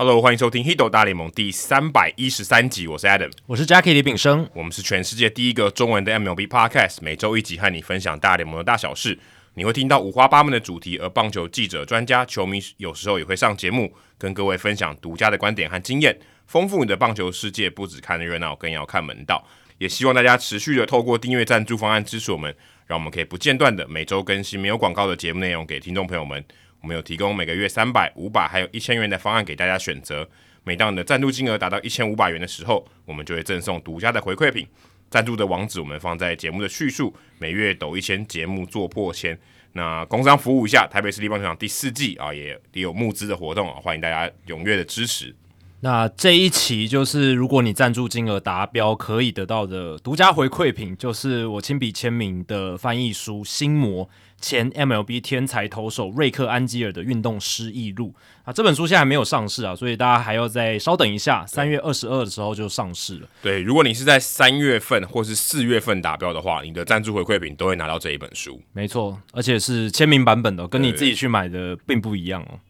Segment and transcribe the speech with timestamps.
[0.00, 9.18] Hello，欢迎收听《h i d o 大联盟》第三百一十三集，我是 Adam，我是 Jackie 李炳生，我们是全世界第一个中文的 MLB Podcast，每周一集和你分享大联盟的大小事。
[9.54, 17.68] 你会听到五花八门的主题，而棒球记者、专家、球迷有时候也会上节目，跟各位分享独家的观点和经验，丰富你的棒球世界。
[17.68, 19.44] 不只看热闹，更要看门道。
[19.78, 22.54] 也希望大家持续的透过订阅赞助方案支持我们，
[22.86, 26.44] 让我们可以不间断的每周更新没有广告的节目内容给听众朋友们。
[26.80, 30.28] 我们有提供每个月三百、五百还有一千元的方案给大家选择。
[30.64, 34.66] 每当你的赞助金额达到一千五百元的时候，我们就会赠送独家的回馈品。
[35.10, 37.14] 赞助的网址我们放在节目的叙述。
[37.38, 39.38] 每月抖一千，节目做破千。
[39.72, 45.34] 那工商服务一下，台北市立棒球场第四季啊，也也有募资的活动啊，欢迎大家踊跃的支持。
[45.80, 54.04] 那这一期就是如果你赞助金额达标，可以得到的独家回馈品，就是我亲笔签名的翻译书《心魔》。
[54.40, 63.28] 前 MLB 天才投手瑞克安吉尔的运动失忆录啊，这本书现在还没有上市啊，所以大家还要再稍等一下，三月二十二的时候就上市了。
[63.42, 68.62] 对，如果你是在三月份或是四月份达标的话，你的赞助回馈品都会拿到这一本书。
[68.72, 72.60] 没错，而且是签名版本的，跟你自己去买的并不一样哦。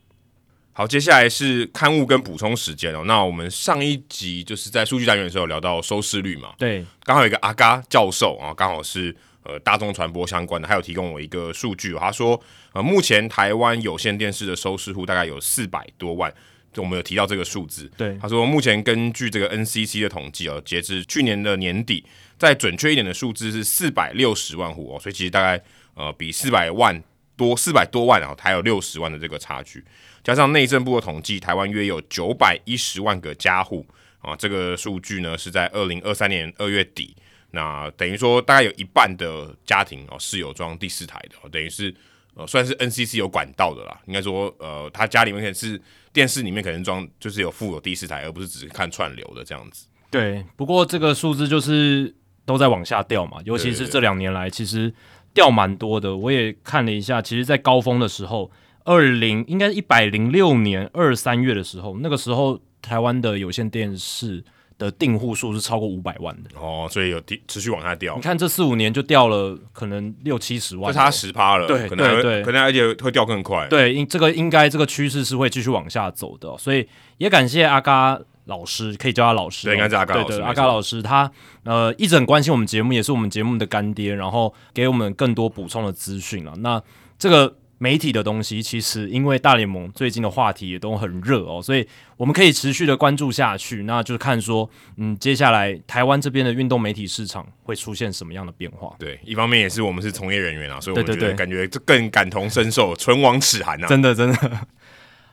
[0.72, 3.02] 好，接下来是刊物跟补充时间哦。
[3.04, 9.14] 那我们上一集就是在数据单元的时候聊到收视率嘛，对，刚好有一个阿嘎教授啊，刚好是。
[9.48, 12.38] 呃，大众传播相关的，还有提供我一个数据，他说，
[12.74, 16.30] 呃，目前台湾有线电视的收视户大概有四百多万，
[16.70, 17.90] 就我们有提到这个数字。
[17.96, 22.04] 对，他说，目前根据这个 NCC 的统计哦，截至去年的年底，
[22.36, 27.02] 再准确一点的数字是四百六十万户哦，所以其实大概呃比四百万
[27.34, 29.82] 多四百多万啊，还有六十万的这个差距，
[30.22, 33.86] 加上内政部的统计，台湾约有九百一十万个家户
[34.20, 37.16] 啊，这个数据呢是在二零二三年二月底。
[37.50, 41.94] 那等于说，大概有一半的家庭哦是有装第四台的，等于是
[42.34, 43.98] 呃算是 NCC 有管道的啦。
[44.06, 45.80] 应该说，呃，他家里面可能是
[46.12, 49.86] 电视里面可能装就是有附有第四台，而不是只是看串流的这样子。
[50.10, 52.14] 对，不过这个数字就是
[52.44, 54.92] 都在往下掉嘛，尤其是这两年来，其实
[55.32, 56.14] 掉蛮多的。
[56.14, 58.50] 我也看了一下，其实，在高峰的时候，
[58.84, 64.44] 二零应该一百零六年二三月的时候，那个时候台湾的有线电视。
[64.78, 68.14] 的订户数是超过五百万的哦，所以有持续往下掉。
[68.14, 71.66] 你看这四五年就掉了，可能六七十万，就差十趴了。
[71.66, 73.66] 对对对，可能而且会掉更快。
[73.68, 79.66] 对，应这个应该这个趋势是会继续往下走的，所以也感谢阿嘎老师，可以叫他老师。
[79.66, 80.40] 对，应该是阿嘎老师。
[80.40, 81.30] 阿嘎老师他
[81.64, 86.54] 呃一直很关心我们节目，也是我们节目的干爹，然后给我们更多补充的资讯了。
[86.58, 86.80] 那
[87.18, 87.56] 这个。
[87.78, 93.84] 媒体的东西，其实因为大联盟最近的话题也都很热哦，所以我们可以持续的关注下去。
[93.84, 98.94] 那就是看说，嗯，接下来台湾这边的运动媒体市场会出现什么样的变化？
[98.98, 103.86] 对，一方面也是我们是从业人员啊，所以我觉得感觉这更感同身受，唇亡齿寒啊！
[103.88, 104.66] 真的，真的。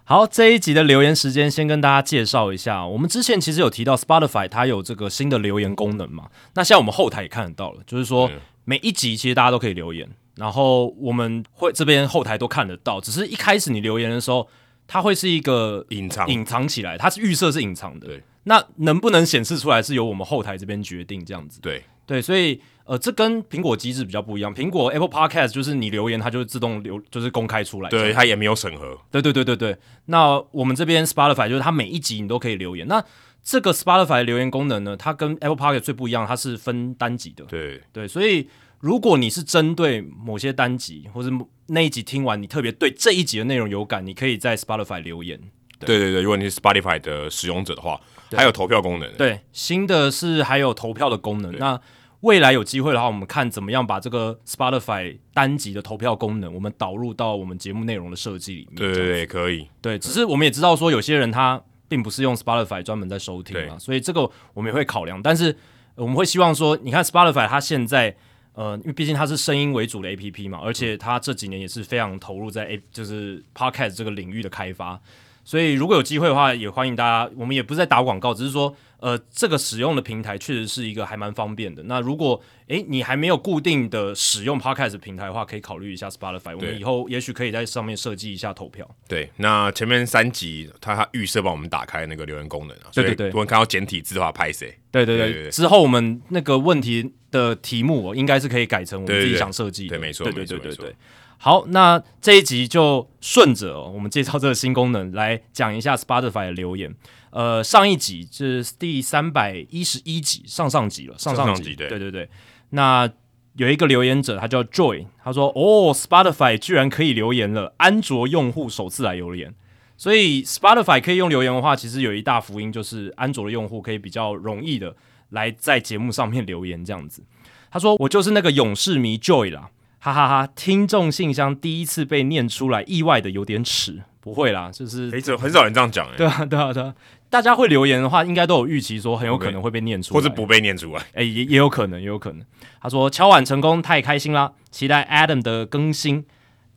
[0.04, 2.86] 好，这一集的留言时间，先跟大家介绍一下。
[2.86, 6.30] 我们之前其实有提到 Spotify 它有这个新的留言功能嘛？
[6.54, 8.30] 那现在我们后台也看得到了，就是说
[8.66, 10.08] 每一集其实大家都可以留言。
[10.36, 14.48] 然后我们会这边后台都看得到，只是一开始你留言的时候，
[14.86, 18.08] 它会是一个隐藏隐藏起来，它是预设是隐藏的。
[18.08, 21.62] 对，那能不能显示出来是由我们后台这边决定这样子。
[21.62, 24.54] 对对，所以呃，这跟苹果机制比较不一样。
[24.54, 27.90] 苹果 Apple Podcast 就是你留言，它就会自动留，就是公开出来。
[27.90, 28.96] 对，它也没有审核。
[29.10, 29.78] 对对对对对。
[30.08, 32.86] 那我们这边 Spotify 就是它每一集你都可以留言。
[32.88, 33.04] 那
[33.42, 37.46] 这个 Spotify 留言功能呢，它跟 Apple Podcast 最不一样，它是分单集的。
[37.46, 38.50] 对对，所以。
[38.80, 41.30] 如果你是针对某些单集，或者
[41.68, 45.40] 那一集听完你特别对这一集的内容有感，你可以在 Spotify 留言。
[45.80, 48.00] 对对对，如果你是 Spotify 的使用者的话，
[48.32, 49.12] 还有投票功能。
[49.18, 51.52] 对，新的是还有投票的功能。
[51.58, 51.80] 那
[52.22, 58.76] 未来有机会的话，我们看怎么样把这个 Spotify 单集的投票功能，我们导入到我们节目内容的设计里面。
[58.76, 59.68] 对对对，可以。
[59.82, 65.22] 对，只是我们也知道说，有些人他并不是用 Spotify 专门在收听嘛，所以这个我们也会考量。
[65.22, 65.56] 但是
[65.96, 68.16] 我们会希望说，你看 Spotify 它现在。
[68.56, 75.00] 呃，因为毕竟它是声音为主的 A P P 嘛，而且它这几年也是非常投入在 A 就是 Podcast 这个领域的开发，
[75.44, 77.32] 所以如果有机会的话，也欢迎大家。
[77.36, 81.84] 我们也不是在打广告，只是说，呃，这个使用的平台确实是一个还蛮方便的。
[81.84, 86.56] 那如果诶你还没有固定的使用 Podcast 平台的话，可以考虑一下 Spotify。
[86.56, 88.90] 我们以后也许可以在上面设计一下投票。
[89.08, 94.74] 对，那前面三集它预设帮我们打开那个留言功能啊，对对对，我们看到简体字的话拍谁？
[94.92, 97.14] 对对对，之后我们那个问题。
[97.36, 100.96] 的题目应该是可以改成我们自己想设计的，对，没错，对对对对对。
[101.38, 106.96] 好，那这一集就顺着我们介绍这个新功能来讲一下 Spotify 的留言。
[107.32, 112.30] 呃，上一集是第三百一十一集，上上集了，上上集，对对对。
[112.70, 113.10] 那
[113.58, 119.54] 有一个留言者，他叫 Joy，他说：“哦，Spotify 居然可以留言了，安卓用户首次来留言。”
[119.98, 124.96] 所以 Spotify 可以用留言的话，其实有一大福音就是安卓的用户可以比较容易的
[125.30, 127.24] 来在节目上面留言这样子。
[127.72, 129.70] 他说：“我就是那个勇士迷 Joy 啦，
[130.00, 130.48] 哈哈哈！
[130.56, 134.04] 听众信箱第一次被念出来，意外的有点耻。
[134.22, 136.14] 不会啦，就是很少很少人这样讲哎。
[136.18, 136.96] 对啊，对啊，对啊。
[137.30, 141.04] 大家会留言的话，应该都有预期说很有可能会被念出来，或者不被念出来。
[141.14, 142.46] 哎，也也有可能，也有可能。
[142.82, 144.54] 他说敲碗成功，太开心啦！
[144.72, 146.26] 期待 Adam 的更新。”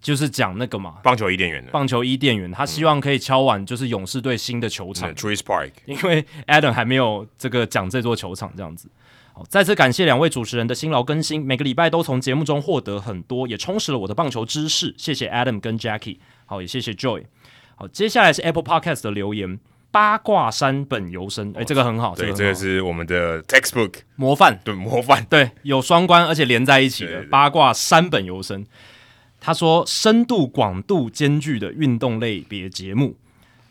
[0.01, 1.71] 就是讲那个嘛，棒球伊甸园的。
[1.73, 5.13] 棒球伊甸园，他希望可以敲完就是勇士队新的球场。
[5.15, 8.89] Trees Park，因为 Adam 还没有这个讲这座球场这样子。
[9.33, 14.95] 好，再次感谢两位主持人的辛劳更新，每个礼拜都从节目中获得很多，也充实了我的棒球知识。
[14.97, 17.25] 谢谢 Adam 跟 Jackie，好，也谢谢 Joy。
[17.75, 19.59] 好，接下来是 Apple Podcast 的留言，
[19.91, 28.65] 八卦山本由生，哎，这个很好，对，这个是我们的 textbook 模范，对，模范，对，有双关而且连在一起的八卦山本由生。
[29.49, 33.17] 他说：“深度广度兼具的运动类别节目，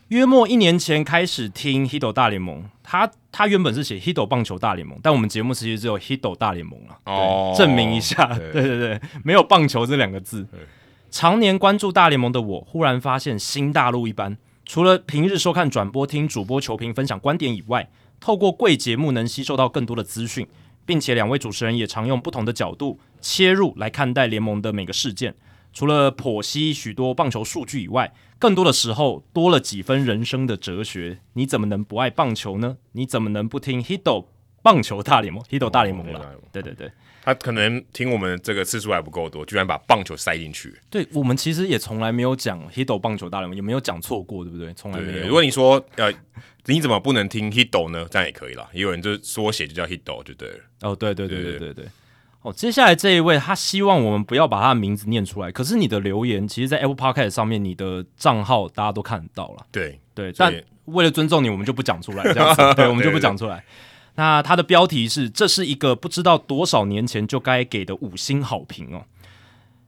[0.07, 2.63] 约莫一年前开始听《h i t o 大联盟》。
[2.81, 6.97] 他他原本是写《h i t o 棒球大联盟》，但我们节目其实只有《h i t o 大联盟》了。
[7.05, 10.47] 哦，证明一下，对 对对，没有棒球这两个字。
[11.11, 14.35] 常年关注大联盟的我，忽然发现新大陆一般，
[14.65, 17.87] 除了平日收看转播、听主播球评分享观点以外，
[18.19, 20.47] 透过贵节目能吸收到更多的资讯，
[20.87, 25.35] 并且两位主持人也常用不同的角度切入来看待联盟的每个事件。”
[25.77, 31.19] 除了剖析许多棒球数据以外，更多的时候多了几分人生的哲学。
[31.33, 32.77] 你怎么能不爱棒球呢？
[32.93, 34.25] 你怎么能不听 Hito
[34.63, 36.91] 棒球大联盟？Hito 大联盟了，对对对，
[37.21, 40.75] 他可能听我们这个次数还不够多，居然把棒球塞进去。
[40.89, 44.43] 对我们其实也从来没有讲 Hito 棒球大联盟，也没有讲错过？
[44.43, 44.73] 对不对？
[44.73, 45.27] 从来没有。
[45.27, 46.11] 如果你说呃，
[46.65, 48.07] 你怎么不能听 Hito 呢？
[48.09, 48.67] 这样也可以了。
[48.73, 50.59] 也有人就缩写就叫 Hito 就对了。
[50.81, 51.85] 哦，对对对对对对。
[52.47, 55.51] 哦，接下来这一位，他希望我们不要把他的名字念出来。
[55.51, 59.65] 可是你的留言，其实，在 Apple Podcast 上面，你的账号大家都看得到了。
[59.69, 60.53] 对对，但
[60.85, 62.61] 为了尊重你，我们就不讲出来，这样子。
[62.75, 63.65] 对，我们就不讲出来。
[64.15, 69.03] 那他的标题是：这是一个不知道多少年前就该给的五星好评哦。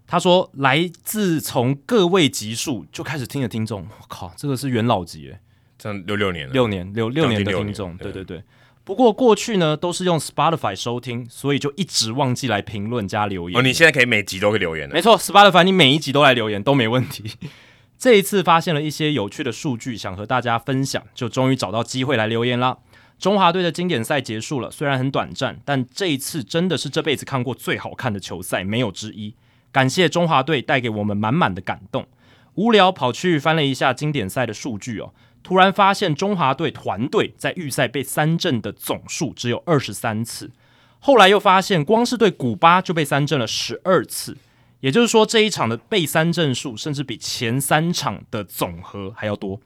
[0.06, 5.40] 他说，来自从各位级数就开始听的听众，我靠，这个是元老级诶，
[5.78, 8.44] 这样六六年，六年六六年的听众，对对对。
[8.89, 13.56] 不过过去呢，都是用 Spotify 收听，所以就一直忘记来评论加留言。
[13.56, 17.33] 哦，你现在可以每集都会留言没错，Spotify 你每一集都来留言都没问题。
[18.00, 22.80] 这一次发现了一些有趣的数据，想和大家分享，就终于找到机会来留言啦。
[23.19, 29.36] 中华队的经典赛结束了，虽然很短暂，但这一次真的是这辈子看过最好看的球赛，没有之一。
[29.71, 32.07] 感谢中华队带给我们满满的感动。
[32.56, 35.13] 无聊跑去翻了一下经典赛的数据哦。
[35.50, 40.51] 突然发现中华队团队在预赛被三振的总数只有二十三次，
[41.00, 44.38] 后来又发现光是对古巴就被三振了十二次，
[44.81, 49.60] 也就是说这一场的被三振数甚至比前三场的总和还要多。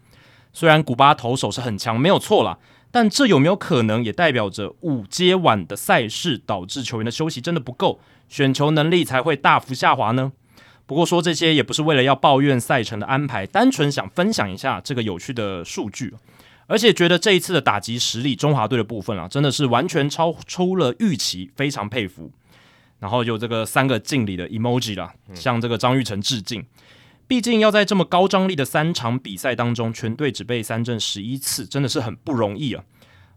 [0.53, 2.57] 虽然古巴投手是很强，没有错啦，
[2.89, 7.99] 但这有没有可能也代表着五阶晚的赛事导致球员的休息真的不够，
[8.30, 10.31] 选球能力才会大幅下滑呢？
[10.85, 16.13] 不过说这些也不是为了要抱怨赛程的安排，单纯想分享一下这个有趣的数据，
[16.68, 22.31] 而且觉得这一次的打击实力，中华队的部分啊，真的是完全超出了预期，非常佩服。
[22.99, 26.66] 然后有这个三个敬礼的 emoji 啦，向这个张玉成致敬。
[27.28, 32.83] 毕竟要在这么高张力的三场比赛当中，全队只被三振十一次，真的是很不容易啊。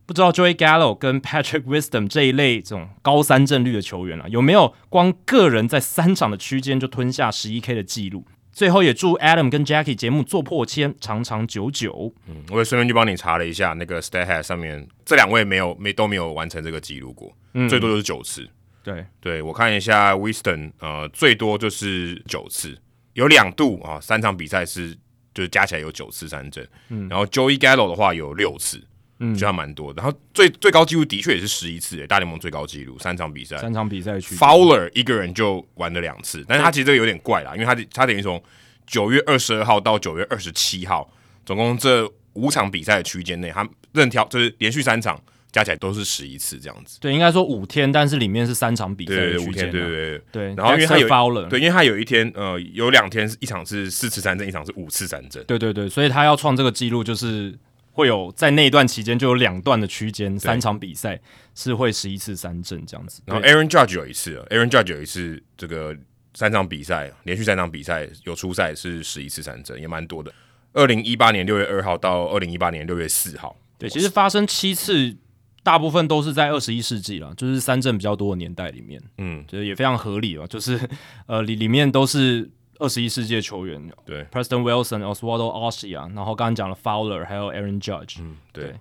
[0.06, 8.24] 不知道 Joey Gallo 跟 Patrick Wisdom 这一类这种高三振率的球员啊，有没有光个人在三场的区间就吞下十一 K 的记录？
[8.52, 12.14] 最后也祝 Adam 跟 Jackie 节目做破千，长长久久。
[12.26, 17.36] 嗯，我也顺便去帮你查了一下，那个 StatHead 上面这两位没有没都没有完成这个记录过，
[17.68, 18.48] 最多就是九次。
[18.82, 22.78] 对对，我看一下 Wisdom，呃，最多就是九次，
[23.14, 24.96] 有两度啊，三场比赛是
[25.34, 26.66] 就是加起来有九次三振。
[26.88, 28.80] 嗯，然后 Joey Gallo 的话有六次。
[29.18, 30.02] 嗯，就还蛮多的。
[30.02, 38.42] 然后最最高纪录的确也是十一次，大联盟最高纪录三场比赛，三场比赛去 Fowler 一个人就玩了两次，但是他其实这个有点怪啦，因为他他等于从
[38.86, 41.10] 九月二十二号到九月二十七号，
[41.46, 45.18] 总共这五场比赛的区间内，他任挑就是连续三场
[45.50, 46.98] 加起来都是十一次这样子。
[47.00, 49.70] 对，应该说五天，但是里面是三场比赛的区间。
[49.70, 50.54] 对对对对。
[50.54, 55.42] 然后因为他有 Fowler，对，因为他有一天呃有两天一场是四次三振，一场是五次三振。
[55.44, 57.58] 对对对，所以他要创这个记录就是。
[57.96, 61.18] 会有在那一段期间就有两段的区间，三场比赛
[61.54, 63.22] 是会十一次三振这样子。
[63.24, 65.96] 然后 Aaron Judge 有一次，Aaron Judge 有一次这个
[66.34, 70.30] 三场比赛连续三场比赛有出赛是十一次三振，也蛮多的。
[70.74, 75.16] 二零一八年六月二号到二零一八年六月四号，对，其实发生七次，
[75.62, 80.78] 大部分都是在二十一世纪了，就是三振比较多的年代里面，嗯，就是也非常合理了，就是
[81.24, 82.50] 呃里里面都是。
[82.78, 88.74] 二十一世纪的球员，对，Preston Wilson、Oswaldo Ossia，然后刚刚讲了 Fowler，还有 Aaron Judge，嗯，对，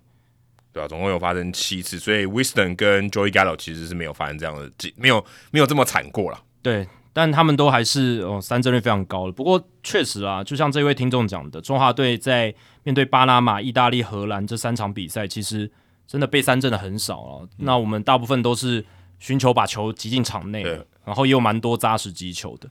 [0.74, 6.40] 对啊，总共有发生七次，所以 Wisdom 跟 Joey Gallo 其实是没有发生这样的，没有没有这么惨过了。
[6.62, 9.32] 对，但他们都还是哦三振率非常高的。
[9.32, 15.72] 不过确实啊，就像这位听众讲的，中华队在面对巴拿马、意大利、荷兰这三场比赛，其实
[16.06, 17.48] 真的被三振的很少啊。
[17.58, 18.84] 那我们大部分都是
[19.20, 20.64] 寻求把球击进场内，
[21.06, 22.70] 然后也有蛮多扎实击球的。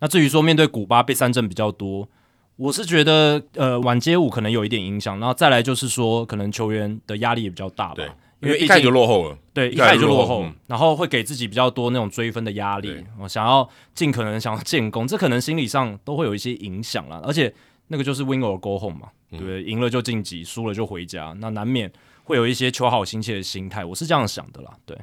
[0.00, 2.08] 那至于说面对古巴被三振比较多，
[2.56, 8.04] 我是觉得呃晚街舞可能有一点影响，然后再来就是说可能球员的压力也比较大吧，
[8.40, 17.52] 因为一开始就落后了，对，一开始就落后，然后会给自己比较多那种追分的压力，我想要尽可能想要建功，这可能心理上都会有一些影响啦，而且
[17.88, 21.90] 那个就是 win or go home 嘛，对，赢了就晋级，输了就回家，那难免
[22.24, 24.96] 会有一些求好心切的心态，我是这样想的啦，对。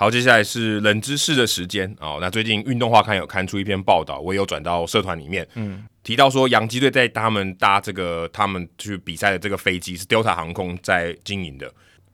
[0.00, 2.16] 好，接下来是冷知识的时间哦。
[2.22, 11.70] 那最近运动画刊有刊出一篇报道，我也有转到社团里面，嗯，提到说洋基队在他们搭这个他们去比赛的这个飞机是 Delta 航空在经营的，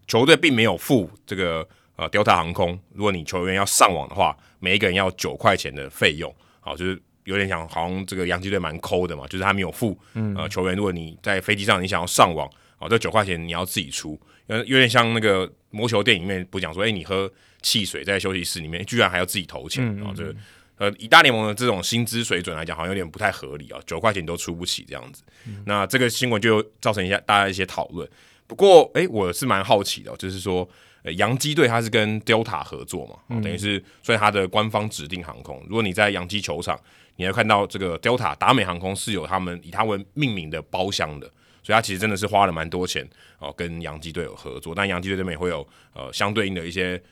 [0.08, 1.64] 球队并没有付这个
[1.94, 9.96] 呃 Delta 航空，如果你球员要上网的话，每一个人要九块钱的费用，好，就是有点像好像这个洋基队蛮抠的嘛，就是他没有付，
[10.36, 12.50] 呃，球员如果你在飞机上你想要上网，
[12.80, 17.30] 哦，这九块钱你要自己出，有，有点像那个魔球电影里面不讲说，哎，你喝。
[17.62, 20.12] 汽水在休息室里面，居然还要自己投钱啊！
[20.16, 20.34] 这
[20.78, 25.22] 呃，以大联盟的这种薪资水准来讲，好像有点不太合理啊，九块钱都出不起这样子。
[25.64, 28.06] 那这个新闻就造成一下大家一些讨论。
[28.46, 30.68] 不过，哎，我是蛮好奇的，就是说，
[31.02, 35.64] 呃，洋基队它是跟 Delta 合作嘛，等于是所以它的官方指定航空。
[35.66, 36.78] 如果你在洋基球场，
[37.16, 41.26] 你会看到这个 Delta 达美航空是有他们以他为命名的包厢的，
[41.62, 43.08] 所以他其实真的是花了蛮多钱
[43.38, 44.74] 哦，跟洋基队有合作。
[44.74, 47.02] 但洋基队这边也会有呃相对应的一些。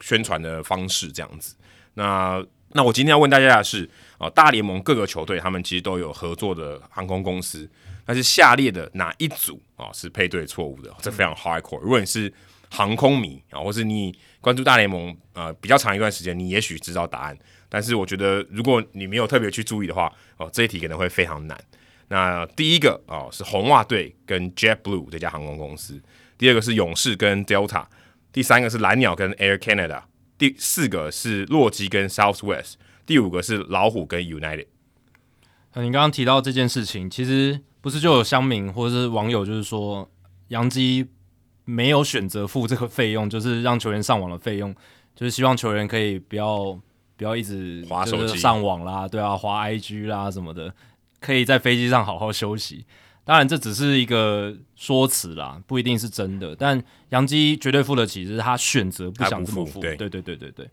[0.00, 1.56] 宣传的方式这样子，
[1.94, 3.88] 那那我今天要问大家的是
[4.18, 7.68] 啊，大联盟各个球队他们其实都有合作的航空公司，
[8.04, 10.94] 但是下列的哪一组啊是配对错误的？
[11.00, 11.80] 这非常 hardcore。
[11.80, 12.32] 如果你是
[12.70, 17.36] 航空迷啊，或是你关注大联盟呃比较长一段时间，你也许知道答案。
[17.70, 21.58] 但是我觉得如果你没有特别去注意的话，哦，这一题可能会非常难。
[22.08, 25.98] 那第一个啊是红袜队跟 JetBlue 这家航空公司，
[26.36, 27.86] 第二个是勇士跟 Delta。
[28.32, 30.02] 第三个是蓝鸟跟 Air Canada，
[30.36, 32.74] 第四个是洛基跟 Southwest，
[33.06, 34.66] 第五个是老虎跟 United。
[35.74, 40.10] 你刚刚提到这件事情，其实不是就有乡民或者是网友就是说，
[40.48, 41.06] 杨基
[41.64, 44.74] 没有选择付这个费用，就是让球员上网的费用，
[45.14, 46.78] 就是希望球员可以不要
[47.16, 50.74] 不要一直滑手机上网啦，对啊，滑 IG 啦什么的，
[51.20, 52.84] 可以在飞机上好好休息。
[53.28, 56.56] 当然，这只是一个说辞啦，不一定是真的。
[56.56, 59.80] 但杨基绝对付得起，是他选择不想这么付。
[59.80, 60.70] 对对对对对对。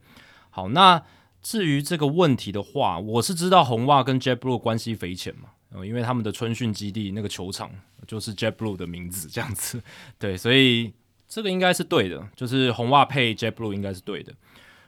[0.52, 1.04] 好，那
[1.44, 7.70] 至于这个问题的话，我是知道红袜跟 JetBlue 关系匪浅嘛，因为他们的春训基地那个球场
[8.08, 9.84] 就是 JetBlue 的名字这样子。
[10.18, 10.94] 对，所以
[11.28, 14.34] 这个应该是对的，就是红袜配 JetBlue 应该是对的。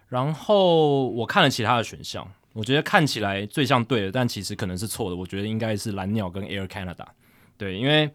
[0.08, 5.16] 然后我看了其他的选项，我觉得看起来最像对的，但其实可能是错的。
[5.18, 7.06] 我觉得应该是蓝鸟跟 Air Canada。
[7.58, 8.10] 对，因为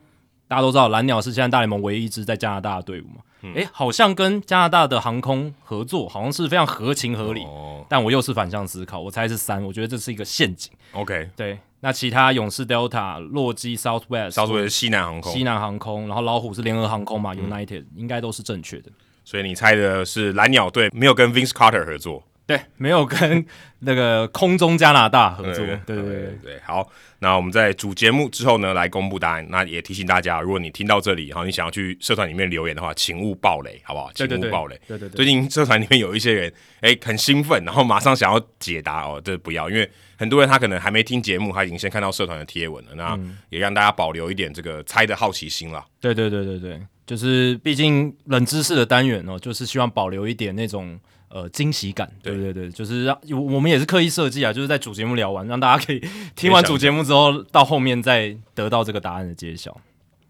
[0.46, 7.44] 大家都知道蓝鸟是现在大联盟唯一一支在加拿大的队伍嘛，哎，好像跟加拿大的航空合作，好像是非常合情合理。
[7.88, 10.70] 但我又是反向思考，我猜是三，我觉得这是一个陷阱。
[10.92, 18.90] OK，对，那其他勇士 Delta、洛基 Southwest，Southwest 西南航空，西南航空，然后老虎是联合航空嘛，United 应该都是正确的。
[19.24, 22.22] 所以你猜的是蓝鸟队没有跟 Vince Carter 合作。
[22.44, 23.44] 对，没有跟
[23.78, 25.64] 那个空中加拿大合作。
[25.64, 26.86] 对对对对，好，
[27.20, 29.46] 那我们在主节目之后呢，来公布答案。
[29.48, 34.10] 那也提醒大家，如果你听到这里，好，你想要去社团里面留言的话，请勿暴雷，好不好？
[34.12, 34.78] 请勿暴雷。
[34.88, 35.16] 对对对。
[35.16, 42.90] 最近社团里面有一些人，哎，很兴奋，然后马上想要解答哦，这不要，因为很多人他可能还没听节目，他已经先看到社团的贴文了。
[42.96, 43.18] 那
[43.50, 45.84] 也让大家保留一点这个猜的好奇心了。
[46.00, 50.98] 对对对对对，就是毕竟冷知识的单元哦，就是希望保留一点那种。
[51.34, 56.02] 呃，惊喜感，对对对，就是让我们也是刻意设计啊，就是在主节目聊完，让大家可以
[56.36, 59.72] 听完主节目之后，到后面再得到这个答案的揭晓。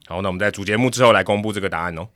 [0.07, 2.07] 好，那我们在主节目之后来公布这个答案哦。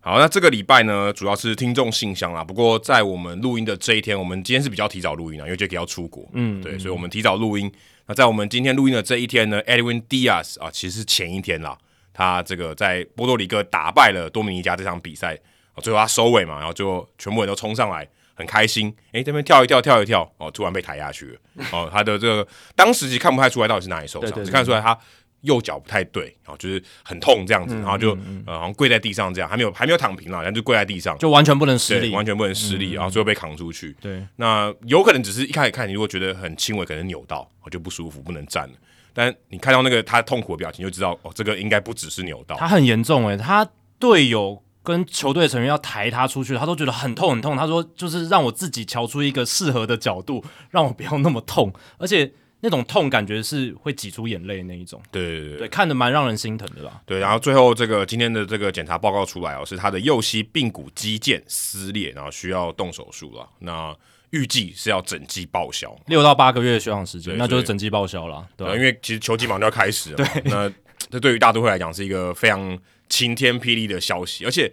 [0.00, 2.42] 好，那这个礼拜呢，主要是听众信箱啦。
[2.42, 7.70] 不过在我们录音的这一天，我们今天是比较提早录音啊，因为 Jacky 要出国，嗯，对，所以我们提早录音。
[8.08, 11.76] 那在我们今天录音的这一天呢，Edwin Diaz 啊，其实是前一天啦，
[12.14, 15.38] 他这个在波多黎各打败了多米尼加这场比赛，
[15.82, 24.98] 最后他收尾嘛，然后就全部人都冲上来，很开心，诶，这边跳一跳，跳一跳，哦，突然被抬下去了，哦，他的这个当时其实看不太出来到底是哪里受伤，只看出来他
[25.42, 28.16] 右脚不太对，然后就是很痛这样子，然后就
[28.46, 33.96] 呃好像跪在地上这样，还没有还没有躺平了，然后就跪在地上，就完全不能施力，完全不能施力，然后最后被扛出去。
[34.00, 38.74] 对，那有可能只是一开始看，你如果觉得很轻微，可能扭到，我就不舒服，不能站了。
[39.14, 43.68] 但你看到那个他痛苦的表情，就知道哦，这个应该不只是扭到，他很严重诶，他
[43.98, 47.56] 队友跟球队成员要抬他出去，他都觉得很痛很痛。
[47.56, 52.32] 他说就是让我自己瞧出一个适合的角度，让我不要那么痛，而且。
[52.60, 57.00] 那种痛感觉是会挤出眼泪那一种，对对对，看着蛮让人心疼的啦。
[57.06, 63.48] 对，然后最后这个今天的这个检查报告出来哦，是他的右膝髌骨肌腱撕裂，然后需要动手术了。
[63.60, 63.96] 那
[64.30, 68.44] 预计是要整季报销，六到八个月的休养时间，那就是整季报销了。
[68.56, 70.68] 对，因为其实球季马上就要开始了，对，那
[71.10, 72.76] 这对于大都会来讲是一个非常
[73.08, 74.72] 晴天霹雳的消息，而且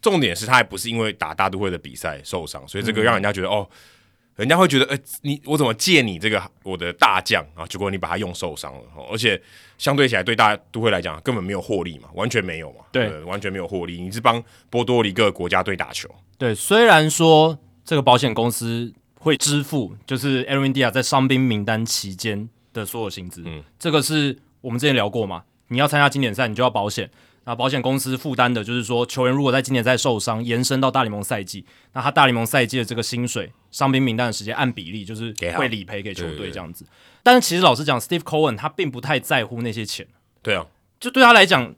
[0.00, 3.68] 重点是他还不是因为打大都会的比赛受伤，所以这个让人家觉得哦。
[4.36, 7.66] 人家会觉得，哎，你我怎么借你这个我的大将啊？
[7.66, 9.40] 结果你把他用受伤了，而且
[9.78, 14.00] 相对起来对大都会来讲根本没有获利嘛，完全没有嘛，对，完全没有获利。
[14.00, 16.54] 你是帮波多黎各国家队打球，对。
[16.54, 25.44] 虽然说这个保险公司会支付，就是 a r i n d i a 在伤兵名单期间的所有薪资，嗯，这个是我们之前聊过嘛？
[25.68, 27.10] 你要参加经典赛，你就要保险。
[27.46, 36.84] 那保险公司负担的就是说，球员如果在今年赛受伤，延伸到大联盟赛季，那他大联盟赛季的这个薪水、伤兵名单的时间按比例就是会理赔给球队这样子。
[37.22, 40.06] 但是其实老实讲，Steve Cohen 他并不太在乎那些钱。
[40.42, 40.66] 对啊，
[40.98, 41.72] 就对他来讲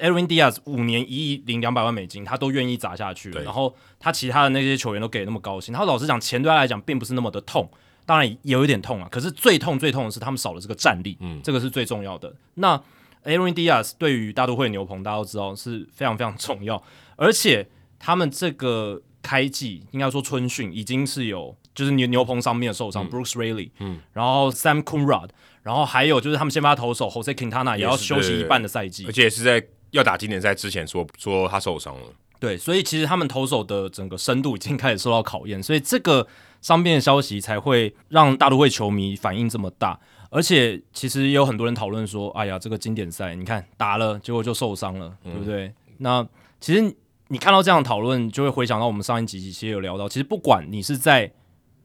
[0.00, 3.30] ，Aaron Diaz 五年一亿零两百万美金，他都愿意砸下去。
[3.30, 7.70] 然后他其他的那些球员都给那么高薪，他老实讲，钱对他来讲并不是那么的痛，
[8.04, 9.08] 当然也有一点痛啊。
[9.10, 12.34] 可是最痛最痛的是他们少了这个战力，嗯，这个是最重要的。
[12.54, 12.80] 那
[13.28, 16.82] Aaron Diaz 对于大都会牛棚，大家都知道是非常非常重要，
[17.16, 25.28] 而且他们这个开季应该说春训已经是有，就是牛牛棚上面的受伤，Bruce Raley，嗯，然后 Sam Coonrod，
[25.62, 32.02] 然后还有就是他们先发投手 Jose Quintana 也要休息一半的赛季，而且是在要打经典赛之前说说他受伤了，
[32.40, 36.26] 对，所以其实他们投手的整个深度已经开始受到考验，所以这个
[36.62, 39.98] 伤病的消息才会让大都会球迷反应这么大。
[40.30, 45.72] 而且其实也有很多人讨论说，哎呀，这个经典赛你看打了，结果就受伤了，对不对？
[45.98, 46.26] 那
[46.60, 46.94] 其实
[47.28, 51.30] 你看到这样讨论，就会回想到我们上一集其实有聊到，其实不管你是在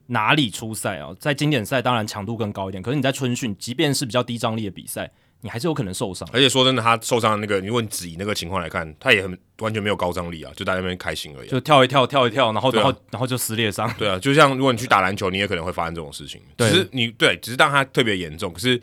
[0.08, 5.12] 哪里出赛啊，在经典赛当然强度更高一点，可是你在春训，即便是比较低张力的比赛。
[5.46, 13.94] 你还是有可能受伤，而且说真的，他受伤的那个，如果你只以那个情况来看，他也很完全没有高张力啊，就在那边开心而已，就跳一跳，跳一跳，然后然后然后就撕裂伤。
[13.98, 16.40] 对啊，就像如果你去打篮球，你也可能会发生这种事情。
[16.58, 18.82] 只是你对，只是当他特别严重，可是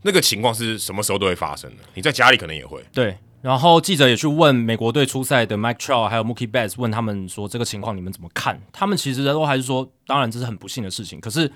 [0.00, 1.82] 那个情况是什么时候都会发生的。
[1.92, 2.82] 你在家里可能也会。
[2.90, 8.58] 对，然后记者也去问美国队出赛的 Mike Trout 还有 Mookie Betts，问他们说这个情况你们怎么看？
[8.72, 11.52] 他们其实都还是说，当然这是很不幸的事情，可是。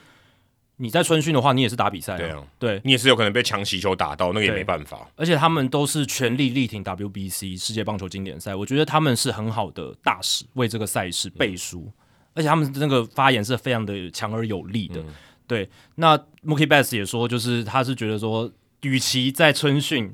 [0.83, 5.09] 你在春训的话，你也是打比赛，对啊，对你也是有可能被强袭球打到，那个也没办法。
[5.15, 11.89] 而且他们都是全力力挺 WBC 世界棒球经典赛，我觉得他们是很好的大使，为这个赛事背书。
[12.35, 15.01] 而且他们那个发言是非常的强而有力的。
[15.47, 20.13] 对，那 Mookie Betts 也说，就是他是觉得说，与其在春训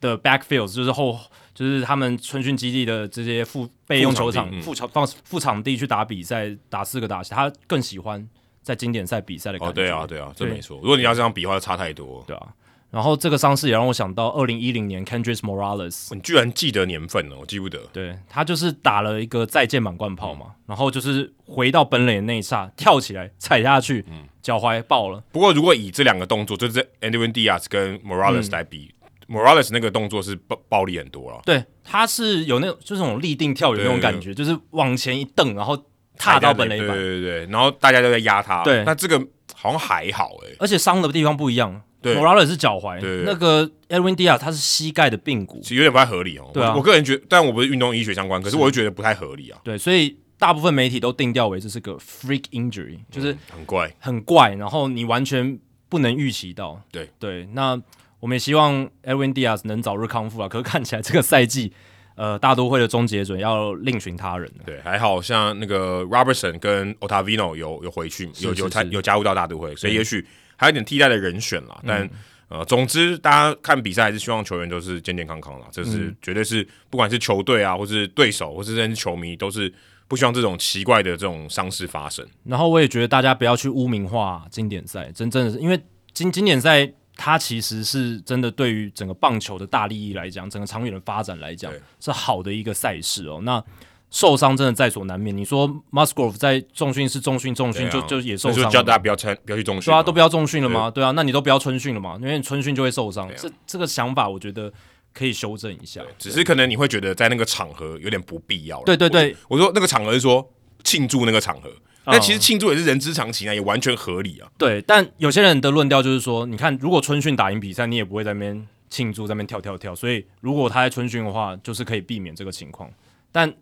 [0.00, 1.18] 的 backfield，就是后，
[1.52, 8.28] 就是他们春训基地的这些副备用球场、副场放副场地去打比赛，打四个打他更喜欢。
[8.64, 10.78] 在经典赛比赛的感觉，对啊，对啊，这没错。
[10.78, 12.48] 如果你要这样比的话，差太多，对啊。
[12.90, 17.38] 然后这个伤势也让我想到二零一零年 Kendrick Morales，你居然记得年份哦？
[17.40, 17.78] 我记不得。
[17.92, 24.04] 对他就是打了一个再见满贯炮嘛，然后就是回到本垒那一刹跳起来踩下去，
[24.40, 25.22] 脚踝爆了。
[25.32, 28.94] 不过如果以这两个动作，就是 Andy Diaz 跟 Morales 来比
[29.26, 31.42] ，Morales 那个动作是暴暴力很多了。
[31.44, 35.76] 对，他是有那种就是那种立定跳远那种感觉，就是往前一蹬，然后。
[36.18, 38.62] 踏到本垒板，对对对，然后大家都在压他。
[38.62, 39.18] 对，那这个
[39.54, 41.82] 好像还好哎，而且伤的地方不一样。
[42.00, 46.50] 对，Morales 是脚踝，那个 Edwin Diaz 他是膝盖的髌骨，其实有点不太合理哦。
[46.52, 49.58] 对啊，我个人觉得，但我不是运动医学相关，可是我就觉得不太合理啊。
[49.64, 56.78] 对，所以大部分媒体都定调为这是个 freak injury，就是很怪，很怪，然后你完全不能预期到。
[56.92, 57.80] 对对，那
[58.20, 60.48] 我们也希望 Edwin Diaz 能早日康复啊。
[60.48, 61.72] 可是看起来这个赛季。
[62.16, 64.50] 呃，大都会的终结者要另寻他人。
[64.64, 70.24] 对，还好像那个 Robertson 跟 Otavino 有有回去，有有参有加入到大都会，所以也许
[70.56, 71.80] 还有点替代的人选啦。
[71.86, 72.08] 但
[72.48, 79.72] 呃，总之大家看比赛还是希望球员都是健健康康啦，这是绝对是不管是球队啊，或是对手，或是这些球迷，都是
[80.06, 82.24] 不希望这种奇怪的这种伤势发生。
[82.44, 85.80] 然后我也觉得大家不要去污名化经典赛，真正的是因为
[86.12, 86.92] 经经典赛。
[87.16, 93.40] 它其实是真的，对于整个棒球的大利益来讲，整个长远的发展来讲，是好的一个赛事哦。
[93.44, 93.62] 那
[94.10, 95.36] 受伤真的在所难免。
[95.36, 100.90] 你说 Musgrove 在重训是重训重训就就也受伤，就叫大家不要参不要去重训，对啊，都不要重训了吗？
[100.90, 103.30] 对啊，那你都不要春训了吗，因为春训就会受伤。
[103.36, 104.72] 这这个想法我觉得
[105.12, 108.82] 可以修正一下，只是可能你会觉得在那个场合有点不必要。
[108.82, 110.48] 对对对，我说那个场合是说
[110.82, 111.70] 庆祝那个场合。
[112.06, 114.50] 那其实庆祝也是人之常情啊，也完全合理啊。
[114.58, 119.94] 对，但有些人的论调就是说，你看，如果春训打赢比赛，你也不会在那边庆祝，在那边跳跳跳。
[119.94, 122.90] 所以，如果他在春训的话，就是可以避免这个情况。
[123.32, 123.52] 但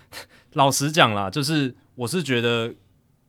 [0.54, 2.74] 老实讲啦，就是我是觉得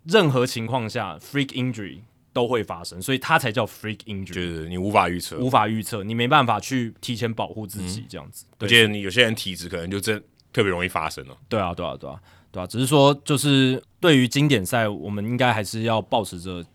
[0.04, 1.99] 任何情况下，freak injury
[2.34, 8.45] 都会发生，所以它才叫 freak injury，就是你无法预测，无法预测，你没办法去提前保护自己这样子。
[8.60, 11.38] 而且你有些人体质可能就真特别容易发生了。
[11.47, 12.19] 对啊，对啊，对啊。
[12.56, 12.65] 对吧？
[12.68, 16.65] 只是说，就是对于经典赛，我们应该还是要保持着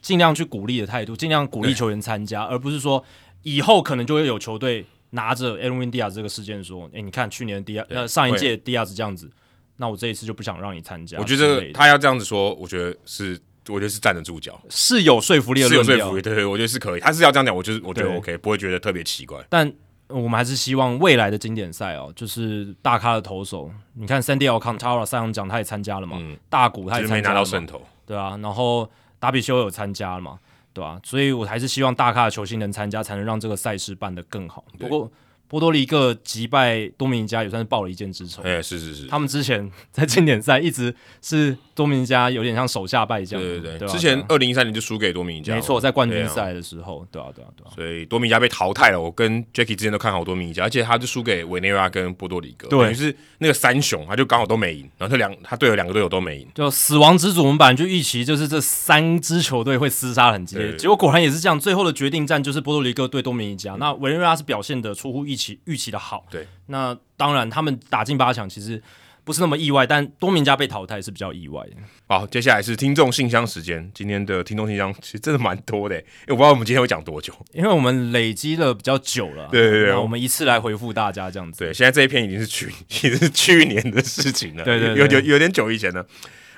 [0.00, 3.04] 尽量去鼓励的态度，尽量鼓励球员参加，而不是说
[3.42, 9.30] 以后可能就会有球队拿着 a l v i n Diaz 这个事件说：“哎，你看去年 Diaz，呃，上一届 Diaz 这样子，
[9.76, 16.22] 那我这一次就不想让你参加。”我觉得他要这样子说，我觉得是，我觉得是站得住脚，是有说服力的，是有说服力。
[16.22, 17.00] 对对，我觉得是可以。
[17.00, 19.38] 他是要这样讲，我就是我觉得 OK，不会觉得特别奇怪。
[19.48, 19.72] 但
[20.12, 30.38] 我们还是希望未来的经典赛哦，就是大咖的投手，你看 Sandy Alcantara 赛扬奖他也参加了嘛，大谷他也参加拿到胜投，对啊，然后达比修有参加了嘛，
[30.72, 31.00] 对吧？
[31.02, 34.64] 所以我还是希望大咖的球星能参加，才能让这个赛事办得更好。
[34.78, 35.10] 不过。
[35.52, 38.40] 波多黎各击败多米尼加也算是报了一箭之仇。
[38.42, 43.38] 哎，是是是，他们之前 在经典赛一直是多米尼加有点像手下败将。
[43.38, 45.54] 对对对，之前二零一三年就输给多米尼加。
[45.54, 47.70] 没错，在冠军赛的时候，对啊对啊对啊。
[47.76, 48.98] 所以多米尼加被淘汰了。
[48.98, 54.88] 我跟 Jacky 之前都看好多米尼加，而且他就输给委内瑞拉跟波多黎各，等于是那个三雄，他就刚好都没赢。
[54.96, 61.60] 然后这两他队友两个队友都没赢，就死亡之组，我们本来就预期就是这三支球队会厮杀很激烈，结果果然也是这样。
[61.60, 66.26] 最后的决定战就是波多黎各对多米尼加，那委内瑞拉是表现的出乎预期预期的好。
[66.30, 68.82] 对，那当然，他们打进八强其实
[69.24, 71.76] 不是那么意外，但多名家被淘汰是比较意外的。
[72.08, 73.90] 好，接下来是听众信箱时间。
[73.94, 79.48] 今天的听众信箱其实真的蛮多的，因为我不知道我们今天会讲多久，因为我们累积了比较久了。
[79.50, 81.60] 对对对，我们一次来回复大家这样子。
[81.60, 86.04] 对，现在这一篇已经是去已经是去年的事情了， 对对，有有有点久以前了。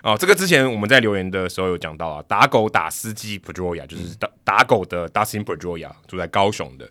[0.03, 5.79] 哦，这个之前我们在留言的时候有讲到啊，打狗打司机 p e d r o y a 就是打打狗的 Dustin p e d r o
[5.79, 6.87] y a 住在高雄的。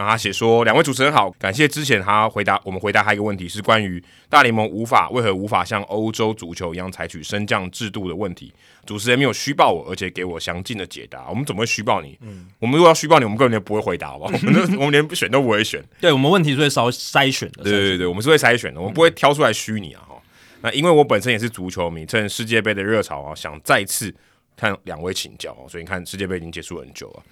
[0.00, 8.50] 然后他写说：“两位主持人好，感谢之前他回答我们回答他一个问题，是关于大联盟无法为何无法像欧洲足球一样采取升降制度的问题。
[8.86, 11.28] 主持人没有虚报我，而且给我详尽的解答。
[11.28, 12.16] 我们怎么会虚报你？
[12.22, 14.32] 嗯，我们如果要虚报你，我们根本就不会回答，好不好？
[14.42, 15.84] 我们我们连选都不会选。
[16.00, 17.64] 对我们问题是会稍筛选的。
[17.64, 20.00] 对对对，我们是会筛选的，我们不会挑出来虚你啊。
[20.08, 20.14] 哈，
[20.62, 24.14] 那因为我本身也是足球迷，趁世界杯的热潮啊，想再次
[24.56, 27.22] 看两位请教所以你看世界杯已经结束很久了。”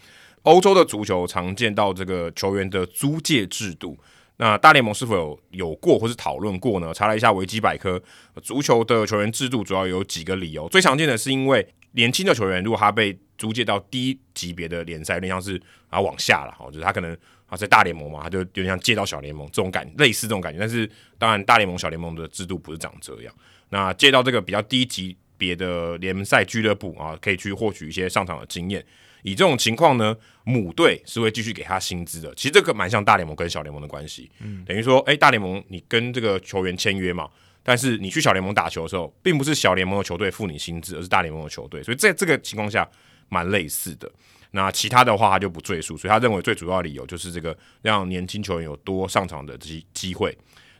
[0.42, 3.98] 欧洲的足球常见到这个球员的租借制度，
[4.36, 6.94] 那大联盟是否有有过或是讨论过呢？
[6.94, 8.00] 查了一下维基百科，
[8.42, 10.68] 足球的球员制度主要有几个理由。
[10.68, 20.58] 最常见的是因为年轻的球员如果他被租借到低级别的联赛，有点像是啊往下了，哦，就是他可能啊在大联盟嘛，他就有点像借到小联盟这种感，类似这种感觉。
[20.60, 23.34] 但是当然大联盟小联盟的制度不是长这样，
[23.70, 28.84] 那借到这个比较低级别的联赛俱乐部啊，可以去获取一些上场的经验。
[29.22, 32.34] 以这种情况呢，母队是会继续给他薪资的。
[32.34, 37.28] 其实这个蛮像大联盟跟小联盟的关系，嗯，等于说，哎，大联盟你跟这个球员签约嘛，
[37.62, 42.88] 但是你去小联盟打球的时候，并不是小联盟的球队付你薪资，而是大联盟的球队，所以在这个情况下
[43.28, 44.10] 蛮类似的。
[44.52, 50.34] 那其他的话他就不赘述，所以他认为最主要理由就是这个让年轻球员有多上场的机机会。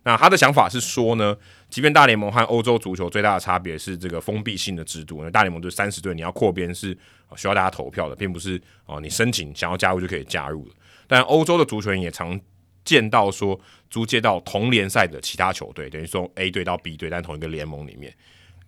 [0.09, 1.37] 那他的想法是说呢，
[1.69, 6.97] 即便大联盟和欧洲足球最大的差别是这个封闭性的制度，因为大联盟就三十队，你要扩编是
[7.37, 10.67] 需要大家投票的，并不是哦你申请想要加入就可以加入。
[11.07, 12.41] 但欧洲的足球员也常
[12.87, 18.11] 见到说租借到同联赛的其他球队，等于说 A 队到 B 队，但同一个联盟里面，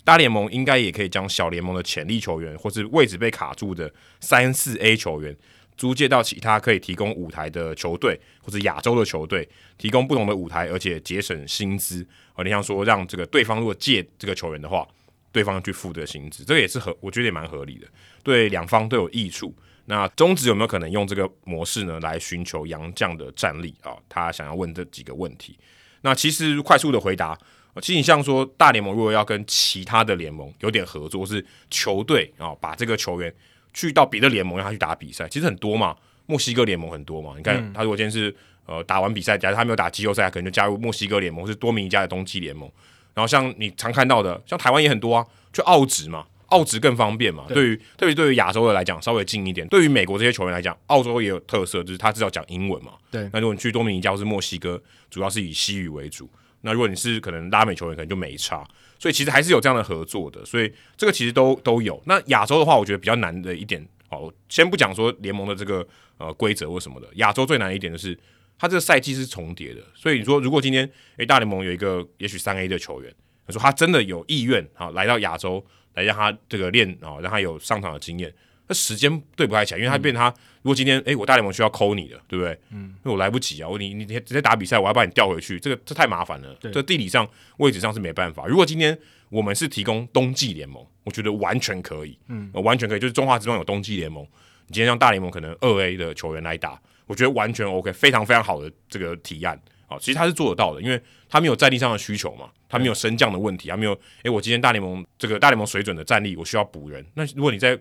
[0.04, 5.34] 大联盟应该也可以将小联盟的潜力球员或是位置被卡住的三四 A 球员。
[5.80, 12.06] 租借到其他可以提供舞台的球队或者亚洲的球队，提供不同的舞台，而且节省薪资。
[12.34, 14.86] 啊，你像说让这个对方如果借这个球员的话，
[15.32, 17.86] 对方去付这个薪资，这个也是合，我觉得也蛮合理的，
[18.22, 19.56] 对两方都有益处。
[19.86, 23.96] 那中职有没有可能用这个模式呢，来寻求杨将的战力啊？
[24.06, 25.58] 他想要问这几个问题。
[26.02, 27.34] 那其实快速的回答，
[27.80, 33.34] 其实你像说大联盟如果要跟其他的联盟有点合作，是球队啊，把这个球员。
[33.72, 35.96] 去到别的联盟让他去打比赛，其实很多嘛。
[36.26, 37.34] 墨西哥联盟很多嘛。
[37.36, 38.32] 你看他如果今天是
[38.64, 42.70] 呃打完比赛，假如他没有打季后赛，可能就加入墨西哥联盟，是多米尼加的冬季联盟。
[43.14, 47.46] 然后像你常看到的，像台湾也很多啊，去澳职嘛，澳职更方便嘛。
[47.48, 49.66] 对于特别对于亚洲的来讲，稍微近一点。
[49.66, 52.92] 对于美国这些球员来讲，澳洲也有特色，就是他至少讲英文嘛。
[53.10, 53.28] 对。
[53.32, 54.80] 那如果你去多米尼加或是墨西哥，
[55.10, 56.30] 主要是以西语为主。
[56.60, 58.64] 那如果你是可能拉美球员，可能就没差。
[59.00, 62.00] 所以其实还是有这样的合作的，所以这个其实都都有。
[62.04, 65.84] 那亚洲的话，我觉得比较难的一点，哦，先不讲说联盟的这个
[66.18, 68.16] 呃规则或什么的，亚洲最难一点的是，
[68.58, 69.80] 它这个赛季是重叠的。
[69.94, 73.10] 所以你说，如果今天诶大联盟有一个也许三 A 的球员，
[73.46, 78.30] 他说他真的有意愿啊来到亚洲来让他这个练啊，让他有上场的经验。
[78.70, 82.56] 那时间对不太起来，因为他变他如果今天哎我大联盟需要抠你的，对不对？
[82.70, 86.56] 嗯，因为我来不及啊，我你你直接打比赛，我要把你调回去，这个这太麻烦了。
[86.60, 88.46] 这地理上位置上是没办法。
[88.46, 88.96] 如果今天
[89.28, 94.22] 我们是提供冬季联盟，我觉得完全可以，嗯，完全可以，就是中华之中有冬季联盟，
[94.68, 99.60] 你今天让大联盟可能二 A 的球员来打，我觉得完全 OK，非常非常好的这个提案。
[99.88, 107.04] 啊，其实他是做得到的，因为他没有战力上的需求嘛，他没有升降的问题，他没有哎我今天大联盟这个大联盟水准的战力，我需要补人。
[107.14, 107.76] 那如果你在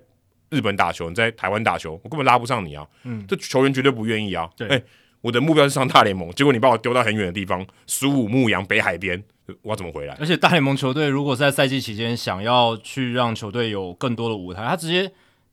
[0.50, 2.86] 日本打球，你在台湾打球，我根本拉不上你啊！
[3.04, 4.50] 嗯，这球员绝对不愿意啊。
[4.58, 4.82] 对，哎，
[5.22, 9.24] 我的目标是上大联盟，结果你把我丢到很远的地方，苏武牧羊北海边，
[9.62, 10.16] 我要怎么回来？
[10.20, 15.12] 而且大联盟球队如果在赛季期间想要去让球队有更多的舞台，他直接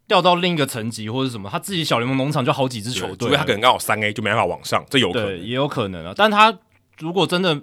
[0.09, 6.13] 调到另一个层级或者什么，他自己小联盟农场就好几支球队，所以他可能刚好三 A 就没办法往上，这有可能，也有可能啊。
[6.17, 6.59] 但他
[6.99, 7.63] 如果真的。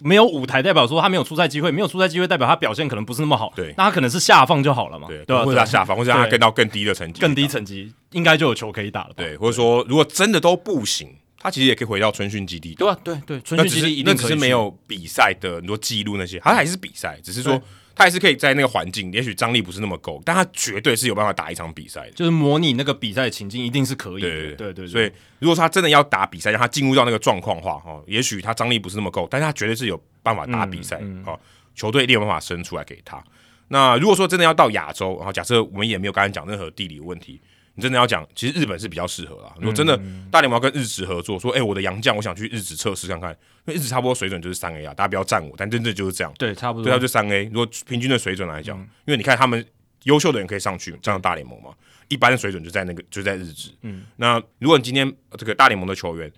[0.00, 3.52] 没有舞台代表说他没有出赛机会，没有出赛机会代表他表现可能不是那么好。
[3.56, 5.08] 对，那他可能是下放就好了嘛？
[5.08, 9.10] 对，对，或者他下放，或者让他跟到更低的成绩，更低成绩应该就有球可以打了。
[9.16, 12.74] 对，或者说如果真的都不行，他其实也可以回到春训基地。
[12.74, 17.60] 对啊，对对，春训基地一定只是没有比赛的很多记录那些，他还是比赛，只是说。
[18.00, 22.12] 他还是可以在那个环境，也许张力不是那么够，但他绝对是有办法打一场比赛的。
[22.12, 24.22] 就是模拟那个比赛的情境，一定是可以。
[24.22, 24.86] 对对对对。
[24.86, 30.98] 所以，如果他真的要打比赛，让他进入到那个状况话，哦，也许他张力不是那么够，但是他绝对是有办法打比赛。
[31.22, 31.38] 好，
[31.74, 33.22] 球队一定有办法生出来给他。
[33.68, 37.38] 那如果说真的要到亚洲，然后假设我们也没有刚才讲任何地理问题。
[37.78, 39.54] 真的要讲，其实日本是比较适合啊。
[39.56, 39.98] 如果真的
[40.30, 43.30] 大联盟跟日职合作，说，哎，我的洋将，我想去日职测试看看，
[43.64, 46.30] 因为日职差不多水准就是三 A 啊，大家不要赞我，但真正就是这样。
[46.36, 46.84] 对，差不多。
[46.84, 47.44] 对，他就三 A。
[47.44, 49.64] 如果平均的水准来讲，因为你看他们
[50.02, 51.70] 优秀的人可以上去，这样大联盟嘛，
[52.08, 53.70] 一般的水准就在那个就在日职。
[53.82, 54.04] 嗯。
[54.16, 56.30] 那如果你今天这个大联盟的球员，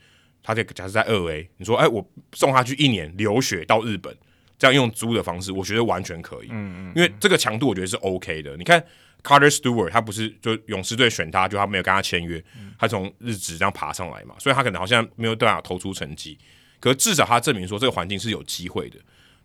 [0.43, 4.15] 他这假设在二 A，你说，哎，我送他去一年留学到日本，
[4.59, 6.49] 这样用租的方式，我觉得完全可以。
[6.51, 6.93] 嗯嗯。
[6.95, 8.57] 因为这个强度，我觉得是 OK 的。
[8.57, 8.85] 你看。
[9.23, 12.43] Carter Stewart，他不是就勇士队选他，就他没有跟他签约，
[12.79, 16.37] 他从日职这样爬上来嘛，所以他可能好像没有办法投出成绩，
[16.81, 18.99] 可是至少他证明说这个环境是有机会的。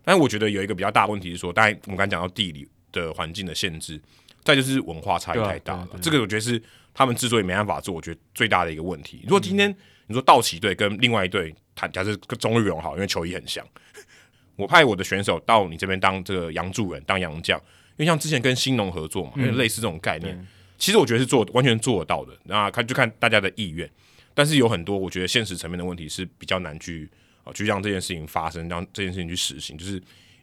[0.04, 4.02] 但是我觉得有一个比较大的问题是说，当然我们刚讲到地理的环境的限制，
[4.44, 6.62] 再就是文化差异太大了，这个我觉得是
[6.94, 9.22] 他们之所以没办法做，我觉得最大的一个问题。
[9.24, 9.70] 如果今天
[10.08, 13.64] 你说道奇队跟另外一队谈，假设跟中日勇好，因为球衣很像，
[14.56, 17.62] 我派我的选手到你这边当这个洋助人，当洋将。
[17.98, 22.32] 因为像之前跟新农合作嘛，因为类似这种概念，其实我觉得是做完全做得到的。
[22.44, 23.90] 那看就看大家的意愿，
[24.36, 27.10] 但是有很多我觉得现实层面的问题是比较难去
[27.44, 29.76] 啊，去让这件事情发生，让这件事情去实行。
[29.76, 29.94] 就是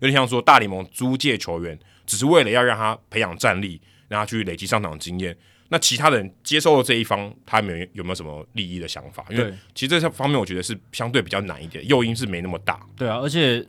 [0.01, 5.37] 有点像说大联盟租借球员，只是为了要让他培养战力，让他去累积上场经验。
[5.69, 9.25] 那其他人接受了这一方，他们有没有什么利益的想法？
[9.31, 12.85] 因为其实这方面我觉得是相对比较难一点，诱因是没那么大。
[12.97, 13.65] 对啊，而且。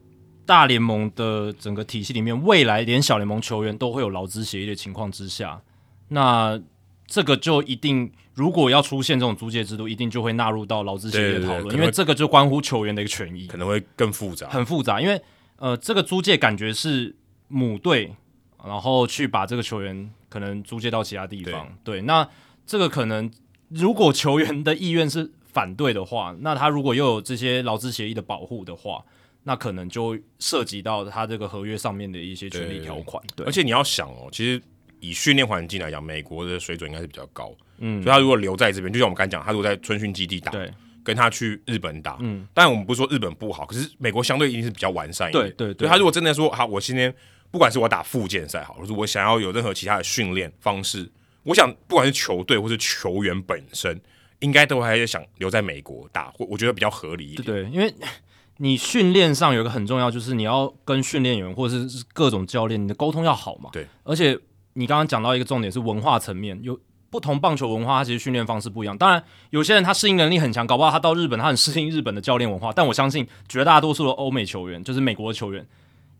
[0.45, 5.61] 大联盟的整个体系里面，未来连小联盟球员都会有劳资协议的情况之下，
[6.09, 6.61] 那
[7.07, 15.01] 这个就一定，如果要出现这种租借制度，一定就会纳入到劳资协议的讨论，因为这个就关乎球员的一个权益，可能会更复杂，很复杂。
[15.01, 15.19] 因为
[15.57, 17.15] 呃，这个租借感觉是
[17.47, 18.13] 母队，
[18.63, 22.27] 然后去把这个球员可能租借到其他地方，对，那
[22.67, 23.31] 这个可能
[23.69, 29.03] 如果球员的意愿是反对的话，那他如果又有这些劳资协议的保护的话。
[29.47, 33.45] 那可能就涉及到他这个合约上面的一些权利条款，对。
[33.45, 34.59] 而且你要想哦，其实
[34.99, 38.01] 以训练环境来讲，美国的水准应该是比较高，嗯。
[38.01, 42.47] 所以他如果留在这边，就像我们刚才讲，他如果在春训基地打，对，跟他去日本打，嗯。
[42.55, 45.87] 但我们不是说日本不好，可是美国相对一定是比较完善一点，对对对。
[45.87, 47.13] 他如果真的说，好，我今天
[47.51, 51.07] 不管是我打附件赛好，或者我想要有任何其他的训练方式，
[51.43, 54.01] 我想不管是球队或是球员本身，
[54.39, 57.93] 应该都还是想留在美国打，或我觉得比较合理一点，对，因为。
[58.57, 63.69] 你训练上有一个很重要，就是你要跟训练员或者是各种教练，你的沟通要好嘛。
[63.73, 63.85] 对。
[64.03, 64.39] 而且
[64.73, 68.97] 你刚刚讲到一个重点是文化层面，有不同棒球文化，它其实训练方式不一样。
[68.97, 72.71] 当然，有些人他适应能力很强，搞不好他到日本他很适应日本的教练文化。
[72.71, 75.65] 但我相信绝大多数的欧美球员，就是美国的球员，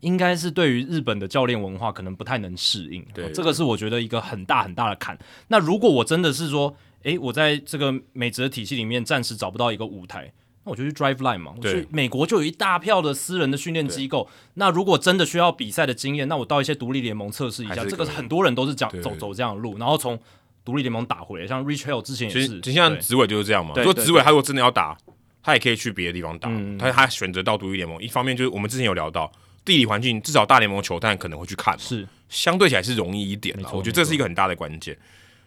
[0.02, 3.06] 应该是对于日本的教练文化可能不太能适应。
[3.14, 3.32] 对。
[3.32, 5.18] 这个是我觉得一个很大很大的坎。
[5.48, 10.34] 那如果我真的是说，诶，我在这个美职的体系里面暂时找不到一个舞台。
[10.66, 14.28] 那我就去 Drive Line 嘛，我去美国就有一大票的私人的训练机构。
[14.56, 17.86] 那如果真的需要比赛的经验，那我到一些独立联盟测试一下。
[17.86, 20.20] 这个很多人都是讲走走这样的路，然后从
[20.66, 21.48] 独立联盟打回来。
[21.48, 23.74] 像 Rich Hill 之前也是，就像紫伟就是这样嘛。
[23.82, 24.98] 说紫伟他如果真的要打，
[25.44, 26.50] 他也可以去别的地方打。
[26.80, 29.32] 他他选择到独立联盟，一方面就是我们之前有聊到
[29.64, 33.70] 地理环境，至少大联盟球探可能会去看，是相对起来是容易一点的。
[33.72, 34.98] 我觉得这是一个很大的关键。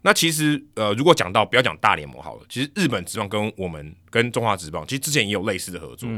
[0.03, 6.09] 那其实呃，如果讲到不要讲大联盟好了，其实日本职棒跟我们跟中华职棒，其实之前也有类似的合作。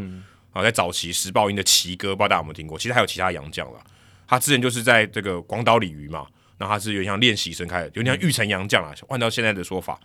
[0.53, 2.77] 啊，在早期时报鹰的奇哥，不知道大家有没有听过？
[2.77, 3.81] 其实还有其他洋将了。
[4.27, 6.27] 他之前就是在这个广岛鲤鱼嘛，
[6.59, 8.93] 那他是有点像练习生开的，有点像玉成洋将啊。
[9.07, 9.99] 换到现在的说法，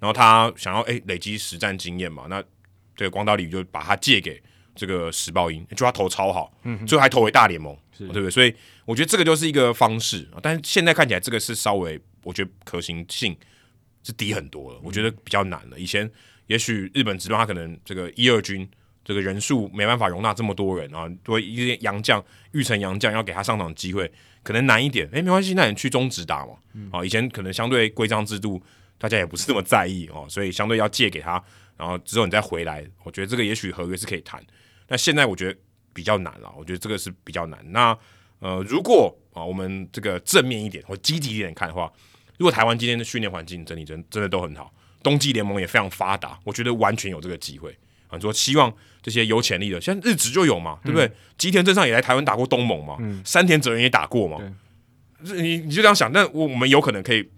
[0.00, 2.42] 然后他想要诶累积实战经验嘛，那
[2.96, 4.42] 这个广岛鲤鱼就把他借给
[4.74, 8.28] 这个时报鹰，就他投超好，嗯最后还投回大联盟，对不对？
[8.30, 8.52] 所以
[8.84, 10.38] 我觉得这个就是一个方式啊。
[10.42, 13.36] 但是现在看起来这个是稍微，我觉得可行性
[14.02, 15.78] 是低很多了，我觉得比较难了。
[15.78, 16.10] 以前
[16.46, 18.68] 也许日本职棒他可能这个一二军。
[19.04, 24.08] 这个人数没办法容纳这么多人啊，作为一些洋将，玉成洋将要给他上场机会，
[24.44, 25.08] 可能难一点。
[25.10, 26.52] 诶，没关系，那你去中职打嘛。
[26.92, 28.62] 啊，以前可能相对规章制度，
[28.98, 31.42] 大家也不是这么在意哦，所以相对要借给他，
[31.76, 34.40] 然后之后你再回来，我觉得这个也许合约是可以谈。
[34.86, 35.58] 那现在我觉得
[35.92, 37.58] 比较难了，我觉得这个是比较难。
[37.72, 37.98] 那
[38.38, 41.92] 呃，如果啊，我们这个正面一点或积极一点看的话，
[42.42, 47.72] 如果台湾今天的训练环境整体真真的都很好，冬季联盟也非常发达，我觉得完全有这个机会。
[48.08, 51.08] 很多希望这些有潜力的，像日职就有嘛，对不对？
[51.38, 54.40] 吉田镇上也来台湾打过东盟嘛，山田哲人也打过嘛。
[55.20, 57.30] 你你就这样想，那我我们有可能可以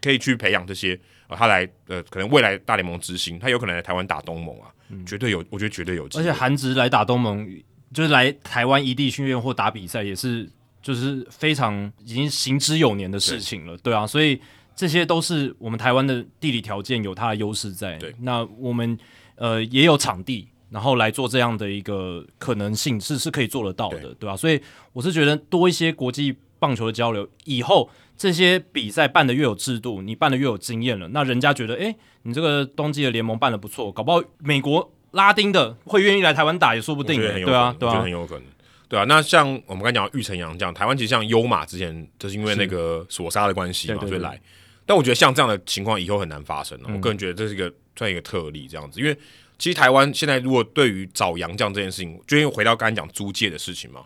[0.00, 4.66] 可以去培养这些啊，他来呃，可能未来大联盟之星，他有可能来台湾打东盟啊，
[5.06, 6.04] 绝对有，我觉得绝对有。
[6.16, 7.48] 而且韩职来打东盟，
[7.94, 10.50] 就是来台湾异地训练或打比赛，也是
[10.82, 14.40] 就是非常已经行之有年的事情了，对啊，所以
[14.74, 17.96] 这些都是我们台湾的地理条件有它的优势在。
[17.98, 18.98] 对，那我们。
[19.40, 24.36] 呃，也有场地，然后来做这样的一个可能性是是可以做得到的，对吧？
[24.36, 24.60] 所以
[24.92, 38.44] 我是觉得多一些国际棒球的交流，以后这些比赛办的越有制度，你办的越有经验了，那人家觉得，哎，你这个冬季的联盟办的不错，搞不好美国拉丁的会愿意来台湾打也说不定，对啊，对啊，很有可能，
[38.88, 39.04] 对啊。
[39.04, 44.40] 那像我们刚讲玉成洋这样，台湾其实像优马之前就是因为那个索杀的关系嘛，所以来。
[44.86, 46.88] 但我觉得像这样的情况以后很难发生了。
[46.92, 49.14] 我个人觉得这是一个算一个特例这样子，因为
[49.58, 54.02] 其实台湾现在如果对于找洋将这件事情，就因为回到刚才讲租借的事情嘛。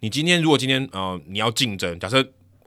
[0.00, 2.20] 你今天如果今天呃你要竞争，假设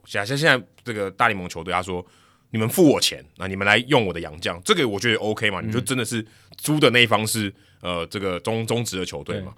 [0.06, 2.04] 假设现在这个大联盟球队他说
[2.50, 5.60] 你们付我钱，那你们来用我的洋将，这个我觉得 OK 嘛？
[5.60, 6.24] 你就真的是
[6.56, 7.52] 租的那一方是
[7.82, 9.52] 呃这个中中职的球队嘛？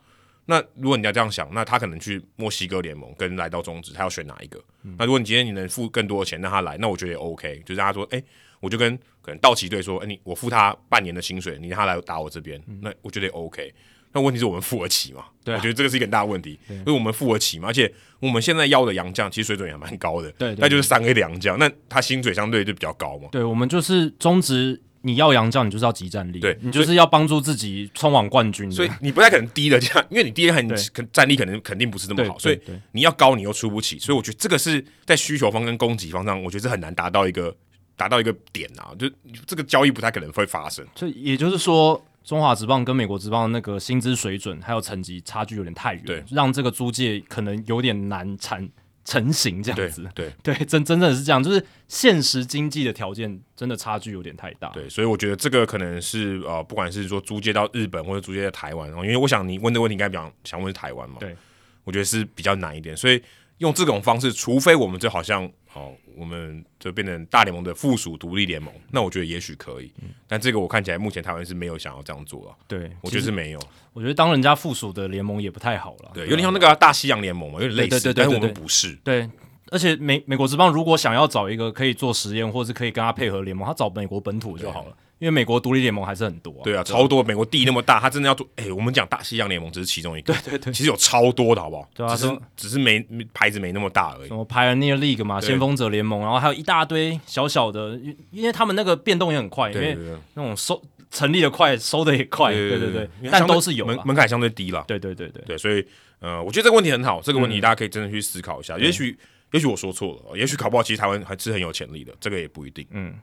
[0.50, 4.60] 那如果你要这样想，那他可能去墨西哥联盟跟来到中职，他要选哪一个？
[4.98, 8.20] 那如果你今天你能付更多的钱让他来，那我觉得也 OK，就是他说，哎，
[8.58, 13.72] 我就跟可能道奇队说，哎，你我付他半年的薪水，你让他来打我这边，那我觉得也 OK。
[14.12, 15.26] 那问题是我们付得起嘛？
[15.44, 23.28] 对，我觉得这个是一个很大的问题，因为我们付得起嘛，而且我们现在要的洋将其实水准也蛮高的，对，那就是三 A 的洋将，那他薪水相对就比较高嘛。
[23.30, 24.82] 对，我们就是中职。
[25.02, 28.70] 你要洋将，你就是要集战力，对你就是要帮助自己冲往冠军。
[28.70, 30.68] 所以你不太可能低的这样， 因为你低的很，
[31.12, 32.38] 战力可能肯定不是这么好。
[32.38, 32.60] 所以
[32.92, 33.98] 你要高，你又出不起。
[33.98, 37.54] 所以我觉得这个是在需求方跟供给方上，我觉得是很难达到一个
[37.96, 39.10] 达到一个点啊，就
[39.46, 40.86] 这个交易不太可能会发生。
[40.94, 48.68] 所以也就是说，中华职棒跟美国职棒的那个薪资水准还有层级差距有点太远，对，让这个租借可能有点难产。
[49.10, 54.68] 成型这样子，对对，真真正是这样，就是现实经济的条件真的差距有点太大。
[54.68, 61.36] 对，所以我觉得这个可能是呃，不管是说租借到日本或者租借到台湾，因为我想你问这个问题应该比较想问是台湾嘛，对，
[61.82, 63.20] 我觉得是比较难一点，所以
[63.60, 65.50] 用这种方式，除非我们就好像。
[65.72, 69.92] 好，我们就变成大联盟的附属独立联盟，那我觉得也许可以，
[70.26, 72.56] 但这个我看起来目前台湾是没有想要这样做了。
[72.66, 73.60] 对，我觉得是没有。
[73.92, 76.10] 我觉得当人家附属的联盟也不太好了。
[76.12, 78.96] 对，有点像那个大西洋联盟嘛，有点类似，但是我们不是。
[79.04, 79.30] 对，
[79.70, 84.96] 而且美美国职棒如果想要找一个可以做实验，或是可以跟他配合联盟，他找美国本土就好了。
[85.20, 87.22] 因为美国独立联盟还是很多，对啊，超多。
[87.22, 88.48] 美国地那么大， 他真的要做。
[88.56, 91.86] 哎，我们讲大西洋联盟只是其中一个，对对对，其实有超多的好不好？
[91.94, 94.28] 对啊，只是只是没牌子没那么大而已。
[94.28, 99.94] 什么 Pioneer League 嘛，先锋者联盟，然后还有一大堆小小的，因为他们那个变动也很快，因为
[100.32, 104.82] 那种收成立的快，收的也快，对对对，但都是有门门槛相对低了。
[104.88, 105.84] 对对对对对，所以
[106.20, 108.78] 呃，我觉得这个问题很好，这个问题大家可以真的去思考一下。
[108.78, 109.14] 也许
[109.52, 112.86] 也许我说错了，也许考不好，其实台湾还是很有潜力的，这个也不一定。
[112.92, 113.14] 嗯。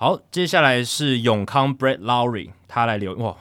[0.00, 3.36] 好，接下来是永康 Brett Lowry，他来留哇，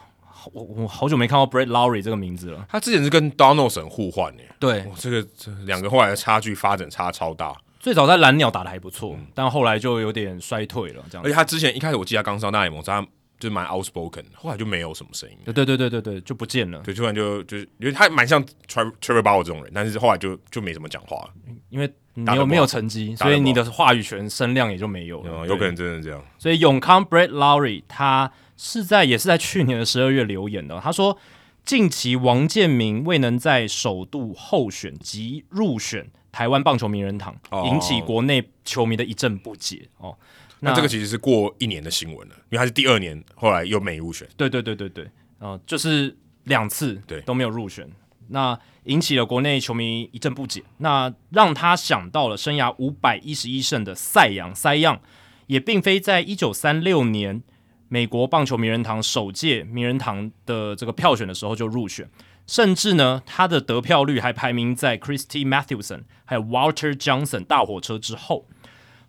[0.52, 2.68] 我我好久没看到 Brett Lowry 这个名字了。
[2.70, 7.56] 他之前是跟 Donaldson 互换的，对，这个这两个后来的差距发展差超大。
[7.80, 11.24] 最早在蓝鸟打的还不错，但后来就有点衰退了，这样。
[11.24, 13.08] 而且他之前一开始我记得他刚上大联盟，他
[13.40, 15.38] 就蛮 outspoken，后来就没有什么声音。
[15.46, 16.80] 对对对对对，就不见了。
[16.80, 21.30] 对，突然就就是因为他蛮像 Trevor Bauer 这种人，但是后来就就没怎么讲话了，
[21.70, 21.90] 因为。
[22.26, 25.48] 你有没有成绩，所以你的话语权声量也就没有了。
[25.48, 26.24] 有可能真的这样。
[26.38, 31.18] 所以永康 Brett Lowry 他是在也是在去年的十二月留言的，他说
[31.66, 40.18] 近期王建民未能在首度候选及入选台湾棒球名人堂，引起国内球迷的一阵不解哦。
[40.62, 44.28] 那这个其实是过一年的新闻了，因为他是第二年，后来又没入选。
[44.36, 45.10] 对对对对对，
[45.40, 46.14] 呃，就是
[46.44, 47.90] 两次对都没有入选，
[48.30, 55.00] 那引起了国内球迷一阵不解，那让他想到了生涯五百一十一胜的赛扬赛样，
[55.48, 57.44] 也并非在一九三六年
[57.88, 62.10] 美国棒球名人堂首届名人堂的这个票选的时候就入选，
[62.48, 68.46] 甚至呢，他的得票率还排名在 Christy Mathewson 还有 Walter Johnson 大火车之后。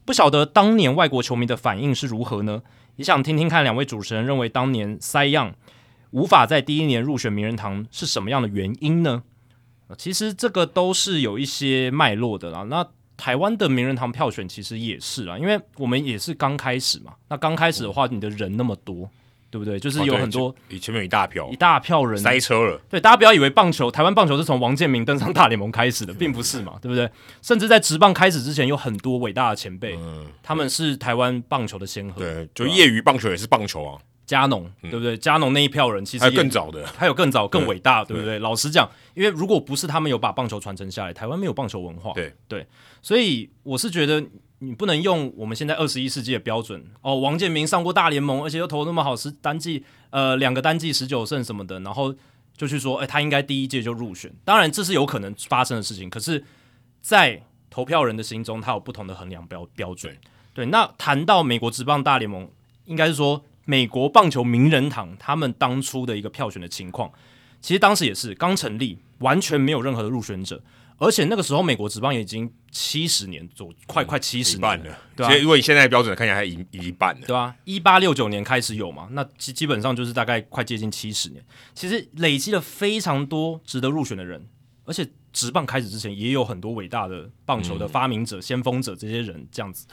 [0.07, 2.63] 不晓得当年外国球迷的反应是如何呢？
[2.97, 5.55] 也想听听看两位主持人认为当年塞样
[6.11, 9.23] 无法在第一年入选名人堂是什么样的原因呢？
[9.99, 12.63] 其实这个都是有一些脉络的啦。
[12.65, 12.87] 那
[13.17, 17.15] 台湾的名人堂票选其实也是啊，因为我们也是刚开始嘛。
[17.29, 19.11] 那刚开始的话，你的人那么多。
[19.53, 19.81] 对不对？
[19.81, 22.81] 就是有很多，以前面有一大票，一大票人塞车了。
[22.89, 27.11] 对，大家不要以为棒球，台湾棒球是从王建民登上大联盟开始的，并不是嘛，对不对？
[27.43, 29.99] 甚至在职棒开始之前，有很多伟大的前辈，
[30.41, 32.21] 他们是台湾棒球的先河。
[32.21, 33.99] 对，就业余棒球也是棒球啊。
[34.31, 35.17] 加农，对不对？
[35.17, 38.39] 加农那一票人其实还更早的，还有更早、更伟大，对不对？
[38.39, 42.13] 老实讲，因为如果不是他们有把棒球传承下来，台湾没有棒球文化。
[42.13, 42.67] 对对，
[43.03, 44.25] 所以我是觉得。
[44.63, 47.19] 你不能用我们现在二十一世纪的标准哦。
[47.19, 52.15] 王建民上过大联盟，而且又投那么好，十单季呃两个单季十九胜什么的，然后
[52.55, 54.31] 就去说，哎，他应该第一届就入选。
[54.45, 56.45] 当然这是有可能发生的事情，可是，
[57.01, 60.15] 在投票人的心中，他有不同的衡量标标准。
[60.53, 62.47] 对，那谈到美国职棒大联盟，
[62.85, 67.13] 应该是说美国棒球名人堂他们当初的一个票选的情况，
[67.61, 70.61] 其实当时也是刚成立，完全没有任何的入选者。
[70.99, 75.37] 而且那个时候，美国职棒也已经七十年左，快快七十年了，对吧？
[75.37, 77.55] 如果以现在的标准看起来，还一一半了，对吧？
[77.65, 81.43] 一八六九年开始有嘛，那基基本上就是大概快接近七十年。
[81.73, 84.45] 其实累积了非常多值得入选的人，
[84.85, 89.87] 而且职棒开始之前也有很多伟大的棒球的发明者、先锋者这些人这样子，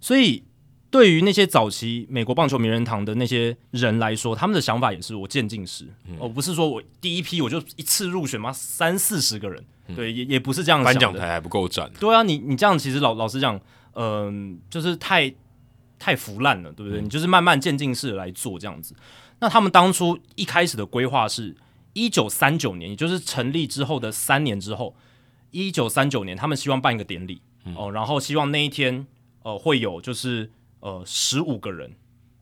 [0.00, 0.42] 所以。
[0.90, 5.86] 对于那些早期美国棒球名人堂的那些人来说，他们的想法也是我渐进式，
[6.18, 8.50] 哦，不是说我第一批我就一次入选吗？
[8.50, 9.62] 三四十个人，
[9.94, 10.82] 对，也也不是这样。
[10.82, 11.90] 颁奖台还不够展。
[12.00, 13.60] 对啊，你你这样其实老老实讲，
[13.92, 15.30] 嗯，就是太
[15.98, 17.02] 太腐烂了，对不对？
[17.02, 18.94] 你就是慢慢渐进式来做这样子。
[19.40, 21.54] 那他们当初一开始的规划是，
[21.92, 24.96] 一九三九年，也就是成立之后的三年之后，
[25.50, 27.42] 一九三九年，他们希望办一个典礼
[27.76, 29.06] 哦，然后希望那一天
[29.42, 30.50] 呃会有就是。
[30.80, 31.90] 呃，十五个人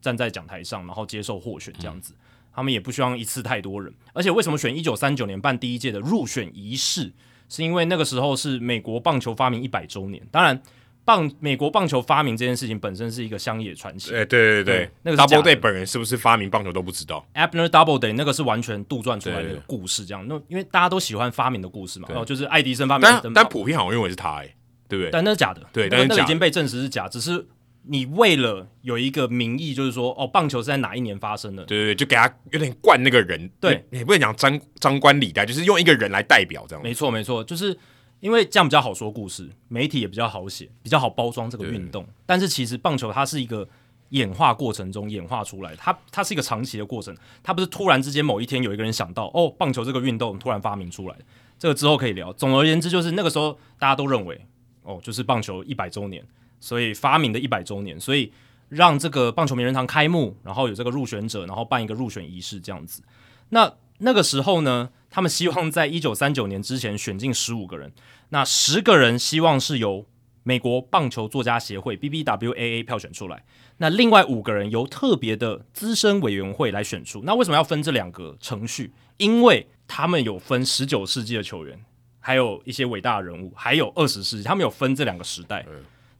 [0.00, 2.14] 站在讲台上，然后接受获选这样子，
[2.54, 3.92] 他们也不希望一次太多人。
[4.12, 7.12] 而且为什么选一九三九年办第一届的入选仪式？
[7.48, 10.20] 是因为那个时候是美国棒球发明一百周年。
[10.32, 10.60] 当然，
[11.04, 14.10] 棒美国棒球发明这件事情本身是一个乡野传奇。
[14.12, 17.24] 哎，对对对，那个 Double Day 本人是不是发明棒球都不知道。
[17.34, 20.26] Abner Double Day 那个是完全杜撰出来的故事，这样。
[20.26, 24.54] 那因为大家都喜欢发明的故事嘛，然后就是爱迪生发明，但但普遍好像认为是他，哎，
[24.88, 25.10] 对不对？
[25.12, 27.46] 但那是假的，对，但是那已经被证实是假，只是。
[27.88, 31.64] 你为了有一个名义，就是说，哦，棒球是在哪一年发生的？
[31.64, 33.48] 对对对，就给他有点灌那个人。
[33.60, 36.82] 对，你不能讲张张冠李戴，就是用一个人来代表这样。
[36.82, 37.78] 没错没错，就是
[38.20, 42.06] 因为这样比较好说故事，媒体也比较好写，比较好包装这个运动。
[42.26, 43.68] 但是其实棒球它是一个
[44.10, 51.16] 演化过程中演化出来，它它是一个长期的过程，它不是突然之间某一天有一个人想到，哦，棒球这个运动突然发明出来。
[51.58, 52.32] 这个之后可以聊。
[52.32, 54.38] 总而言之，就是那个时候大家都认为，
[54.82, 56.22] 哦，就是棒球一百周年。
[56.60, 58.32] 所以发明的一百周年，所以
[58.68, 63.02] 让这个棒球名人堂开幕，然后有这个入选者，然后办一个入选仪式这样子。
[63.50, 67.92] 那那个时候呢，他们希望在一九三九年之前选进十五个人，
[68.30, 70.04] 那十个人希望是由
[70.42, 73.44] 美国棒球作家协会 （BBWAA） 票选出来，
[73.78, 77.22] 那另外五个人由特别的资深委员会来选出。
[77.24, 78.92] 那为什么要分这两个程序？
[79.16, 81.82] 因为他们有分十九世纪的球员，
[82.20, 85.64] 还有一些伟大的人物，还有二十世纪，他们有分这两个时代。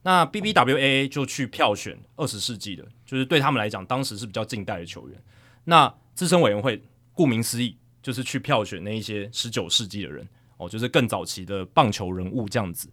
[0.07, 5.21] 那 BBWAA 就去票选二十世纪的，就是对他们来讲，当时是比较近代的球员。
[5.65, 6.81] 那资深委员会
[7.11, 12.89] 顾名思义，就是去票选那一些十九世纪的人，哦，就是更早期的棒球人物这样子。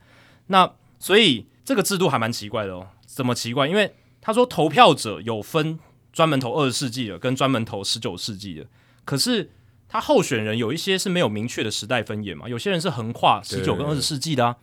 [0.49, 2.89] 那所以这个制度还蛮奇怪的哦。
[3.07, 3.69] 怎么奇怪？
[3.69, 5.79] 因为他说投票者有分
[6.13, 8.67] 专门投二十世纪的，跟专门投十九世纪的。
[9.05, 9.53] 可是
[9.87, 12.49] 他候选人有一些是没有明确的时代分野嘛？
[12.49, 14.57] 有些人是横跨十九跟二十世纪的啊。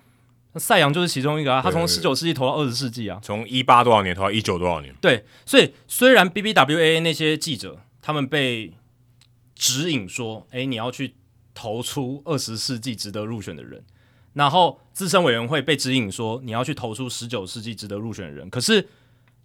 [0.53, 4.93] 那赛扬就是其中一个啊，他从十九世纪投到二十世纪啊，从一八多少年投到一九多少年。
[4.99, 8.73] 对，所以虽然 BBWA 那些记者他们被
[9.55, 11.15] 指引说，哎，你要去
[11.53, 13.83] 投出二十世纪值得入选的人，
[14.33, 18.87] 然后资深委员会被指引说你要去投出十九世纪值得入选的人，可是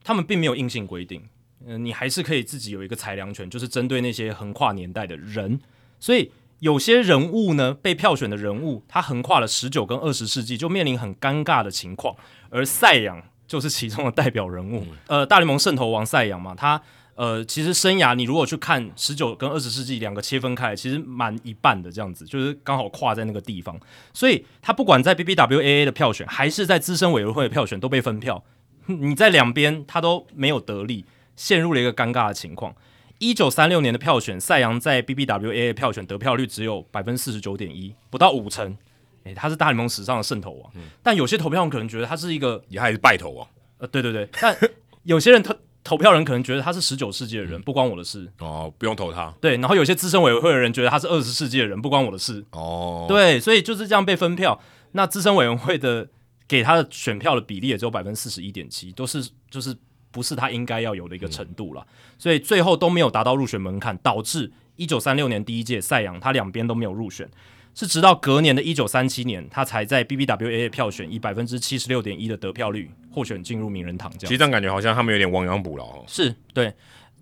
[0.02, 1.22] 他们并没有硬性规定，
[1.64, 5.60] 嗯，你还是可以自己有一个裁量权，就是针对那些横跨年代的人，
[6.00, 6.30] 所以
[6.60, 12.16] 有些人物呢被票选的人物，他横跨了十九跟二十世纪，就面临很尴尬的情况。
[12.48, 14.86] 而赛扬就是其中的代表人物。
[15.08, 16.80] 呃，大联盟圣头王赛扬嘛，他
[17.14, 23.78] 呃其实生涯你如果去看十九跟二十世纪两个切分开，其实蛮一半的这样子，就是刚好跨在那个地方。
[24.14, 28.42] 所以他不管在 BBWAA 的票选，还是在资深委员会的票选，都被分票。
[28.86, 31.04] 你在两边他都没有得利，
[31.34, 32.74] 陷入了一个尴尬的情况。
[33.18, 38.76] 一九三六年的票选，赛扬在 BBWA 票选得票率只有百分之四十九点一，不到五成。
[39.24, 40.72] 诶，他是大联盟史上的胜投王。
[41.02, 43.48] 但有些投票人可能觉得他是一个，也还是败投王。
[43.78, 44.28] 呃，对对对。
[44.40, 44.56] 但
[45.02, 48.30] 有些人投投票人可能觉得他是十九世纪的人，不关我的事。
[48.38, 49.34] 哦，不用投他。
[49.40, 52.44] 对，然后有些资深委员会的人觉得他是二十世纪的人，不关我的事。
[52.52, 54.60] 哦，对，所以就是这样被分票。
[54.92, 56.08] 那资深委员会的
[56.46, 59.74] 给他的选票的比例也只有百分之四十一点七，都是就是。
[60.16, 61.86] 不是他应该要有的一个程度了，
[62.16, 67.28] 所以最后都没有达到入选门槛，导致一九三六年第一届赛扬他两边都没有入选，
[67.74, 74.10] 是直到隔年的一九三七年，他才在 BBWA 票选以百分之七十六点一的得票率获选进入名人堂。
[74.12, 76.02] 这样，其实这样感觉好像他们有点亡羊补牢。
[76.06, 76.72] 是对，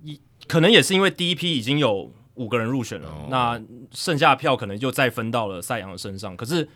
[0.05, 6.68] 一可能也是因为第一批已经有五个人入选了，那剩下的票可能就再分到了赛扬的身上，可是。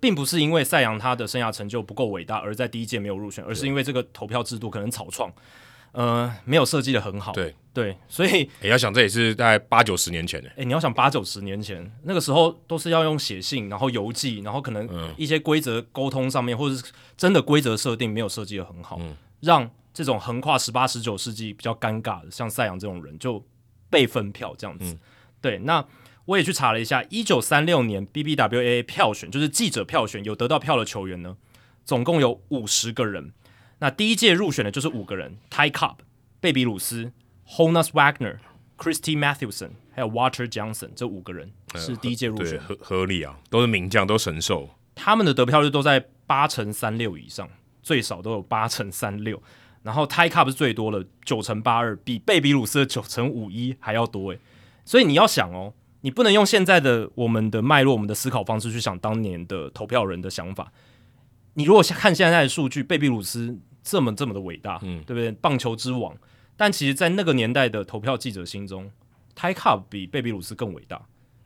[0.00, 5.30] 并不是因为赛扬他的生涯成就不够伟大而在第一届没有入选，而是因为这个投票制度可能草创，
[5.92, 7.32] 呃，没有设计的很好。
[7.32, 10.48] 对对，所以你要想这也是在八九十年前的。
[10.56, 16.84] 哎，你要想八九十年前那个时候都是要用写信，然后邮寄，然后可能一些规则沟通上面，或者是
[17.16, 18.98] 真的规则设定没有设计的很好，
[19.40, 23.44] 让这种横跨十八十九世纪比较尴尬的，像赛扬这种人就
[23.90, 24.98] 被分票这样子。
[25.40, 25.84] 对，那。
[26.26, 31.36] 我也去查了一下，一九三六年 BBWA 票选，就是记者票选有得到票的球员呢，
[31.84, 33.32] 总共有五十个人。
[33.80, 35.96] 那第一届入选的就是五个人：Ty Cobb、
[36.38, 37.12] 贝比鲁斯、
[37.48, 38.36] Honus Wagner、
[38.76, 40.90] Christy Mathewson，还有 Walter Johnson。
[40.94, 44.68] 这五个人是第一届入选，合合理啊，都是名将，都神兽。
[44.94, 47.48] 他们的得票率都在八成三六以上，
[47.82, 49.42] 最少都有八成三六。
[49.82, 54.38] 然后 Ty Cobb 是最多的九成八二，比贝比鲁斯的九成五一还要多诶。
[54.84, 55.72] 所以你要想哦。
[56.02, 60.72] 你不能用现在的我们的脉络、我们的思考方式去想当年的投票人的想法。
[61.54, 65.32] 你如果看现在的数据，贝比鲁斯这么这么的伟大，嗯，对不对？
[65.32, 66.16] 棒球之王，
[66.56, 68.90] 但其实，在那个年代的投票记者心中
[69.36, 71.02] ，Ty Cobb 比贝比鲁斯更伟大。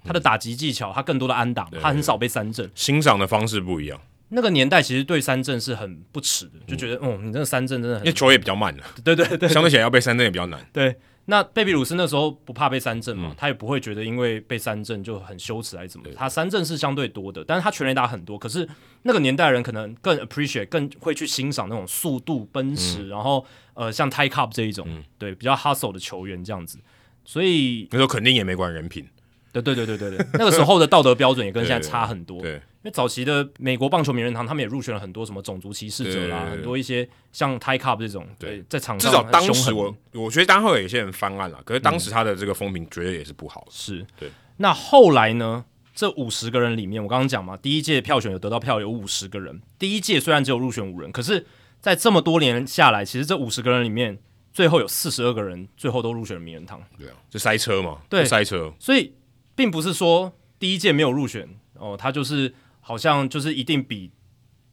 [0.06, 2.70] 他的打击技巧，他更多的安打，他很少被三振。
[2.74, 3.98] 欣赏的方式不一样。
[4.28, 8.84] 那个年代其实对三振是很不耻的，就觉得，嗯，你这个三振真的，因为球也比较慢了。
[9.02, 10.60] 对对对，相对起来要被三振也比较难。
[10.74, 10.94] 对。
[11.26, 13.34] 那贝比鲁斯那时候不怕被三振嘛？
[13.36, 16.06] 他也不会觉得因为被三振就很羞耻还是怎么？
[16.14, 18.38] 他三振是相对多的，但是他全垒打很多。
[18.38, 18.68] 可是
[19.02, 26.78] 那个年代人可能更 appreciate，更会去欣赏那种速度奔驰，然后呃像 Ty Cobb 这一种，对比较 hustle 的球员这样子。
[27.24, 29.08] 所以那时候肯定也没管人品。
[29.50, 32.42] 对对对对对对，那个时候的道德标准也跟现在差很多。
[32.42, 43.66] 对，因为早期的美国棒球名人堂，他们也入选了很多什么种族歧视者啦，很多一些像 Ty Cobb 这种，对，在场上至少当时我我觉得当后有些人翻案了，可是当时他的这个风评绝对也是不好。
[43.70, 44.30] 是对。
[44.58, 45.64] 那后来呢？
[45.94, 49.62] 这五十个人里面，我刚刚讲嘛，第一届票选有得到票有五十个人。
[49.78, 51.46] 第一届虽然只有入选五人，可是，
[51.80, 54.18] 在这么多年下来，其实这五十个人里面，
[54.52, 56.82] 最后有四十二个人最后都入选了名人堂。
[56.98, 59.14] 对啊，就塞车嘛，对，塞车，所以。
[59.56, 62.52] 并不是说第一届没有入选哦，他就是
[62.86, 64.10] 好像就是一定比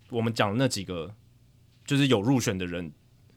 [0.09, 1.15] 我们讲那几个
[1.85, 2.91] 就是有入选的人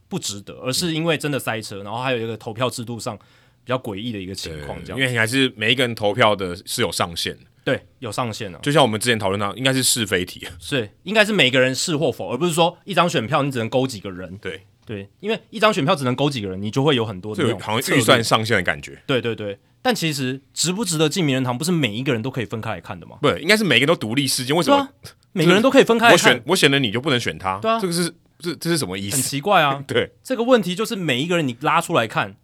[0.09, 19.59] 不值得，而是因为真的塞车，然后还有一个投票制度上比较诡异的一个情况，这样，因为还是每一个人投票的是有上限，对，有上限的，就像我们之前讨论到，应该是是非题，是应该是每个人是或否，而不是说一张选票你只能勾几个人，对对，因为一张选票只能勾几个人，你就会有很多这种好像预算上限的感觉，对对对。
[19.81, 23.19] 但其实值不值得进名人堂，不是每一个人都可以分开来看的吗？
[23.21, 24.57] 不，应该是每个人都独立事件。
[24.57, 24.89] 为什么
[25.33, 26.33] 每个人都可以分开来看？
[26.33, 27.59] 我选我选了你就不能选他？
[27.59, 29.17] 对啊，这个是这这是什么意思？
[29.17, 29.85] 很奇怪啊。
[29.87, 32.35] 对，这个问题就是每一个人你拉出来看，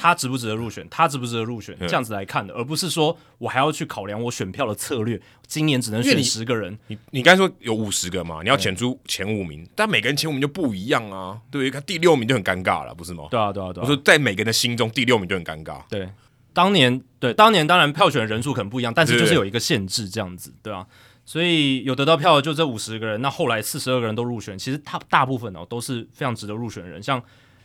[0.00, 0.86] 他值不值得入选？
[0.88, 1.76] 他值不值得入选？
[1.80, 5.20] 这样子来看的，而不是说我还要去考量我选票的策略。
[5.46, 8.40] 今年只能选十个人，你你刚才说有五十个嘛？
[8.42, 11.38] 你要选出前五名，但每个人前五名就不一样啊。
[11.50, 13.24] 对，看第六名就很尴尬了，不是吗？
[13.30, 13.84] 对啊，对啊，对啊。
[13.84, 15.82] 我说在每个人的心中，第六名就很尴尬。
[15.90, 16.08] 对。
[16.52, 20.84] 当年对当年当然票选人数可能不一样，但是就是有一个限制这样子，对啊，
[21.24, 27.22] 所以有得到票的就这五十个人，那后来四十二个人都入选，其实他大部分哦都是非常值得入选的人，像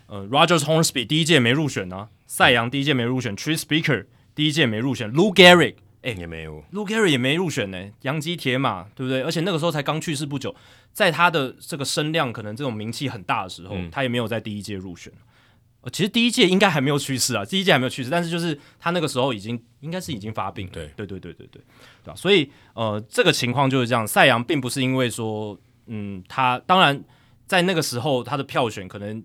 [0.07, 9.23] 呃 Rogers Hornsby 第一届没入选呢，赛扬第一届没入选，Tree Speaker 第一届没入选，Lou Gehrig 哎也没有，Lou Gehrig 也没入选呢，洋基铁马对不对？
[9.23, 10.55] 而且那个时候才刚去世不久，
[10.91, 15.11] 在他的这个声量可能这种名气很大的时候，他也没有在第一届入选。
[15.81, 21.61] 呃，其实第一届应该还没有去世啊，第一届还没有去世，但是就是他那个时候已经应该是已经发病，对对对对对对，
[22.03, 22.15] 对吧？
[22.15, 24.05] 所以呃，这个情况就是这样。
[24.05, 27.03] 赛扬并不是因为说，嗯，他当然
[27.47, 29.23] 在那个时候他的票选可能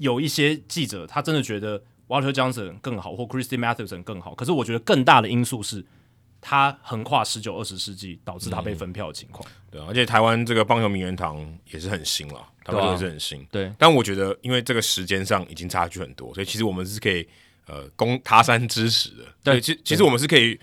[0.00, 5.84] 有一些记者他真的觉得 Walter Johnson 更好，或 Christy Mathewson 更好，可是我觉得更大的因素是
[6.40, 9.46] 他横跨十九二十世纪，导致他被分票的情况。
[9.70, 11.36] 对，而且台湾这个棒球名人堂
[11.70, 13.46] 也是很新了，台湾也是很新。
[13.50, 17.28] 对，但我觉得因为这个时间上已经差距很多，所以其实我们是可以
[17.66, 19.24] 呃供他山之石的。
[19.44, 20.58] 对，其其实我们是可以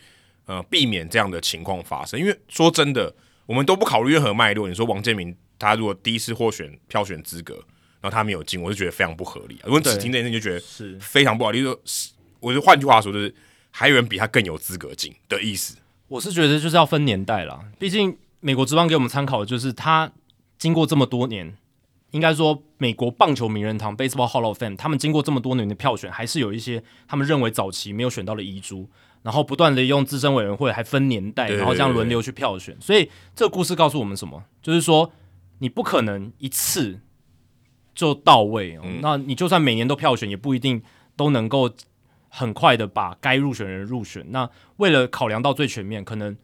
[0.48, 3.14] 呃避免这样的情况发生，因为说真的，
[3.46, 4.68] 我们都不考虑任何脉络。
[4.68, 7.64] 你说王建民他如果第一次获选票选资格，然
[8.08, 9.60] 后他没有进，我就觉得非常不合理。
[9.64, 11.52] 如果只听这件事，就觉得是非常不好。
[11.52, 13.34] 例如说，我就换句话说，就是
[13.72, 15.78] 还有人比他更有资格进的意思。
[16.08, 20.12] 我是觉得就是要分年代啦，毕竟美国职棒给我们参考的就是他
[20.58, 21.56] 经过这么多年，
[22.12, 28.88] 应该说美国棒球名人堂 （Baseball Hall of Fame） 他们经过这么多年的票选，还是有一些他们认为早期没有选到的遗珠，
[29.24, 32.78] 然后不断的用资深委员会还分年代，然后这样轮流去票选。
[32.80, 34.42] 所以这个故事告诉我们什么？
[34.62, 35.12] 就是说
[35.60, 37.00] 你不可能一次
[37.98, 40.80] 就到位、哦那你就算每年都票选，也不一定
[41.16, 41.68] 都能够
[42.30, 44.24] 很快的把该入选的人入选。
[44.30, 46.38] 那为了考量到最全面，可能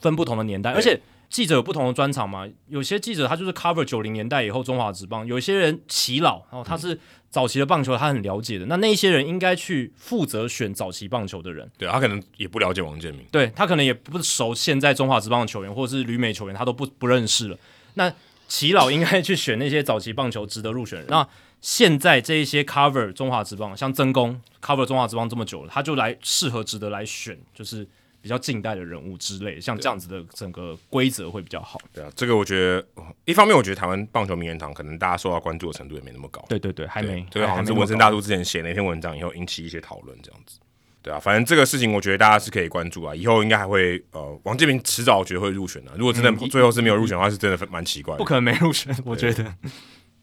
[0.00, 2.46] 分不同的年代，而且记者有不同的专场嘛。
[2.68, 6.96] 有些记者他就是 cover 九零年代以后中华职棒，有些人耆老，然后他是
[7.28, 8.66] 早期的棒球他很了解的。
[8.66, 17.58] 那那一些人应该去负责选早期棒球的人，对他可能也不了解王建民，对他可能也不熟现在中华职棒的球员或者是旅美球员，他都不不认识了。
[17.94, 18.12] 那
[18.48, 21.08] 耆老应该去选那些早期棒球值得入选人。
[21.08, 21.26] 那
[21.60, 27.86] 现在这一些 cover 中华职棒，像曾公 cover 中华职棒这么久了，他就来适合值得来选，就是
[28.20, 31.80] 比较近代的人物之类，像这样子的整个规则会比较好。
[31.92, 32.86] 对啊，这个我觉得
[33.24, 36.44] 一方面，我觉得台湾棒球名人堂可能大家受到关注的程度也没那么高。
[36.48, 40.58] 对对对，还没，这个好像是文森大叔之前写那篇文章以后引起一些讨论，这样子。
[41.06, 48.24] 对啊，反正这个事情我觉得大家是可以关注啊，以后应该还会呃，王建民迟早我觉得会入选的、如果真的最后是没有入选的话，是真的蛮奇怪的不。
[48.24, 49.54] 可能没入选，我觉得。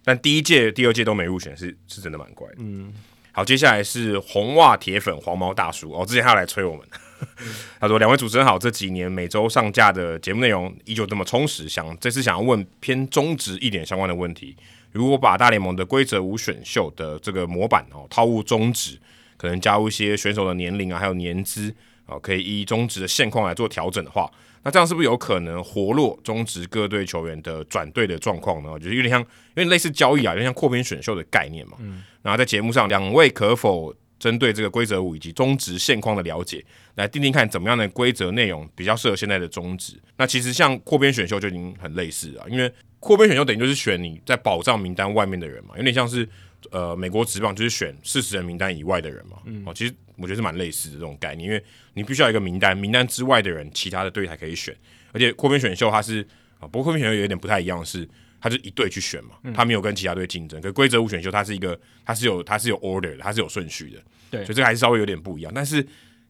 [0.03, 2.55] 但第一届、第二届都没入选，是是真的蛮怪的。
[2.57, 2.93] 嗯，
[3.31, 6.85] 好，接下来是红袜铁粉黄毛大叔哦，之前他有来催我们，
[7.79, 14.57] 他说：“两位主持人好，这几年每周上架的节目内容依旧这么充实，想这次想要问偏中职一点相关的问题。
[14.91, 18.99] 如果把大联盟的规则无选秀的这个模板哦套入中职，
[19.43, 21.69] 可能加入一些选手的年龄啊，还有年资
[22.05, 24.31] 啊，可以依中职的现况来做调整的话，
[24.63, 28.79] 那这样是不是有可能活络中职各队球员的转队的状况呢？
[28.79, 31.75] 就是有点像，有点类似交易啊，有点像扩编选秀的概念嘛。
[31.81, 36.63] 嗯，然后在节目上，两位可否针对这个规则五以及中职现况的了解，
[36.95, 40.01] 来定定看怎么样的规则内容比较适合现在的中职？
[40.15, 42.71] 那其实像扩编选秀就已经很类似啊，因为
[43.01, 46.25] 扩编选秀等于就是选你在保障名单外面的人嘛，有点像是
[46.71, 49.37] 呃美国职棒就是选四十人名单以外的人嘛。
[49.45, 54.75] 嗯，哦，其实我觉得是蛮类似的这种概念，因为你必须要有一个名单，名单之外的人，其他的队才可以选。
[55.11, 56.25] 而且扩编选秀它是
[56.59, 58.07] 啊，不过扩编选秀有点不太一样，是
[58.41, 60.61] 它是一队去选嘛，它没有跟其他队竞争。
[60.61, 64.01] 可规则五选秀它是一个，它是有它是有 order 的，它是有顺序的。
[64.31, 65.85] 对所以这个还是稍微有点不一样，但是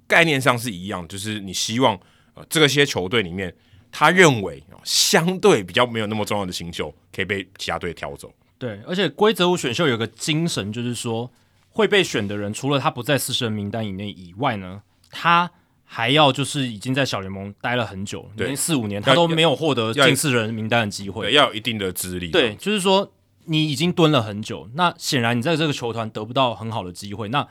[0.07, 1.99] 概念上是一样，就是你希望
[2.33, 3.53] 呃这个些球队里面，
[3.91, 8.33] 他认为、哦相对比较没有那么重要的新秀可以被其他队挑走。
[8.63, 11.29] 对，而且规则五选秀有个精神，就是说
[11.71, 15.51] 会被选的人，除了他不在四十人名单以内以外呢，他
[15.83, 21.33] 还要就是已经在小联盟待了很久，已对经四五年，他都没有获得要进四十人名单的机对，会。
[21.33, 22.29] 要有一定的资历。
[22.29, 23.11] 对，，就是说
[23.43, 27.27] 你已经蹲了很久，那显然你在这个球团得不到很好的机会。
[27.27, 27.45] 那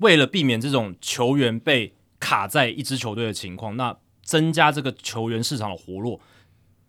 [0.00, 6.20] 为了避免这种球员被卡在一支球队的情况，那增加这个球员市场的活络，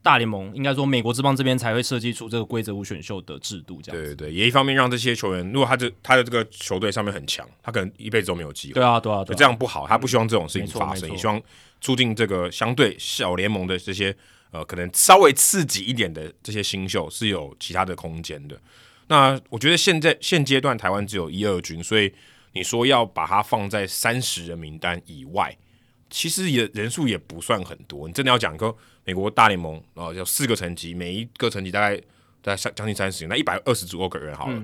[0.03, 4.15] 大联盟应该说美国之邦这边才会设计出这个规则五选秀的制度，这样子。
[4.15, 8.73] 对对对，也一方面让这些球员，如果他这他的这个球队上面很强，他可能一辈子都没有机会。
[8.73, 11.41] 对啊，对啊，对啊，这样不好，他不希望这种事情发生，也希望
[11.81, 14.15] 促进这个相对小联盟的这些
[14.51, 18.59] 呃可能稍微刺激一点的这些新秀是有其他的空间的。
[19.07, 22.11] 那我觉得现在现阶段台湾只有一二军，所以
[22.53, 25.55] 你说要把它放在三十人名单以外，
[26.09, 28.07] 其实也人数也不算很多。
[28.07, 31.95] 你真的要讲个美国大联盟啊、呃有四个层级，每一个层级大概
[32.41, 34.55] 大概三将近三十人，那一百二十多个人好了。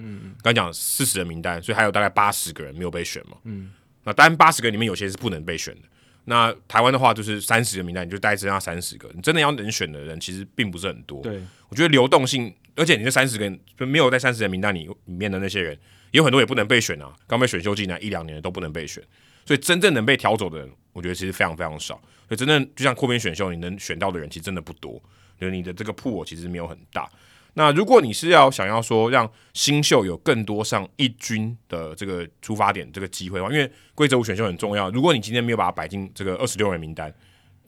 [0.41, 3.37] 刚才讲四十人名单，所以还有大概八十个人没有被选嘛。
[3.43, 3.71] 嗯，
[4.03, 5.81] 那当然八十个里面有些是不能被选的。
[6.25, 11.21] 那台湾的话就是三十个名单，你就大概剩下三十个，你真的要能选的人其实并不是很多。
[11.21, 15.77] 对我觉得流动性，而且你这三十个人就没有在三十人名单里里面的那些人，
[16.11, 19.01] 有很多也不能被选啊，刚被选秀进来一两年都不能被选，
[19.45, 22.01] 所以真正能被挑走的人，我觉得其实非常非常少。
[22.27, 25.01] 所以真正就像扩编选秀，你能选到的人其实真的不多，
[25.39, 27.09] 就是你的这个铺其实没有很大。
[27.53, 37.11] 那如果你是要想要说让新秀有更多上一军的这个出发点这个机会的话，因为规则五选秀很重要，如果你今天没有把它摆进这个二十六人名单，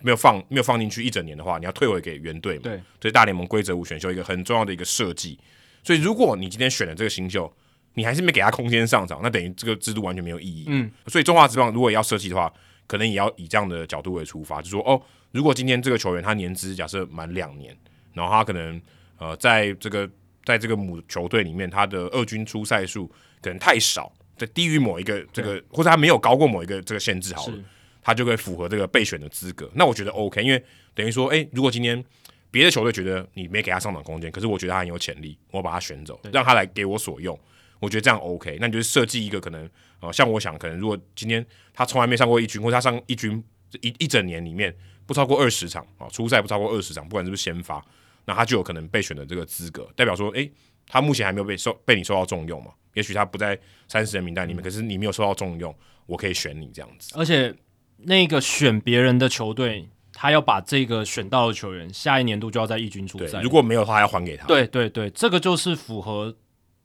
[0.02, 2.62] 没有放没有放进去一整年的话，你要退回给原队嘛。
[2.66, 5.40] 对，这是大联盟规则五选秀一个很重要的一个设计。
[5.84, 7.52] 所以如果你今天选了这个新秀，
[7.96, 10.66] 你还是没给他空间上涨，那等于这个制度完全没有意义。
[10.68, 12.54] 嗯，所以中华职棒如果要设计的话，
[12.90, 15.00] 可能也要以这样的角度为出发，就说哦，
[15.32, 17.78] 如果今天这个球员他年资假设满两年，
[18.14, 18.82] 然后他可能
[19.20, 20.10] 呃在这个
[20.44, 23.06] 在这个母球队里面，他的二军出赛数
[23.44, 27.54] 可能太少，在低于某一个这个，或者他没有高过某一个这个限制好了，
[28.02, 29.70] 他就会符合这个备选的资格。
[29.76, 30.64] 那我觉得 OK，因为
[30.96, 32.04] 等于说，诶，如果今天
[32.50, 37.40] 别的球队觉得你没给他上场空间，可是我觉得他很有潜力，我把他选走，让他来给我所用。
[37.80, 39.70] 我觉得这样 OK，那你就设计一个可能，
[40.02, 43.44] 呃，像我想，可能如果今天他从来没上过一军，或者他上一军
[43.82, 44.74] 一一整年里面
[45.06, 47.84] 不超过二十场啊，初赛不超过二十场，不管是不是先发，
[48.26, 50.50] 那他就有可能被选的这个资格，代表说，诶，
[50.88, 52.72] 他目前还没有被受被你受到重用嘛？
[52.94, 55.76] 也许他不在三十人名单里面，可是你没有受到重用，
[56.06, 57.14] 我可以选你这样子。
[57.16, 57.54] 而且
[57.98, 64.48] 那个选别人的球队，他要把这个选到的球员，下一年度就要在一军出赛，如果没有的话，要还给他。
[64.48, 66.36] 对对对，这个就是符合。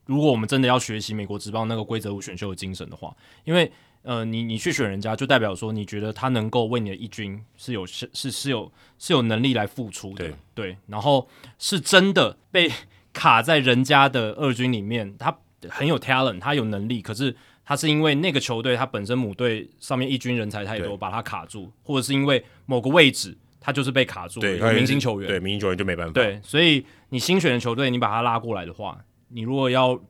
[0.07, 3.71] 如果我们真的要学习美国职棒那个规则五选秀的精神的话，因为
[4.03, 11.27] 呃，你你去选人家，就代表说你觉得他能够为你的一军是有是是是有是有能力来付出的，对，然后
[11.59, 12.71] 是真的被
[13.15, 15.35] 卡在人家的二军里面，他
[15.71, 17.35] 很有 talent，他有能力，可是
[17.65, 29.03] 他是因为那个球队他本身母队上面一军人才太多，把他卡住，或者是因为某个位置他就是被卡住，对，明星球员，对，明星球员就没办法，对，所以你新选的球队，你把他拉过来的话。
[29.35, 30.01] 你如果要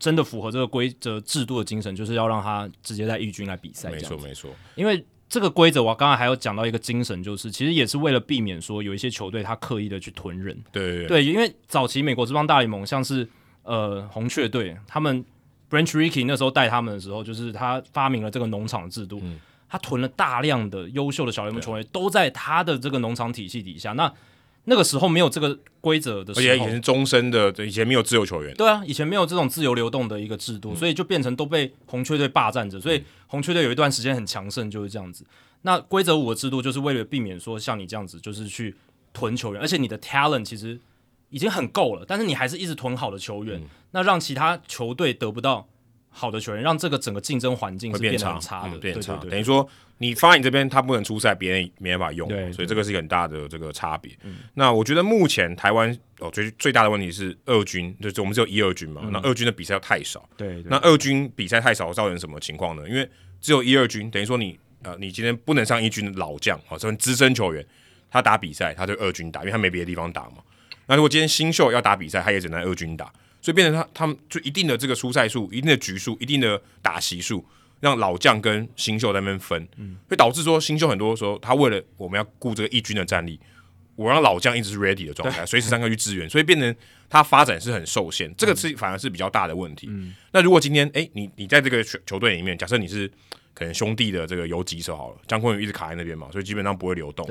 [0.00, 3.88] 真的符合这个规则制度的精神，就是要让他直接在义军来比赛。
[3.90, 4.50] 没错，没错。
[4.74, 10.60] 因为这个规则，我刚才还有讲到一个精神，就是其实也是为了避免说有一些球队他刻意的去囤人。
[10.72, 13.26] 对对，因为早期美国这帮大联盟，像是
[13.62, 15.24] 呃红雀队，他们
[15.70, 19.22] Branch Rickey 那时候带他们的时候，就是他发明了这个农场制度，
[19.68, 23.92] 他囤了大量的优秀的小联盟球员，都在他的这个农场体系底下。
[23.92, 24.12] 那
[24.66, 28.54] 那个时候没有这个规则的时候，而且以前终身的，以前没有自由球员。
[28.54, 32.80] 对啊，以前没有这种自由流动的一个制度，所以就变成都被红雀队霸占着。
[32.80, 35.24] 所以红雀队有一段时间很强盛，就是这样子。
[35.62, 38.74] 那规则五的制度就是为了避免说像你这样子，就是去
[39.12, 40.78] 囤球员，而且你的 talent 其实
[41.30, 45.68] 已经很够了，但是你还是一直囤好的球员，那让其他球队得不到。
[46.16, 48.38] 好的球员，让这个整个竞争环境是变差
[48.70, 49.16] 的，变差。
[49.16, 54.16] 等于说，你发你这边他不能出赛，别人没办法用，对，所以这个是一个很大的这个差别。
[54.54, 62.88] 那我觉得目前台湾哦最最大的问题是二军，就是我们只有一二军嘛，那二军的比赛太少，对，那二军比赛太少造成什么情况呢？
[62.88, 63.10] 因为
[63.40, 67.66] 只有一二军，等于说你呃你今天不能上一军的老将啊，这种资深球员，
[68.08, 70.36] 他打比赛他就二军打，因为他没别的地方打嘛。
[70.86, 73.12] 那如果今天新秀要打比赛，他也只能二军打。
[73.44, 77.44] 所以变成他他们就一定的这个出赛数、一定的局数、一定的打席数，
[77.78, 79.68] 让老将跟新秀在那边分，
[80.08, 83.38] 会导致说新秀很多时候他为了我们要顾这个一军的战力，
[83.96, 86.74] 我让老将一直是 ready 的状态，随时上课去支援，所以变成
[87.10, 89.90] 他发展是很受限，这个是反而是比较大的问题。
[90.32, 93.06] 那如果今天哎你你在这个球球队里面，假设你是
[93.52, 97.28] 可能兄弟的这个游击手好了，江坤宇一直卡在那边嘛，所以基本上不会流动。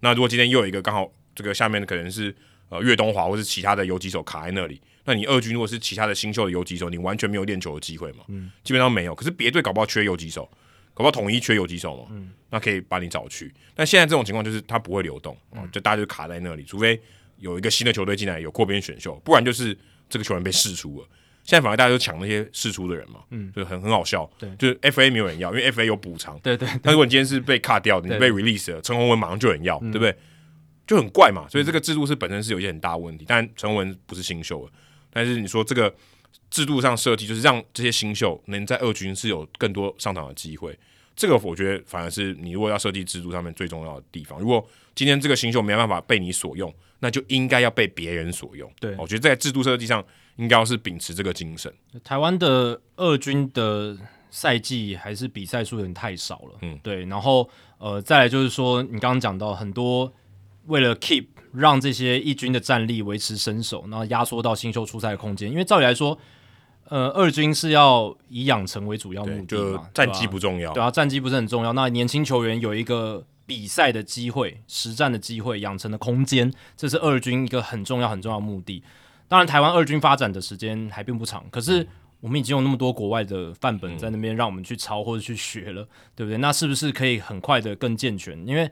[0.00, 2.36] 那如果今天又有一个刚好这个下面的可能是
[2.68, 4.78] 呃岳东华或是其他的游击手卡在那里。
[5.04, 8.24] 那你二军如果是其他的新秀的游击手，你完全没有练球的机会嘛？
[8.28, 9.14] 嗯，基本上没有。
[9.14, 10.48] 可是别队搞不好缺游击手，
[10.94, 12.06] 搞不好统一缺游击手嘛？
[12.10, 13.52] 嗯，那可以把你找去。
[13.74, 17.00] 但现在这种情况就是他不会流动啊，就大家就卡在那里，除非
[17.38, 19.76] 有一个新的球队进来有扩编选秀，不然就是
[20.08, 21.08] 这个球员被释出了。
[21.42, 24.28] 现在反而大家都抢那些释出的人嘛，嗯，就很很好笑。
[24.38, 26.38] 对，就是 F A 没有人要，因为 F A 有补偿。
[26.38, 26.66] 对对。
[26.82, 30.16] 但如果你今天是被卡掉，你被 release 了，陈宏文马上就有人要，对不对？
[30.86, 31.46] 就很怪嘛。
[31.50, 33.26] 所以这个制度是本身是有一些很大问题。
[33.28, 34.72] 但陈宏文不是新秀了。
[35.14, 35.94] 但是你说这个
[36.50, 40.78] 制度上设计，就是让这些新秀能在二军是有更多上场的机会，
[41.16, 44.38] 这个我觉得反而是你如果要设计制度上面最重要的地方。
[44.38, 48.70] 如果今天这个新秀没办法被你所用，那就应该要被别人所用。
[48.78, 50.04] 对，我觉得在制度设计上
[50.36, 51.72] 应该要是秉持这个精神。
[52.02, 53.96] 台湾的二军的
[54.30, 57.04] 赛季还是比赛数有点太少了，嗯，对。
[57.06, 57.48] 然后
[57.78, 60.12] 呃，再来就是说，你刚刚讲到很多
[60.66, 61.26] 为了 keep。
[61.56, 65.48] 让这些一军的战力维持身手，然后压缩到新秀出赛的空间。
[65.48, 66.18] 因为照理来说，
[66.88, 70.72] 呃，二军是要以养成为主要目的嘛，战绩不重要。
[70.72, 71.72] 对啊，战绩不是很重要。
[71.74, 78.82] 那年轻球员有一个比赛的机会、实战的机会、养成的空间，这是二军一个很重要、很重要的目的。
[79.28, 81.86] 当然，台湾二军发展的时间还并不长，可是
[82.18, 85.86] 我们已经有那么多国外的范本在那边让我们去抄或者去学了，
[86.16, 86.38] 对不对？
[86.38, 88.44] 那是不是可以很快的更健全？
[88.44, 88.68] 因为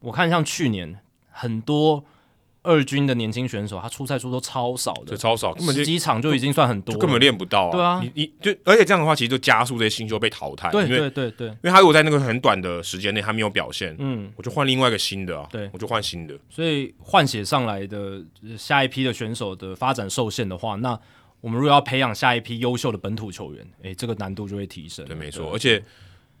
[0.00, 1.00] 我看像去年
[1.36, 2.04] 很多。
[2.68, 7.70] 二军的年轻选手，他出赛数都超少的，就超少，根本就几场就已经算很多，根本练不到啊。
[7.70, 10.68] 对啊，你你就而且这样的话，其实就加速这些新秀被淘汰。
[10.72, 16.36] 对对对对，因为他如果在那个很短的时间内他没有表现，嗯，我就换另外一个新的啊，对，我就换新的。
[16.50, 18.20] 所以换血上来的
[18.58, 20.98] 下一批的选手的发展受限的话，那
[21.40, 25.04] 我们如果要培养下一批优秀的本土球员，诶，这个难度就会提升。
[25.04, 25.80] 对，没错，而且。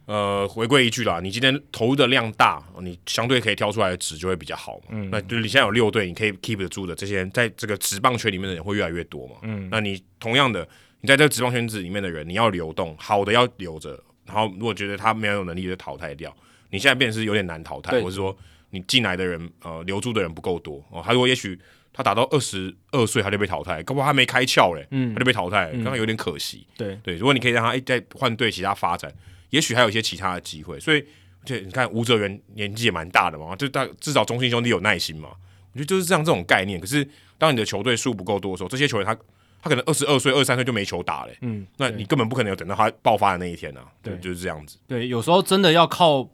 [0.06, 4.84] 呃，回归一句啦，你今天投入的量大，你相对可以挑出来的值就会比较好嘛。
[4.90, 9.34] 嗯，那就是你现在有六队，你可以 keep 得住的这些人，在这个职棒圈里面的人会越来越多嘛。
[9.42, 10.66] 嗯，那你同样的，
[11.00, 16.32] 你在这个职棒圈子里面的人，你要流动，好的要留着，然后如果觉得他没有能力就淘汰掉。
[16.70, 18.36] 你现在变是有点难淘汰，或者说
[18.70, 21.02] 你进来的人，呃，留住的人不够多哦。
[21.04, 21.58] 他如果也许
[21.92, 26.64] 他打到二十二岁他就被淘汰，搞不好他没开窍嘞，嗯，他就被淘汰，刚刚有点可惜。
[26.76, 29.12] 对对，如果你可以让他哎再换队其他发展。
[29.50, 30.98] 也许还有一些其他的机会，所以
[31.42, 35.28] 而且你看吴哲源年纪也蛮大的嘛，就大至少中信兄弟有耐心嘛，
[35.72, 36.80] 我觉得就是这样这种概念。
[36.80, 39.16] 可是当你的球队数不够多的时候，这些球员他
[39.62, 43.84] 他可能二十二岁、二三岁就没球打嘞，嗯，那你根本不可能有等到他爆发的那一天啊。
[44.02, 44.76] 对，就是这样子。
[44.88, 46.28] 对，有时候真的要靠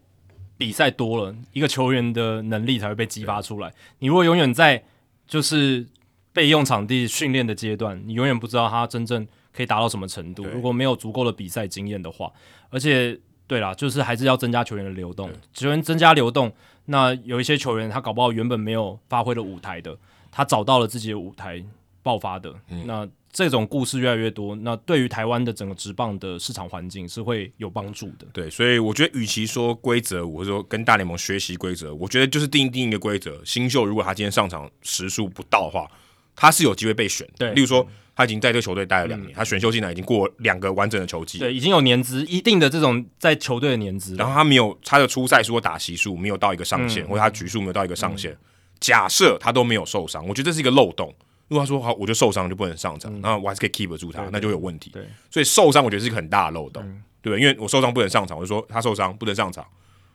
[0.57, 3.73] 比赛多了，一个球员的能力才会被激发出来。
[3.99, 4.83] 你如果永远在
[5.27, 5.87] 就是
[6.33, 9.29] 备用场地训练的阶段，你永远不知道他真正。
[9.53, 10.45] 可以达到什么程度？
[10.45, 12.33] 如果没有足够的比赛经验的话，
[12.71, 16.51] 而且对啦，就是还是要增加球员的流动，球员增加流动，
[16.87, 19.99] 那有一些球员他搞不好原本没有发挥的舞台的，
[20.31, 21.63] 他找到了自己的舞台
[22.03, 22.55] 爆发的，
[22.87, 28.27] 那这种故事越来越多，那对于台湾的整个职棒的市场环境是会有帮助的。
[28.33, 35.91] 对，所以我觉得与其说规则，或者说跟大联盟学习规则，我觉得就是定定一个规则，新秀如果他今天上场时数不到的话，
[36.35, 37.29] 他是有机会被选。
[37.37, 37.87] 对，例如说。
[38.15, 44.15] 他已经在这个球队待了两年，他选秀进来已经过两个完整的球季，对，已经有年资一定的这种在球队的年资。
[44.17, 48.37] 然后他没有他的出赛数或打席数没有到一个上限，或者他局数没有到一个上限。
[48.81, 51.15] 假设他都没有受伤，我觉得这是一个漏洞。
[51.49, 54.91] 如果他说好，我就受伤就不能上场，那我还是可以 keep 住他，那就有问题。
[54.91, 56.83] 对，所以受伤我觉得是一个很大的漏洞，
[57.21, 57.39] 对？
[57.39, 59.67] 因为我受伤不能上场，我就说他受伤不能上场，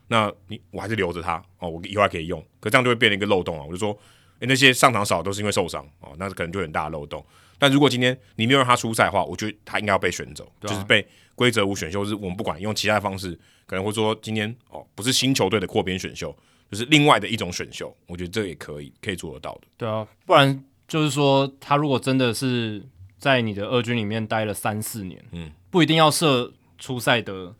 [0.07, 2.43] 那你我还是留着他哦，我以后还可以用。
[2.59, 3.63] 可这样就会变成一个漏洞啊！
[3.65, 3.97] 我就说，
[4.39, 7.23] 那些上场少都是因为受伤哦，那可能就很大的漏洞。
[7.59, 11.05] 但如果今天你没有让他出赛的话，我觉得他应该要被选走，就是被
[11.35, 16.35] 规则五选秀，是我们不管用其他方式，可能会说今天哦不是新球队的扩编选秀，
[16.71, 19.61] 就是另外的一种选秀，我觉得这也可以可以做得到的。
[19.77, 22.83] 对啊，不然就是说他如果真的是
[23.17, 27.53] 在你的二军里面待了三四年，嗯，不一定要设出赛的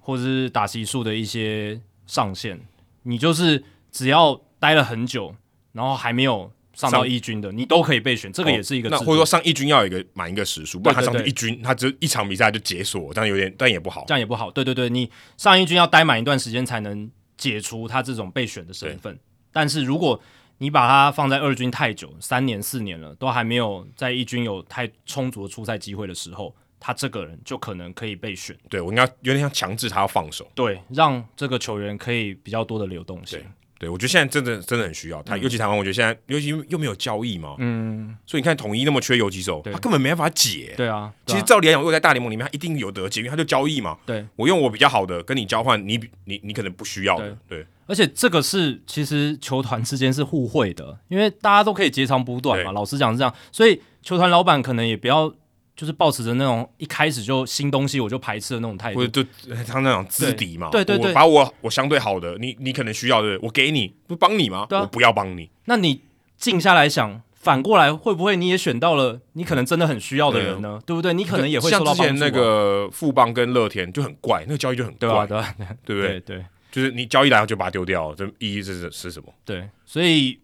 [0.00, 2.60] 或者是打席数的一些上限，
[3.02, 5.34] 你就是只要待了很久，
[5.72, 6.50] 然后还没有。
[6.74, 8.88] 上到一军的，你都可以备选，这个也是一个。
[8.88, 14.04] 那或者说上一军要有一个满一个时数，不然他上去一军，他只一场比赛就解锁，这样有点，但也不好。
[14.06, 14.50] 这样也不好。
[14.50, 19.18] 对对对，你上一军要待满一段时间才能解除他这种备选的身份。
[19.52, 20.20] 但是如果
[20.58, 28.56] 你把他放在二军太久，三年四年了，都还没有在一军有太充足的出赛机会的时候，他这个人就可能可以被选。
[28.68, 33.40] 对我应该有点像强制他要放手，对，让这个球员可以比较多的流动性。
[33.78, 40.74] 对，我觉得现在真的真的很需要他，尤其台湾，我觉得现在尤其又没有交易嘛，嗯，所以你看统一那么缺游击手，他根本没办法解。
[40.76, 43.98] 对啊，其实照理来讲，如果在大联盟里面，他一定有得解，因为他就交易嘛。
[44.06, 47.36] 对，我用我比较好的跟你交换，你你你可能不需要的。
[47.48, 52.72] 对，而且这个是其实球团之间是互惠的，因为大家都可以截长补短嘛。
[52.72, 55.34] 老实讲是这样，所以球团老板可能也不要。
[55.76, 59.24] 就是保持着那种一开始就新东西我就排斥的那种态度，就
[59.66, 60.68] 他那种资敌嘛。
[60.70, 64.68] 对对对，把我我相对好的，你你可能需要的，我给你不帮你吗？
[64.70, 65.50] 我不要帮你。
[65.64, 66.02] 那你
[66.38, 70.80] 静下来想，反过来会不会你也选到了你可能真的很需要的人呢？
[70.86, 71.12] 对不对？
[71.12, 75.42] 你可能也会受到像之前那个富邦跟乐天就很怪，那个交易就很怪，对
[75.84, 76.20] 对不对？
[76.20, 79.28] 对，就是你交易来就把它丢掉，这意义是是什么？
[79.44, 80.38] 对，所以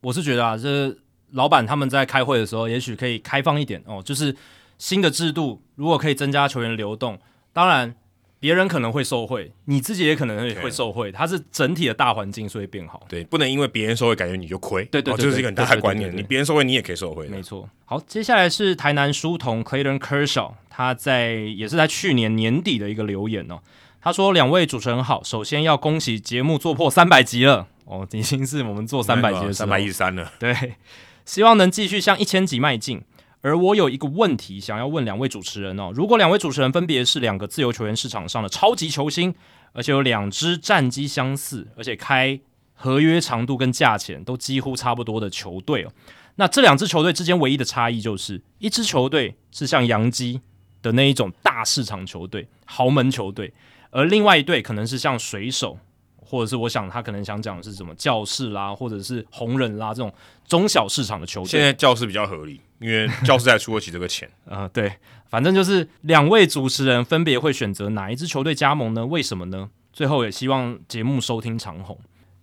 [0.00, 0.96] 我是觉得啊，这
[1.32, 4.32] 老板他们在开会的时候，也许可以开放一点哦，就是。
[4.78, 7.18] 新的制度如果可以增加球员流动，
[7.52, 7.94] 当然
[8.38, 11.10] 别人可能会受贿，你自己也可能会受贿。
[11.10, 13.04] 它是整体的大环境所以变好。
[13.08, 14.84] 对，不能因为别人受贿，感觉你就亏。
[14.84, 16.14] 对对对，这是一个很大的观念。
[16.14, 17.26] 你别人受贿，你也可以受贿。
[17.28, 17.68] 没错。
[17.86, 23.60] 好，接下来是台南书童 Clayton Kershaw，他在也是在去年年底的一个留言哦。
[24.02, 30.30] 他说：“两位主持人好，首先要恭喜节目做破三百集了哦，已经是我们做三百集的三百一十三了。
[30.38, 30.74] 对，
[31.24, 33.02] 希望能继续向一千集迈进。”
[33.46, 39.32] 而我有一个问题想要问两位主持人哦，如果两位主持人分别是两个自由球员市场上的超级球星，
[39.72, 42.40] 而且有两支战绩相似，而且开
[42.74, 45.92] 合约长度跟价钱都几乎差不多的球队哦，
[46.34, 50.40] 那这两支球队之间唯一的差异就是，一支球队是像洋基
[50.82, 53.54] 的那一种大市场球队、豪门球队，
[53.90, 55.78] 而另外一队可能是像水手
[56.16, 60.12] 或者是我想他可能想讲的是什么教室啦，或者是红人啦这种
[60.48, 61.48] 中小市场的球队。
[61.48, 64.28] 现在教室比较合理，因为教室还出得起这个钱。
[64.48, 64.92] 啊， 对，
[65.28, 69.04] 反正就是两位主持人分别会选择哪一支球队加盟呢？
[69.06, 69.70] 为什么呢？
[69.92, 71.98] 最后也希望节目收听长虹。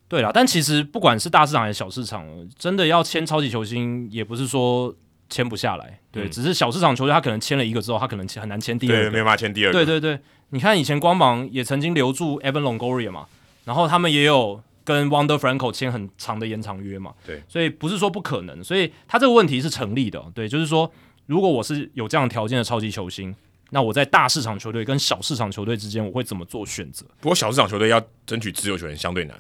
[0.08, 2.28] 对了，但其实不管是大市场还是小市场，
[2.58, 4.94] 真的要签超级球星，也不是说
[5.30, 6.00] 签不下来。
[6.12, 9.74] 对，只是小市场球队他可能签了一个之后，他可能很难签第二个，没办法签第二个。
[9.74, 10.20] 对对对，
[10.50, 13.26] 你看以前光芒也曾经留住 Evan Longoria 嘛，
[13.66, 17.14] 然后他们也有跟 Wonder Franco 签很长的延长约嘛。
[17.26, 20.24] 对，所以不是说不可能，所以他这个问题是成立的。
[20.34, 20.92] 对，就是说，
[21.26, 23.36] 如果我是有这样条件的超级球星，
[23.70, 27.06] 那我在大市场球队跟小市场球队之间，我会怎么做选择？
[27.20, 29.40] 不过小市场球队要争取自由球员相对难。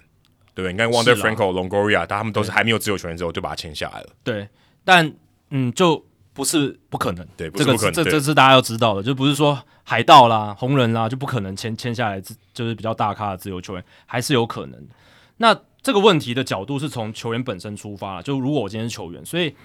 [0.56, 4.10] 对，你看 Wonder Franco、Longoria，他们都是还没有自由球员之后就把他签下来了。
[4.24, 4.48] 对，
[4.84, 5.12] 但
[5.50, 7.28] 嗯，就不是不可能。
[7.36, 12.22] 对，这个这这是大家要知道的，就不是说海盗啦、红人啦就不可能签签下来，
[12.54, 14.88] 就是比较大咖的自由球员，还是有可能。
[15.38, 19.56] 那这个问题的角度是从球员本身出发，就如果我今天是球员，所以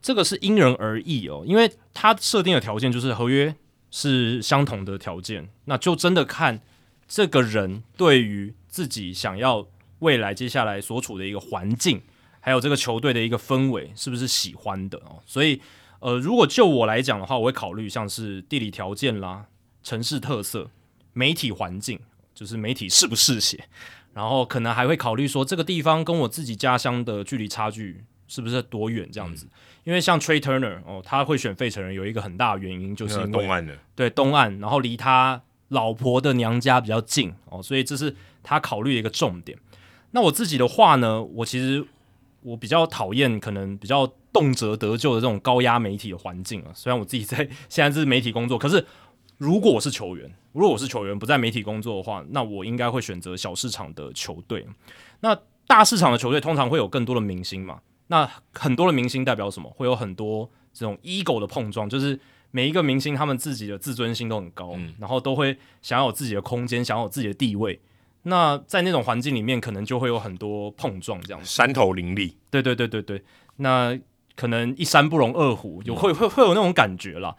[0.00, 3.54] 这个是因人而异哦，因为他设定的条件就是合约
[3.90, 6.60] 是相同的条件，那就真的看
[7.06, 9.66] 这个人对于自己想要。
[10.00, 12.02] 未来接下来所处的一个环境，
[12.40, 15.22] 还有这个球队的一个氛围，是不是喜欢的哦？
[15.24, 15.58] 所以，
[16.00, 19.46] 呃，如果就我来讲的话，我会考虑像是地理条件啦、
[19.82, 20.68] 城市特色、
[21.14, 21.98] 媒体环境，
[22.34, 23.66] 就是媒体是不是写，
[24.14, 29.46] 然后可能还会考虑说这个地方跟我自己家乡的距离差距是不是多远这样子。
[29.82, 39.58] 因为像 Trey Turner 哦，他会选费城人有一个很大的原因，就是因为东岸的对东岸，然后离他老婆的娘家比较近哦，所以这是他考虑的一个重点。
[40.12, 41.84] 那我自己的话呢，我其实
[42.42, 46.70] 我比较讨厌可能比较动辄得救的这种高压媒体的环境啊。
[46.72, 47.38] 虽然我自己在
[47.68, 48.86] 现在是媒体工作，可是
[49.38, 54.66] 如果我是球员，如果我是球员不在媒体工作的话，那我应该会选择小市场的球队。
[55.20, 57.80] 那大市场的球队通常会有更多的明星嘛？
[58.06, 59.68] 那很多的明星代表什么？
[59.70, 62.18] 会有很多这种 ego 的碰撞，就是
[62.50, 67.80] 每一个明星他们自己的自尊心都很高，然后都会想要有自己的空间，想要有自己的地位。
[68.24, 72.36] 那在那种环境里面，可能就会有很多碰撞，这样子山头林立。
[72.50, 73.22] 对对对对对，
[73.56, 73.98] 那
[74.36, 77.34] 可能一山不容二虎，有会会会有那种感觉啦。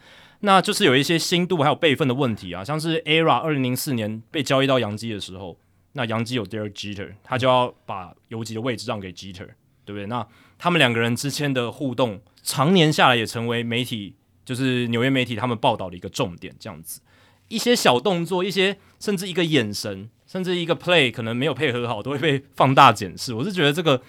[0.45, 5.57] 那就是有一些新度还有备份的问题啊，像是 ERA 二零零四年被交易到杨基的时候，
[5.93, 9.49] 那杨基有 Derek Jeter，他就要把游击的位置让给 Jeter，
[9.83, 10.05] 对不对？
[10.05, 10.25] 那
[10.57, 14.15] 他们两个人之间的互动，常年下来也成为媒体，
[14.45, 16.55] 就是纽约媒体他们报道的一个重点。
[16.59, 17.01] 这样子，
[17.47, 20.09] 一些小动作，一些甚至一个眼神。
[20.27, 23.31] 甚至一个 play 可能没有配合好，都会被放大检视。
[23.31, 24.01] 我是觉得这个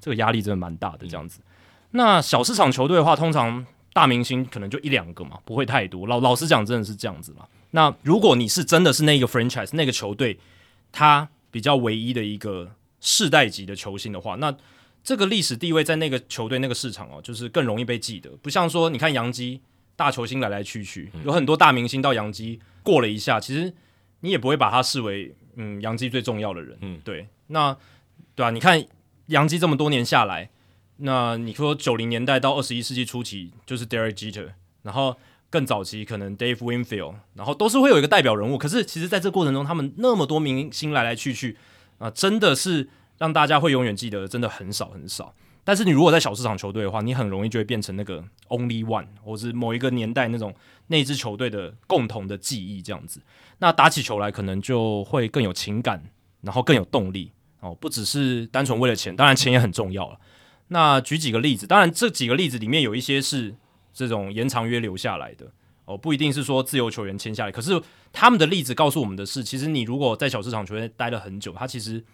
[0.00, 1.06] 这个压力真的蛮大的。
[1.06, 1.40] 这样子，
[1.90, 6.06] 那小市场球队的话，通常大明星可能就一两个嘛，不会太多。
[6.06, 7.46] 老老实讲，真的是这样子嘛。
[7.70, 10.38] 那如果你是真的是那个 franchise 那个球队，
[10.92, 12.70] 他比较唯一的一个
[13.00, 14.54] 世代级的球星的话，那
[15.02, 18.28] 这个历史地位在那个球队那个市场哦，就是更容易被记得。
[18.42, 19.62] 不像说，你看杨基
[19.96, 23.72] 大球星来来去去，有很多大明星到杨基过了一下，其实
[24.20, 25.34] 你也不会把他视为。
[25.56, 27.76] 嗯，杨基最重要的人，嗯，对，那
[28.34, 28.84] 对啊，你看
[29.26, 30.50] 杨基这么多年下来，
[30.96, 34.50] 那你说九零年代到二十一世纪初期就是 Derek Jeter，
[34.82, 35.16] 然后
[35.50, 38.56] 更早期可能 Dave Winfield，然后都是会有一个代表人物。
[38.56, 41.56] 可是其实在这过程中，他们那么多明星来来去去
[41.98, 42.88] 啊，真的是
[43.18, 45.34] 让大家会永远记得，真的很少很少。
[45.66, 50.54] 但是你如果在小市场球队的话，你很容易就会变成那个 Only One，或是某一个年代那种
[50.88, 53.20] 那支球队的共同的记忆这样子。
[53.58, 56.04] 那打起球来可能就会更有情感，
[56.42, 60.18] 然后更有动力哦，不只是单纯为了钱，当然钱也很重要了。
[60.74, 63.54] 那举几个例子，当然这几个例子里面有一些是
[63.92, 65.46] 这种延长约留下来的
[65.84, 67.52] 哦，不一定是说自由球员签下来。
[67.52, 67.80] 可是
[68.12, 72.04] 他们的例子告诉我们的是，其实你如果在小市场球员待了很久，他其实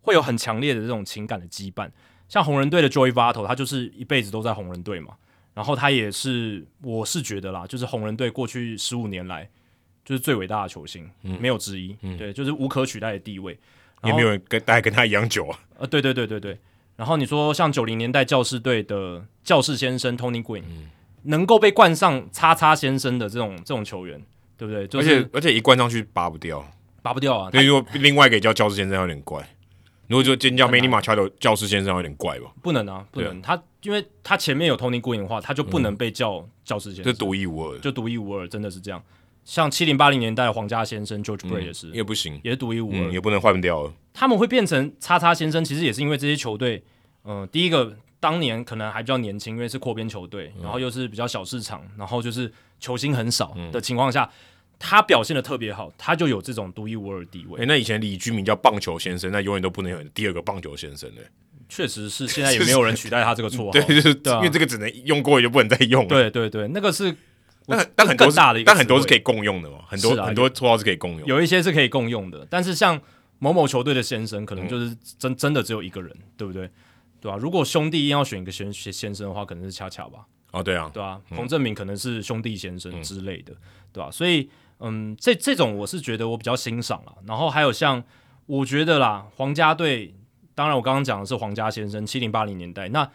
[0.00, 1.90] 会有很强烈的这种情感的羁绊。
[2.28, 5.14] 像红人队的 Joey Votto，他就是一辈子都在红人队嘛，
[5.54, 9.48] 然后他也是，我是觉得啦，就是红人队过去十五年来。
[10.06, 11.92] 就是最伟大的球星，没有之一。
[12.16, 13.58] 对，就是无可取代的地位，
[14.04, 15.58] 也没有人跟大家跟他一样久啊。
[15.78, 16.56] 呃，对对对对对。
[16.96, 20.62] 然后你说像九零年代教士队的教士先生 Tony Green，
[21.24, 24.20] 能够被冠上“叉叉先生”的这种这种球员，
[24.56, 25.00] 对不对？
[25.00, 26.66] 而且而且一冠上去拔不掉，
[27.02, 27.50] 拔不掉啊。
[27.50, 29.46] 所以说另外给叫教士先生有点怪。
[30.08, 32.52] 如果就尖叫 Manny Machado 教师先生有点怪吧？
[32.62, 33.42] 不能啊，不能。
[33.42, 39.02] 他因为他前面有 Tony Green 的话，他就不能被叫教师先生，就独一无二，就独一无二，真的是这样。
[39.44, 43.92] 像七零八零年代皇家先生 George Brett 也是，也不行，也是独一无二，也不能换掉了。
[44.18, 46.82] 他们会变成叉叉先生，其实也是因为这些球队，
[47.24, 52.50] 嗯，第一个当年可能还比较年轻，因为是扩编球队，然后又是比较小市场，然后就是
[52.80, 54.30] 球星很少的情况下，
[54.78, 57.60] 他表现的特别好，他就有这种独一无二的地位。
[57.60, 61.20] 哎，那以前李居明叫棒球先生，那永远都不能有第二个棒球先生的。
[61.68, 63.70] 确实是，现在也没有人取代他这个绰号。
[63.78, 66.08] 对，就是因为这个只能用过就不能再用了。
[66.08, 67.14] 对对对，那个是，
[67.66, 69.80] 但但很多大的，但很多是可以共用的嘛。
[69.86, 72.46] 很多很多绰号是可以共用，有一些是可以共用的。
[72.48, 72.98] 但是像
[73.38, 76.70] 某某球队的先生，可能就是真真的只有一个人，对不对？
[77.20, 77.36] 对吧？
[77.36, 80.26] 如果兄弟硬要选一个先先生的话，可能是恰恰吧。
[80.52, 83.54] 哦，对啊，对啊，彭正明可能是兄弟先生之类的，
[83.92, 84.10] 对吧？
[84.10, 84.48] 所以，
[84.80, 87.14] 嗯，这这种我是觉得我比较欣赏了。
[87.26, 88.02] 然后还有像
[88.46, 90.14] 我觉得啦，皇家队。
[90.54, 92.88] 当然，我刚刚讲的是皇家先生，七零八零年代。
[92.88, 93.06] 那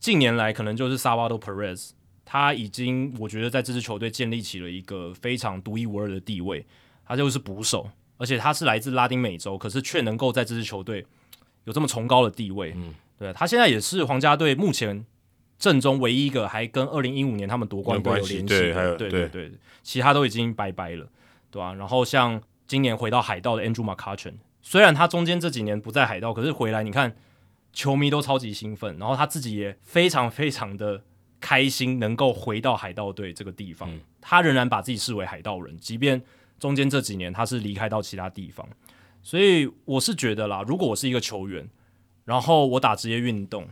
[0.00, 1.90] 近年来可能就是萨瓦多· Perez，
[2.24, 6.66] 他已经我觉得在这支球队建立起了一个非常独一无二的地位。
[7.06, 11.06] 他就是捕手，而且他是来自拉丁美洲，可是却能够在这支球队
[11.64, 12.74] 有这么崇高的地位。
[12.76, 15.06] 嗯，对他现在也是皇家队目前
[15.58, 18.96] 阵中唯一一个还跟二零一五年他们夺冠队有联系的。
[18.96, 19.50] 对对对，
[19.82, 21.08] 其他都已经拜拜了，
[21.50, 21.72] 对吧？
[21.74, 24.34] 然后像今年回到海盗的 Andrew McCutchen。
[24.60, 27.16] 虽然他中间这几年不在海盗，可是回来你看，
[27.72, 31.02] 球迷都超级兴奋，然后他自己也非常非常的
[31.40, 33.88] 开心，能够回到海盗队这个地方。
[34.20, 36.20] 他仍然把自己视为海盗人，即便
[36.58, 38.68] 中间这几年他是离开到其他地方。
[39.22, 41.68] 所以我是觉得啦，如果我是一个球员，
[42.24, 43.68] 然后我打职业运动，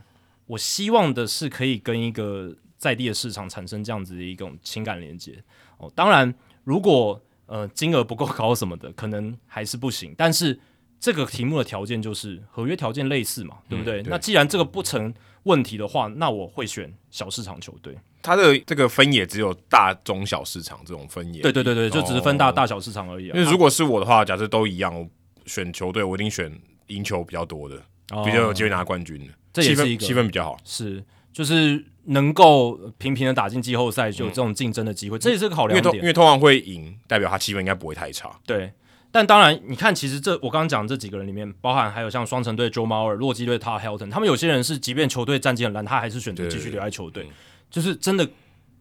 [0.47, 5.43] 我希望的是可以跟一个在地的市场产生这样子的一种情感连接。
[5.79, 6.35] 哦，当然，
[6.65, 10.59] 如果呃金额不够高什么的，可能还是不行，但是。
[10.99, 14.03] 这个题目的条件就是合约条件类似嘛，对不对？
[14.05, 15.13] 那既然这个不成
[15.47, 17.97] 问题的话，那我会选小市场球队。
[18.21, 21.41] 它的这个分野只有大中小市场这种分野。
[21.41, 23.29] 对对对对，就只是分大大小市场而已。
[23.29, 25.09] 因为如果是我的话，假设都一样，我
[25.47, 26.53] 选球队，我一定选
[26.89, 27.77] 赢球比较多的，
[28.25, 29.33] 比较有机会拿冠军的。
[29.53, 30.57] 这也是一个气氛比较好。
[30.65, 35.95] 是，就是能够频频的打进季后赛，就有这种竞争的机会，这也是个考量点。
[35.95, 38.37] 因为通常会赢，代表他气氛应该不会太差。
[38.45, 38.73] 对。
[39.13, 47.27] 但当然，你看，其实这我刚刚讲这几个人里面，包含还有像双城队 Joe Mauer、洛基队 Todd Helton，他们有些人是，即便球队战绩很烂，他还是选择继续留在球队，
[47.71, 48.29] 就是真的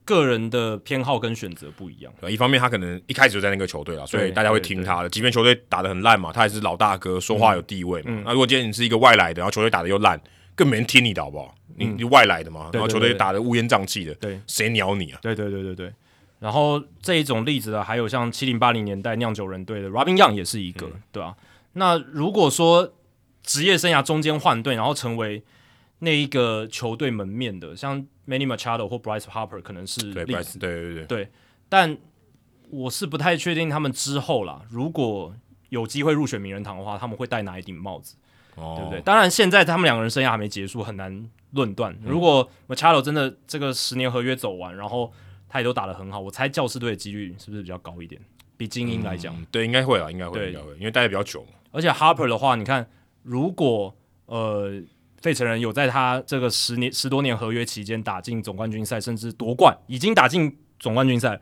[0.04, 2.14] 个人的偏好跟选择不一样。
[2.30, 8.22] 一方面，他可能一开始就在那个球队了，所以大家会听他的，即便球队打得很烂嘛，他还是老大哥，说话有地位嘛。
[8.26, 10.20] 那如果今天你是一个外来的，然后球队打得又烂，
[10.54, 11.56] 更没人听你的好不好？
[11.78, 15.20] 你你外来的嘛，然后球队打得乌烟瘴气的，对，谁鸟你啊？
[15.22, 15.94] 对对对对对。
[16.46, 21.36] 然后这一种例子的，还有像七零八零年代酿酒人队的 Robin Young 也是一个，对吧？
[21.74, 22.94] 那如果说
[23.42, 25.44] 职业生涯中间换队，然后成为
[25.98, 31.32] 那一个球队门面的，像 Manny Machado 或 Bryce Harper 可能是对对对对。
[31.68, 31.98] 但
[32.70, 35.34] 我是不太确定他们之后啦，如果
[35.70, 38.16] 有机会入选名人堂的话，他们会戴哪一顶帽子，
[38.54, 39.02] 对不对？
[39.02, 41.98] 当然，现在他们两个人生涯还没结束，很难论断。
[42.04, 45.12] 如果 Machado 真的这个十年合约走完，然后
[45.48, 48.22] 他也都打得很好，我猜教师队的几率是不是比较高一点？
[48.58, 51.46] 比精英来讲，对，应该会啊，应该会，应该会，因为待的比较久。
[51.72, 52.88] 而且 Harper 的话，你看，
[53.22, 53.94] 如果
[54.28, 54.82] 呃
[55.22, 61.38] 费城人有在他这个十年十多年合约期间打进总冠军赛，甚至夺冠，已经打进总冠军赛，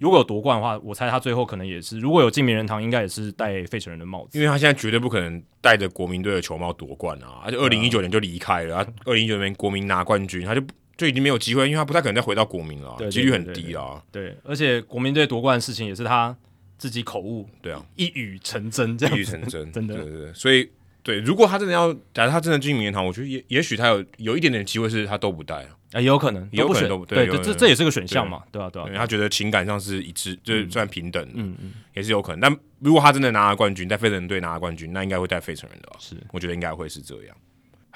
[0.00, 7.42] 如果有夺冠的话，我猜他最后可能也是，如果有进名人堂，应该也是戴费城人的帽子，因为他现在绝对不可能戴着国民队的球帽夺冠啊！
[7.44, 10.60] 而且二零一九年就离开了，啊，二零一九年国民拿冠军，他就。
[10.96, 14.02] 就已经没有机会，因为他不太可能再回到国民了，几率很低啊。
[14.10, 16.36] 对，而且国民队夺冠的事情也是他
[16.78, 19.94] 自己口误，对啊，一语成真，这样一语成真， 真的。
[19.94, 20.68] 对对对，所以
[21.02, 28.68] 对，如果他真的要，假如他真的进名人堂，我觉得也也许他有有一点点机会是他都不带啊，啊，有可能，有可能都对，这这也是个选项嘛，对吧？
[28.70, 28.90] 对吧？
[28.96, 32.40] 他觉得情感上是一致，就是算平等，嗯嗯，也是有可能。
[32.40, 37.36] 但如果他真的拿了冠军，在费城队拿了冠军，那应该会带费城人的，是，我觉得应该会是这样。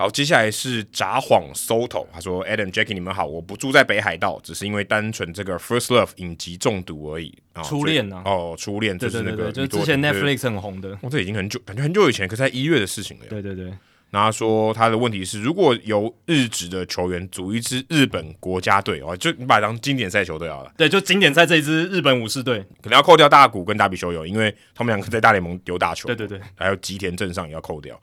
[0.00, 7.36] 好，接下来是札幌 Soto，他说：“Adam Jackie，你们好，我不住在北海道，只是因为单纯这个 First Love 影集中毒而已。
[7.62, 8.22] 初恋呢？
[8.24, 10.98] 哦，初恋就是那个，就是之前 Netflix 很红的。
[11.02, 13.26] 哦，这已经很久，感觉很久以前，可是在一月的事情了。
[13.28, 13.70] 对对对。
[14.08, 20.72] 然后说他的问题是，如果由日职的球员组一支日本国家队哦，就你把它当经典赛球队好了。
[20.78, 26.06] 对，就经典赛这一支日本武士队，可能要扣掉大谷跟大比修友，因为他们两个在大联盟丢大球。
[26.06, 26.40] 对对对。
[26.54, 28.00] 还有吉田镇上也要扣掉。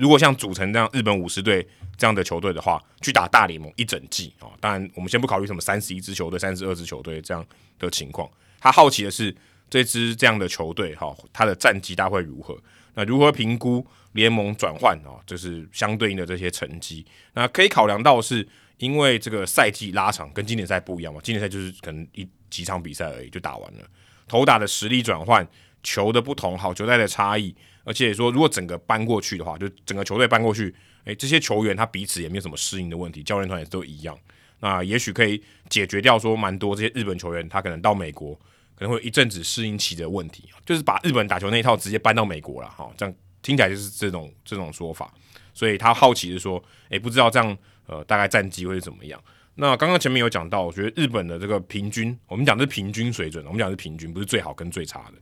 [0.00, 1.66] 如果像组成这样日本武士队
[1.98, 7.44] 这样的球队的话，去打大联盟一整季啊，当然我们先不考虑什么三十一支球队、三十二支球队这样
[7.78, 8.28] 的情况。
[8.58, 9.34] 他好奇的是
[9.68, 12.58] 这支这样的球队哈，他的战绩大会如何？
[12.94, 15.20] 那如何评估联盟转换啊？
[15.26, 17.04] 就是相对应的这些成绩。
[17.34, 18.46] 那可以考量到是
[18.78, 21.20] 因为这个赛季拉长，跟经典赛不一样嘛？
[21.22, 23.84] 经典赛就是可能一几场比赛而已就打完了，
[24.26, 25.46] 投打的实力转换、
[25.82, 27.54] 球的不同、好球带的差异。
[27.84, 30.74] 而且说，如果整个搬过去的话，就整个球队搬过去，
[31.04, 34.18] 诶，这些球员他彼此也没有什么适应的问题，教练团也都一样。
[34.60, 38.34] 那也许可以解决掉说蛮多这些日本球员，他可能到美国，
[38.74, 45.10] 可能会一阵子适应期的问题，就是把日本打球那一套直接搬到美国了哈，这样听起来就是这种这种说法，
[45.54, 49.18] 所以他好奇的说，诶，不知道这样呃大概战绩会是怎么样？
[49.54, 55.14] 那刚刚前面有讲到，我觉得日本的这个平均，我们讲的是平均水准，我们讲是平均，不是最好跟最差的，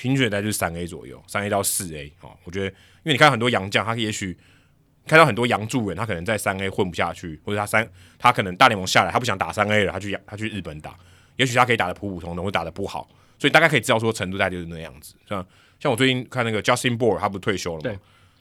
[0.00, 2.74] 平均大概就是三 A 左右，三 A 到四 A 哦，我觉得，因
[3.04, 4.34] 为你看很多洋将，他也许
[5.06, 7.86] 看到很多洋助人，他可能在三 A 混不下去，或者他三
[8.18, 10.96] 他可能大联盟下来，他不想打三 A 了，他去他去日本打。
[11.36, 13.06] 也许他可以打的普普通通，或打的不好，
[13.38, 15.14] 所以大概可以知道说程度大概就是那样子。
[15.28, 15.46] 像
[15.78, 18.00] 像我最近看那个 Justin Bour，他不是退休了吗？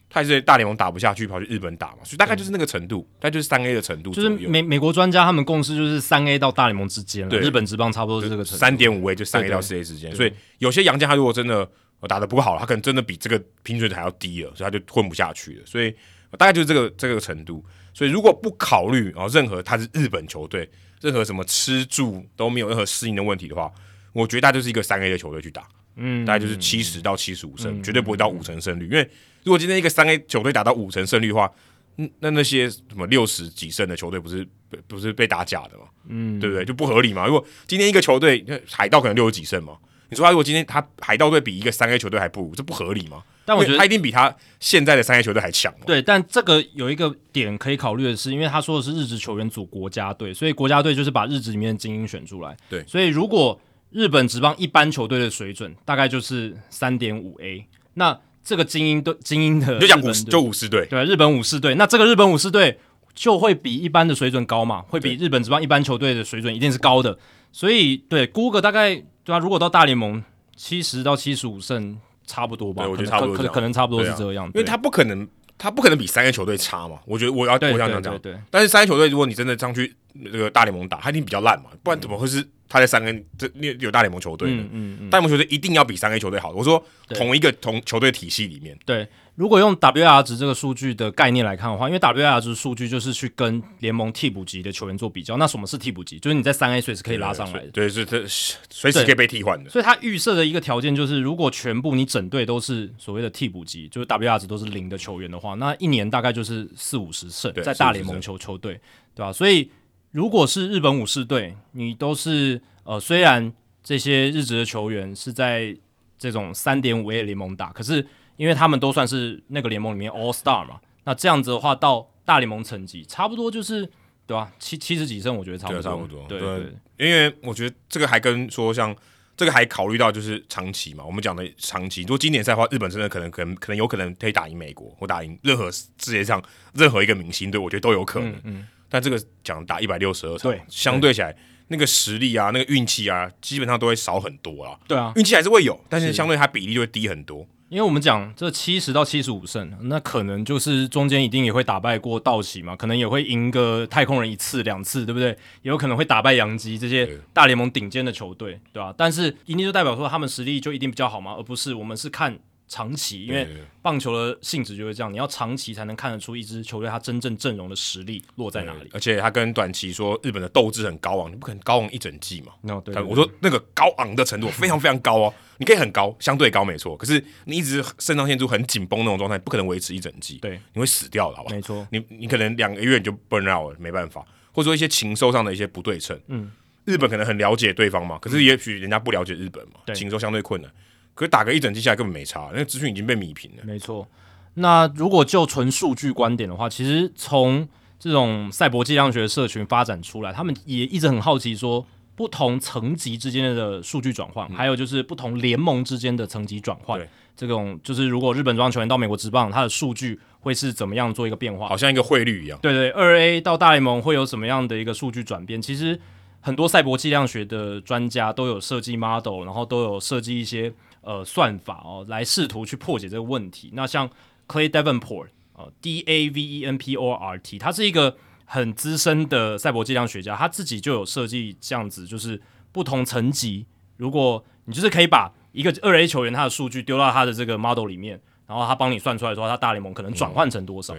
[0.09, 4.11] 他也是大联盟打不下去，跑去日本打嘛，所以大概就是那个程度，大概就是三 A 的程度。
[4.11, 10.13] 就是美美国专家他们共识就是三 A 到大联盟之间了，日本职棒差不多是这个程度，三点五 A 就三 A 到四 A 之间。
[10.15, 11.69] 所以有些洋将他如果真的
[12.07, 15.65] 打的不好，他可能真的比这个平均还要低了，所以他就混不下去了。
[15.65, 15.93] 所以
[16.37, 17.63] 大概就是这个这个程度。
[17.93, 20.69] 所以如果不考虑啊任何他是日本球队。
[21.01, 23.71] 任何什么吃住都没有任何适应的问题的话，
[24.11, 25.65] 我觉得他就是一个三 A 的球队去打，
[25.95, 28.83] 嗯，大概就是七十到七十五胜，绝对不会到五成胜率。
[28.83, 29.09] 因为
[29.43, 31.51] 如果今天一个三 A 球队打到五成胜率的话，
[31.97, 34.47] 嗯，那那些什么六十几胜的球队不是
[34.87, 36.63] 不是被打假的嘛，嗯，对不对？
[36.63, 37.25] 就不合理嘛。
[37.25, 39.77] 如果今天一个球队海盗可能六十几胜嘛，
[40.09, 43.23] 你说他如果今天他海盗队比一个三 A 球队还不如，这不合理吗？
[43.45, 45.73] 但我觉得他一定比他现在的三 A 球队还强。
[45.85, 52.55] 对，但这个有一个点可以考虑的是，因为他说的是日职球员组国家队，所以国家队就是把日职里面的精英选出来。
[52.69, 53.59] 对，所以如果
[53.89, 58.17] 日本职棒一般球队的水准大概就是三点五 A，那
[58.49, 62.79] 这个精英队精英的就讲五就武士队，对，日本武士队，那这个日本武士队
[63.13, 64.81] 就会比一般的水准高嘛？
[64.89, 67.15] 会比日本职棒一般球队的水准一定是高的。
[67.51, 69.37] 所以对，估个大概对吧？
[69.37, 70.23] 如果到大联盟
[70.55, 71.99] 七十到七十五胜。
[72.29, 75.27] 差不多吧，我觉得差不多，可可能差不多是这样，因为他不可能，
[75.57, 76.99] 他不可能比三个球队差嘛。
[77.07, 78.37] 我觉得我要我想讲讲，对。
[78.51, 84.63] 但是三个球队，如果你真的上去那个大联盟打，他一定比较烂嘛，不然怎么会是他在三 A 这有大联盟球队呢？
[84.71, 86.51] 嗯嗯，大联盟球队一定要比三 A 球队好。
[86.51, 89.07] 我说同一个同球队体系里面，对。
[89.35, 95.37] 如果用 WAR 值这个数据的概念来看的话，因为 WAR 值数据就是去跟联盟替补级的球员做比较。
[95.37, 96.19] 那什么是替补级？
[96.19, 99.69] 就是你在三 A 随时可以拉上来的，对，是这随时可以被替换的。
[99.69, 108.73] 所以他预设的一个条件就是，如果全部你整队都是所谓的替补级，就是 WAR 值都是零的球员的话，那一年大概就是四五十胜，在大联盟球球队，
[109.15, 109.31] 对吧？
[109.31, 109.71] 所以
[110.11, 113.53] 如果是日本武士队，你都是呃，虽然
[113.83, 115.75] 这些日职的球员是在
[116.17, 118.07] 这种三点五 A 联盟打，可是。
[118.39, 123.85] 因为他们都算是那个联盟里面 All Star 嘛，那这样子的话，到大联盟成绩差不多就是
[124.25, 124.49] 对吧？
[124.57, 125.81] 七七十几胜，我觉得差不多。
[125.81, 126.25] 差不多。
[126.29, 126.73] 对对。
[126.95, 128.95] 因为我觉得这个还跟说像
[129.35, 132.03] 这个还考虑到就是长期嘛，我们讲的长期。
[132.03, 136.41] 如果经典赛的话，日本真的可能可能可能有可能可以打赢美国，或打赢任何世界上
[136.73, 138.33] 任何一个明星队，我觉得都有可能。
[138.45, 138.65] 嗯。
[138.89, 141.35] 但这个讲打一百六十二场，相对起来
[141.67, 144.77] 那个实力啊，那个运气啊，基本上都会少很多啊。
[144.87, 147.47] 对啊，运气还是会有，但是相对它比例就会低很多。
[147.69, 155.29] 因为我们讲这七十到七十五胜，那可能就是中间一定也会打败过道奇嘛，可能也会赢个太空人一次两次，对不对？
[155.61, 158.91] 也有可能会打败洋基这些大联盟顶尖的球队，对吧？
[158.97, 161.35] 但是一定就代表说他们实力就一定比较好吗？
[161.37, 162.39] 而不是我们是看。
[162.69, 163.47] 长期，因为
[163.81, 168.89] 棒球的性质就是这样，你要长期才能看得出一支球队它真正阵容的实力落在哪里。
[168.93, 172.53] 而且他跟短期说日本的斗志很高昂，你不可能高昂一整季嘛。
[172.61, 176.95] no，对，我说那个高昂的程度非常非常高哦，你可以很高，相对高没错。
[176.95, 180.37] 可是你一直肾上腺素很紧绷那种状态，不可能维持一整季。
[180.37, 181.51] 对，你会死掉的，好吧？
[181.51, 186.19] 没错，你你可能两个月你就 burn out 了，没办法，或者说一些情收上的一些不对称。
[186.27, 186.51] 嗯，
[186.85, 190.71] 日本可能很了解对方嘛，可是也许人家不了解日本嘛，情收相对困难。
[191.19, 193.63] 可打个一整季下来根本没差，那个资讯已经被米平了。
[193.65, 194.07] 没错，
[194.53, 197.67] 那如果就纯数据观点的话，其实从
[197.99, 201.85] 这种赛博计量学社群发展出来，他们也一直很好奇说，
[202.15, 207.05] 不同层级之间的数据转换，还有就是不同联盟之间的层级转换，
[207.35, 211.67] 这种就是如果日本棒球员到美国职棒，它的数据会是怎么样做一个变化？
[211.67, 212.57] 好像一个汇率一样。
[212.61, 215.61] 对对，二 A 到大联盟会有什么样的一个数据转变？
[215.61, 215.99] 其实
[216.39, 220.71] 很多赛博计量学的专家都有设计 model，然后都有设计一些。
[221.09, 223.71] 呃，算法哦，来试图去破解这个问题。
[223.73, 224.07] 那像
[224.47, 228.15] Clay Davenport，呃，D A V E N P O R T，他是一个
[228.45, 232.39] 很资深的赛博计量学家，他自己就有设计这样子，就是
[232.71, 233.65] 不同层级，
[233.97, 240.95] 如果你就是可以把一个二 A 球员他的数据丢到他的这个 model 里面，然后他帮你算出来说他大联盟可能转换成多少。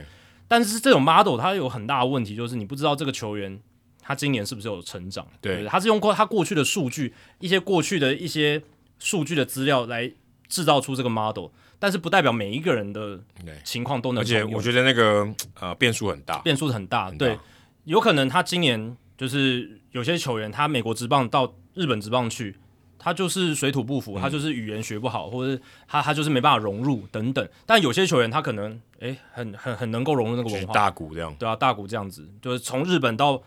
[0.49, 3.61] 但是这种 model 它有很大的问题，就是你不知道这个球员
[4.01, 5.25] 他今年是不是有成长。
[5.41, 8.61] 对，他是用过他过去的数据，一些过去的一些。
[9.01, 10.09] 数据的资料来
[10.49, 11.49] 制造出这个 model，
[11.81, 13.19] 但是不代表每一个人的
[13.65, 14.23] 情况都能。
[14.23, 15.27] 而且我觉得那个
[15.59, 17.11] 呃变数很大，变数很大。
[17.11, 17.37] 对，
[17.85, 22.57] 有可能他今年就是有些球员，他美国职棒到日本职棒去，
[22.99, 27.49] 他就是水土不服，他就是语言学不好，或者他他就是没办法融入等等。
[27.65, 33.43] 但有些球员他可能诶很很很能够融入那个文化，大谷这样，对啊，大谷这样子，就是从日本到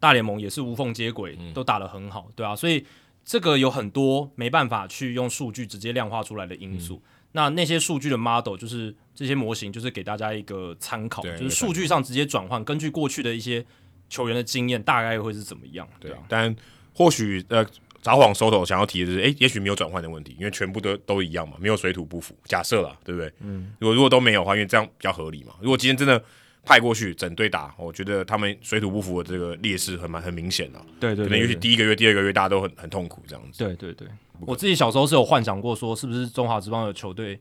[0.00, 2.84] 大联盟也是无缝接轨，都打得很好，对啊，所以
[3.24, 7.02] 这个有很多没办法去用数据直接量化出来的因素。
[7.32, 13.64] 那那些数据的 model 就是这些模型，就是给大家一个参考，就是数据上直接转换，根据过去的一些
[14.08, 15.88] 球员的经验，大概会是怎么样？
[15.98, 16.54] 对啊，但
[16.92, 17.66] 或许呃，
[18.02, 22.36] 札幌收头想要提的是，哎，也许没有转换的问题，因为全部都都一样嘛，没有水土不服。
[22.44, 23.32] 假设啦，对不对？
[23.40, 25.54] 嗯，如果如果都没有的话，因为这样比较合理嘛。
[25.60, 26.22] 如果今天真的
[26.64, 30.80] 派过去整队打，我觉得他们水土不服的这个劣势很蛮很明显的。
[30.98, 33.58] 对对，可能也许第一个月、第二个月大家都很很痛苦这样子。
[33.58, 34.08] 对对对。
[34.40, 37.38] 我自己小时候是有幻想过，说是不是中华职棒的球队，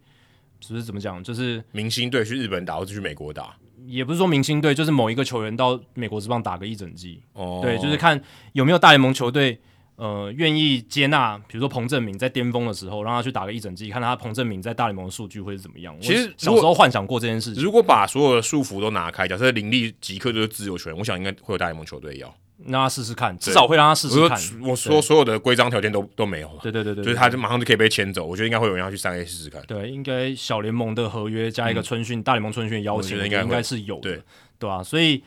[0.60, 3.56] 是不是怎么讲，就是明星队去日本打，或者去美国打，
[3.88, 7.22] 也不是说明星队，就是某一个球员到美国职棒打个一整季。
[7.34, 8.22] 哦，对，就是看
[8.52, 9.60] 有没有大联盟球队，
[9.96, 15.96] 呃，愿意接纳，比如说彭正明在巅峰的时候，让他去打个一整季，看他彭正明在大联盟的数据会是怎么样。
[16.02, 17.64] 其实小时候幻想过这件事情。
[17.64, 22.34] 如果把所有的束缚都拿开，假设林立即刻就是自由球员，我想应该会有大联盟球队要。
[22.66, 24.40] 让他试试看，至少会让他试试看。
[24.62, 28.26] 我说所有的规章条件都都没有了，对对对对，就是他就马上就可以被牵走。
[28.26, 29.62] 我觉得应该会有人要去三 A 试试看。
[29.68, 34.24] 对，应该小联盟的合约加一个春训，大联盟春训邀请，应该应该是有的，
[34.60, 34.82] 对吧？
[34.82, 35.22] 所以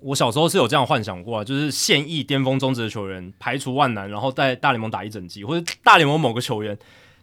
[0.00, 6.78] 我小时候是有这样幻想过啊，就是现役巅峰中职的球员排除万难，然后在大联盟打一整季，或者大联盟某个球员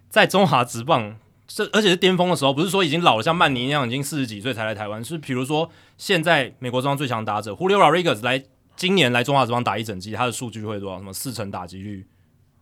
[0.09, 1.15] 在中华职棒，
[1.47, 8.43] 这而且是巅峰的时候，不是说已经老了像曼尼一样已经四十几岁才来台湾，是比如说现在美国中央最强打者 Julio Rodriguez 来。
[8.75, 10.97] 今年来中华职棒打一整季，他的数据会多少？
[10.97, 12.03] 什么四成打击率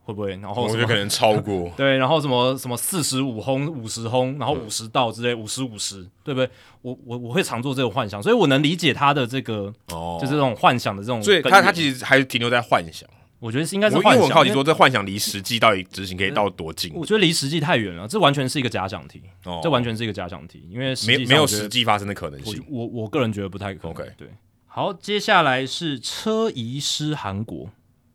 [0.04, 0.32] 会不会？
[0.38, 1.72] 然后我觉得可能超过。
[1.78, 6.50] 对，然后什么什么四十五轰、五十轰，然后五十道之类，五十五十，对不对？
[6.82, 11.22] 我我我会常做这个幻想，所以我能理解他的这个，哦，就是这种幻想的这种。
[11.22, 13.08] 所以他他其实还是停留在幻想。
[13.40, 14.24] 我觉得是应该是幻想。
[14.24, 16.92] 我好奇说，这幻想离实际到底执行可以到多近？
[16.94, 19.20] 我觉得离实际太远了，这完全是一个假想题。
[19.46, 22.64] 哦，这完全是一个假想题，因为没没有实际发生的可能性。
[22.70, 23.92] 我我个人觉得不太可能。
[23.92, 24.28] OK，对。
[24.68, 27.68] 好，接下来是车遗失韩国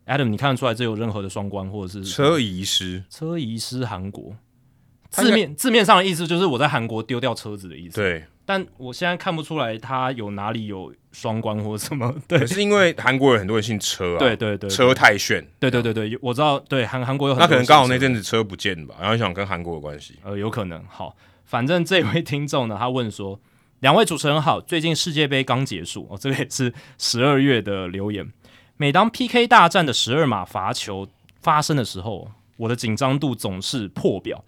[0.07, 3.03] ，Adam，你看得出来这有任何的双关，或者是车遗失？
[3.09, 4.35] 车遗失韩国，
[5.09, 7.97] 字面字面上的意思就是我在韩国丢掉车子的意思。
[7.97, 12.15] 对，但我现在看不出来他有哪里有双关或者什么。
[12.27, 14.19] 对，是因为韩国有很多人姓车啊。
[14.19, 15.45] 对对对，车太炫。
[15.59, 16.59] 对对对对，我知道。
[16.59, 20.15] 对韩韩国有很那可能刚好那阵子车不见吧，然后想跟韩国有关系。
[20.23, 20.83] 呃，有可能。
[20.87, 21.15] 好，
[21.45, 23.39] 反正这位听众呢，他问说。
[23.81, 28.27] 两位主持人好，最近世界杯刚结束哦，这个也是十二月的留言。
[28.79, 31.07] 每当 PK 大战的十二码罚球
[31.41, 34.43] 发生的时候，我的紧张度总是破表。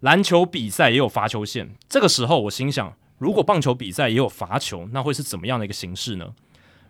[0.00, 6.30] 篮球比赛也有罚球线，这个时候我心想，如果棒球比赛也有罚球，那会是怎么样的一个形式呢？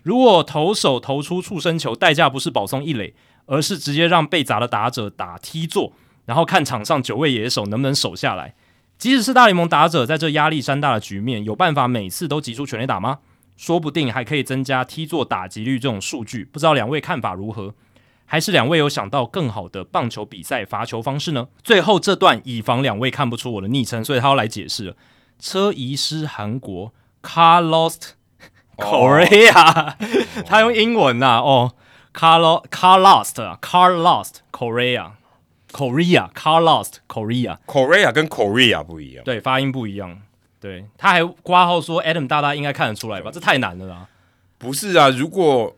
[0.05, 3.13] 如果投手投出触身球，代价不是保送一垒，
[3.47, 5.93] 而是直接让被砸的打者打踢坐，
[6.27, 8.55] 然后看场上九位野手能不能守下来。
[8.97, 13.19] 即使是大联盟打者，在这压力山大的局面，有办法每次都挤出全垒打吗？
[13.57, 16.45] 说不定还可以增加 T 座打击率这种数据。
[16.45, 17.75] 不知道两位看法如何？
[18.27, 21.49] 还是两位有想到更好的棒球比赛罚球方式呢？
[21.63, 24.97] 最后这段，以防两位看不出我的昵称，所以他要来解释了。
[25.39, 28.13] 车遗失韩国，Car lost
[28.77, 29.95] Korea。
[30.47, 31.75] 他用英文呐，哦
[32.15, 35.13] ，Car lost Car lost，Car lost Korea。
[35.71, 36.99] Korea, car lost.
[37.09, 40.23] Korea, Korea 跟 Korea 不一样，对，发音不一样。
[40.65, 43.31] 对，他还挂号说 Adam 大大应该看得出来吧？
[43.31, 44.09] 这太难了啦。
[44.57, 45.77] 不是啊，如果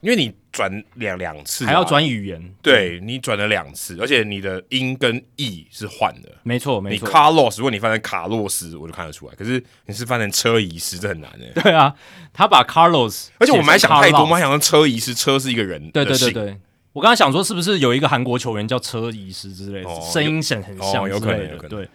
[0.00, 7.08] 因为你转两两次，还要转语言，对你转了两次，而且你的音跟 e 是换的，没错，没错。
[7.08, 9.34] car lost，如果你翻成卡洛斯，我就看得出来。
[9.36, 11.52] 可是你是翻成车遗失，这很难诶。
[11.62, 11.94] 对啊，
[12.32, 16.58] 他把 Carlos，而且我们还想太多，我们还想说车遗失，车是一个人，对对对对。
[16.92, 21.88] 我刚刚想说，是不是有一个韩国球员叫车遗失之类的，声音显很像有可能对，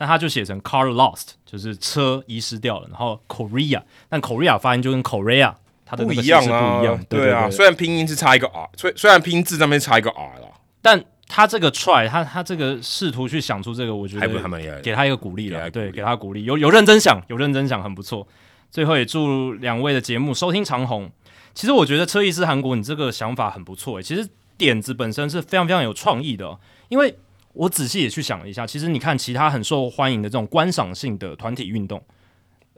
[0.00, 2.88] 但他就写成 car lost，就是车遗失掉了。
[2.88, 5.52] 然后 Korea，但 Korea 发音就跟 Korea
[5.84, 7.04] 它的不一样啊，不一样。
[7.06, 10.48] 对啊，虽然拼音是差一个 r，虽虽然拼字上面差一个 r 啦，
[10.80, 15.70] 但他这个 try，他他这个试图去想出这个，我觉得还不还蛮厉害，给他一个鼓励了。
[15.70, 18.26] 对，给他鼓励，有有认真想，有认真想，很不错。
[18.70, 21.10] 最后也祝两位的节目收听长虹。
[21.52, 24.00] 其实我觉得车遗失韩国，你这个想法很不错。
[24.00, 24.26] 其实。
[24.60, 26.58] 点子本身是非常非常有创意的，
[26.90, 27.16] 因为
[27.52, 32.02] 我仔细也去想了一下，其实你看其他很受欢迎的这种观赏性的团体运动，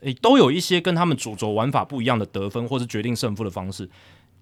[0.00, 3.88] 诶，都有一些跟他们主轴玩法不一样的得分或是决定胜负的方式。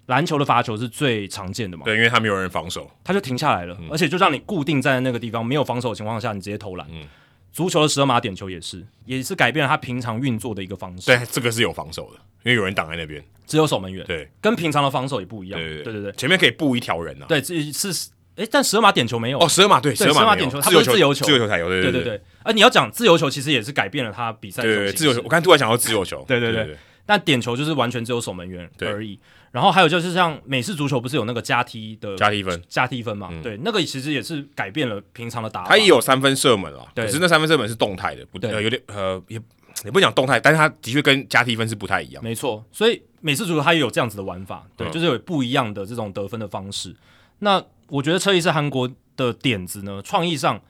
[0.07, 1.85] 篮球的罚球是最常见的嘛？
[1.85, 6.87] 对，因为他没有人防守，他就停下来了，而且就让你固定在那个地方，没有防守的情况下，你直接投篮。
[6.91, 7.05] 嗯，
[7.51, 11.05] 足球的十二码点球也是，也是改变了他平常运作的一个方式。
[11.05, 13.23] 对，这个是有防守的，因为有人挡在那边。
[13.45, 15.59] 只有守门员，对，跟平常的防守也不一样。
[15.59, 17.25] 对对对对，前面可以布一条人啊。
[17.27, 22.21] 对，是是诶，但十二码点球没有哦，十二码对，对十二码点球，它自由自由球，自由球才有，对对对对。
[22.43, 25.21] 而你要讲自由球，其实也是改变了他比赛对对自由球。
[25.23, 26.77] 我刚突然想到自由球， 对对对。
[27.05, 29.19] 但点球就是完全只有守门员而已。
[29.51, 33.29] 然后还有就是像美式足球不是有那个加踢的加踢分加踢分嘛？
[33.43, 35.69] 对，那个其实也是改变了平常的打法。
[35.69, 39.37] 他也有三分射门啊，可是那三分射门是动态的，不呃有点呃也
[39.83, 42.23] 也不讲动态，但是他的确跟加踢分是不太一样。
[42.23, 46.95] 没错，所以美式足球它也有这样子的玩法，对，就是有不一样的这种得分的方式。
[47.39, 47.61] 那
[47.91, 50.61] 我觉得车衣是韩国的点子呢，创意上。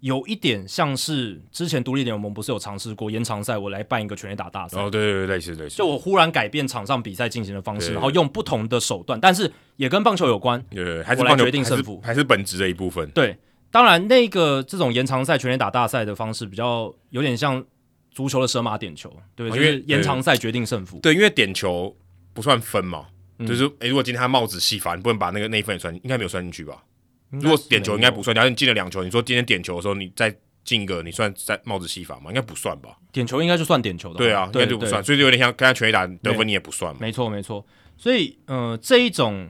[0.00, 4.76] 有一点像是之前独立联盟不是有尝试过延长赛，我来办一个全垒打大赛。
[4.76, 5.76] 哦，对对对，类似类似。
[5.76, 10.60] 就我忽然改变场上比赛进行的方式，然后用不同的手段，但是也跟棒球有关。
[10.70, 13.08] 对，还是来决定胜负，还是本质的一部分。
[13.10, 13.38] 对，
[13.70, 17.64] 当然那个这种延长赛全垒打大赛的方式比较有点像
[18.10, 20.98] 足球的蛇马点球，对，就是延长赛决定胜负。
[20.98, 21.96] 对，因为点球
[22.32, 23.06] 不算分嘛，
[23.46, 26.82] 就是诶，如果今天他帽子戏法，你不能把那个那一份也算，应该没有算进去吧？
[27.30, 32.24] 如果点球应该不算，假如你进了两球，你说今天点球的时候你再进一个，你算在帽子戏法吗？
[32.28, 32.90] 应该不算吧？
[33.10, 36.98] 点球应该就算点球的，对啊，应该就不算，所以就有点像刚才全垒打得分你也不算嘛。
[37.00, 37.64] 没错没错，
[37.96, 39.48] 所以呃这一种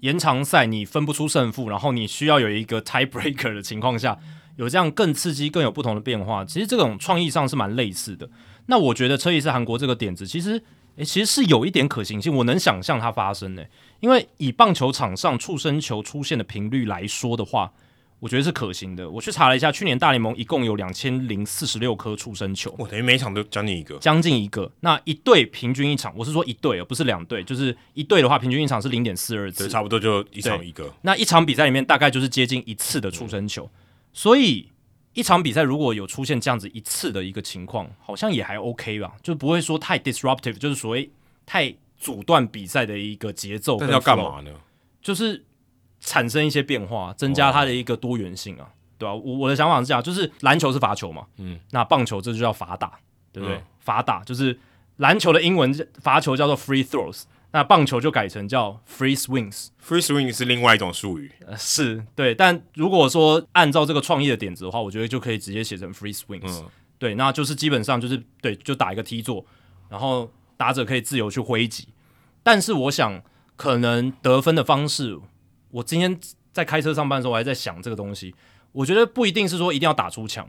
[0.00, 4.16] 延长赛你分不出胜负，然后你需要有一个 tie breaker 的情况下，
[4.56, 8.30] 有这样更刺激、更有不同的变化，其实这种创意上是蛮类似的。
[8.66, 10.62] 那我觉得车意是韩国这个点子，其实。
[10.96, 13.68] 诶，其实是有一点可行性，我能想象它发生诶，
[14.00, 17.72] 因为以棒球场上触身球出现的频率来说的话，
[18.20, 19.10] 我觉得是可行的。
[19.10, 24.70] 我去查了一下，去年大联盟一共有两千零四十六颗触身球，我等于每场都将近一个，将近一个。
[24.80, 30.92] 那一队平均一场，我是说一队而不是两队，就是一队的话，平均一场是零点四二次，差不多就一场一个。
[31.02, 33.68] 那一场比赛里面大概就是接近一次的触身球，
[34.12, 34.68] 所以。
[35.14, 41.10] 一场比赛如果有出现这样子一次的一个情况，好像也还 OK 吧，就不会说太 disruptive，就是所谓
[41.46, 43.78] 太阻断比赛的一个节奏。
[43.80, 44.50] 那要干嘛呢？
[45.00, 45.44] 就是
[46.00, 48.68] 产生一些变化，增加它的一个多元性啊，
[48.98, 49.14] 对吧？
[49.14, 52.98] 我我的想法是这样，就是篮球是罚球嘛，嗯，那棒球这就叫罚打，
[53.32, 53.62] 对不对？
[53.78, 54.58] 罚打就是
[54.96, 57.22] 篮球的英文罚球叫做 free throws。
[57.54, 62.34] 那棒球就改成叫 free swings，free swing 是另外一种术语，呃，是对。
[62.34, 66.64] 但如果说按照这个创意的点子的话，我觉得就可以直接写成 free swings，
[66.98, 69.46] 对，那就是基本上就是对，就打一个 T 座，
[69.88, 71.86] 然后打者可以自由去挥击。
[72.42, 73.22] 但是我想，
[73.54, 75.16] 可能得分的方式，
[75.70, 76.18] 我今天
[76.50, 78.34] 在开车上班的时候，我还在想这个东西，
[78.72, 80.44] 我觉得不一定是说一定要打出墙。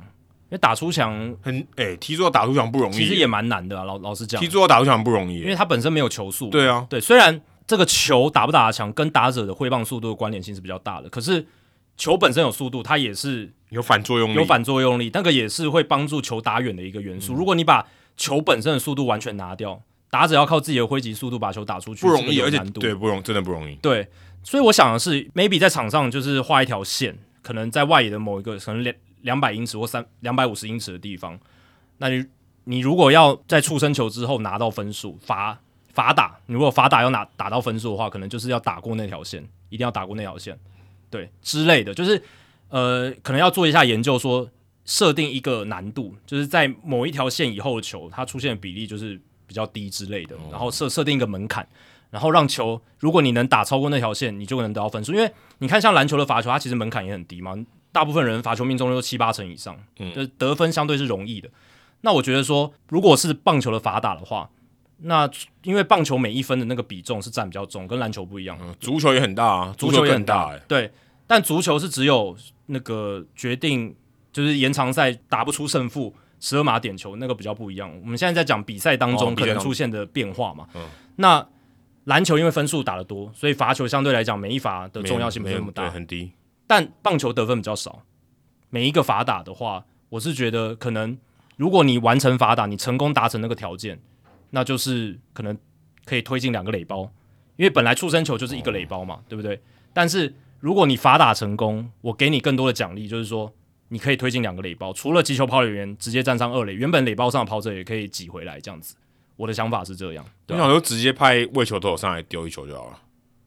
[0.48, 3.84] 因为打出墙很诶，踢座打出墙不容易，其实也蛮难的啊。
[3.84, 6.50] 老老实讲，踢座打出墙不容易，因为它本身没有球速。
[6.50, 11.46] 对啊，对，虽然这个球打不打得墙跟打者的挥棒速度的关联性是比较大的，可是
[11.98, 17.34] 球本身有速度，它也是有反作用力，有反作用力，那个也是会帮助球打远的一个元素。
[17.34, 19.82] 如果你把球本身的速度完全拿掉，
[20.12, 23.76] 打者要靠自己的挥击速度把球打出去，不容易，而且度对不容真的不容易。
[23.78, 24.08] 对，
[24.44, 28.96] 所以我想的是，maybe 在场上就是画一条线，可能在外野的某一个可能两。
[29.26, 31.38] 两百英尺或三两百五十英尺的地方，
[31.98, 32.26] 那你
[32.64, 35.60] 你如果要在触身球之后拿到分数，罚
[35.92, 40.58] 罚打，你如果罚打要拿打到分数的话，可能就是要打过那条线，一定要打过那条线，
[41.10, 42.22] 对之类的，就是
[42.70, 44.48] 呃，可能要做一下研究，说
[44.86, 51.68] 设定一个难度，就是在某一条线以后的球，它出现的比例就是比较低之类的，然后设设定一个门槛，
[52.12, 57.56] 然后让球，如果你能打超过那条线，你就能得到分数，因为你看像篮球的罚球，它其实门槛也很低嘛。
[57.96, 61.50] 大部分人罚球命中率都七八成以上，嗯，就是得分相对是容易的。
[62.02, 64.50] 那我觉得说，如果是棒球的罚打的话，
[64.98, 65.30] 那
[65.64, 68.58] 因为棒球每一分的那个比重是占比较重，跟篮球不一样。
[68.62, 70.92] 嗯足球也很大啊，足球也很大，对。
[71.26, 72.36] 但足球是只有
[72.66, 73.96] 那个决定，
[74.34, 77.90] 就是延长赛打不出胜负，十二码点球那个比较不一样。
[78.02, 80.68] 我们现在在讲比赛当中可能出现的变化嘛。
[81.16, 81.48] 那
[82.04, 86.34] 篮球因为分数打得多，所以罚球相对来讲每一罚的重要性没有那么大，很低。
[86.68, 88.04] 但棒球得分比较少，
[88.70, 91.18] 每一个罚打的话，我是觉得可能
[91.58, 94.00] 如果你完成罚打，你成功达成那个条件，
[94.50, 95.58] 那就是可能
[96.06, 97.12] 可以推进两个垒包，
[97.56, 99.62] 因为本来触身球就是一个垒包嘛，对不对？
[99.94, 103.54] 但是如果你罚打成功，我给你更多的奖励，就是说
[103.90, 108.96] 你可以推进两个垒包，除了击球跑垒员直接站上二垒，原本垒包上的跑者也可以挤回来，这样子。
[109.38, 113.00] 我的想法是这样，我想就直接派位球投手上来丢一球就好了，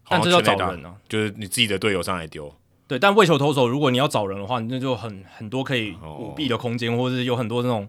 [0.09, 2.55] 但这要找人啊，就是你自己的队友上来丢。
[2.89, 7.87] 对，但为球投手，如果你要找人的话，那就很很多可以舞弊的空间，或者是有很多那种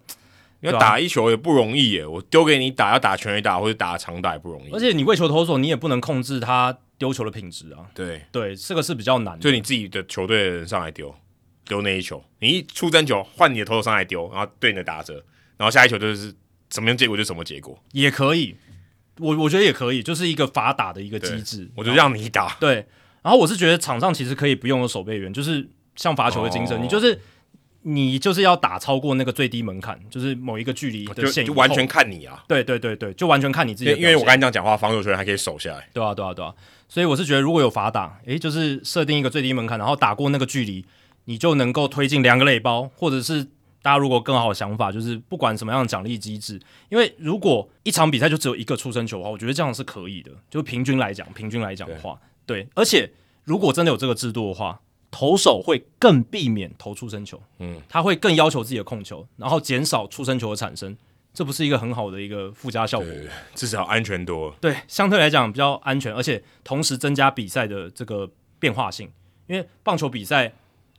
[0.60, 2.06] 要打一球也不容易耶。
[2.06, 4.72] 我丢给你打，要打全垒打或者打长打也不容易。
[4.72, 7.88] 而且你为球投手，你也不能控制他丢球的品质啊。
[7.96, 9.40] 对对，这个是比较难的。
[9.40, 11.16] 就你自己的球队的人上来丢
[11.66, 15.24] 丢那一球，你一出真球换你的投手上来丢，然后对你的打折，
[15.56, 16.36] 然后下一球就是
[16.72, 18.58] 什么样结果就什么结果，也可以。
[19.20, 22.58] 我我觉得也可以，就是一个罚打的一个机制，我就让你打。
[22.60, 22.86] 对。
[23.22, 26.80] 然后我是觉得场上其实可以不用有守备员，就是像罚球的精神，哦。
[26.82, 27.20] 你就是
[27.82, 35.88] 你就是要打超过那个最低门槛，就是某一个距离的就就完全看你啊，对对对对，就完全看你自己因为我刚才这样讲话，防守球员还可以守下来。
[35.94, 36.54] 对啊对啊对啊，
[36.88, 40.86] 所以我是觉得如果有罚打，诶，就是设定一个最低门槛，然后打过那个距离，
[41.26, 43.44] 你就能够推进两个垒包，或者是
[43.82, 46.60] 大家如果更好的想法，就是不管什么样的奖励机制，
[46.90, 52.20] 因为如果一场比赛就只有一个出生球的话，我觉得这样是可以的，就平均来讲，平均来讲的话，
[52.50, 53.12] 对，而且
[53.44, 54.82] 如果真的有这个制度的话，
[55.12, 60.98] 投手会更避免投出生球，嗯，他会更要求自己的控球，然后减少出生球的产生，
[61.32, 63.08] 这不是一个很好的一个附加效果？
[63.08, 64.56] 对，至少安全多了。
[64.60, 68.28] 对，相对来讲比较安全，而且同时增加比赛的这个
[68.58, 69.08] 变化性。
[69.46, 70.52] 因为棒球比赛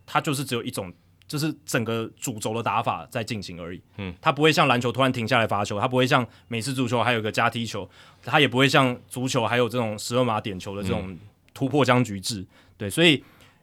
[0.07, 0.93] 它就是只有一种，
[1.29, 3.81] 就是整个主轴的打法在进行而已。
[3.99, 7.89] 嗯，它不会像篮球突然停下来罚球，它不会像美式足球还有个加踢球，
[8.25, 11.17] 它也不会像足球还有这种十二码点球的这种
[11.61, 12.47] 突破僵局制。
[12.79, 13.23] 对，所以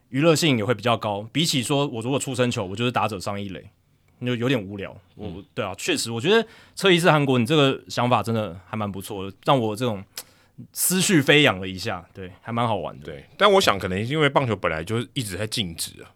[0.10, 1.28] 娱乐性也会比较高。
[1.32, 3.68] 比起说我如果出生球，我就是打者上一垒。
[4.20, 10.04] 就有点无聊，我、对啊，确实，我觉得车一次韩国，你这个想法真的还蛮不错的，让我这种
[10.74, 13.06] 思绪飞扬了一下，对，还蛮好玩的。
[13.06, 16.10] 对，但我想可能是因为棒球本来就是一直在静止啊，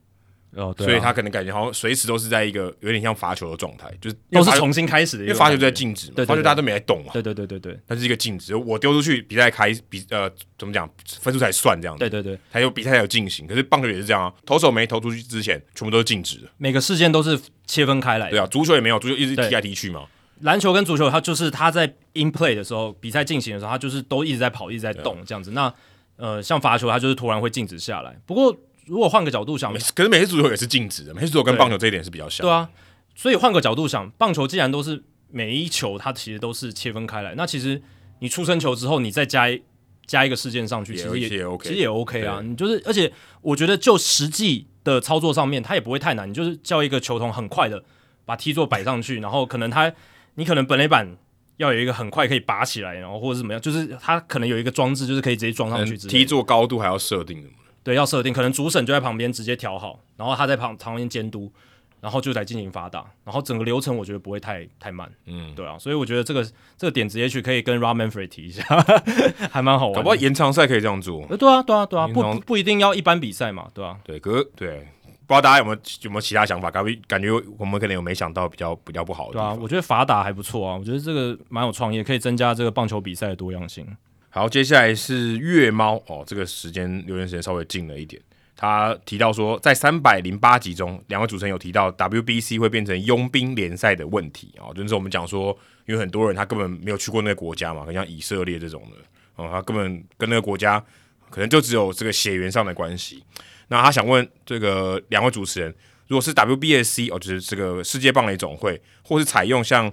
[0.53, 13.47] 哦，对啊所以他可能感觉好像随时都是在一个有点像罚球的状态，就是因都为罚球是重新开始的因为罚球就在静止嘛，对对对罚球大家都没在动嘛，对对对对对它是一个静止，我丢出去比赛开比呃怎么讲分数才算这样子，对对对，还有比赛才有进行。
[13.47, 16.47] 可是棒球也是这样啊，投手没投出去之前，全部都是静止的。
[16.57, 18.31] 每个事件都是切分开来的。
[18.31, 20.05] 对啊，足球也没有，足球一直对踢来踢去嘛。
[20.41, 25.51] 篮球跟足球，它就是它在 in play 的时候，比赛进行的时候，它就是都一直在跑，一直在动这样子。
[25.51, 25.71] 那
[26.17, 28.15] 呃，像罚球，它就是突然会静止下来。
[28.25, 28.55] 不过
[28.91, 32.45] 如果换个角度想可是每次足球也是静止的，每次足球跟棒球这一点是比较像。
[32.45, 32.69] 对啊，
[33.15, 37.81] 所以换个角度想，棒球既然都是每一球它其实都是切分开来，那其实
[38.19, 39.61] 你出生球之后，你再加一
[40.05, 42.41] 加一个事件上去，其实也也 OK 其实也 OK 啊。
[42.43, 43.09] 你就是，而且
[43.39, 47.81] 我觉得就实际的操作上面，它也不会太难，你就是叫一个球童很快的
[48.25, 49.89] 把踢座摆上去，然后可能他
[50.35, 51.17] 你可能本垒板。
[51.57, 55.95] 要有一个很快可以拔起来，然后或者怎么样，就是它可能有一个装置，就是可以直接装上去。
[55.95, 57.55] 踢座高度还要设定的嘛。
[57.83, 61.51] 对，要设定，可能主审就在旁边直接调好，然后他在旁旁边监督，
[61.99, 66.43] 然后就来进行发打，然后整个流程我觉得不会太太慢，嗯，对啊，所以我觉得这个
[66.77, 68.63] 这个点直接去可以跟 Rob Manfred 提一下，
[69.49, 69.99] 还蛮好玩的。
[69.99, 71.25] 搞不好延长赛可以这样做。
[71.29, 74.87] 呃，对啊，对啊，对啊，不不不一定要一般比赛嘛，对啊，对，可是对，
[75.25, 76.69] 不知道大家有没有有没有其他想法？
[76.69, 83.87] 感觉感觉我们可能有没想到比较比较不好的对啊，我觉得法打还不错啊，我觉得这个蛮有创意，可以增加这个棒球比赛的多样性。
[84.33, 88.21] 好，接下来是月猫哦，这个时间留言时间稍微近了一点。
[88.55, 95.47] 他提到说，在三百零八集中，两位主持人有提到 WBC 会变成佣兵联赛的问题啊、哦，就是我们讲说，
[95.85, 98.97] 因为很多人他根本没有去过那个国家嘛，很像以色列这种的，
[99.35, 100.81] 哦，他根本跟那个国家
[101.29, 103.21] 可能就只有这个血缘上的关系。
[103.67, 105.75] 那他想问这个两位主持人，
[106.07, 109.91] 如果是 WBC 哦，就是这个世界棒垒总会，或是采用像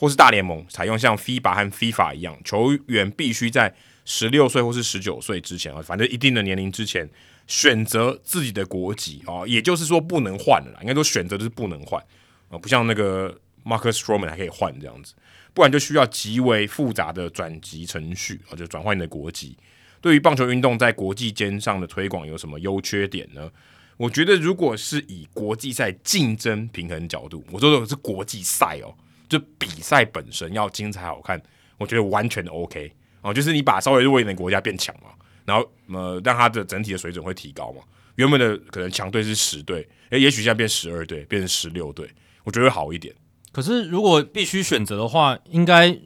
[0.00, 3.74] 或是大联盟采用像 FIBA 和 FIFA 一样，球员必须在
[4.06, 7.06] 十六岁或是十九岁之前啊，反正一定的年龄之前
[7.46, 12.02] 选择自己的国籍哦，也就是说不能换了啦，应该说选择就是不能换
[12.48, 15.12] 啊、不像那个 Marcus Stroman 还可以换这样子，
[15.52, 19.54] 不然就需要极为复杂的转籍程序啊，就转换你的国籍。
[20.00, 23.50] 对于棒球运动在国际间上的推广有什么优缺点呢？
[23.98, 28.94] 我觉得如果是以国际赛竞争平衡角度，我说的是国际赛哦，
[29.30, 31.40] 就比赛本身要精彩好看，
[31.78, 32.92] 我觉得完全 OK
[33.22, 35.10] 哦，就是你把稍微弱一点的国家变强嘛，
[35.46, 37.80] 然后呃让它的整体的水准会提高嘛。
[38.16, 42.10] 原本的可能强队是十队，诶，也许现在变十二队，变成十六队，
[42.44, 43.14] 我觉得会好一点。
[43.52, 45.96] 可是如果必须选择的话，应该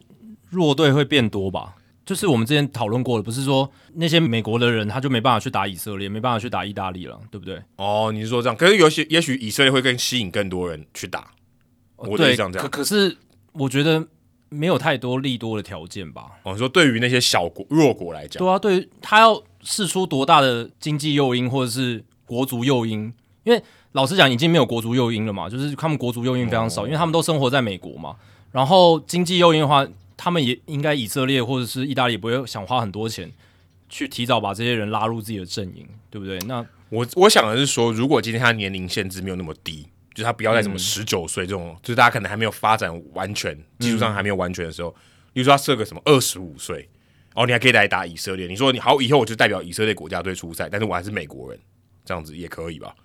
[0.49, 1.75] 弱队会变多吧？
[2.05, 7.59] 就是我们之前讨论过的，不是说那些美国的人他就没办法去打以色列，没办法去打意大利了，对不对？
[7.77, 8.55] 哦，你是说这样？
[8.55, 11.31] 可是有些也许以色列会更吸引更多人去打，
[11.97, 13.15] 我的对，意思这样可可是
[13.53, 14.05] 我觉得
[14.49, 16.31] 没有太多利多的条件吧？
[16.43, 23.11] 哦，你说对于那些小国弱国来讲，对啊，对于他要试出多大的经济诱因或者是国足诱因，
[23.43, 23.61] 因为
[23.93, 28.15] 老实讲已经没有国足诱因了嘛，就是他们国足诱因非常少，哦因为他们都生活在美国嘛。
[28.51, 29.85] 然后经济诱因的话，
[30.15, 33.31] 他们也应该以色列或者是意大利不会想花很多钱
[33.89, 36.37] 去提早把这些人拉入自己的阵营，对不对？
[36.47, 44.89] 那我我想的是说，如果今天他年龄限制没有那么低，就是他不要在嗯什么十九岁这种，就是大家可能还没有发展完全，技术上还没有完全的时候，
[45.33, 46.89] 比如说他设个什么二十五岁，
[47.35, 51.59] 哦，你还可以来打以色列，你说你好，以后我就代表以色列国家队出赛，但是我还是美国人，
[52.05, 52.95] 这样子也可以吧？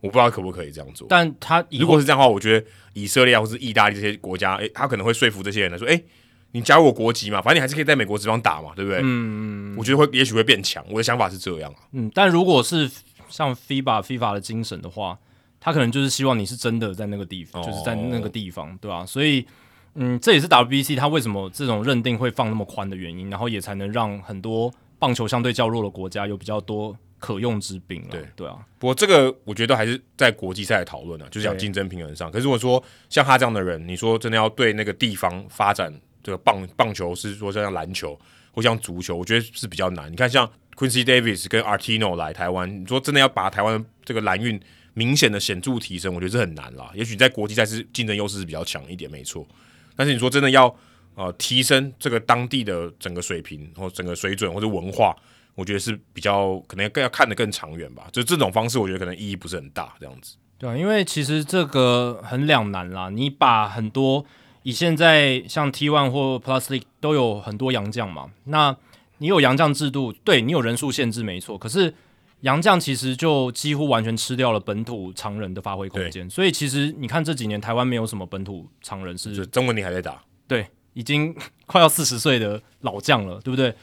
[0.00, 1.06] 我不知道可不可以这样做。
[1.10, 6.04] 但他如果是这样的话，我觉得以色列或是意大利这些国家，诶，他可能会说服这些人来说，诶，
[6.52, 9.00] 你加入我国籍嘛，反正你还是可以在美国职棒打嘛，对不对？
[9.02, 11.80] 嗯我觉得会也许会变强，我的想法是这样啊。
[11.92, 12.90] 嗯，但如果是
[13.28, 15.18] 像 FIBA FIFA 的精神的话，
[15.60, 19.46] 他可能就是希望你是真的在那个地方，哦就是在那个地方，对吧、所以，
[19.94, 28.08] 嗯，这也是 WBC 他为什么这种认定会放那么宽的原因，然后也才能让很多棒球相对较弱的国家有比较多可用之兵了。
[28.10, 32.30] 对对啊，不过这个我觉得还是在国际赛的讨论啊，就是讲竞争平衡上。
[32.30, 38.16] 可是我说像他这样的人，你说真的要对那个地方发展这个棒棒球，是说像篮球
[38.52, 40.10] 或像足球，我觉得是比较难。
[40.12, 44.60] 你看像 Quincy Davis 跟 Artino 来台湾，你说真的要把台湾这个蓝运
[44.98, 46.90] 明显的显著提升，我觉得是很难啦。
[46.92, 49.46] 也许在国际赛事竞争优势是比较强一点，没错。
[49.94, 50.74] 但是你说真的要
[51.14, 55.14] 呃提升这个当地的整个水平或整个水准或者文化，
[55.54, 58.08] 我觉得是比较可能更要看得更长远吧。
[58.12, 60.34] 就这种方式，我觉得可能意义不是很大，这样子。
[60.58, 63.08] 对啊，因为其实这个很两难啦。
[63.10, 64.26] 你把很多
[64.64, 68.76] 以现在像 T One 或 Plus League 都有很多洋将嘛，那
[69.18, 71.94] 你有洋将制度，对你有人数限制没错，可是
[72.40, 76.28] 洋将其实就几乎完全吃掉了本土常人的发挥空间。
[76.30, 81.34] 所以其实你看这几年台湾没有什么本土常人就是中文你还在打，对，已经
[81.66, 83.74] 快要四十岁的老将了，对不对？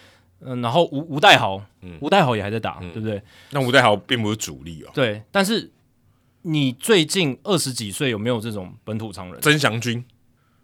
[0.41, 1.61] 嗯，然后吴吴代豪，
[1.99, 3.21] 吴代豪也还在打，对不对？
[3.51, 4.91] 那吴代豪并不是主力哦。
[4.93, 5.71] 对，但是
[6.43, 9.41] 你最近二十几岁有没有这种本土常人？
[9.41, 10.03] 曾祥军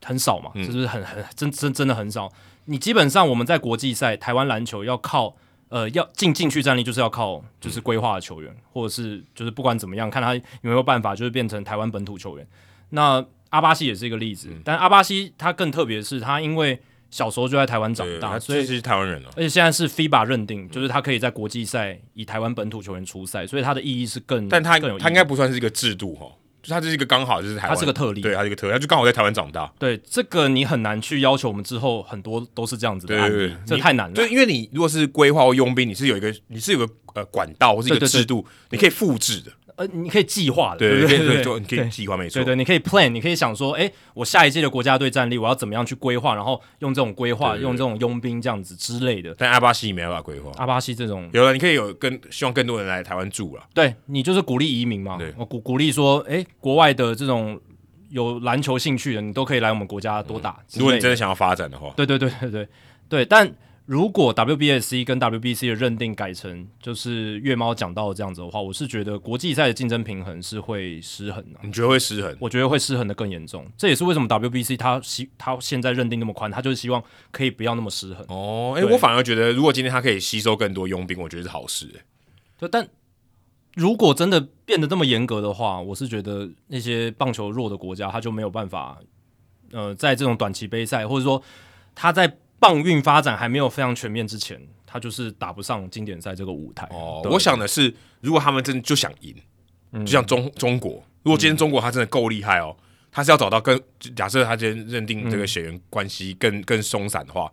[0.04, 2.32] 很少嘛，就是很很真真真的很少。
[2.66, 5.36] 你基本上我们在国际赛，台湾篮球要靠
[5.72, 12.48] 呃要进进去战力，就是要靠就是规划的球员，或者是就是不管怎么样，看他有没有办法，就是变成台湾本土球员。
[12.90, 16.80] 那阿巴西也是一个例子，但阿巴西他更特别的是，他因为
[17.10, 19.30] 小时候就在台湾长，大，所以是台湾人哦。
[19.36, 26.32] 而且现在是 FIBA 认定，就是他可以在国际赛以台湾本土球员出赛，所以他的意义是更，但他更有意义他应该不算是一个制度哈，就
[26.68, 29.72] 他这是一个刚好就是台湾，他是个特例对，他是一个特例，他就刚好在台湾长大。
[29.80, 34.16] 对这个你很难去要求我们之后很多都是这样子的案例，对对对这太难了。
[34.16, 42.46] 就因为你如果是规划或佣兵，你是有一个你是有个呃管道或是一个对对对制度，你可以复制的，呃，你可以计划的，对对对可以可以做，你可以计划没错对。
[42.46, 49.34] 对，你可以 plan，你可以想说，哎，我下一届的国家队战力，我要怎么样去规划，然后用这种规划，用这种佣兵这样子之类的。
[49.38, 53.64] 但阿巴西没办法规划，阿巴西这种，有了你可以有更希望更多人来台湾住了。
[53.74, 57.60] 对你就是鼓励移民嘛对，我鼓鼓励说，哎，国外的这种
[58.10, 60.60] 有篮球兴趣的，你都可以来我们国家多打。
[60.74, 62.68] 如果你真的想要发展的话，对对对对对
[63.08, 63.50] 对，但
[63.86, 72.38] 如果 WBSC 跟 WBC 的认定改成就是月猫讲到的这样子的话，我是觉得国际赛的竞争平衡是会失衡的、你觉得会失衡？
[72.40, 73.66] 我觉得会失衡的更严重。
[73.78, 78.26] 这也是为什么 WBC 它希它现在认定那么宽，它就是希望可以不要那么失衡。
[78.30, 82.02] 哦，哎、对我反而觉得，如果今天他可以吸收更多佣兵，我觉得是好事、诶
[82.60, 82.88] 对，但
[83.76, 89.00] 如果真的变得这么严格的话，我是觉得那些棒球弱的国家，他就没有办法，
[89.72, 91.42] 呃，在这种短期杯赛，或者说
[91.96, 96.88] 他在棒运发展还没有非常全面之前，他就是打不上经典赛这个舞台。
[96.92, 99.36] 哦，我想的是，如果他们真的就想赢，
[100.06, 102.78] 就像中中国，如果今天中国他真的够厉害哦，
[103.12, 103.82] 他是要找到更
[104.16, 107.52] 假设他今天认定这个血缘关系更更松散的话，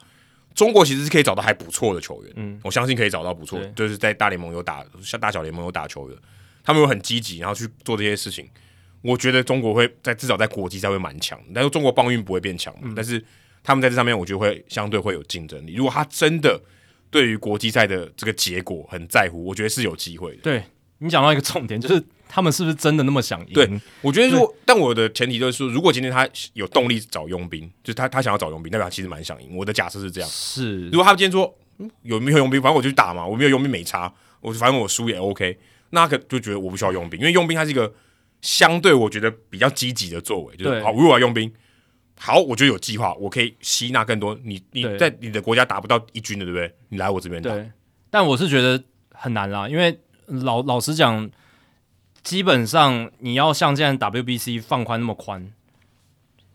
[0.54, 6.16] 中国其实是可以找到还不错的球员，嗯，我相信可以找到不错，就是在大联盟有打，像大小联盟有打球的，
[6.62, 8.46] 他们有很积极，然后去做这些事情。
[9.00, 13.24] 我觉得中国会在至少在国际赛会蛮强，但是中国棒运不会变强嘛，但是
[13.68, 15.74] 他们在这上面我觉得会相对会有竞争力。
[15.74, 16.58] 如果他真的
[17.10, 20.38] 对于国际赛的这个结果很在乎，我觉得是有机会的。
[20.42, 20.62] 对
[21.00, 23.52] 你讲到一个重点，就是他们是不是真的那么想赢？
[23.52, 23.68] 对
[24.00, 29.54] 我觉得如果，但我的前提就是说，如果今天他有动力找佣兵，就是他他想要找佣兵，代表他其实蛮想赢。
[29.54, 30.30] 我的假设是这样。
[30.30, 35.58] 是如果他今天说、嗯、有没有佣兵，反正我就去打嘛，我没有佣兵没差，我反正我输也 OK，
[35.90, 37.92] 那他可就觉得我不需要佣兵，因为佣兵它是一个
[38.40, 41.52] 相对我觉得比较积极的作为，就是好，如果我要佣兵，
[42.18, 44.38] 好，我就有计划，我可以吸纳更多。
[44.42, 46.74] 你你在你的国家打不到一军的，对不对？
[46.88, 47.70] 你来我这边打，对，
[48.10, 48.82] 但我是觉得
[49.12, 51.30] 很难啦，因为老老实讲，
[52.22, 55.52] 基本上你要像现在 WBC 放宽那么宽，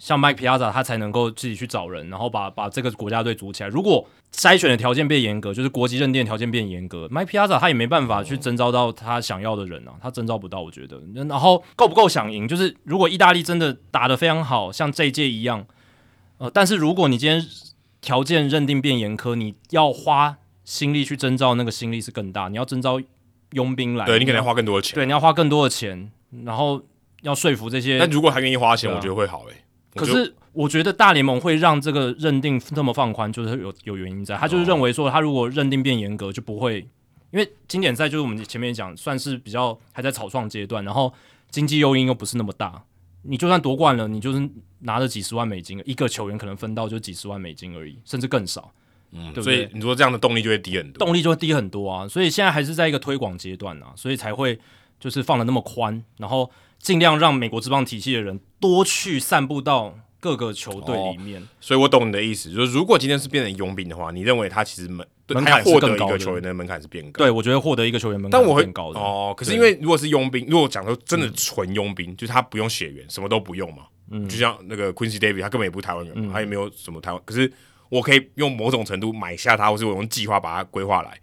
[0.04, 3.70] 像 Mike Piazza 他才能够自己去找人，然后把把这个国家队组起来。
[3.70, 11.02] 如果筛选的条件变严格，就是国籍认定的条件变严格，Mike Piazza 他也没办法去征召到他想要的人啊，他征召不到，我觉得。
[11.30, 15.66] 然后够不够想赢，就是如果意大利真的打得非常好，像这一届一样，
[16.38, 17.42] 呃，但是如果你今天
[18.02, 20.36] 条件认定变严苛，你要花
[20.66, 22.50] 心力去征召，那个心力是更大。
[22.50, 23.00] 你要征召
[23.52, 24.96] 佣兵来，对你可能要要花更多的钱。
[24.96, 26.12] 对你要花更多的钱，
[26.44, 26.82] 然后
[27.22, 29.62] 要说服这些但如果他愿意花钱，啊我觉得会好诶、我觉得
[29.96, 34.36] 可是我觉得大联盟会让这个认定这么放宽，就是有有原因在。
[34.36, 36.80] 他就是认为说，他如果认定变严格，就不会，
[37.32, 41.14] 因为经典赛就是我们前面讲，算是比较还在草创阶段，然后
[41.50, 42.84] 经济诱因又不是那么大，
[43.24, 44.50] 你就算夺冠了，你就是
[44.80, 48.72] 拿着几十万美金，一个球员可能分到就几十万美金而已，甚至更少。
[49.12, 51.06] 嗯，对对所以你说这样的动力就会低很多。
[51.06, 52.08] 动力就会低很多啊。
[52.08, 54.60] 所以现在还是在一个推广阶段啊，所以才会
[55.00, 56.50] 就是放的那么宽，然后
[56.84, 61.42] 尽量让美国职棒体系的人多去散布到各个球队里面。
[61.62, 67.20] 所以我懂你的意思，就是如果今天是变成佣兵的话，你认为他其实门对门槛获得一个球员的门槛是变高。
[67.20, 69.00] 对，我觉得获得一个球员门槛但我会更高的。
[69.00, 74.28] 哦，可是因为如果是佣兵，如果讲说真的纯佣兵，就是他不用血缘，什么都不用嘛，嗯。
[74.28, 77.50] 就像那个 Quincy David，他根本也不是台湾人嘛，他也没有什么台湾，可是
[77.88, 81.18] 我可以用某种程度买下他，或是我用计划把他规划来，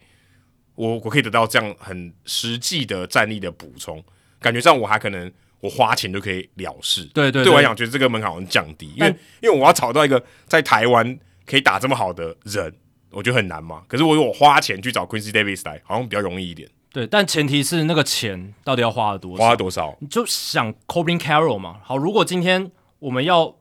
[0.74, 4.02] 我我可以得到这样很实际的战力的补充，
[4.40, 5.30] 感觉上我还可能
[5.60, 12.74] 我花钱就可以了事，对对对我来讲，觉得这个门槛好像降低，因为因为我要找到一个在台湾可以打这么好的人，
[13.10, 13.82] 我觉得很难嘛。
[13.86, 16.68] 可是我如果花钱去找 Quincy Davis 来，好像比较容易一点。
[16.92, 19.44] 对，但前提是那个钱到底要花了多少？
[19.44, 19.96] 花了多少？
[20.00, 21.80] 你就想 Corbin Carroll 嘛。
[21.84, 23.54] 好，如果今天我们要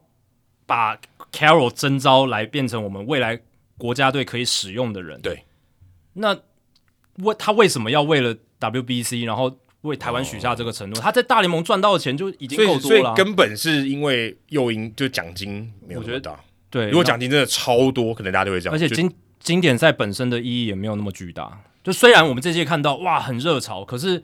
[0.65, 0.99] 把
[1.31, 3.39] Carroll 征召来变成我们未来
[3.77, 5.43] 国家队可以使用的人，对，
[6.13, 6.35] 那
[7.17, 10.99] 为他为什么要为了 WBC，然后为台湾许下这个承诺？
[10.99, 16.39] 他在大联盟赚到的钱就已经所以所以够多了啊、根本是因为诱因，就奖金没有那么大。
[16.69, 18.75] 对，如果奖金真的超多，可能大家就会这样。
[18.75, 21.61] 而且经经典赛本身的意义也没有那么巨大。
[21.83, 24.21] 就虽然我们这届看到哇很热潮，可是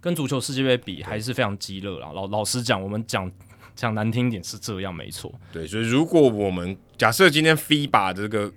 [0.00, 2.10] 跟足球世界杯比还是非常激烈啦。
[2.14, 3.30] 老老实讲，我们讲
[3.76, 5.32] 讲难听点是这样没错。
[5.52, 8.50] 对，所以如果我们假设今天 FIBA 这个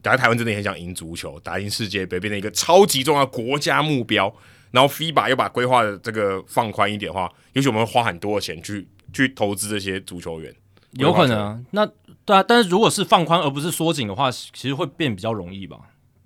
[0.00, 4.32] 打在台湾真的很想赢足球，打赢世界杯，变成一个超级重要的国家目标，
[4.70, 10.54] 然后 FIBA 又把规划的这个放宽一点的话，也许我们会花很多的钱去去投资这些足球员。
[10.92, 11.86] 有可能啊，那
[12.24, 15.78] 对啊，但是如果是放宽而不是缩紧的话，其实会变比较容易吧？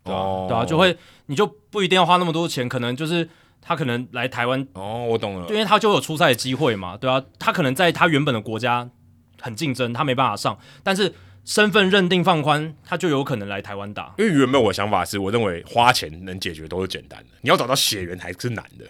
[0.05, 0.97] 对啊，哦对啊，就会
[1.27, 3.29] 你就不一定要花那么多钱，可能就是
[3.61, 5.49] 他可能来台湾，哦，我懂了。
[5.49, 8.89] 因为他就有出赛的机会嘛，对啊，他可能在他原本的国家
[9.41, 11.13] 很竞争，他没办法上，但是
[11.45, 14.15] 身份认定放宽，他就有可能来台湾打。
[14.19, 18.87] 因为原本我的想法是我认为花钱能解决都是简单的，你要找到血缘还是难的。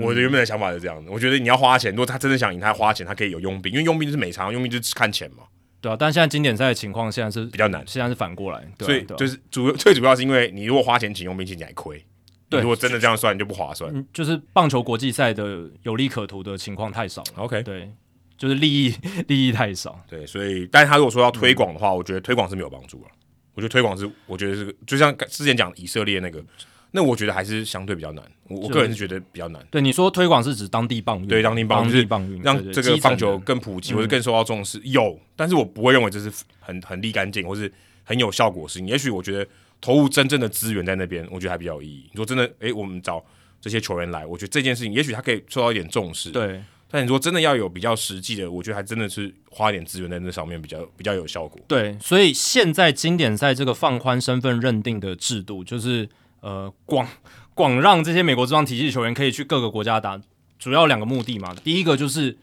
[0.00, 5.44] 我的原本的想法是这样的，我觉得你要花钱，如果他真的想赢，他花钱，他可以有佣兵，因为佣兵就是美场，佣兵就是看钱嘛，
[5.82, 7.84] 对啊，但现在经典赛的情况现在是比较难。
[7.86, 12.02] 现在是反过来，对啊所以就是主最主要是因为你如果花钱请佣兵，其实你还亏。
[12.48, 13.90] 对你如果真的这样算，你就不划算。
[13.94, 17.90] 嗯就是棒球国际赛的有利可图的情况太少了，OK，对，
[18.42, 18.92] 就是利益
[19.28, 20.04] 利益太少。
[20.08, 23.08] 对，所以但是他如果说要推广的话，我觉得推广是没有帮助了。
[23.54, 26.44] 我觉得推广是，我觉得是，就像之前讲以色列那个，
[26.90, 28.24] 那我觉得还是相对比较难。
[28.48, 29.64] 我我个人是觉得比较难。
[29.70, 38.88] 对，你说推广是指当地棒运，对当地棒运当就是地棒运，让这个棒球更普及，或者更受到重视，有，但是我不会认为这是很很立竿见影，或是很有效果的事情。
[38.88, 39.46] 也许我觉得
[39.80, 42.08] 投入真正的资源在那边，我觉得还比较有意义。
[42.10, 43.24] 你说真的，诶，我们找
[43.60, 46.60] 这些球员来，我觉得这件事情，也许他可以受到一点重视。，对
[46.92, 51.58] 但你说真的要有比较实际的，我觉得还真的是花一点资源在那上面比较比较有效果。
[51.66, 56.06] 对，所以现在经典赛这个放宽身份认定的制度，就是
[56.40, 57.08] 呃广
[57.54, 60.20] 广让这些美国职棒体系球员可以去各个国家打，
[60.58, 61.56] 主要两个目的嘛。
[61.64, 62.36] 第一个就是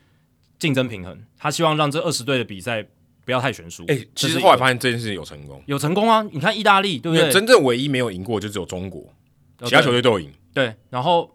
[0.57, 2.83] 竞争平衡，他希望让这二十队的比赛
[3.23, 3.85] 不要太悬殊。
[3.85, 6.23] 诶，其实后来发现这件事情有成功，有成功啊！
[6.31, 7.31] 你看意大利，对不对？
[7.31, 9.13] 真正唯一没有赢过就只有中国，
[9.59, 10.31] 呃其他球队都有赢。
[10.53, 11.29] 对，然后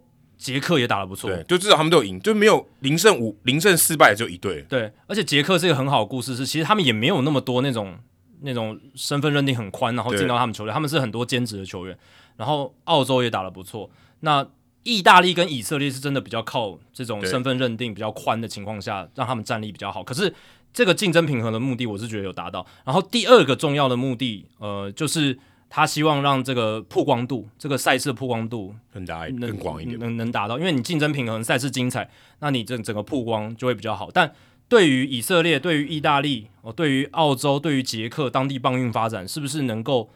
[0.44, 4.60] 捷克也打得不错，对，就至少他们都有赢，就没有零胜五、零胜四败，就一队。
[4.68, 7.96] 对，而且捷克是一个很好的故事，是其实他们也没有那么多那种
[8.42, 11.98] 那种身份认定很宽，然后进到他们球队，他们是很多兼职的球员。
[12.36, 13.88] 然后澳洲也打得不错，
[14.20, 14.46] 那
[14.82, 20.04] 意大利跟以色列是真的比较靠这种身份认定比较宽的情况下，让他们战力比较好。
[20.04, 20.34] 可是
[20.74, 22.66] 这个竞争平衡的目的，我是觉得有达到。
[22.84, 25.38] 然后第二个重要的目的，呃，就是
[25.76, 29.98] 他希望让这个曝光度，这个赛事的曝光度更大、能更广一点。
[29.98, 34.08] 能能达到，因为你竞争平衡，赛事精彩，那你整整个曝光就会比较好。
[34.08, 34.32] 但
[34.68, 40.08] 对于以色列、对于意大利、哦，对于澳洲、对于捷克当地棒运发展，是不是能够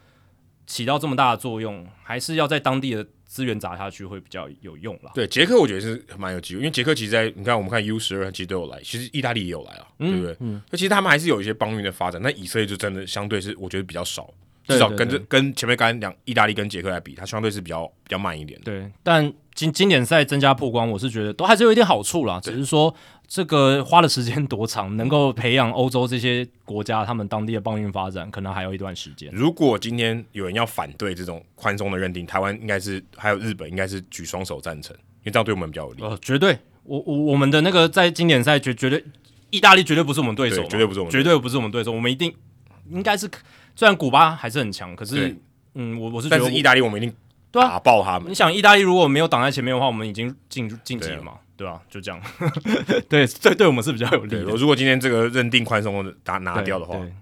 [0.65, 1.85] 起到这么大的作用？
[2.01, 5.11] 还是要在当地的资源砸下去会比较有用啦。
[5.13, 10.37] 对，捷克我觉得是蛮有机会，因为捷克其实在你看我们看 U 十二其实都有来，其实意大利也有来啊，对不对？
[10.39, 18.65] 嗯，那其实他们还是有一些邦运的发展，那以色列就真的相对是我觉得比较少，对至少跟这跟前面刚才两意大利跟捷克来比，它相对是比较比较慢一点的。
[18.65, 22.39] 对，但经经典赛增加曝光，我是觉得都还是有一点好处啦。
[22.41, 22.93] 只是说
[23.27, 29.29] 这个花的时间多长，能够培养欧洲这些国家他们当地的棒运发展，可能还有一段时间。
[29.33, 36.03] 如果今天有人要反对这种宽松的认定，台湾应该是还有日本应该是举双手赞成，因为这样对我们比较有利。
[36.03, 39.03] 呃，绝对，我我我们的那个在经典赛绝绝对，
[39.49, 42.33] 意大利绝对不是我们对手绝对不是我们绝对不是我们对手，我们一定
[42.89, 43.29] 应该是，
[43.79, 45.33] 虽然古巴还是很强，可是
[45.73, 47.15] 嗯，我我是觉得但是意大利我们一定
[47.49, 48.35] 对啊打爆他们你。
[48.35, 52.21] 想，意大利如果没有挡在前面的话，我们已经进晋级了嘛，对吧、就这样，
[53.07, 54.51] 对，这对我们是比较有利对，的。
[54.57, 57.13] 如果今天这个认定宽松的打拿对掉的话，对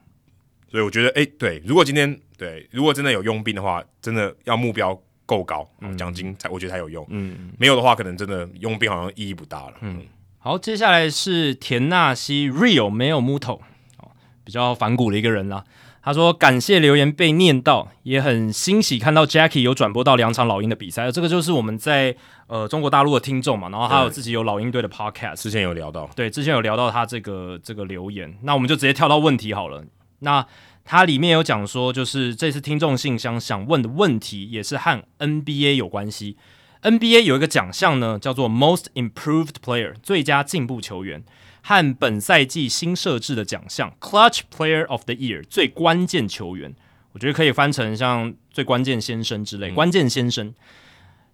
[0.72, 7.06] 所以我觉得，哎、对，如果今天对，如果真的有佣兵的话，真的要目标够高，奖、金才我觉得才有用。
[7.10, 9.74] 嗯，没有的话，可能真的佣兵好像意义不大了。
[9.82, 10.02] 嗯，
[10.40, 13.60] 好，接下来是田纳西 Real 没有 Muto，
[14.00, 14.10] 哦，
[14.44, 15.64] 比较反骨的一个人啦。
[16.08, 22.16] 他说感谢留言被念到，也很欣喜看到 Jackie 有转播到两场老鹰的比赛，这个就是我们在
[22.48, 29.84] 呃中国大陆的听众嘛，然后还有自己有老鹰队的 Podcast，之前有聊到，对，之前有聊到他这个这个留言，那我们就直接跳到问题好了。
[30.20, 30.46] 那
[30.86, 36.38] 它里面有讲说，就是这次听众信箱想问的问题也是和 NBA 有关系。
[36.84, 41.26] NBA 有一个奖项呢，叫做 Most Improved Player 最佳进步球员，
[41.68, 46.73] 和本赛季新设置的奖项 Clutch Player of the Year 最关键球员，
[47.11, 50.53] 我觉得可以翻成像最关键先生之类，关键先生。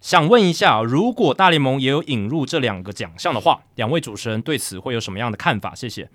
[0.01, 5.75] 想问一下，如果大联盟也有引入这两个奖项的话，两位主持人对此会有什么样的看法？
[5.75, 6.09] 谢谢。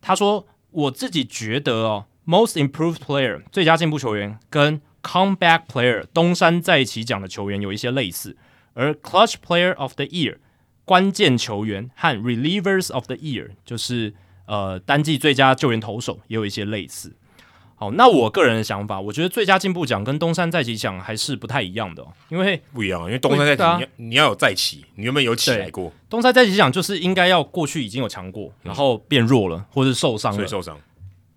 [0.00, 8.36] 他说：“我自己觉得哦，Most Improved Player 最佳进步球员跟 Comeback Player 东山再起奖的球员有一些类似，
[8.74, 10.36] 而 Clutch Player of the Year
[10.84, 14.14] 关键球员和 Relievers of the Year 就是
[14.46, 17.14] 呃单季最佳救援投手也有一些类似。
[17.76, 30.78] 好，那我个人的想法，我觉得最佳进步奖跟东山再起奖还是不太一样的、哦，因为不一样，因为东山再起，啊你要你要有再起，你有没有起来过，东山再起奖就是应该要过去已经有强过，然后变弱了，或者是受伤了所以，受伤。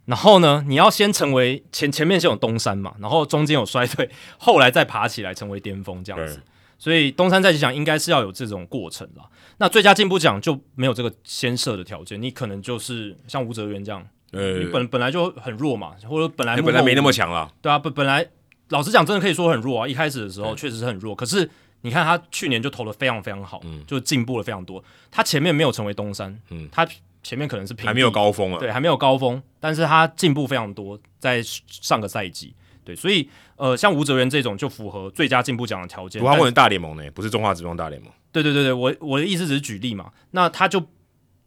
[0.06, 4.08] 然后呢，你要先成为前前面先有东山嘛，然后中间有衰退，
[4.38, 6.44] 后来再爬起来成为巅峰这样子对。
[6.78, 9.24] 所以东山再起奖应该是要有这种过程啦。
[9.58, 18.28] 那最佳进步奖就没有这个先设的条件，你可能就是像吴哲源这样，呃你，本本来就很弱嘛，或者本来本来没那么强啦，对啊，本本来
[18.70, 19.88] 老实讲，真的可以说很弱啊。
[19.88, 21.50] 一开始的时候确实是很弱，可是
[21.82, 24.84] 你看他去年就投的非常非常好，就进步了非常多。
[25.10, 26.88] 他前面没有成为东山，嗯他
[27.24, 28.60] 前面可能是平还没有高峰啊。
[28.60, 32.54] 对，还没有高峰，但是他进步非常多，在上个赛季，
[32.86, 33.28] 对，所以
[33.58, 36.24] 呃，像吴哲源这种就符合最佳进步奖的条件。
[36.24, 38.10] 他问大联盟呢，不是中华职棒大联盟。
[38.32, 40.82] 对对对对，我我的意思只是举例嘛，那他就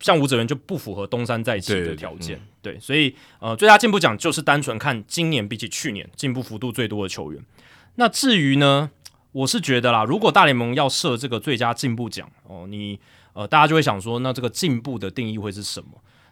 [0.01, 7.41] 像吴哲源就不符合东山再起对对对的条件，对，所以呃，最佳进步奖就是单纯看今年比起去年进步幅度最多的球员。
[7.95, 8.91] 那至于呢，
[9.33, 12.99] 我是觉得啦，如果大联盟要设这个最佳进步奖哦，你
[13.35, 15.91] 呃，大家就会想说，那这个进步的定义会是什么？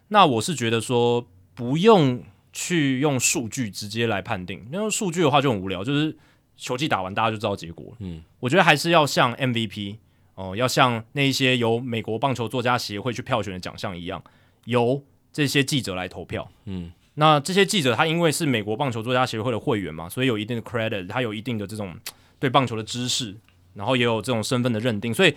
[0.09, 1.25] 那我是觉得说，
[1.55, 2.23] 不用
[2.61, 6.17] 去用数据直接来判定，因为数据的话就很无聊，就是
[6.57, 7.97] 球季打完大家就知道结果了。
[8.01, 9.99] 嗯，我觉得还是要像 MVP
[10.35, 14.21] 哦、要像那一些由美国棒球作家协会去票选的奖项一样，
[14.65, 15.01] 由
[15.33, 16.51] 这些记者来投票。
[16.65, 21.95] 嗯，那这些记者他因为是美国棒球作家协会的会员嘛，所以有一定的 credit，他有一定的这种
[22.41, 23.37] 对棒球的知识，
[23.75, 25.35] 然后也有这种身份的认定，所以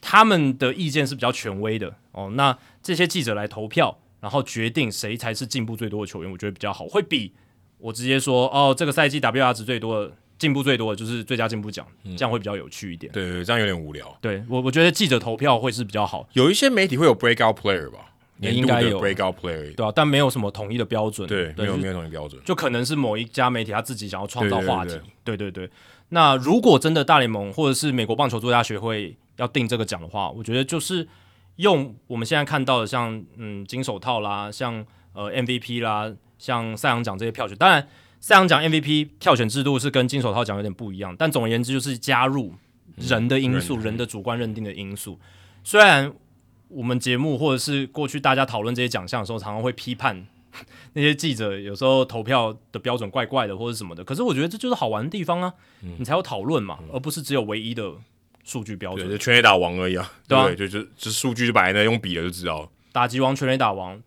[0.00, 2.30] 他们的意见是比较权威的哦。
[2.34, 7.30] 那这些记者来投票，然后决定谁才是进步最多的球员，我觉得比较好，会比
[7.76, 11.86] 我直接说哦，这个赛季 WR 值最多的、进步最多的就是最佳进步奖，
[12.16, 13.12] 这样会比较有趣一点。
[13.12, 14.16] 对对，对这样有点无聊。
[14.22, 19.74] 对我，我觉得记者投票会是比较好，有一些媒体会有 breakout player 吧，也年度的应该有 breakout player。
[19.74, 22.40] 对啊，但没有什么统一的标准，对，没有没有统一标准。
[22.46, 25.70] 就可能是某一家媒体他自己想要创造话题对，对对对。
[26.08, 31.06] 那如果真的大联盟或者是美国棒球作家协会要定这个奖的话，我觉得就是
[31.56, 37.56] 用我们现在看到的像嗯金手套啦，像呃 MVP 啦，像赛扬奖这些票选。
[37.56, 37.86] 当然，
[38.20, 42.52] 赛扬奖 MVP 票选制度是跟金手套奖有点不一样，但总而言之就是加入
[42.96, 45.18] 人的因素、人人的主观认定的因素。
[45.62, 46.12] 虽然
[46.68, 50.26] 我们节目或者是过去大家讨论这些奖项的时候，常常会批判
[50.94, 57.92] 那些记者有时候投票的标准怪怪的或者什么的，可是我觉得这就是好玩的地方啊，你才有讨论嘛，而不是只有唯一的
[58.44, 59.10] 数据标对，准。
[59.10, 60.12] 就全垒打王而已啊。
[60.28, 62.68] 对就就就数据就摆在那，用笔了就知道了。
[62.92, 64.00] 打击王、全垒打王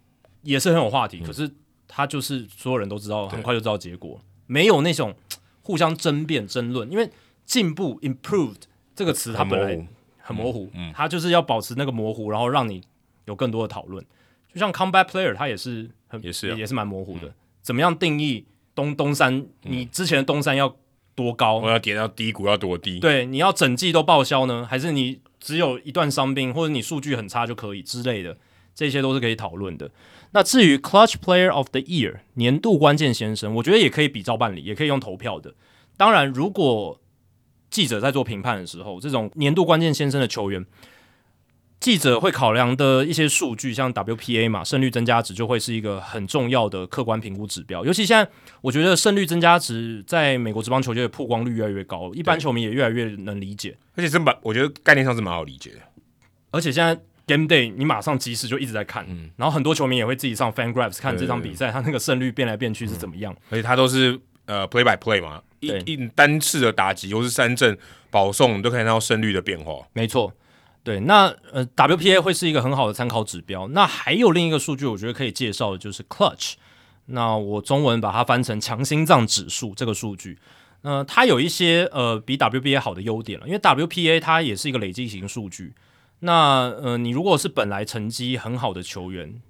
[0.44, 1.50] 也是很有话题，可是
[1.88, 5.14] 他就是所有人都知道，很快就知道结果，没有那种
[5.62, 7.10] 互相争辩、争论，因为
[7.46, 8.62] 进步 （improved）
[8.96, 9.88] 这个词它本来
[10.20, 10.72] 很模糊。
[10.94, 12.82] 它就是要保持那个模糊，然后让你
[13.26, 14.06] 有更多的讨论。
[14.54, 17.34] 就像 comeback player，它也是很也是啊也是蛮模糊的。
[17.62, 19.46] 怎么样定义东东山？
[19.64, 20.74] 你之前的东山要
[21.18, 21.58] 多高？
[21.58, 23.00] 我要跌到低谷要多低？
[23.00, 28.38] 对，你要整季都报销呢，还是你只有一段伤病，或者你数据很差就可以之类的？
[28.76, 29.90] 这些都是可以讨论的。
[30.34, 35.56] 那至于 Clutch Player of the Year 年度关键先生，我觉得也可以比照办理，也可以用投票的。
[35.98, 37.02] 当然，如果
[37.72, 40.64] 记者在做评判的时候，这种年度关键先生的球员，
[41.80, 47.86] 记者会考量的一些数据，像 WPA 嘛，胜率增加值就会是一个很重要的客观评估指标。
[47.86, 48.30] 尤其现在，
[48.62, 53.78] 我觉得胜率增加值在美国职棒球界的曝光率越来越高，一般球迷也越来越能理解。
[53.96, 55.78] 而且这蛮，我觉得概念上是蛮好理解的。
[56.50, 59.06] 而且现在 Game Day 你马上即时就一直在看，
[59.36, 63.36] 然后很多球迷也会自己上 FanGraphs 看这场比赛，他那个胜率变来变去是怎么样。
[63.52, 67.78] 而且他都是呃 Play by Play 嘛，一一单次的打击或是三振
[68.10, 69.74] 保送，你都可以看到胜率的变化。
[69.94, 70.34] 没错。
[70.88, 73.68] 对，那呃，WPA 会是一个很好的参考指标。
[73.68, 76.54] 那还有另一个数据，我觉得可以介绍的就是 Clutch。
[77.08, 80.40] 那我中文把它翻成强心脏指数这个数据。
[80.84, 85.74] 呃，它有一些呃比 WPA 好的优点了，因为 WPA 它也是一个累积型数据。
[86.20, 89.42] 那呃，你如果是本来成绩很好的球员，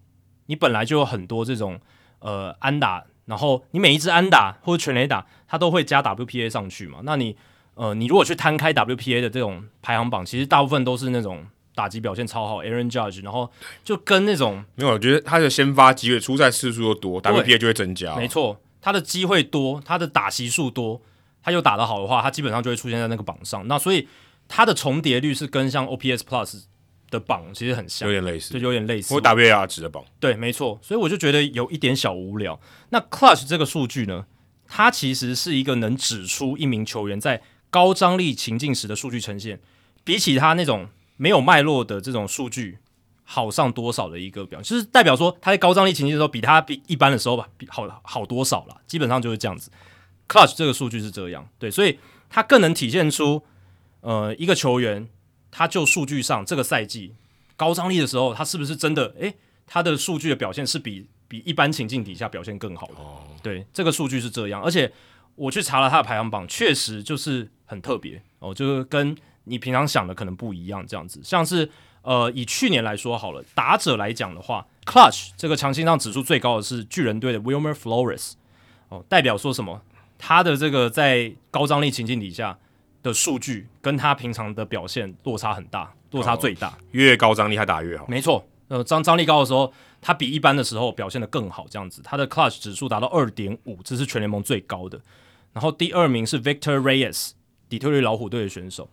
[0.47, 1.79] 你本来就有很多这种
[2.17, 7.01] 呃安打，然后你每一支安打或者全垒打，它都会加 WPA 上去嘛？
[7.03, 7.37] 那你
[7.77, 11.45] 呃，你如果去摊开 WPA 的这种排行榜，其实大部分都是那种
[11.75, 13.49] 打击表现超好，Aaron Judge，然后
[13.83, 18.15] 就跟那种没有，我觉得他的先发机会、出赛次数又多，WPA 就会增加。
[18.15, 20.99] 没错，他的机会多，他的打席数多，
[21.43, 23.67] 他又打得好的话，他基本上就会出现在那个榜上。
[23.67, 24.07] 那所以
[24.47, 26.63] 他的重叠率是跟像 OPS Plus
[27.11, 29.13] 的榜其实很像，有点类似，就有点类似。
[29.13, 30.79] 或 WAR 值的榜，对，没错。
[30.81, 32.59] 所以我就觉得有一点小无聊。
[32.89, 34.25] 那 Clutch 这个数据呢，
[34.67, 37.41] 它其实是一个能指出一名球员在
[37.77, 39.59] 高张力情境时的数据呈现，
[40.03, 42.79] 比起他那种没有脉络的这种数据
[43.23, 49.69] 好上多少的一个表，就是代表说他在高张力情境的时候比他比一般的时候吧比好好多少了，基本上就是这样子。
[50.27, 51.99] Clutch 这个数据是这样，对，所以
[52.31, 53.43] 它更能体现出
[54.01, 55.07] 呃一个球员
[55.51, 57.13] 他就数据上这个赛季
[57.55, 59.35] 高张力的时候，他是不是真的诶，
[59.67, 62.95] 他的数据的表现是比比一般情境底下表现更好的？
[63.43, 64.91] 对，这个数据是这样，而且
[65.35, 67.51] 我去查了他的排行榜，确实就是。
[67.67, 71.21] 很特别哦，就是跟你平常想的可能不一样，这样子。
[71.23, 71.69] 像是
[72.01, 78.33] 呃，以去年来说好了，打者来讲的话，Clutch 这个强心脏指数最高的是巨人队的 Wilmer Flores
[78.89, 79.81] 哦，代表说什么？
[80.17, 82.57] 他的这个在高张力情境底下
[83.03, 86.77] 的数据，跟他平常的表现落差很大，落差最大。
[86.91, 88.47] 越高张力他打越好，没错。
[88.69, 89.71] 呃，张张力高的时候，
[90.01, 92.01] 他比一般的时候表现的更好，这样子。
[92.03, 94.99] 他的 Clutch 指数达到二点五，这是全联盟最高的。
[95.53, 97.31] 然后第二名是 Victor Reyes。
[97.69, 98.89] 底特律老虎队的选手，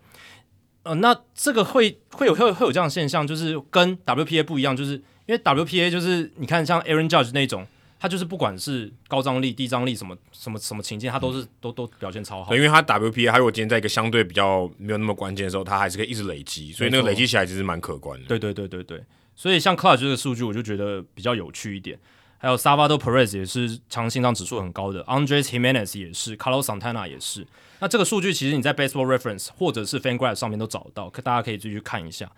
[0.82, 4.92] 呃，那这个会会有会会有这样的现象，就是跟 WPA 不一样，就是
[5.26, 7.66] 因为 WPA 就是你看像 Aaron Judge 那种，
[7.98, 12.55] 他就是不管是高张力、低张力什么什么什么情境，他都是都都表现超好。
[12.55, 18.26] 因为他 WPA，他如果今天在一个相对比较没有那么关键的时候，他还是可以一直累积，所以那个累积起来其实蛮可观的。
[18.26, 19.02] 对对对对对，
[19.34, 21.98] 所以像 Clutch 这个数据，我就觉得比较有趣一点。
[22.45, 27.47] 还有 Salvador Perez 也是强心脏指数很高的，Andres Jimenez 也是，Carlos Santana 也是。
[27.81, 32.31] 那这个数据其实你在 Baseball Reference 或者是 FanGraph 上面都找得到，可大家可以继续看一下。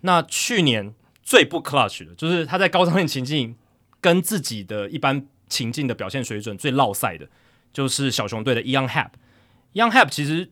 [0.00, 3.54] 那去年最不 clutch 的，就是他在高张力情境
[4.00, 7.28] 跟自己的一般情境的表现水准最落赛的，
[7.70, 9.10] 就是小熊队的 Young Hap。
[9.74, 10.50] Young Hap 其实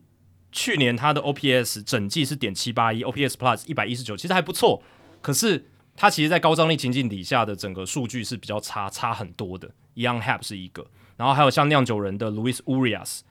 [0.53, 4.83] 去年他的 OPS 整季是点七八一，OPS Plus 一百一十九，其实还不错。
[5.23, 5.65] 可是
[6.01, 9.69] 他其实，在高张力情境底下的整个数据是比较差，差很多的。
[9.97, 13.23] Young Hap 是一个，然后还有像酿酒人的 Louis Urias。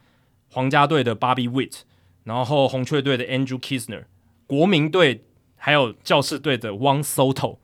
[0.50, 1.82] 皇家队的 Bobby Witt，
[2.24, 4.06] 然后红雀队的 Andrew Kisner，
[4.46, 5.24] 国民队
[5.56, 7.58] 还有教士队的 Wang Soto，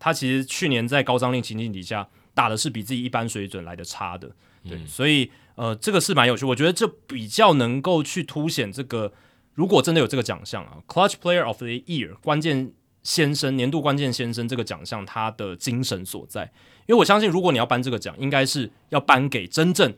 [0.00, 4.30] 他其实去年在高张力情境底下打的是比自己一般水准来的差的，
[4.66, 9.12] 对，所以呃这个是蛮有趣，我觉得这比较能够去凸显这个
[9.52, 12.72] 如果真的有这个奖项啊，Clutch Player of the Year 关键
[13.02, 16.44] 先生年度关键先生这个奖项他的精神所在，
[16.86, 19.94] 因为我相信如果你要颁这个奖，应该是要颁给真正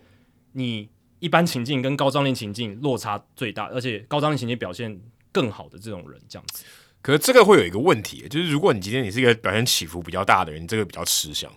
[0.53, 0.89] 你。
[1.21, 5.01] 一般情境跟高张力情境落差最大，而且高张力情境表现
[5.33, 6.63] 更好的这种人，这样子。
[7.01, 11.51] 可是这个会有一个问题，就是如果你今天你是一个表现起伏比较大的人，这个比较吃香。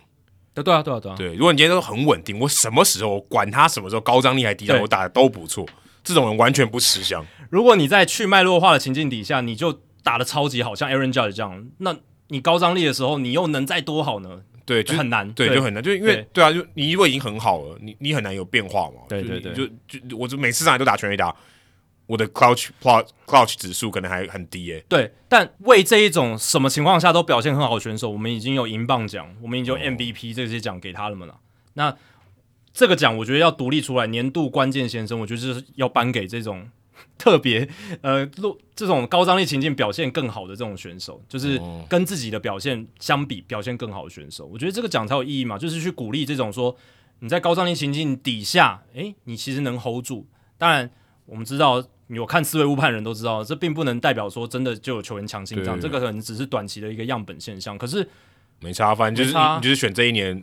[0.54, 1.14] 对对啊，对啊，对啊。
[1.16, 5.66] 对，如果你今天都很稳定，我什么时候管他什么时候高张力还低张，我打的都不错，
[6.02, 7.22] 这种人完全不吃香。
[7.50, 11.96] 如果你在去脉络化的情境底下，你就打的超级好，像 Aaron Judge 这样，那
[12.28, 14.42] 你高张力的时候，你又能再多好呢？
[14.64, 18.96] 对，就很难，对，就很难，就因为对啊，就你如果已经很好了，你你很难有变化嘛。
[19.08, 21.34] 对对对，就就我就每次上来都打全垒打，
[22.06, 24.84] 我的 crouch plot crouch 指数可能还很低诶。
[24.86, 31.26] 对，但为这一种什么情况下都表现很好的选手，我们已经有银棒奖，我们已经有 MVP 这些奖给他了嘛？
[31.72, 31.96] 那
[32.74, 36.68] 这个奖我觉得要独立出来，年度关键先生，我觉得是要颁给这种。
[37.18, 37.68] 特别
[38.00, 46.76] 呃，录这种高张力情境表现更好的这种选手，就是跟自己的表现相比表现更好的选手，我觉得这个奖才有意义嘛，就是去鼓励这种说
[47.20, 50.26] 你在高张力情境底下，诶，你其实能 hold 住。
[50.56, 50.88] 当然，
[51.26, 57.76] 我们知道有看思维误判人都知道，这并不能代表说真的就有球员强心脏，这个可能只是短期的一个样本现象。
[57.76, 58.08] 可是
[58.60, 60.42] 没差，反正就是你就是选这一年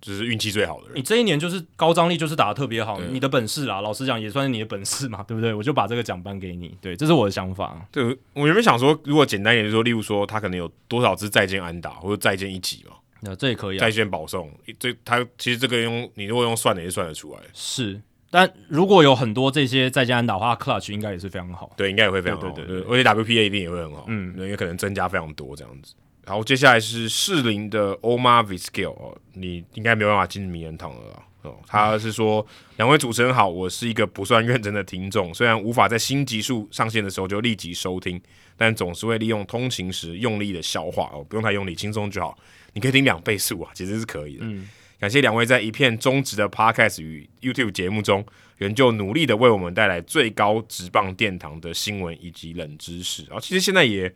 [0.00, 1.02] 就是运气最好的人你。
[1.02, 5.52] 这一年就是高张力，就是打的特别好，你的本事啦，老实讲也算是你的本事嘛，对不对？
[5.52, 7.86] 我就把这个奖颁给你，对，这是我的想法。
[7.90, 17.40] 对，我原本想说，如果简单一点，就是说，例如说他可能有多少支再见安打，或者再见一击嘛，那这也可以啊再，见保送，这他其实这个用你如果用算的也是算得出来。
[17.52, 18.00] 是。
[18.28, 21.70] 但如果有很多这些再见安打的话，clutch 应该也是非常好。
[21.76, 22.50] 对，应该也会非常好。
[22.50, 25.94] 对对对而且 WPA 一定也会很好，嗯，因为可能增加非常多这样子。
[26.28, 31.22] 好，接下来是适龄的 Omar Vizquel 哦，你应该没有办法进名人堂了啦。
[31.42, 32.44] 哦，他是说
[32.78, 38.20] 两位主持人好，我是一个不算认真的听众，虽然无法在新集数上线的时候就立即收听，
[38.56, 42.36] 但总是会利用通勤时用力的消化哦，不用太用力，轻松就好。
[42.72, 44.40] 你可以听两倍速啊，其实是可以的。
[44.42, 48.26] 嗯，感谢两位在一片中职的 Podcast 与 YouTube 节目中，
[48.56, 53.22] 仍旧努力的为我们带来最高职棒殿堂的新闻以及冷知识。
[53.26, 54.12] 然后其实现在也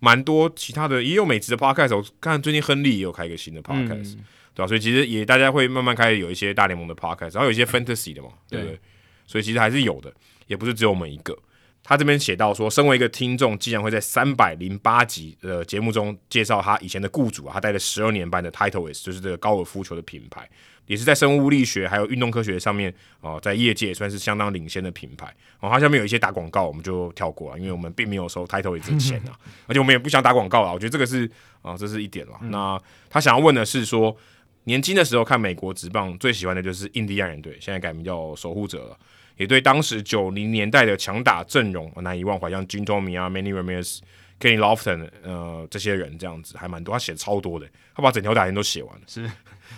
[0.00, 4.16] 蛮多其他的，也有美职的 Podcast，我看最近亨利也有开一个新的 Podcast，、
[4.54, 8.80] 对吧、所以其实也大家会慢慢开始有一些大联盟的 Podcast，然后有一些 Fantasy 的嘛，对不对？
[9.26, 10.12] 所以其实还是有的，
[10.46, 11.38] 也不是只有我们一个。
[11.82, 20.48] 他这边写到说，身为一个听众，竟然会在三百零八集的节目中介绍他以前的雇主啊，他带了十二年班的 Titleist，就是这个高尔夫球的品牌，
[20.90, 25.32] 也是在生物力学还有运动科学上面哦、在业界也算是相当领先的品牌。
[25.60, 29.38] 哦，它下面有一些打广告，我们就跳过了，因为我们并没有收 Titleist 的钱啊，
[29.68, 30.72] 而且我们也不想打广告啊。
[30.72, 31.30] 我觉得这个是
[31.62, 32.40] 啊、这是一点啦。
[32.42, 32.76] 那
[33.08, 34.16] 他想要问的是说，
[34.64, 38.98] 年轻的时候看美国职棒，最喜欢的就是印第安人队，现在改名叫守护者了。
[39.36, 44.00] 也对当时九零年代的强打阵容难以忘怀，像 Jim Tomey 啊、Manny Ramirez、
[44.38, 49.02] Kenny Lofton 呃这些人这样子还蛮多，他写超多的，他把整条打线都写完了。
[49.06, 49.30] 是，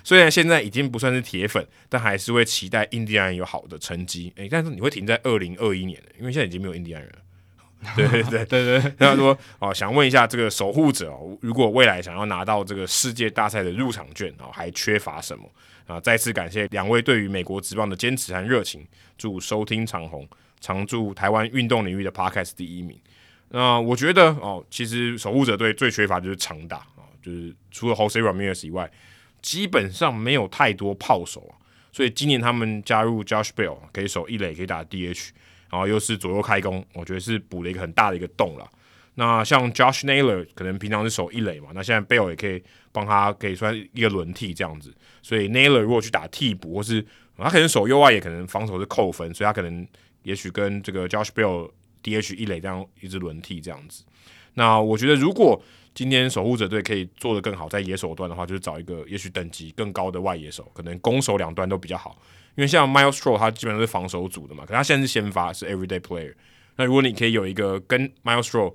[0.04, 4.32] 虽然现在已经不算是铁粉，但还是会期待印第安人有好的成绩。
[4.36, 7.18] 诶、但是你会停在二零二一年，因为现在已经没有印第安人了。
[7.96, 15.50] 对对对对对，那他说哦，想问一下这个守护者哦，如果未来想要拿到这个世界大赛的入场券哦，还缺乏什么
[15.88, 15.98] 啊？
[15.98, 18.86] 再次感谢两位对于美国职棒的坚持和热情，
[19.18, 20.24] 祝收听长虹，
[20.60, 22.96] 常驻台湾运动领域的 Podcast 第一名。
[23.48, 28.88] 那我觉得哦，其实守护者队最缺乏就是长打啊，就是除了 Jose Ramirez 以外，
[29.42, 31.60] 基本上没有太多炮手啊。
[31.92, 35.28] 所以今年他们加入 Josh Bell 可以守一垒，可以打 DH，
[35.68, 38.66] 然后又是左右开弓，我觉得是补了一个很大的一个洞了。
[39.16, 42.62] 那像 Josh Naylor 可能平常是守一垒嘛，那现在 Bell 也可以
[42.92, 44.90] 帮他，可以算一个轮替这样子。
[45.20, 47.04] 所以 Naylor 如果去打替补，或是
[47.36, 49.86] 他可能守右外也可能防守是扣分，所以他可能
[50.22, 51.70] 也许跟这个 Josh Bell
[52.02, 54.02] DH 一垒这样一直轮替这样子。
[54.54, 55.62] 那我觉得如果
[55.94, 62.16] 今天守护者队可以做得更好，在野手端的话，就是找一个也许等级更高的外野手，可能攻守两端都比较好。
[62.54, 66.34] 因为像 Miles Straw 他基本上是防守组的嘛，可他现在是先发是 Everyday Player。
[66.76, 68.74] 那如果你可以有一个跟 Miles Straw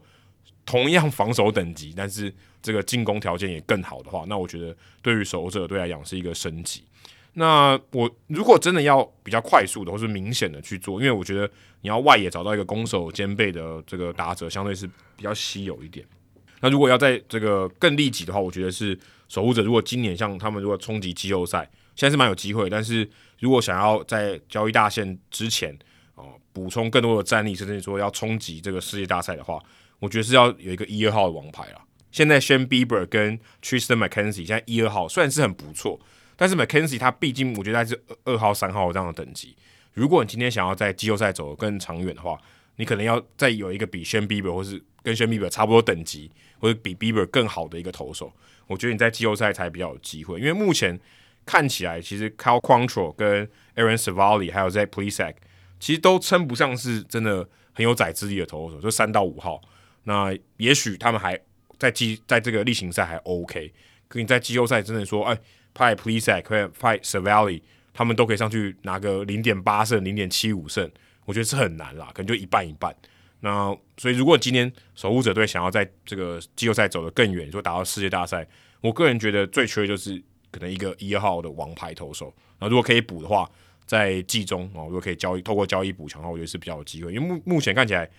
[0.66, 6.84] 同样防守等级，但是这个进攻条件也更好的话，那我觉得对于守护者队来讲是一个升级。
[7.34, 11.48] 那我如果真的要比较快速的或是明显的去做，因为我觉得
[11.82, 16.04] 你要外野找到一个攻守兼备的这个打者，相对是比较稀有一点。
[16.62, 18.98] 那如果要在这个更利己的话，我觉得是
[19.28, 19.62] 守护者。
[19.62, 23.08] 如果今年像他们如果冲击季后赛，现在是蛮有机会，但是
[23.40, 25.78] 如果想要在交易大限之前
[26.16, 29.62] 哦补充更多的战力，甚至说要冲击这个世界大赛的话，
[30.00, 31.82] 我觉得是要有一个一二号的王牌啦。
[32.12, 36.00] 现在 Shane Bieber 跟 Tristan McKenzie 现在一二号虽然是很不错，
[36.36, 39.56] 但是 McKenzie 他毕竟我觉得他是二二号、三号这样的等级。
[39.94, 42.40] 如果你今天想要在季后赛走得更长远的话，
[42.78, 48.32] 你可能要再有一个比 Shane Bieber 或是跟 Shane Bieber 差不多等级，或者比 Bieber 更好的一个投手。
[48.68, 51.00] 我觉得你在季后赛才比较有机会，因为目前
[51.46, 55.36] 看起来其实 Cal Quantrill 跟 Aaron Savali 还有在 Plesac
[55.80, 59.62] 其实都称不上是真的很有宰之力的投手，就三到五号。
[60.04, 61.40] 那也许他们还
[61.78, 63.72] 在季在这个例行赛还 OK，
[64.08, 65.38] 可你在季后赛真的说，哎，
[65.74, 67.62] 派 Plesac 或派 Savali，
[67.94, 70.92] 他们都可以上去拿个零点八胜、零点七五胜，
[71.26, 72.96] 我觉得是很难啦，可能就一半一半。
[73.42, 78.48] 那所以，如果今天守护者队想要在这个季后赛走得更远，说打到世界大赛，
[78.82, 82.34] 我个人觉得最缺的就是可能一个一号的王牌投手。
[82.60, 83.50] 那如果可以补的话，
[83.86, 87.14] 在季中哦，如果可以交易透过交易补强的话，我觉得是比较有机会。
[87.14, 88.10] 因为目目前看起来，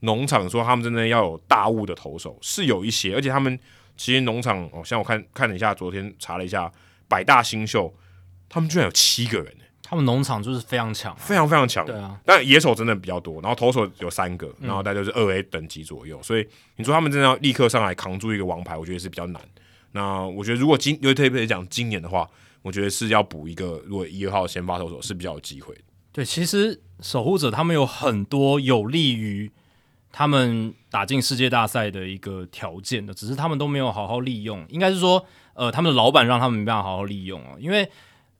[0.00, 3.58] 农场说他们真的要有大物的投手是有一些，而且他们
[3.96, 6.70] 其实农场哦，像我看看了一下，昨天查了一下
[7.08, 7.92] 百大新秀，
[8.48, 9.56] 他们居然有七个人，
[9.88, 11.86] 他们农场就是非常强，非常非常强。
[11.86, 16.44] 对啊，但野手真的比较多，然后投手有三个，然后大概就是二 A 等级左右，所以
[16.74, 19.40] 你说他们真的要立刻上来扛住一个王牌，我觉得是比较难。
[19.92, 22.28] 那我觉得如果今尤其特别讲今年的话，
[22.62, 25.80] 我觉得是要补一个如果一号先发投手是比较有机会的。
[26.12, 29.50] 对，其实守护者他们有很多有利于
[30.10, 34.64] 他们打进世界大赛的一个条件的，只是他们都没有好好利用。
[34.68, 37.52] 应该是说，呃，他们的老板让他们没办法好好利用啊。
[37.58, 37.88] 因为，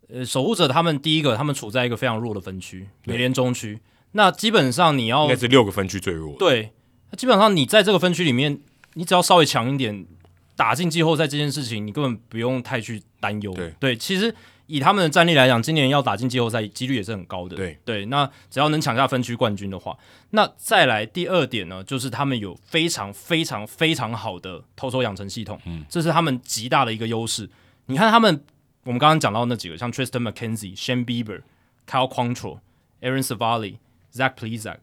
[0.08, 3.80] 呃，守护者他们第一个，他们处在一个非常弱的分区，美联中区。
[4.12, 6.36] 那基本上你要应该是六个分区最弱。
[6.38, 6.72] 对，
[7.10, 8.60] 那基本上你在这个分区里面，
[8.94, 10.06] 你只要稍微强一点，
[10.54, 13.52] 打进季后赛这件事情，你根本不用太去担忧。
[13.54, 14.34] 对对，其实。
[14.68, 17.54] 以他们的战力来讲，今年要打进季后赛几率也是很高的。
[17.54, 19.96] 对对，那只要能抢下分区冠军的话，
[20.30, 27.48] 那再来第二点呢，就是他们有非常非常非常好的投手养成系统，嗯，这是他们极大的一个优势。
[27.86, 28.42] 你看他们，
[28.86, 31.42] 我们刚刚讲到那几个，像 Tristan McKenzie、Shane Bieber、
[31.86, 32.60] Kyle Quantrill、
[33.02, 33.76] Aaron Savali、
[34.14, 34.78] Zach Plesac、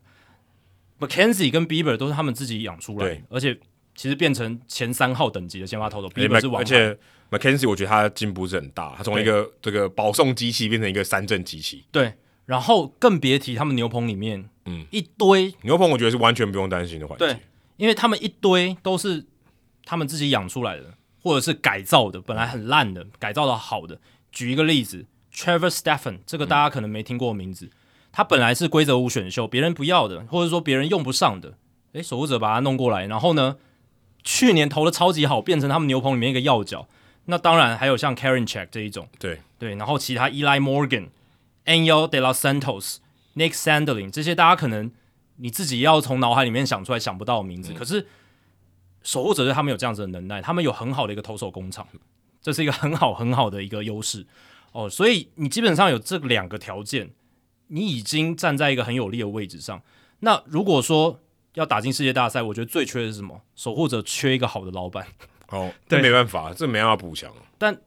[1.00, 3.58] McKenzie 跟 Bieber 都是他们自己养出来，而且
[3.96, 7.00] 其实变成前三号等级的先发投手，Bieber 是而且。
[7.32, 11.84] McKenzie，我觉得他进步是很大，他从一个这个保送机器变成一个三振机器。
[11.92, 12.14] 对，
[12.46, 17.28] 然后更别提他们牛棚里面，嗯，一堆牛棚，我觉得是完全不用担心的环境。
[17.28, 17.36] 对，
[17.78, 19.26] 因为他们一堆都是
[19.84, 20.94] 他们自己养出来的，
[21.24, 24.00] 或者是改造的，本来很烂的，改造的好的。
[24.32, 27.72] 举一个例子，Trevor Stephan，这个大家可能没听过名字，
[28.12, 31.58] 他本来是规则五选秀，别人不要的，或者说别人用不上的，
[31.94, 33.56] 诶，守护者把他弄过来，然后呢，
[34.24, 36.88] 去年投的超级好，变成他们牛棚里面一个要角。
[37.26, 39.40] 那当然还有像 Karen Check 这一种，对。
[39.58, 41.08] 对，然后其他 Eli Morgan、
[41.66, 42.98] Angel De Los Santos、
[43.36, 44.92] Nick Sandlin 这些，大家可能
[45.38, 48.06] 你自己要从脑海里面想出来想不到的名字，可是
[49.04, 51.86] 守护者队他们有这样子的能耐，他们有很好的一个投手工厂，
[52.42, 54.26] 这是一个很好很好的一个优势
[54.72, 54.90] 哦。
[54.90, 57.12] 所以你基本上有这两个条件，
[57.68, 59.82] 你已经站在一个很有利的位置上。
[60.20, 61.20] 那如果说
[61.56, 63.42] 要打进世界大赛，我觉得最缺的是什么？
[63.56, 65.06] 守护者缺一个好的老板。
[65.50, 67.32] 哦，这没办法，这没办法补强。
[67.60, 67.78] 但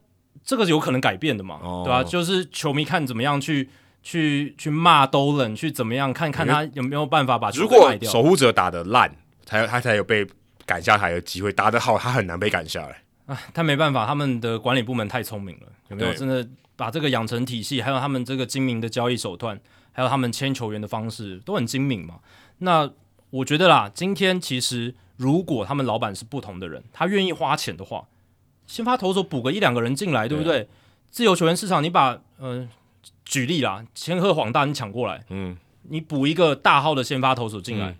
[0.45, 2.01] 这个有可能改变的嘛，对吧？
[2.03, 3.67] 就是球迷看怎么样去
[4.01, 9.13] 去去骂 Dolan，去怎么样看看他有没有办法把如果守护者打的烂，
[9.45, 10.25] 才他才有被
[10.67, 13.01] 赶下台的机会；打得好，他很难被赶下来。
[13.25, 16.13] 啊，他没办法，他们的管理部门太聪明了，有没有？
[16.13, 19.59] 真的把这个养成体系，还有他们这个精明的交易手段，
[19.91, 22.19] 还有他们签球员的方式，都很精明嘛。
[22.59, 22.87] 那
[23.31, 24.93] 我觉得啦，今天其实。
[25.17, 28.07] 如果他们老板是不同的人，他愿意花钱的话，
[28.67, 30.69] 先发投手补个一两个人进来，对不对？
[31.09, 32.69] 自由球员市场，你把嗯，
[33.25, 35.57] 举例啦，千鹤黄大你抢过来，嗯，
[35.89, 37.97] 你补一个大号的先发投手进来，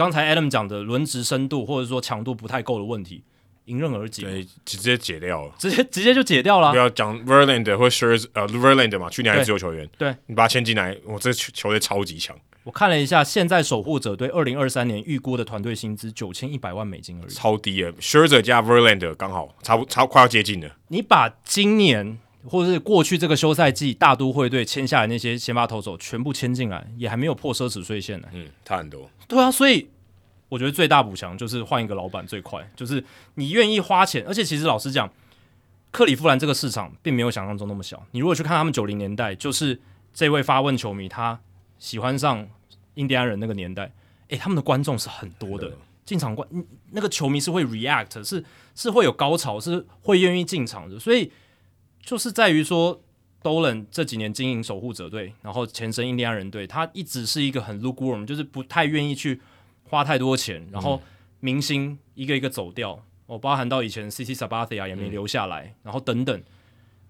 [0.00, 3.22] 刚才 Adam 讲的轮值深度或者说强度不太够的问题，
[3.66, 6.70] 迎刃而解，对，直接解掉了，直接直接就解掉了。
[6.70, 12.34] 不要讲 Verlander 或 Shirts 呃 Verlander 嘛，去年还是自由球员，对你把他签进来，我这球队超级强。
[12.62, 17.92] 我看了一下，现在守护者对二零二三年预估的团队薪资九千一百万美金而已，超低啊。
[18.00, 20.76] s h i r z e r 加 Verlander 刚好差不差快要接近了。
[20.88, 28.28] 你把今年或者是过去这个休赛季大都会队签下来那些先发投手全部签进来，也还没有破奢侈税线呢。
[28.32, 29.10] 嗯，差很多。
[29.28, 29.88] 对啊，所以
[30.48, 33.04] 我觉得最大补强就是换一个老板最快，就是
[33.34, 34.24] 你愿意花钱。
[34.26, 35.10] 而且其实老实讲，
[35.90, 38.04] 克里夫兰这个市场并没有想象中那么小。
[38.12, 39.80] 你如果去看他们九零年代，就是
[40.12, 41.40] 这位发问球迷他。
[41.78, 42.46] 喜欢上
[42.96, 43.90] 印第安人那个年代，
[44.28, 45.72] 诶，他们的观众是很多的，
[46.04, 46.46] 进场观
[46.90, 48.44] 那个球迷是会 react，是
[48.74, 51.32] 是会有高潮，是会愿意进场的，所以
[52.10, 53.00] 就是在于说
[53.40, 59.40] ，Dolan 这几年经营守护者队，然后前身印第安人队，他一直是一个很 lukewarm，就是不太愿意去
[59.84, 61.00] 花太多钱，然后
[61.38, 66.42] 明星一个一个走掉，哦，包含到以前 CC Sabathia 也没留下来，然后等等，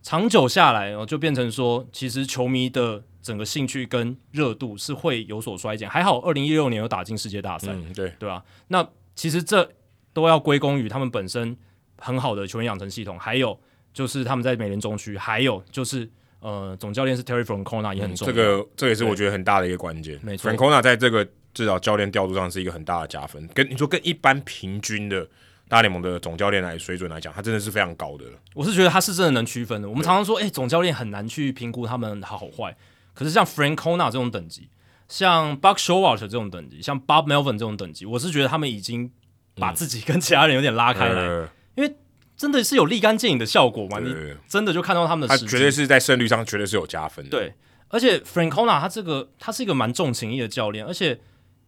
[0.02, 3.04] 长久下来哦，就变成说，其实球迷的。
[3.22, 8.42] 整个兴趣跟热度是会有所衰减，还好二零一六年有打进世界大赛，对对吧？
[8.68, 9.70] 那其实这
[10.14, 11.54] 都要归功于他们本身
[11.98, 13.60] 很好的球员养成系统，还有
[13.92, 16.08] 就是他们在美联中区，还有就是
[16.40, 20.18] 呃总教练是 Terry Francona 也很重要，这个这也是我觉得很大的一个关键。
[20.22, 25.26] 没错，Francona 在这个至少教练调度上是一个很大的加分，跟你说跟一般平均的。
[25.68, 28.24] 大联盟的总教练来水准来讲，他真的是非常高的。
[28.54, 29.88] 我是觉得他是真的能区分的。
[29.88, 32.76] 我们常常说，哎，总教练很难去评估他们好坏。
[33.14, 34.68] 可是像 Francona 这种等级，
[35.06, 39.12] 像 Buck Showalter 这种等级，像 Bob Melvin 这种等级，我是觉得他们已经
[39.54, 41.94] 把自己跟其他人有点拉开来，因为
[42.40, 43.98] 真的是有立竿见影的效果吗。
[43.98, 44.14] 你
[44.48, 47.30] 真的就看到他们的，他绝对是在胜率上绝对是有加分的。
[47.30, 47.52] 对，
[47.88, 51.20] 而且 Francona 他这个他是一个蛮重情义的教练，而且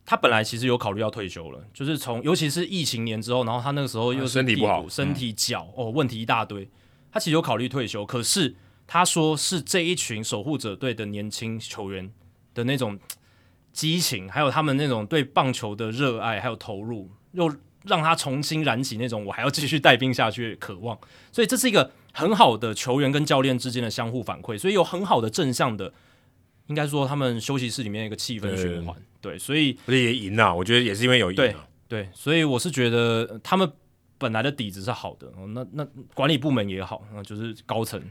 [0.07, 6.67] 他本来其实有考虑要退休了，就是从尤其是疫情年之后，然后他那个时候又身体不好，身体脚哦问题一大堆，
[7.13, 8.55] 他其实有考虑退休，可是。
[8.85, 12.13] 他说是这一群守护者队的年轻球员
[12.53, 12.99] 的那种
[13.73, 17.51] 激情，还有他们那种对棒球的热爱，还有投入，又
[17.85, 20.99] 让他重新燃起那种我还要继续带兵下去的渴望。
[21.31, 25.93] 所以这是一个很好的球员跟教练之间的相互反馈，所以有很好的正向的，
[26.67, 28.97] 应应该说他们休息室里面一个气氛循环。
[29.21, 31.69] 对，所以而且也赢啊，我觉得也是因为有赢啊。
[31.87, 33.71] 对，所以我是觉得他们
[34.17, 38.03] 本来的底子是好的，那那管理部门也好，那就是高层，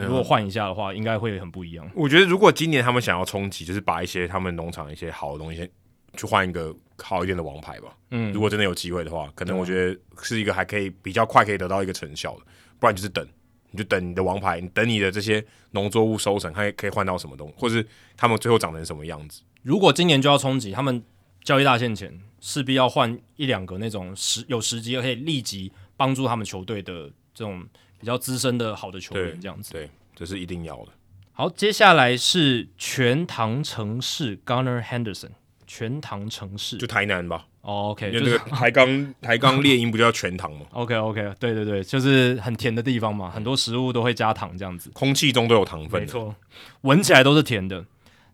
[0.00, 1.86] 如果换一下的话，应该会很不一样。
[1.94, 5.70] 我觉得如果今年他们想要冲击，就是把一些他们农场一些好的东西，
[6.16, 7.96] 去换一个好一点的王牌吧。
[8.10, 12.42] 嗯，如果真的有机会的话，可能我觉得是一个还可以比较快可以得到一个成效的，
[12.80, 13.26] 不然就是等，
[13.70, 17.86] 你就等你的王牌，你等你的这些农作物收成，看可以换到什么东西，或是
[18.16, 19.42] 他们最后长成什么样子。
[19.62, 21.02] 如果今年就要冲击，他们
[21.42, 27.66] 交易大限前势必要换一两个那种时有时机可以立即帮助他们球队的这种
[27.98, 29.72] 比较资深的好的球员，这样子。
[29.72, 30.92] 对，这是一定要的。
[31.32, 35.32] 好，接下来是全唐城市 Gunner Henderson，
[35.66, 37.46] 全糖城市就台南吧。
[37.62, 46.34] 哦 OK，就那个台钢台钢猎鹰不叫全糖吗？OK OK，对对对，就是很甜的地方嘛，很多食物都会加糖这样子，空气中都有糖分，没错，
[46.82, 47.84] 闻起来都是甜的。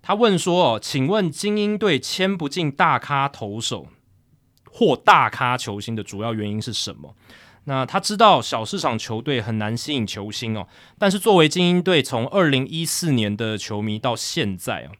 [0.02, 3.86] 他问说：“哦，请问精英队签不进大咖投手
[4.68, 7.14] 或大咖球星的主要原因是什么？”
[7.64, 10.66] 那他知道小市场球队很难吸引球星哦，
[10.98, 14.90] 但是作为精英队从二零一四年的球迷到现在啊，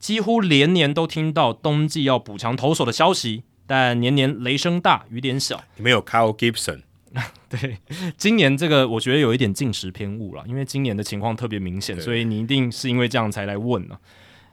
[0.00, 5.62] 几乎连年都听到冬季要补强投手的消息，但年年雷声大雨点小。
[5.76, 6.80] 没有 Kyle Gibson，
[7.48, 7.78] 对，
[8.16, 13.98] 今年这个我觉得有一点进食偏误了，因为今年的情况特别明显，所以你一定是因为这样才来问呢。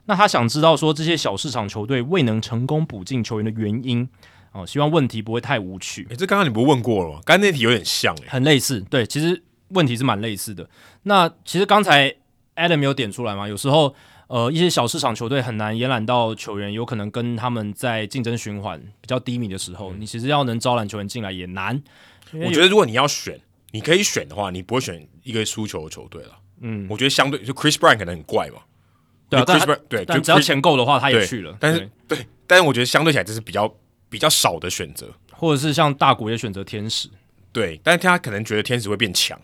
[0.05, 4.07] 那他想知道说这些小市场球队未能成功补进球员的原因
[4.51, 6.05] 哦，希望问题不会太无趣。
[6.09, 7.19] 诶，这刚刚你不问过了吗？
[7.25, 8.81] 刚刚那题有点像，诶，很类似。
[8.89, 10.69] 对，其实问题是蛮类似的。
[11.03, 12.13] 那其实刚才
[12.55, 13.93] Adam 有点出来嘛，有时候
[14.27, 21.81] 呃一些小市场球队很难延揽到球员，有可能跟他们在竞争循环比较低迷的时候，你其实要能招揽球员进来也难。
[22.33, 23.39] 我觉得如果你要选，
[23.71, 26.31] 你可以选的话，你不会选一个输球的球队了。
[26.61, 28.59] 嗯，我觉得相对就 Chris Brown 可能很怪嘛。
[29.29, 29.59] 对啊，但
[29.89, 31.55] 对，但只要钱够的话，他也去了。
[31.59, 33.73] 但是，对，但是我觉得相对起来，这是比较
[34.09, 37.09] 比较少的选择，或者是像大谷也选择天使。
[37.51, 39.39] 对，但是他可能觉得天使会变强，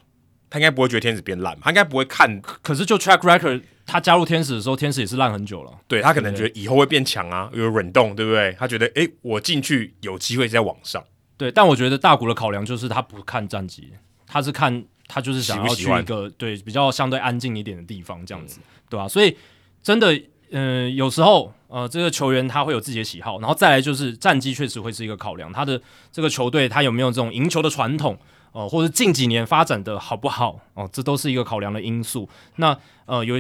[0.53, 2.39] 他应该不会觉得天使变烂，他应该不会看。
[2.61, 5.71] 可是就 track record，他加入天使的时候，天使也是烂很久了。
[5.87, 8.55] 对他可能觉得以后会变强啊，有忍动，对不对？
[8.59, 11.03] 他觉得，哎，我进去有机会在往上。
[11.37, 13.91] 对，但我觉得大谷的考量就是他不看战绩，
[14.27, 19.07] 他是看他就是想要去一个对比较相对安静一点的地方，这样子，对吧？
[19.07, 19.35] 所以
[19.81, 20.21] 真的。
[20.55, 25.81] 嗯，有时候呃，这个球员他会有自己的喜好，然后再来就是战绩确实会是一个考量，他的
[26.11, 28.15] 这个球队他有没有这种赢球的传统
[28.53, 32.29] 哦，或者近几年发展的好不好哦，这都是一个考量的因素。
[32.55, 33.35] 那呃，有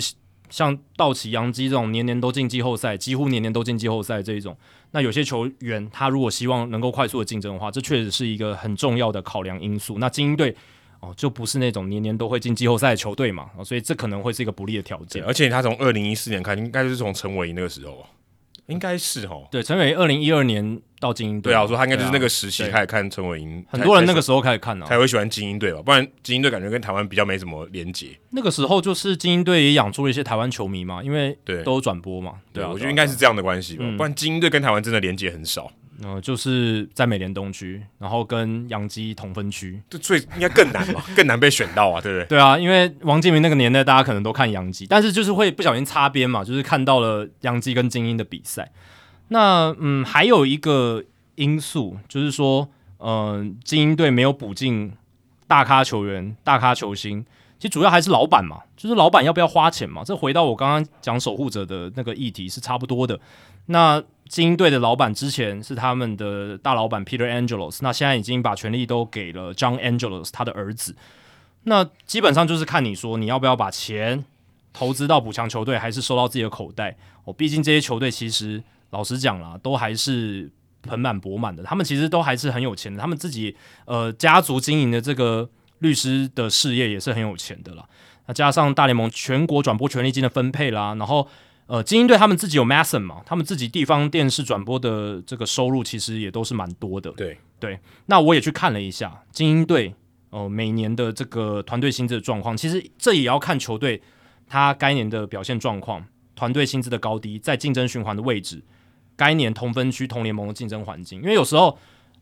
[0.49, 4.57] 像道奇、洋基这种年年都进季后赛，几乎年年都进季后赛这一种，
[4.91, 9.97] 那有些球员他如果希望能够快速的竞争的话，这确实是一个很重要的考量因素。
[9.99, 10.53] 那精英队。
[11.05, 15.21] 哦，就不是那种年年都会进季后赛的球队嘛，所以这可能会是一个不利的条件。
[15.25, 18.05] 而且他从二零一四年开，应该是从陈伟那个时候，
[18.67, 19.47] 应该是哦。
[19.51, 25.81] 对，陈伟二零一二年到精英队，对啊，我说他应该就是那个时期开始看陈伟英，很多人那个时候开始看啊，才会喜欢精英队吧？
[25.81, 28.07] 不然精英队感觉跟台湾比较没什么连接。
[28.29, 35.71] 那个时候就是精英队也养出了一些台湾球迷嘛，因为对都转播嘛，对啊，我觉得应该是这样的关系吧，不然精英队跟台湾真的连接很少。
[36.05, 41.05] 呃，就是在美联东区，然后跟杨基同分区，这最应该更难吧？
[41.15, 42.25] 更难被选到啊，对不对？
[42.25, 48.71] 对啊，因为王建民那个年代，大家可能都看杨基，但是就是会不小心擦边嘛，就是看到了杨基跟精英的比赛。
[49.29, 51.03] 那嗯，还有一个
[51.35, 52.67] 因素就是说，
[52.99, 54.91] 嗯，精英队没有补进
[55.47, 57.25] 大咖球员、大咖球星，
[57.57, 60.03] 其实主要还是老板嘛，就是老板要不要花钱嘛。
[60.03, 63.19] 这回到我刚刚讲守护者的那个议题是差不多的。
[63.67, 70.95] 那精英队的老板之前是他们的大老板 Peter Angelos，那现在已经把权力都给了 John Angelos 他的儿子。
[71.63, 74.25] 那基本上就是看你说你要不要把钱
[74.73, 76.95] 投资到补强球队，还是收到自己的口袋。
[77.25, 80.49] 哦，毕竟这些球队其实老实讲啦，都还是
[80.81, 83.55] 盆满钵满的，他们其实都还是很有钱的，他们自己
[83.85, 87.85] 呃家族经营的这个律师的事业也是很有钱的啦。
[88.25, 91.27] 那加上大联盟全国转播权利金的分配啦，然后。
[91.65, 97.09] 呃，精英队他们自己有 Mason 嘛，他们自己地方电视转播的这个收入其实也都是蛮多的。
[97.11, 99.95] 对对，那我也去看了一下精英队
[100.29, 104.01] 哦，每年的这个团队薪资的状况，其实这也要看球队
[104.45, 108.61] 他该年的表现状况，团队薪资的高低，在竞争循环的位置，
[109.15, 111.21] 该年同分区同联盟的竞争环境。
[111.21, 111.79] 因为有时候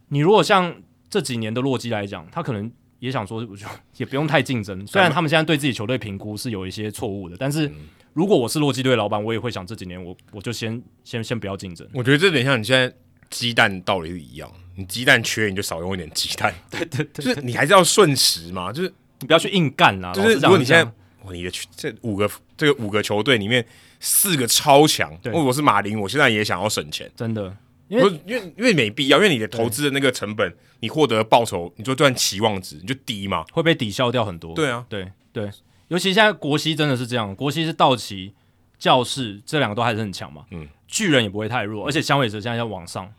[0.09, 0.76] 你如果像
[1.09, 3.65] 这几年的洛基来讲，他可能也想说，我就
[3.97, 4.85] 也不用太竞争。
[4.85, 7.69] 虽然他们现在对自己球队评估是有一些错误的，但是。
[8.13, 11.88] 如果我是洛基队老板，我也会想这几年我我就先先先不要竞争。
[11.93, 12.93] 我觉得这有点像你现在
[13.29, 20.11] 鸡蛋道理是一样，你鸡蛋缺你就少用一点鸡蛋， 对对对，就是你还是要顺时嘛，就是你不要去硬干啦。
[20.13, 20.91] 就是如果你现在
[21.31, 23.65] 你的这五个这个五个球队里面
[23.99, 25.15] 四个超强。
[25.21, 27.55] 对如果我是马林，我现在也想要省钱，真的，
[27.88, 33.45] 因为因为因为没必要，因为你的投资的那个成本，你获得的报酬，你就赚期望值你就低嘛。
[33.53, 34.55] 会被抵消掉很多。
[34.55, 35.49] 对啊，对对，
[35.91, 38.34] 尤其现在国西真的是这样，国西是道奇、
[38.80, 43.13] 教士这两个都还是很强嘛，嗯，巨人也不会太弱，而且响尾蛇现在在往上，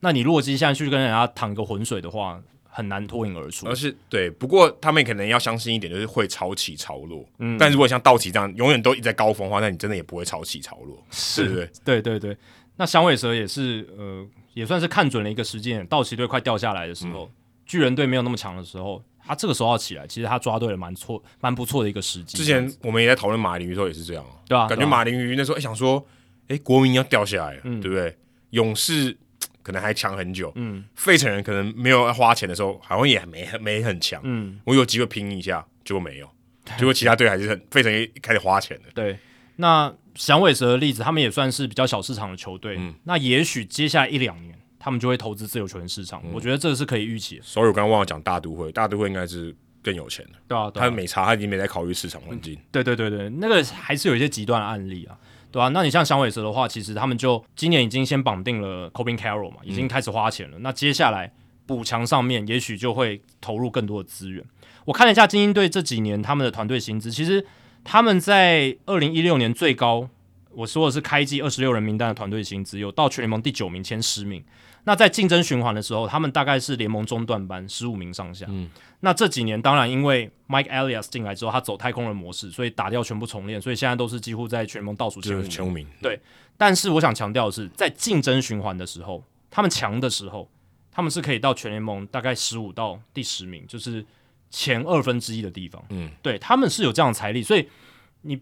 [0.00, 3.74] 那你洛基现在去跟人家淌个浑水的话，很难脱颖而出而。
[3.74, 7.22] 是对，不过他们可能要相信一点，就是会潮起潮落。
[7.40, 10.96] 嗯，但如果像道奇这样永远都一直在高峰的话，那你真的也不会潮起潮落，
[11.36, 11.70] 对不对？
[11.84, 12.34] 对对对，
[12.76, 17.30] 那响尾蛇也是呃，也算是看准了一个时间点，道奇队快掉下来的时候，
[17.66, 22.36] 巨人队没有那么强的时候，他这个时候要起来，其实他抓对了蛮错、蛮不错的一个时机。
[22.36, 26.04] 之前我们也在讨论马林鱼的时候也是这样啊，对啊，感觉马林鱼那时候哎、想说，
[26.48, 27.80] 哎、国民要掉下来了，嗯。
[27.80, 28.16] 对不对？
[28.50, 29.16] 勇士
[29.64, 36.28] 可能还强很久，嗯，费城人可能没有要花钱的时候，好像也没没很强，嗯，我有机会拼一下，结果没有，
[36.76, 39.18] 结果其他队还是很费城也开始花钱了，对，
[39.56, 42.76] 那响尾蛇的例子，他们也算是比较小市场的球队。
[42.78, 42.94] 嗯。
[43.04, 46.22] 那也许接下来一两年，他们就会投资自由球员市场。
[46.30, 55.16] 我觉得这个是可以预期的，所以我刚刚忘了讲大都会，大都会应该是更有钱的，对啊，对啊，他没差，他已经没在考虑市场环境，对对对对，那个还是有一些极端的案例啊，
[55.50, 60.58] 对啊、那你像响尾蛇的话，其实他们就今年已经先绑定了 Cobin Carroll 嘛，已经开始花钱了。
[60.58, 61.32] 那接下来
[61.64, 64.44] 补强上面，也许就会投入更多的资源。
[64.84, 67.46] 我看了一下精英队这几年他们的团队薪资，其实
[67.82, 70.10] 他们在二零一六年最高，
[70.56, 74.44] 我说的是开季二十六人名单的团队薪资，有到全联盟第九名，前十名。
[74.86, 78.44] 那在竞争循环的时候，他们大概是联盟中段班，十五名上下。
[78.50, 78.68] 嗯，
[79.00, 85.86] 那这几年当然因为 Mike Elias 进来之后，他走太空人模式，所以打掉全部重练，所以现在都是几乎在全联盟倒数前就五前五名，
[86.58, 90.50] 但是我想强调的是，在竞争循环的时候，他们强的时候，
[90.92, 94.04] 他们是可以到全联盟大概十五到第十名，就是
[94.50, 95.82] 前二分之一的地方。
[95.88, 97.66] 嗯，对他们是有这样的财力，所以
[98.20, 98.38] 你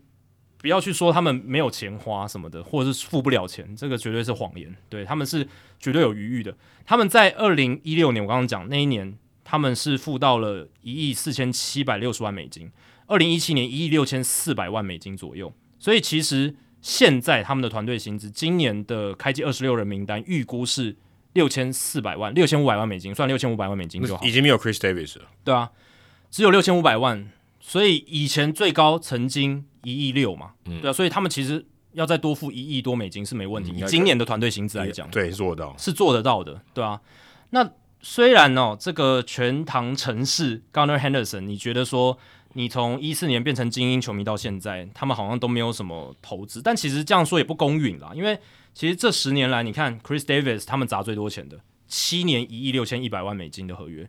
[0.62, 4.74] 不要去说他们没有钱花什么的，或者是付不了钱，这个绝对是谎言。
[4.88, 5.46] 对他们是
[5.80, 6.56] 绝对有余裕的。
[6.86, 12.70] 他们在二零一六年，我刚刚讲那一年，他们是付到了一亿四千七百六十万美金，
[13.08, 15.52] 二零一七年一亿六千四百万美金左右。
[15.80, 20.96] 所以其实现在他们的团队薪资，今年的开机二十六人名单预估是
[21.32, 24.30] 六千四百万、六千五百万美金，算六千五百万美金就好已。
[24.30, 25.72] 经没有 Chris Davis 了，对啊，
[26.30, 27.28] 只有六千五百万，
[27.58, 33.72] 所以以前最高曾经一亿六嘛，对啊，所以他们其实要再多付一亿多美金是没问题。
[33.76, 37.00] 以今年的团队薪资来讲，对，做得到，是做得到的，对啊。
[37.50, 42.18] 那虽然哦，这个全唐城市 Gunner Henderson，你觉得说
[42.54, 48.38] 你从一四年变成精英球迷到现在，他们好像都没有什么投资，但其实这样说也不公允啦，因为
[48.74, 54.08] 其实这十年来，你看 Chris Davis 他们砸最多钱的，七年一亿六千一百万美金的合约，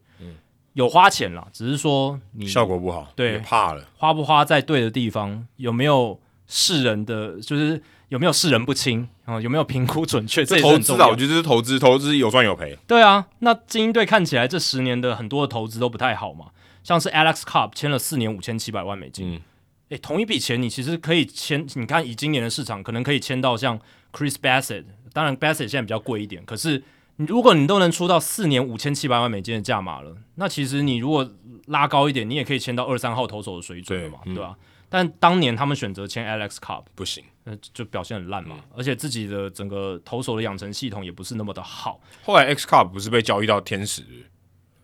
[0.74, 11.16] 有花钱啦，只是说你效果不好，对怕了，花不花在对的地方，有没有世人的，就是有没有世人不清啊、有没有评估准确，这投资啊，我。
[11.16, 16.48] 觉得是投资，投资有赚有赔，对啊，那精英队看起来这十年的很多的投资都不太好嘛，
[16.84, 19.41] 像是 Alex Cobb 签了四年五千七百万美金，嗯。
[19.90, 23.80] 诶，同一笔钱你其实可以签，你看以今年的市场，可能可以签到像
[24.12, 26.82] Chris Bassett，当然 Bassett 现在比较贵一点，可是
[27.18, 31.30] 你如果你都能出到四年五千七百万美金的价码了，那其实你如果
[31.68, 34.35] 拉高一点，你也可以签到二三号投手的水准了嘛，对嗯。
[34.35, 34.57] 对吧、
[34.90, 37.23] 但当年他们选择签 Alex Cobb，不行。
[37.45, 38.49] 那，就表现很烂嗯。
[38.49, 44.02] 嘛，而且自己的整个投手的养成系统也不是那么的好，后来 X Cup 不是被交易到天使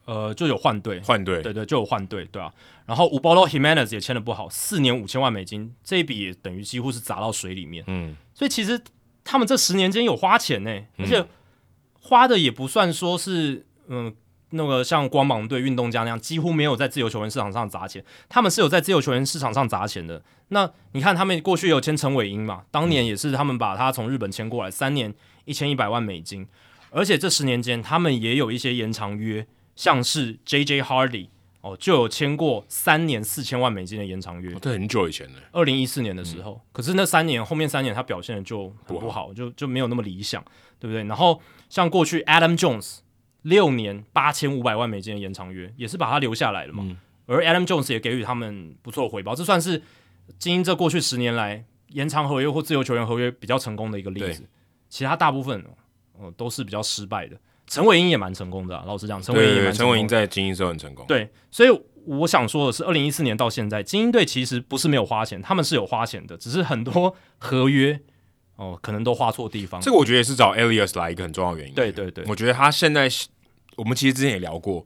[0.06, 2.52] 呃，就有换队，换队，对对，就有换队，对啊。
[2.88, 7.84] 然后 a l o Jimenez 也签的不好，四年五千万美金，这一笔也等于几乎是砸到水里面。
[7.86, 8.82] 嗯，所以其实
[9.24, 11.24] 他们这十年间有花钱呢，而且
[12.10, 14.14] 花的也不算说是嗯
[14.52, 20.24] 那个像光芒队、运动家那样几乎没有在自由球员市场上砸钱，他们是有在自由球员市场上砸钱的。
[20.48, 25.14] 那你看他们过去有签陈伟英嘛，当年也是他们把他从日本签过来，三年
[25.46, 26.48] 一千一百万美金，
[26.90, 29.46] 而且这十年间他们也有一些延长约，
[29.76, 31.28] 像是 J J Hardy
[31.62, 35.34] 哦就有签过三年四千万美金的延长约，这很久以前了。
[35.52, 40.44] 二零一四年的时候，可是那三年后面三年他表现的就很不好，就就没有那么理想，
[40.80, 41.04] 对不对？
[41.04, 41.40] 然后
[41.70, 42.98] 像过去 Adam Jones
[43.44, 46.98] 六年八千五百万美金的延长约，也是把他留下来了嘛。
[47.26, 49.82] 而 Adam Jones 也给予他们不错的回报，这算是
[50.38, 54.44] 精英这过去十年来延长合约或自由球员合约比较成功的一个例子。
[54.90, 57.38] 其他大部分哦、呃都是比较失败的。
[57.68, 61.06] 陈伟英也蛮成功的、啊，老实讲，陈伟英蛮成功的陈伟英在精英时候很成功。
[61.08, 61.70] 对，所以
[62.06, 68.02] 我想说的是，二零一四年到现在，精英队其实不是没有花钱，他们是有花钱的，只是很多合约
[68.60, 69.80] 哦，可能都画错地方。
[69.80, 71.74] 这个我觉得也是找 Elias 来一个很重要的原因。
[71.74, 73.10] 对对对我觉得他现在，
[73.78, 74.86] 我们其实之前也聊过，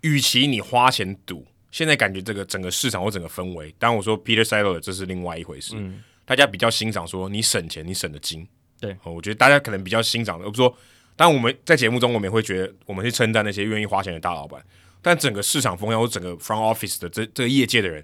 [0.00, 5.74] 与其你花钱赌，现在感觉这个整个市场或整个氛围，当然我说 Peter Siler 这是另外一回事。
[5.76, 8.46] 嗯大家比较欣赏说你省钱，你省的精。
[8.80, 10.74] 对，我觉得大家可能比较欣赏的，而不是说，
[11.16, 14.64] 当然我们在节目中我们也会觉得，我们去称赞那些愿意花钱的大老板，
[15.02, 18.02] 但整个市场风向或整个 front office 的这这个业界的人，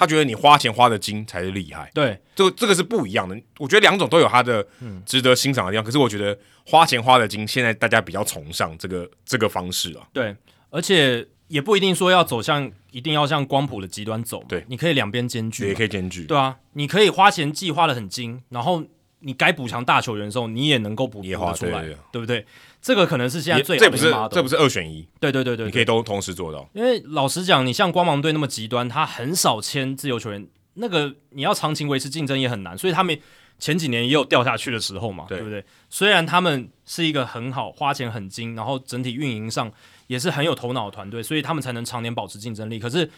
[0.00, 1.90] 他觉得你花钱花的精才是厉害。
[1.92, 3.38] 对，这这个是不一样的。
[3.58, 4.66] 我觉得两种都有它的
[5.04, 10.08] 值得欣赏的地方，可是我觉得花钱花的精，现在大家比较崇尚这个这个方式啊。
[10.10, 10.34] 对，
[10.70, 16.24] 而且也不一定说要走向一定要向光谱的极端走，对，你可以两边兼具，也可以兼具。
[16.24, 18.82] 对啊，你可以花钱计划的很精，然后。
[19.22, 22.42] 你该补强大球员的时候，你也能够补补出来，对不对？
[22.80, 26.68] 这个可能是现在最这不是这不是二选一，对对对对，你可以都同时做到。
[26.72, 33.18] 因为老实讲，你像光芒队那么极端，他很少签自由球员，那个你要长期维持竞争也很难，所以他们
[33.58, 35.64] 前几年也有掉下去的时候嘛，对不对？
[35.88, 39.70] 虽然他们是一个很好花钱很精，然后整体运营上
[40.06, 42.78] 也是很有头脑的团队，所以他们才能常年保持竞争力。
[42.78, 43.10] 可是。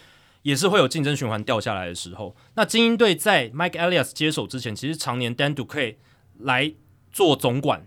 [0.42, 2.34] 也是会有竞争循环掉下来的时候。
[2.56, 5.94] 那精英队在 Mike Elias 接手之前，其实常年 Dan Duque
[6.40, 6.74] 来
[7.12, 7.86] 做总管。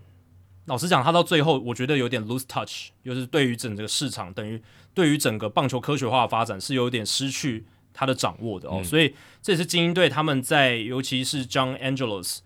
[0.66, 4.62] 老实讲，他到最后我觉得有点 lose touch，就是对于整个市场，等于
[4.94, 8.82] 对于整个棒球科学化的发展是有点失去他的掌握的哦。
[8.84, 12.38] 所以这也是精英队他们在，尤其是 John Angelos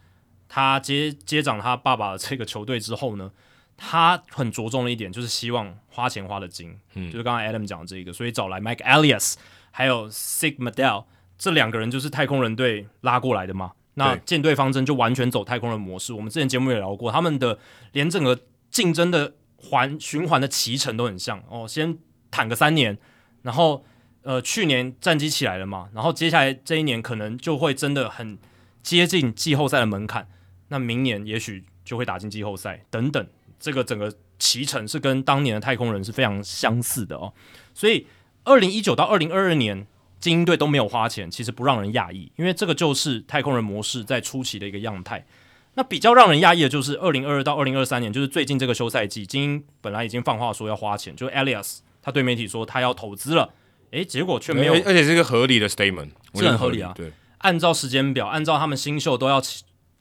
[0.48, 3.30] 他接接掌他爸爸的这个球队之后呢，
[3.76, 9.34] 他很着重的一点就是希望花钱花的精，嗯，就是刚刚 Adam 讲的这个，所以找来 Mike Elias。
[9.72, 11.04] 还有 Sig Medell
[11.38, 13.70] 这两个人就是太空人队拉过来的嘛？
[14.00, 16.12] 那舰队方针就完全走太空人模式。
[16.12, 17.58] 我们之前节目也聊过，他们的
[17.92, 18.38] 连整个
[18.70, 21.66] 竞争的环循环的骑程都很像哦。
[21.68, 21.98] 先
[22.30, 22.98] 坦个三年，
[23.42, 23.84] 然后
[24.22, 28.38] 呃去年战绩起来了嘛，然后接下来这一年可能就会真的很
[28.82, 30.28] 接近季后赛的门槛。
[30.68, 33.26] 那明年也许就会打进季后赛等等。
[33.58, 37.32] 这个整个骑程是跟当年的太空人是非常相似的哦，
[37.74, 38.06] 所以。
[38.42, 39.86] 二零一九到二零二二年，
[40.20, 45.24] 精英队都没有花钱，其实不让人讶异，因为这个就是太空人模式在初期的一个样态。
[45.74, 53.48] 那比较让人讶异的就是二零二二到二零二三年，就是最近这个休赛季，精英本来已经放话说要花钱，就是 Elias 他对媒体说他要投资了，
[53.92, 56.92] 诶，结果却没有，而且是一个合理的 statement，是很合理啊。
[56.96, 59.40] 对，按照时间表，按照他们新秀都要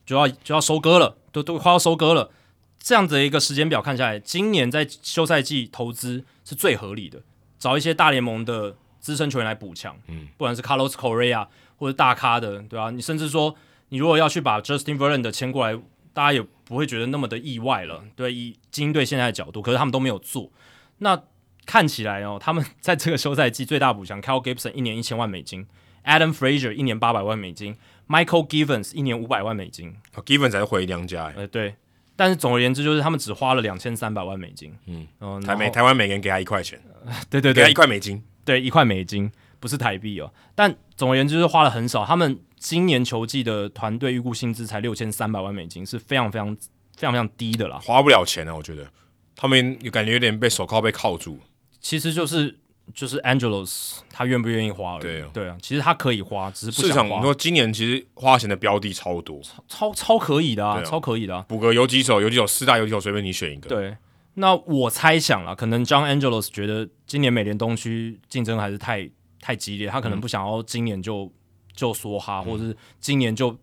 [0.05, 2.31] 就要就要收割了，都都快要收割了，
[2.79, 7.21] 这样子的一个时间表看下来，今年在休赛季投资是最合理的。
[7.59, 11.47] 找一些大联盟的资深球员来补强，嗯，不管是 Carlos Correa
[11.77, 12.91] 或者大咖的，对吧？
[12.91, 13.55] 你甚至说，
[13.89, 15.79] 你如果要去把 Justin Verlander 签过来，
[16.13, 18.33] 大家也不会觉得那么的意外了，对？
[18.33, 20.51] 以精英队现在的角度，可是他们都没有做。
[20.97, 21.21] 那
[21.65, 25.65] 看起来哦，他们在这个休赛季最大补强，Cal Gibson 一年一千万美金
[26.03, 27.77] ，Adam Frazier 一年八百万美金
[28.07, 29.95] ，Michael Givens 一年五百万美金
[30.25, 31.75] ，Givens 才是回娘家，哎，对。
[32.15, 34.75] 但是总而言之，就是他们只花了两千三百万美金。
[34.87, 36.77] 嗯，台美台湾每个人给他一块钱，
[37.29, 40.33] 对对对，给他一块美金，对一块美金，不是台币哦。
[40.55, 42.03] 但总而言之，就是花了很少。
[42.03, 48.55] 他们今年球季的团队预估薪资才六千三百万美金，是非常非常非常非常低的啦，花不了钱啊。
[48.55, 48.87] 我觉得
[49.35, 51.39] 他们感觉有点被手铐被铐住。
[51.79, 52.57] 其实就是。
[52.91, 54.97] 就是 Angelos，他愿不愿意花？
[54.97, 61.45] 对啊，对啊，其实他可以花，只是市场你说今年其实花钱的标的超多，超超可以的啊，超可以的啊。
[61.47, 63.69] 补个有几手，有几手四大有几手，随便你选一个。
[63.69, 63.95] 对，
[64.39, 69.09] 那我猜想了，可能 John Angelos 觉得今年美联东区竞争还是太
[69.39, 71.31] 太激烈，他可能不想要今年就
[71.73, 73.57] 就梭哈，或者是今年就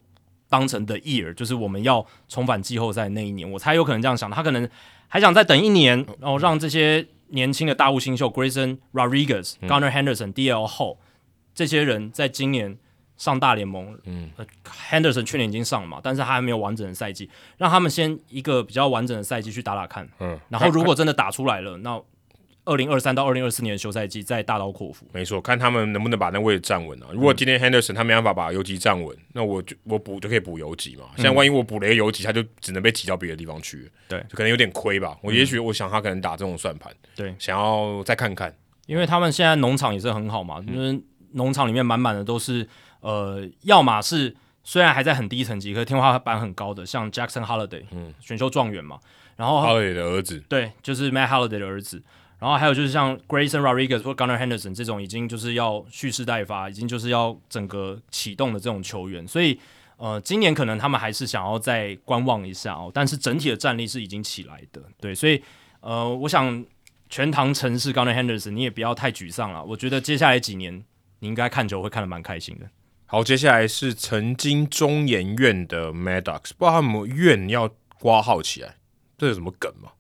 [0.49, 4.69] 当成的 year，就是我们要重返季后赛那一年，我猜有可能这样想，他可能
[5.09, 7.07] 还想再等一年，然后让这些。
[7.31, 10.65] 年轻的大物新秀 Grayson Rodriguez、Gunner Henderson、D.L.
[10.65, 10.99] Hall
[11.53, 12.79] 这些人在今年
[13.17, 14.31] 上大联盟，嗯
[14.91, 22.01] ，Henderson 去年已经上了嘛，但是他还没有完整的赛季，让他们先一个比较完整的赛季去打打看，嗯，然后如果真的打出来了，那
[22.67, 25.07] 二零二三到二零二四年的休赛季再大刀阔斧。
[25.13, 27.07] 没错，看他们能不能把那位置站稳啊。
[27.13, 31.05] 如果今天 Henderson 他没办法把游击站稳，那我就我补就可以补游击嘛。
[31.15, 35.17] 现在万一我补了一个游击，他就只能被挤到别的地方去，对，就可能有点亏吧。
[35.23, 38.53] 我也许我想他可能打这种算盘，对，想要再看看，
[38.87, 41.01] 因为他们现在农场也是很好嘛，就是
[41.35, 42.69] 农场里面满满的都是
[43.07, 44.35] 呃，要么是
[44.65, 48.99] 虽然还在很低层级，可是天花板很高的，像 Jackson Holiday，嗯，选秀状元嘛，
[49.37, 52.03] 然后 Holiday 的儿子，对，就是 Matt Holiday 的儿子。
[52.41, 59.59] 然后还有就是像 Grayson Rodriguez 或 Gunner Henderson 这种已经就是要蓄势待发，已经就是要整个启动的这种球员，所以
[59.97, 62.91] 呃，今年可能他们还是想要再观望一下哦。
[62.93, 65.41] 但是整体的战力是已经起来的，对，所以
[65.81, 66.63] 呃，我想
[67.09, 69.65] 全唐城市 Gunner Henderson 你也不要太沮丧了。
[69.65, 70.85] 我觉得接下来几年
[71.21, 72.67] 你应该看球会看得蛮开心的。
[73.09, 77.71] 好，接下来是曾经中研院的 Maddox，不知道他们院要
[78.01, 78.75] 挂号起来，
[79.17, 79.91] 这有什么梗吗？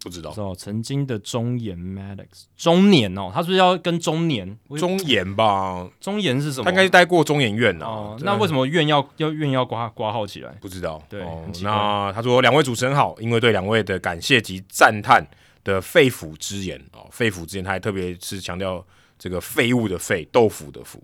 [0.00, 0.32] 不知道。
[0.36, 5.88] 哦，曾经的中研 Maddox 中年哦，他是不是要跟中年中研吧？
[5.98, 6.64] 中研是什么？
[6.64, 8.16] 他应该是待过中研院哦。
[8.20, 10.50] 那为什么院要要院要挂挂号起来？
[10.60, 11.02] 不知道。
[11.08, 11.24] 对，
[11.62, 15.26] 那他说两位主持人好，因为对两位的感谢及赞叹
[15.64, 18.86] 的肺腑之言哦，肺腑之言，他还特别是强调
[19.18, 21.02] 这个废物的废，豆腐的腐。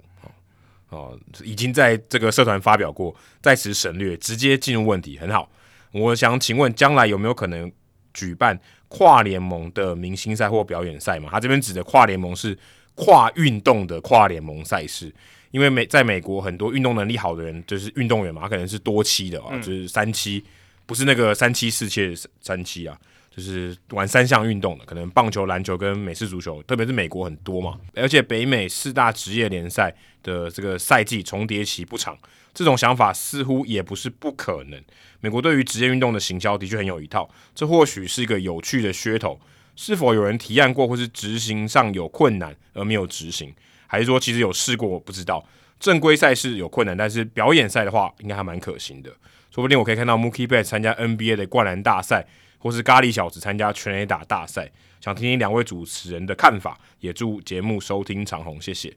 [0.93, 5.51] 哦，已经在这个社团发表过，在此省略，直接进入问题，很好。
[5.93, 7.71] 我想请问，将来有没有可能
[8.13, 8.59] 举办
[8.89, 11.31] 跨联盟的明星赛或表演赛嘛？
[11.31, 12.57] 他这边指的跨联盟是
[12.95, 15.11] 跨运动的跨联盟赛事，
[15.51, 20.45] 因为美在美国很多运动能力好的人就是运动员嘛，他可能是多期的啊，就是三期，
[20.85, 22.99] 不是那个三期四七三期啊。
[23.35, 32.17] 就是玩三项运动的，可能棒球、篮球跟美式足球，特别是美国很多嘛，而且北美四大职业联赛的这个赛季重叠期不长，
[32.53, 34.79] 这种想法似乎也不是不可能。
[35.21, 39.41] 美国对于职业运动的行销的确很有一套，这或许是一个有趣的噱头。
[39.75, 43.51] 是否有人提案过，或是执行上有困难而没有执行，
[43.87, 44.87] 还是说其实有试过？
[44.87, 45.43] 我不知道。
[45.81, 49.11] 正规赛事有困难，但是表演赛的话，应该还蛮可行的。
[49.51, 52.27] 说不定我可以看到 Mookie Bet 参加 NBA 的灌篮大赛。
[52.63, 54.71] 或是咖喱小子参加全垒打大赛，
[55.01, 58.95] 想听听两位主持人的看法，也祝节目收听长虹，谢谢。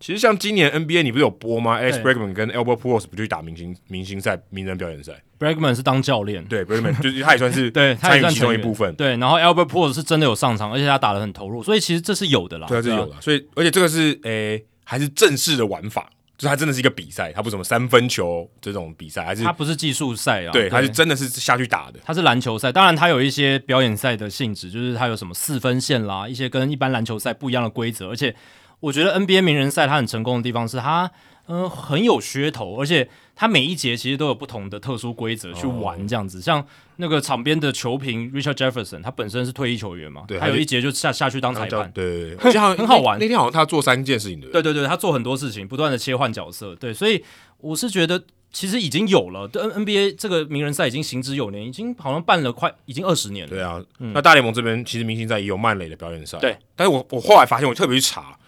[0.00, 8.92] 其实像今年 NBA 你不是有播吗？Alex Bregman 跟 Albert Pujols 不去打明星明星赛、名人表演赛？Bregman 是当教练，对 Bregman 就是他也算是 对参与其中一部分。
[8.96, 12.66] 对，然后 Albert Pujols 是真的有上场，而且他打的很投入，所以其实这是有的啦。
[12.66, 13.20] 对，是有的。
[13.20, 16.10] 所以而且这个是诶还是正式的玩法。
[16.42, 20.50] 就它真的是一个比赛，它不是什么三分球这种比赛，还是它不是技术赛啊？
[20.50, 22.00] 对，它是真的是下去打的。
[22.04, 28.08] 它是篮球赛，当然它有一些表演赛的性质，就是它有什么四分线啦，一些跟一般篮球赛不一样的规则。
[28.08, 28.34] 而且
[28.80, 31.08] 我觉得 NBA 名人赛它很成功的地方是它。
[31.48, 36.40] 嗯，很有噱头，而且它每一节其实都有不同的特殊规则去玩，这样子。
[36.40, 36.64] 像
[36.96, 43.18] 那个场边的球评 Richard Jefferson，他本身是退役球员嘛，对，他有一节就下下去当裁判，对，很 很好玩。
[43.18, 47.22] 那天好像他做三件事情，对，对对对，他做很多事情，不断的切换角色，对，所以
[47.58, 53.50] 我是觉得其实已经有了，N NBA 这个名人赛已经行之有年，已经好像办了快已经二十年了。
[53.50, 58.38] 对啊，那大联盟这边其实明星赛也有曼雷的表演赛，对，但是我我后来发现，我特别去查。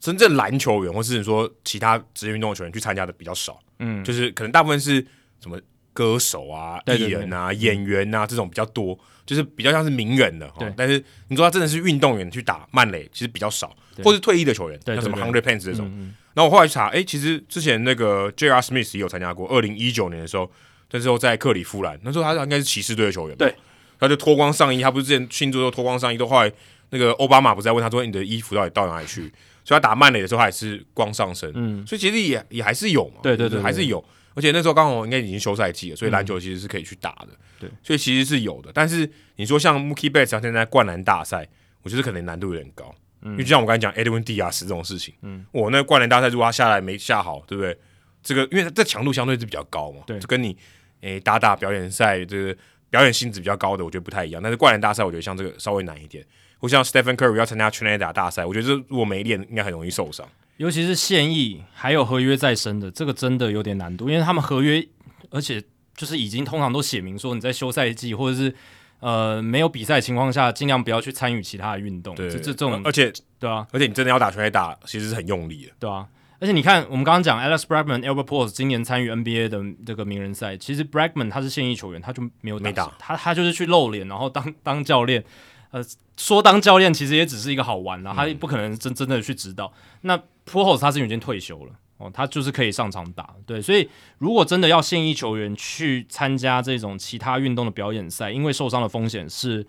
[0.00, 5.04] 真正篮球员，或是说其他职业运动的球员去参加的比较少，嗯，就是可能大部分是
[5.40, 5.60] 什么
[5.92, 10.66] 歌手啊、艺人啊、演员啊这种比较多，就是比较像是名人的哈。
[10.76, 15.86] 但是你说他真的是运动员去打曼垒，其实比较少，或是退役的球员，像什么 Hundred Pants 这种。
[16.32, 18.60] 然后我后来查，哎，其实之前那个 J.R.
[18.60, 20.50] Smith 也有参加过，二零一九年的时候，
[20.92, 23.54] 那时候在克里夫兰，那时候他应该是骑士队的球员，对，
[23.98, 26.50] 他就脱光上衣，他不是之前庆祝都脱光上衣，都后来
[26.90, 29.30] 那个奥巴马不是在问他说你的衣服到底到哪里去？
[29.70, 34.04] 所以他打慢垒的时候，还是光上升，嗯，所以其实也也还是有嘛，对对对，还是有。
[34.34, 37.28] 而且那时候刚好应该已经休赛季了，所以篮球其实是可以去打的，
[37.60, 37.70] 对。
[37.84, 38.72] 所以其实是有的。
[38.74, 41.46] 但是你说像 Mookie Betts 现在灌篮大赛，
[41.82, 42.92] 我觉得可能难度有点高，
[43.22, 47.78] 嗯因为就像我刚才讲 Edwin Diaz 这种事情，嗯，我那灌篮大赛如果他下来没下好，对不对？
[48.24, 50.56] 这个因为这强度相对是比较高嘛，对，就跟你
[51.02, 52.56] 诶打打表演赛这个
[52.90, 54.42] 表演性质比较高的，我觉得不太一样。
[54.42, 56.26] 但是灌篮大赛，我觉得像这个稍微难一点。
[56.60, 60.26] 不像 Stephen Curry 要参加全垒打大赛，我觉得如果没练，应该很容易受伤。
[60.58, 64.86] 尤其是现役还有合约在身的，这个真的有点难度，因为他们合约，
[65.30, 65.62] 而且
[65.96, 68.54] 就是已经通常都写明说你在休赛季或者是
[68.98, 72.14] 呃没有比赛情况下，尽量不要去参与其他的运动。
[72.14, 75.72] 对，这这种，而且对啊，而且你真的要打全垒打，其实是很用力的。
[75.78, 76.06] 对啊，
[76.40, 85.24] 而且你看，我们刚刚讲 Alex Bregman、Albert Pujols 今年参与 NBA 的这个名人赛，其实 Bregman 他是现役球员，他就没有打，他他就是去露脸，然后当当教练。
[85.70, 85.80] 呃，
[86.16, 89.72] 说当教练其实也只是一个好玩啦，他不可能真真的去指导。
[90.00, 93.34] 那 p r o 他是已经退休了哦，他就是可以上场打。
[93.46, 99.64] 对，所以如果真的要现役球员去参加这种其他运动的表演赛，因为受伤的风险是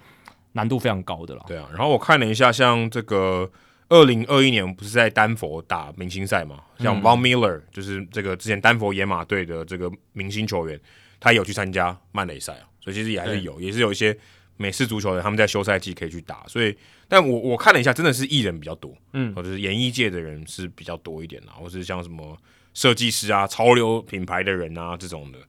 [0.53, 1.43] 难度非常高的啦。
[1.47, 3.47] 对啊，然后我看了一下，像这个
[3.89, 6.61] 二零二一年不是在丹佛打明星赛嘛？
[6.79, 10.79] 像 Von Miller 就是这个之前丹佛野马队的这个明星球员，
[11.19, 14.17] 他有去参加曼雷赛啊，所以其实也还是有，也是有一些。
[14.61, 22.37] 美式足球的他们在休赛季可以去打，所以，但我我看了一下，真的是艺人比较多，嗯，或者是演艺界的人是比较多一点啦，或是像什么
[22.73, 25.39] 设计师啊、潮流品牌的人啊这种的。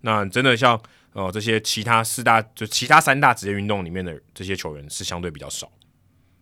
[0.00, 0.80] 那真的像
[1.12, 5.70] 呃这些其他四大就其他三大职业运动里面的这些球员是相对比较少，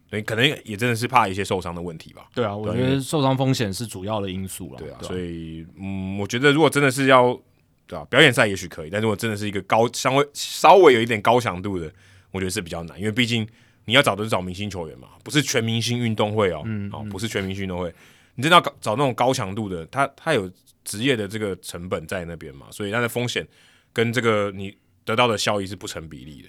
[0.09, 2.28] 所以可能也真的是怕一些受伤的问题吧。
[2.34, 4.78] 对啊，我觉得受伤风险是主要的因素了。
[4.78, 7.39] 对啊，所以嗯，我觉得如果真的是要
[7.86, 11.92] 对啊，表演赛也许可以，但如果真的是一个高稍微稍微有一点高强度的。
[12.31, 13.47] 我觉得是比较难，因为毕竟
[13.86, 17.92] 你要找的是找明星球员嘛，不是全明星运动会哦，哦，不是全明星运动会，
[18.34, 20.50] 你真的要找那种高强度的，他他有
[20.84, 23.47] 职业的这个成本在那边嘛，所以他的风险
[23.92, 26.49] 跟这个你得到的效益是不成比例的，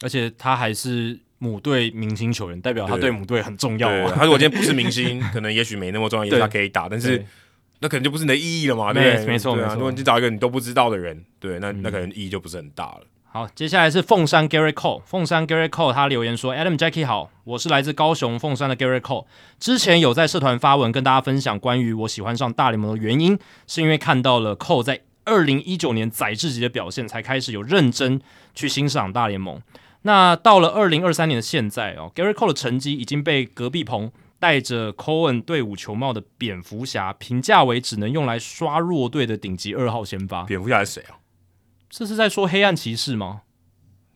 [0.00, 4.12] 而且他还是母队明星球员，代表他对母队很重要啊。
[4.16, 7.24] 他如果今天不是明星，可能也许没那么重要， 也许他可以打，但是
[7.80, 9.26] 那可能就不是你的意义了嘛，对不对？
[9.26, 9.74] 没错，没错。
[9.74, 13.02] 如果你找一个你都不知道的人，对，那那可能意义就不是很大了。
[13.34, 19.24] 好，接下来是凤山 Gary Cole，凤山 Gary Cole 他留言说：“Adam Jackie 好，我是来自高雄凤山的 Gary Cole，
[19.58, 28.20] 之前有在社团发文跟大家分享关于我喜欢上大联盟的原因，是因为看到了 Cole 在二零一九年载至级的表现，才开始有认真
[28.54, 29.62] 去欣赏大联盟。
[30.02, 40.42] 那到了二零二三年的现在哦，Gary Cole 的成绩已经被隔壁棚戴着 Cohen 队伍球帽的蝙蝠侠评价为只能用来刷弱队的顶级二号先发。
[40.42, 41.16] 蝙蝠侠是谁啊？
[41.92, 43.42] 这是在说黑暗骑士吗？”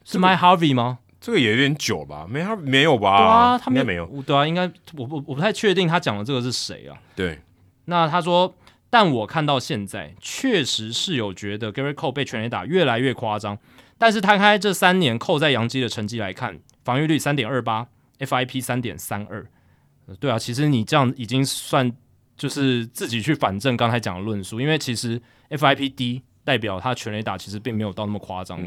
[0.03, 1.01] 是 My Harvey 吗？
[1.21, 3.19] 这个也有点久吧，没他没有吧？
[3.19, 4.07] 对啊，他应该没有。
[4.23, 4.63] 对啊，应该
[4.95, 6.97] 我我我不太确定他讲的这个是谁啊？
[7.15, 7.41] 对。
[7.87, 8.55] 那他说，
[8.89, 13.59] 但我看到现在确实是有觉得 Gary Cole 被全垒打越来越夸张。
[13.99, 17.89] 但是摊开这三年扣在杨基的成绩来看，防御率三点二八
[18.19, 19.45] ，FIP 三点三二。
[20.21, 21.93] 对啊，其实你这样已经算
[22.37, 28.58] 就是自己去反证刚才讲的论述，因为其实 FIP 低代表他全垒打其实并没有到那么夸张。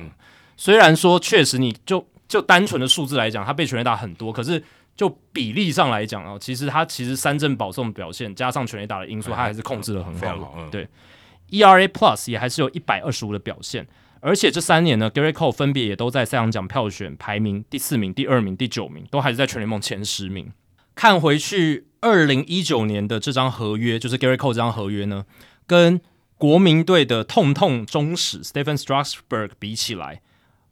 [0.57, 4.61] 虽然说确实，你就就单纯的数字来讲，他被全垒打很多，可是
[4.97, 10.67] 就比例上来讲啊，其实他其实三振保送表现加上全垒打的因素，他还是控制的很好。
[10.69, 10.85] 对
[11.51, 13.87] ，ERA Plus 也还是有一百二十五的表现，
[14.19, 20.51] 而且这三年呢，Gary Cole 分别也都在赛扬奖票选排名第四名、第二名、第九名，都还是在全联盟前十名。
[20.93, 25.25] 看回去二零一九年的这张合约，就是 Gary Cole 这张合约呢，
[25.65, 26.01] 跟
[26.39, 30.21] 国民队的痛痛中史 Stephen Strasburg 比起来。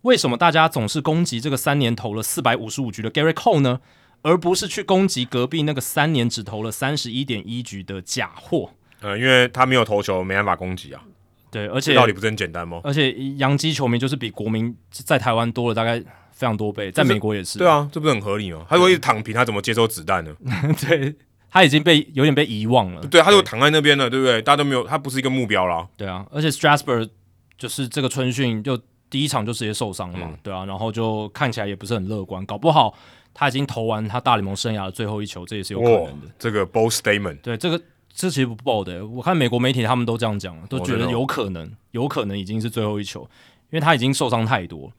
[0.03, 3.81] 为什么大家总是攻击这个三年投了四百五十五局的 Gary Cole 呢？
[4.21, 8.71] 而不是去攻击隔壁那个三年只投了三十一点一局的假货？
[9.01, 11.03] 呃，因为他没有投球，没办法攻击啊。
[11.51, 12.79] 对，而且道理不是很简单吗？
[12.83, 15.99] 而且洋基球迷就是比国民在台湾多了大概
[16.31, 17.59] 非常多倍，在美国也是。
[17.59, 18.65] 对啊，这不是很合理吗？
[18.69, 20.33] 他如果一直躺平，他怎么接收子弹呢？
[20.87, 21.13] 对
[21.49, 23.01] 他已经被有点被遗忘了。
[23.07, 24.41] 对，他就躺在那边了，对不对？
[24.41, 25.87] 大家都没有，他不是一个目标了。
[25.95, 27.09] 对啊，而且 Strasburg
[27.57, 28.79] 就是这个春训就。
[29.09, 32.93] 第一场就直接受伤了嘛，对啊，然后就看起来也不是很乐观，搞不好
[33.33, 36.27] 他已经投完他大联盟生涯的最后一球，这也是有可能的。
[36.37, 37.81] 这个 bold statement，对，这个
[38.13, 43.21] 这其实不 bold，我看美国媒体他们都这样讲，都觉得有可能，有可能已经是最后一球，
[43.69, 44.91] 因为他已经受伤太多。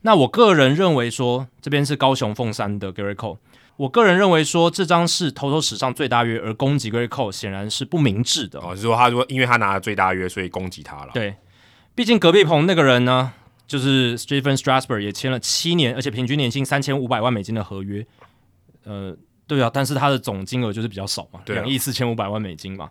[0.00, 3.36] 那我个人认为说，这边是高雄凤山的 Gary Cole，
[3.80, 8.60] 我个人认为说，这张是投手史上最大约，而攻击 Gary Cole 显然是不明智的。
[8.60, 11.10] 哦，是说他说因为他拿了最大约，所以攻击他了。
[11.14, 11.34] 对，
[11.94, 13.32] 毕竟隔壁棚那个人呢？
[13.66, 18.06] 就是 Stephen Strasburg 也签了七年，而且平均年薪三千五百万美金的合约。
[18.84, 22.90] 呃，对啊，但是他的总金额就是比较少嘛，两亿四千五百万美金嘛。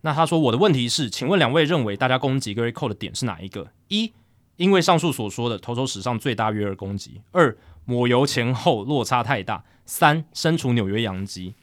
[0.00, 3.68] 那他说我的问题是，请问两位认为大家攻击 Gary Cole 的点是哪一个？
[3.88, 4.14] 一，
[4.56, 7.54] 因为上述所说的投手史上最大约而攻击；二，
[7.84, 11.54] 抹油前后落差太大；三，身处纽约洋基。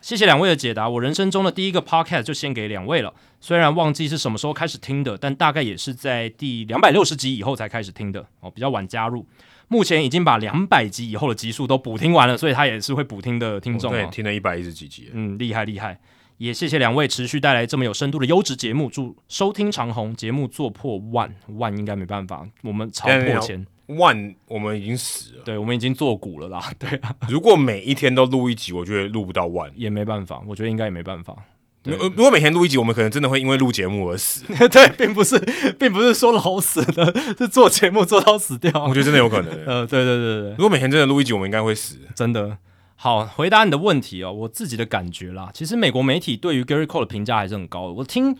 [0.00, 0.86] 谢谢两位的解答。
[0.86, 3.14] 我人生中的第一个 podcast 就献给两位了。
[3.40, 9.26] 虽然忘记是什么时候开始听的，但大概也是在第两百六十集以后才开始听的哦，比较晚加入。
[9.68, 13.90] 目前已经把两百集以后的集数都补听完了，所以他也是会补听的听众。
[13.90, 15.98] 对，听了一百一十几集，嗯，厉害厉害。
[16.36, 23.66] 也谢谢两位持续带来这么有深度的优质节目，祝收听长虹，节目做破万万应该没办法，我们超破千。
[23.86, 26.72] 万，我们已经死了，对，我们已经做股了啦。
[26.78, 31.36] 对啊，如果每一天都录一集，我觉得录不到万，也没办法，我觉得应该也没办法。
[31.84, 34.42] 如如果每天录一集，我们可能真的会因为录节目而死。
[34.68, 35.38] 对，并不是，
[35.78, 38.72] 并不是说老死的，是做节目做到死掉。
[38.84, 39.52] 我觉得真的有可能。
[39.66, 41.98] 呃，对对对对，如果每天真的录一集，我们应该会死。
[42.14, 42.56] 真的。
[42.96, 47.92] 好，回答你的问题哦，我自己的感觉啦，其实美国媒体对于 Gary Cole 的评价还是很高的。
[47.92, 48.34] 我听。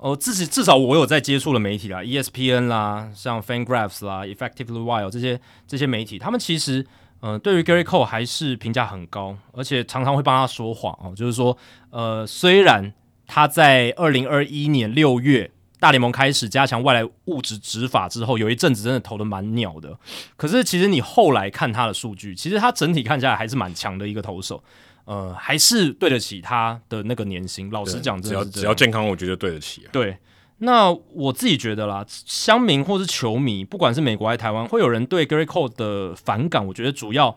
[0.00, 6.86] 哦，至至少我有在接触的媒体啦，ESPN 啦，像 FanGraphs 啦，Effectively Wild 这些这些媒体，他们其实
[7.20, 11.12] 呃对于 Gary Cole 还是评价很高，而且常常会帮他说谎哦。
[11.14, 11.54] 就是说，
[11.90, 12.90] 呃，虽然
[13.26, 19.98] 他在二零二一年六月大联盟开始加强外来物质执法之后，有一阵子真的投的蛮鸟的，
[20.38, 24.64] 可是其实你后来看他的数据，其实他整体看起来还是蛮强的一个投手。
[25.10, 27.68] 呃，还是对得起他的那个年薪。
[27.72, 29.84] 老实讲，只要只要健康，我觉得对得起。
[29.90, 30.16] 对，
[30.58, 36.64] 那我自己觉得啦，乡民或是球迷，不管是美国还是台湾，会有人对 Gary Cole 的反感。
[36.64, 37.36] 我觉得主要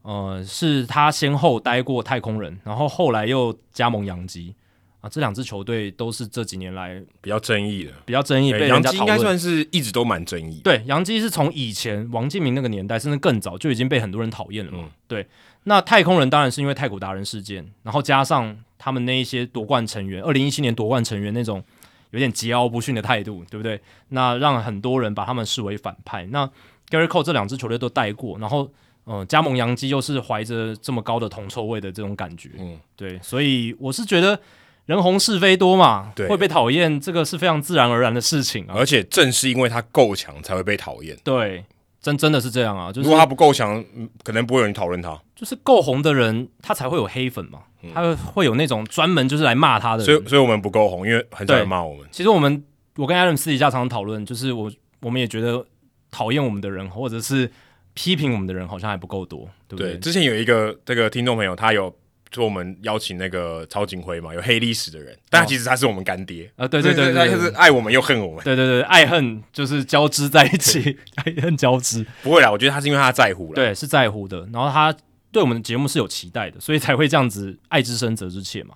[0.00, 4.54] 呃是他先后待过太空人，然后后来又加盟洋基
[5.02, 8.50] 啊，这两支球队都是这几年来比较争议的，比较争议。
[8.54, 10.62] 被洋基应该算是一直都蛮争议。
[10.64, 14.72] 对，洋基是从以前王敬明那个年代，甚至更早就已经被很多人讨厌了。
[14.74, 15.26] 嗯，对。
[15.64, 21.62] 那太空人当然是因为太古达人事件，然后加上他们那一些夺冠成员，二零一七年夺冠成员那种
[22.10, 23.80] 有点桀骜不驯的态度，对不对？
[24.08, 26.26] 那让很多人把他们视为反派。
[26.26, 26.46] 那
[26.88, 28.70] Gary Cole 这两支球队都带过，然后
[29.04, 34.38] 呃，加盟洋基又是怀着这么高的铜臭味的这种感觉，嗯，对，所以我是觉得
[34.86, 38.74] 人红是非多嘛，对，会被讨厌，这个是非常自然而然的事情啊。
[38.76, 41.16] 而且正是因为他够强，才会被讨厌。
[41.22, 41.64] 对，
[42.00, 42.92] 真真的是这样啊。
[42.92, 43.84] 就是如果他不够强，
[44.22, 45.20] 可能不会有人讨论他。
[45.34, 47.60] 就是够红的人，他才会有黑粉嘛，
[47.94, 50.04] 他会有那种专门就是来骂他的。
[50.04, 52.06] 所以，所以我们不够红，因为很少人骂我们。
[52.10, 52.64] 其实我们，
[52.96, 54.70] 我跟 Adam 私底下常常讨论，就是我
[55.00, 55.64] 我们也觉得
[56.10, 57.50] 讨厌我们的人，或者是。
[57.92, 59.98] 批评我们的人好像还不够多，对不对？
[59.98, 61.92] 之前有一个这个听众朋友，他有
[62.32, 72.06] 说我们邀请那个曹景辉嘛，有黑历史的人，但其实他是我们干爹啊，对对对，他就是爱我们又恨我们，对对对，爱恨就是交织在一起，爱恨交织。
[72.22, 74.48] 不会啦，我觉得他是因为他在乎了，对，是在乎的。
[74.52, 74.94] 然后他
[75.32, 78.74] 对我们的节目是有期待的，所以才会这样子爱之深责之切嘛。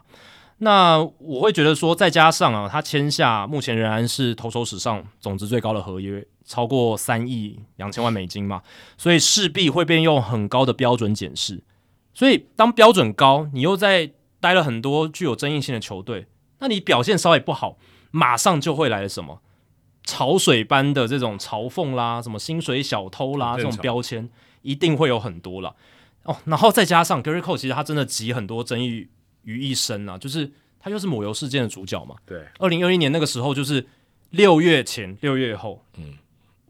[0.58, 6.24] 那我会觉得说，再加上啊，他签下目前仍然是投手史上总值最高的合约。
[6.46, 8.60] 超过三亿两千万美金嘛，
[8.98, 11.62] 所以势必会被用很高的标准检视。
[12.14, 16.26] 所以当标准高，你又在待了很多具有争议性的球队，
[16.60, 17.76] 那你表现稍微不好，
[18.10, 19.42] 马上就会来了什么
[20.04, 24.30] 潮水般的这种嘲讽啦，什么薪水小偷啦，这种标签
[24.62, 25.74] 一定会有很多了。
[26.22, 29.08] 哦，然后再加上 Gary Cole，其实他真的集很多争议
[29.42, 32.14] 于一身啊，就是他又是抹油事件的主角嘛。
[32.24, 33.86] 对，二零二一年那个时候，就是
[34.30, 36.14] 六月前、六月后，嗯。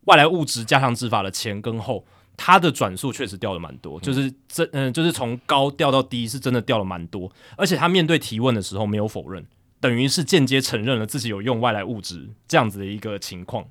[0.07, 2.05] 外来物质加强执法的前跟后，
[2.37, 7.31] 它的转速确实掉了蛮多，就是这嗯，就是从高掉到低，是真的掉了蛮多。
[7.57, 9.47] 而且他面对提问的时候没有否认，
[9.81, 13.67] 等于是间接承认了自己有用外来物质这样子的一个情况。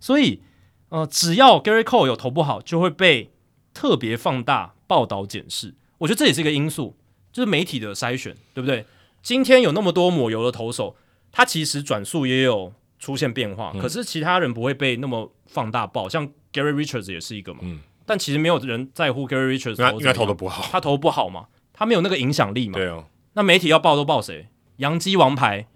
[0.00, 0.42] 所以，
[0.90, 3.30] 呃，只要 Gary Cole 有投不好，就会被
[3.72, 5.74] 特别放大报道检视。
[5.98, 6.96] 我觉得这也是一个因素，
[7.32, 8.84] 就是媒体的筛选，对不对？
[9.22, 10.96] 今天有那么多抹油的投手，
[11.30, 12.72] 他其实转速也有。
[13.02, 17.58] 出现变化，可是其他人不会被那么放大报，像 Gary Richards 也是一个嘛。
[17.64, 22.78] 嗯，但其实没有人在乎 Gary Richards，因为他投的不好，他投不好嘛，他没有那个影响力嘛。
[22.78, 24.48] 对哦，那媒体要报都报谁？
[24.76, 25.66] 洋基王牌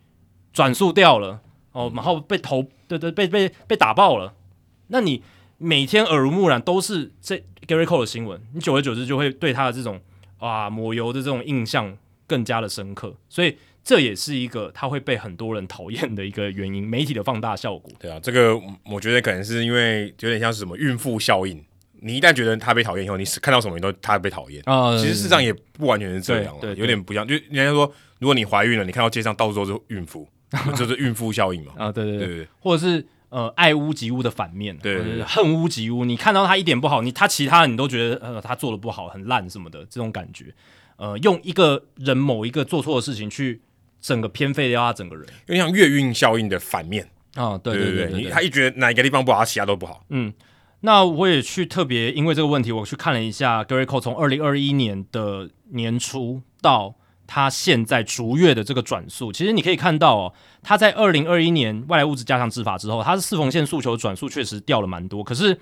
[0.53, 1.41] 转速掉了
[1.73, 4.35] 哦，然后被投，对对，被被被打爆了。
[4.89, 5.23] 那你
[5.59, 10.01] 每天耳濡目染都是这 Gary Cole 的新闻，你久而久之就会对他的这种
[10.39, 11.97] 啊抹油的这种印象
[12.27, 13.57] 更加的深刻，所以。
[13.89, 17.89] 这也是一个他会被很多人讨厌的一个原因，媒体的放大效果。
[18.01, 21.65] 对啊，这个我觉得可能是因为有点像是什么孕妇效应。
[22.01, 24.97] 你一旦觉得他被讨厌以后，你看到什么你都他被讨厌啊。
[24.97, 27.27] 其实事实上也不完全是这样，对，有点不一样。
[27.27, 30.29] 就人家说，如果你怀孕了，你看到街上到处都是孕妇，
[30.77, 31.73] 就是孕妇效应嘛。
[31.77, 36.05] 啊，对对对对，或者是呃爱屋及乌的反面，对，恨屋及乌。
[36.05, 40.55] 你看到他一点不好，你他其他的你都觉得呃他做的不好，很烂什么的这种感觉。
[40.97, 43.61] 呃，用一个人某一个做错的事情去。
[43.99, 47.59] 整个偏废掉他整个人，有点像月运效应的反面啊！
[47.59, 50.05] 对对对，他一觉得哪一个地方不好，他其他都不好。
[50.11, 50.33] 嗯，
[50.81, 56.95] 那我也去特别因为这个问题，我去看了一下 Gary Cole 从二零二一年的年初到
[57.27, 65.59] 他现在逐月的这个转速，其实你可以看到哦，他在二零二一年外来物质加强执法之后，他是四缝线诉求转速确实掉了蛮多，可是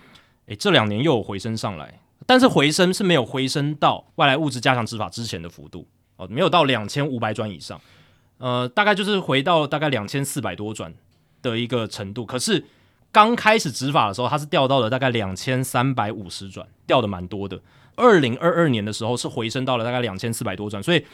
[0.47, 5.87] 诶，这两年又有回升上来，但是回升是没有回升到外来物质加强执法之前的幅度
[6.17, 7.81] 哦，没有到两千五百转以上。
[8.39, 10.93] 呃，大概就是回到大概两千四百多转
[11.41, 12.65] 的一个程度，可是
[13.15, 17.61] 刚开始执法的时候，它是掉到了大概两千三百五十转，掉的蛮多的。
[17.95, 21.07] 二零二二年的时候是回升到了大概两千四百多转，所以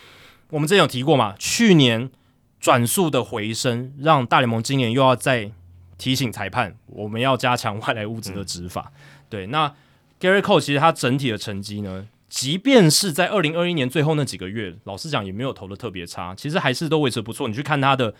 [0.48, 2.10] 我们之前有提过嘛，去年
[2.58, 5.52] 转速的回升，让大联盟今年又要再
[5.98, 8.90] 提醒裁判，我们要加强外来物质的执法。
[9.28, 9.74] 对，那
[10.18, 12.08] Gary Cole 其实他整体的成绩呢？
[12.30, 17.46] 即便是在二零二一年最后那几个月，老实讲也没有投的特别差，其实还是都维持不错。
[17.46, 18.14] 你去看他的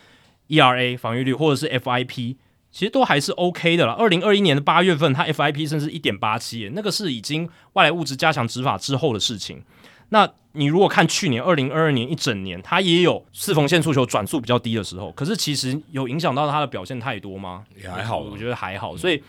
[0.49, 2.37] ERA 防御率或者是 FIP，
[2.71, 3.93] 其实都还是 OK 的了。
[3.93, 9.63] 二零二一年的八月份，他 FIP 甚至一点八七，那个是已经外来物质加强执法之后的事情。
[10.11, 17.65] 那你如果看去年二零二二年一整年，他也有四缝线诉求转速比较低的时候，可是其实有影响到他的表现太多吗？
[17.81, 18.97] 也还好，我觉得还好。
[18.97, 19.23] 所以，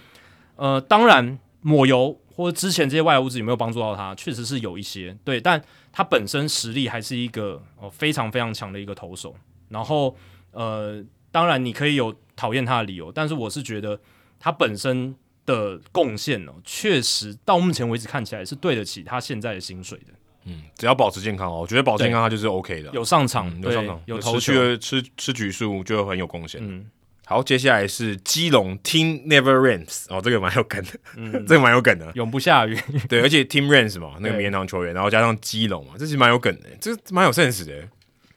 [0.55, 2.17] 呃，当然抹油。
[2.33, 4.15] 或者之前这些外来物质有没有帮助到他？
[4.15, 5.61] 确实是有一些，对，但
[5.91, 9.35] 他本身实力还是一个哦非常非常强的一个投手。
[9.67, 10.15] 然后
[10.51, 13.99] 呃，当然你可以有讨厌他的理由，但是我是觉得
[14.39, 15.13] 他本身
[15.45, 20.13] 的贡献哦，确实到目前为止看起来是对得起他现在的薪水的。
[20.45, 26.59] 嗯，只要保持健康哦，我觉得保持健康他就是 OK 的，有上场，有上场，有投球，吃吃局数就很有贡献。
[26.63, 26.89] 嗯。
[27.27, 30.91] 好，接下来是基隆 Team Never Rains 哦，这个蛮有梗的，
[31.47, 32.75] 这个蛮有梗的，永不下雨。
[33.07, 37.87] 对，而且 Team Rains 嘛，那个名人堂球员，然后加上基隆嘛，这是蛮有梗的，这蛮有 sense 的。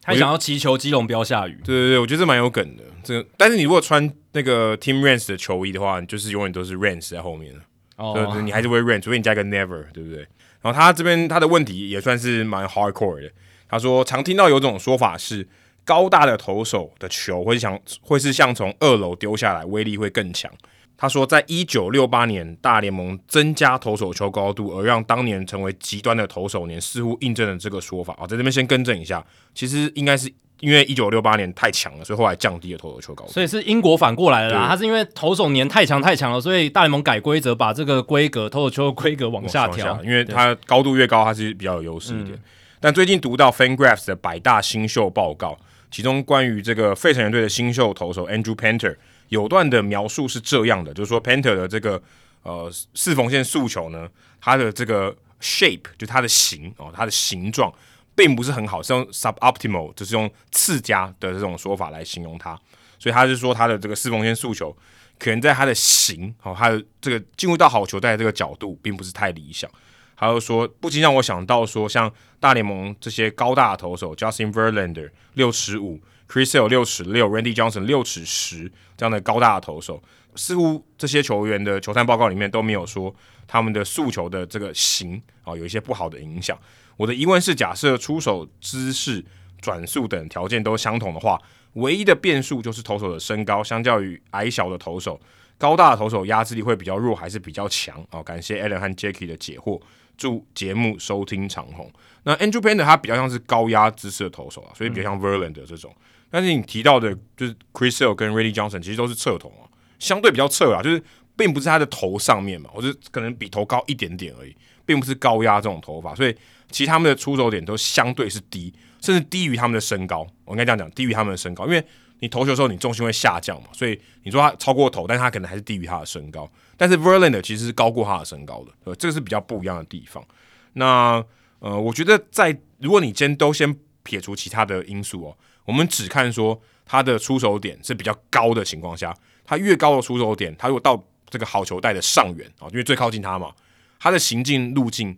[0.04, 1.58] 他想要祈求基隆不要下雨。
[1.64, 2.84] 对对对，我觉得这蛮有梗的。
[3.02, 7.54] 这个，但是你如果穿那个 Team Rains 的球衣的话，你就是永远都是 Rains 在后面
[7.96, 10.18] 对，你还是会 Rance，除非你加一个 never，对不对？
[10.60, 13.30] 然后他这边他的问题也算是蛮 hardcore 的。
[13.68, 15.46] 他说常听到有种说法是，
[15.84, 20.50] 高大的投手的球会像会是像从二楼丢下来，威力会更强。
[20.96, 28.26] 他说，在一九六八年大联盟增加投手球高度，而让当年成为极端的投手年，似乎印证了这个说法啊。
[28.26, 29.24] 在这边先更正一下，
[29.54, 30.32] 其实应该是。
[30.60, 33.32] 因为一九六八年太强了，所以后来降低了投手球高度。
[33.32, 40.02] 所以是英国反过来了啦，他是因为投手年太强太强了，所以大联盟改规则，把这个规格投手球的规格往下调。
[40.02, 42.38] 因为它高度越高，它是比较有优势一点。
[42.80, 45.58] 但最近读到 FanGraphs 的百大新秀报告，
[45.90, 48.96] 其中关于这个费城人队的新秀投手 Andrew Painter
[49.34, 52.02] 有段的描述是这样的，就是说 Painter 的这个
[52.42, 54.08] 呃四缝线诉求呢，
[54.40, 57.72] 它的这个 shape 就它的形哦，它的形状。
[58.16, 62.56] 并不是很好，是用 suboptimal，就是用次佳的这种说法来形容它。
[62.96, 64.70] 所以他是说他的这个四缝线诉求，
[65.18, 69.68] 可能在他的形哦，他的这个进入到好球带这个角度，并不是太理想。
[70.14, 76.00] 还有说，不禁让我想到说，像大联盟这些高大的投手，Justin Verlander 六尺五
[76.34, 80.02] ，Chris Sale 六尺六，Randy Johnson 六尺十这样的高大的投手，
[80.34, 83.14] 似乎这些球员的球探报告里面都没有说
[83.46, 86.58] 他们的速球的这个型啊有一些不好的影响。
[86.96, 89.24] 我的疑问是：假设出手姿势、
[89.60, 91.40] 转速等条件都相同的话，
[91.74, 95.20] 唯一的变数就是投手的身高，相较于矮小的投手，
[95.56, 98.04] 高大的投手压制力会比较弱还是比较强？
[98.10, 99.80] 哦，感谢 Alan 和 Jackie 的解惑，
[100.16, 101.88] 祝节目收听长虹。
[102.24, 105.94] 那 Andrew p a n d e r 他比较像是高压姿势的投手啊，所以比较像 Verlander 这种。
[106.34, 111.00] 但是你提到的，就是 Chris Sale 跟 Randy Johnson 其实都是侧投啊，相对比较侧啊，就是
[111.36, 116.34] 并不是他的头上面嘛，或者可能比头高一点点而已，并不是高压这种投法，所以。
[116.70, 120.26] 其实他们的出手点都相对是低，甚至低于他们的身高。
[120.44, 121.84] 我应该这样讲，低于他们的身高，因为
[122.18, 126.50] 你投球的时候你重心会下降嘛，所以你说他超过头，但是他可能还是低于他的身高。
[126.76, 130.24] 但是 Verlander 其实是高过他的身高的，呃，这个是比较不一样的地方。
[130.72, 131.24] 那
[131.60, 133.72] 呃，我觉得在如果你先都先
[134.02, 143.52] 撇除其他的因素哦，我们只看说他的出手点是比较高的情况下，他越高的出手点，他如果到这个好球带的上缘啊，因为最靠近他嘛，
[143.98, 145.16] 他的行进路径。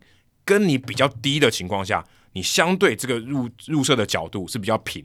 [0.49, 5.05] 跟你比较低的情况下，你相对这个入入射的角度是比较平。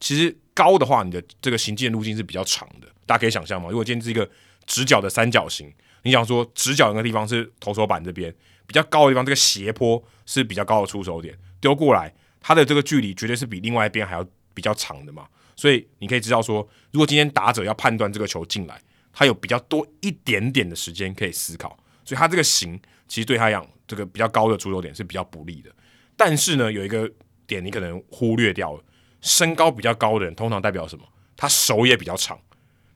[0.00, 2.86] 其实高的话，你的这个行进路径是比较长的。
[3.06, 4.28] 大家可以想象嘛，如果今天是一个
[4.66, 5.72] 直角的三角形，
[6.02, 8.30] 你想说直角那个地方是投手板这边
[8.66, 12.12] 比较高的地方，这个斜坡是比较高的出手点，丢过来
[12.42, 14.22] 它的这个距离绝对是比另外一边还要
[14.54, 15.26] 比较长的嘛。
[15.56, 18.80] 所以你可以知道说，如果今天打者要判断这个球进来，
[19.12, 23.66] 他有比较多一点点的时间可以思考，所以他这个形其实对他讲。
[23.84, 25.70] 这个比较高的出手点是比较不利的，
[26.16, 27.10] 但是呢，有一个
[27.46, 28.82] 点你可能忽略掉了，
[29.20, 31.04] 身高比较高的人通常代表什么？
[31.36, 32.40] 他手也比较长，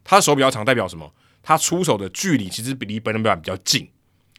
[0.03, 1.13] 他手比较长代表什么？
[1.43, 3.87] 他出手的距离其实比离本垒板比较近，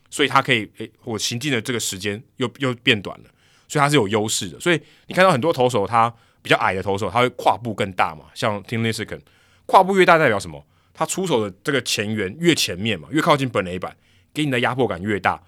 [0.10, 3.26] 所以他可以诶，我行进的这个时间又又变短了，
[3.68, 4.60] 所以他是有优势的。
[4.60, 6.12] 所以你看到很多投手，他
[6.48, 8.24] 比较矮的投手，他会跨步更大嘛？
[8.34, 9.22] 像 Tim l i s k e n
[9.66, 10.66] 跨步越大代表什么？
[10.94, 13.94] 他出手的这个前缘越前面嘛，越靠近本垒板，
[14.34, 15.44] 给你的压迫感越大。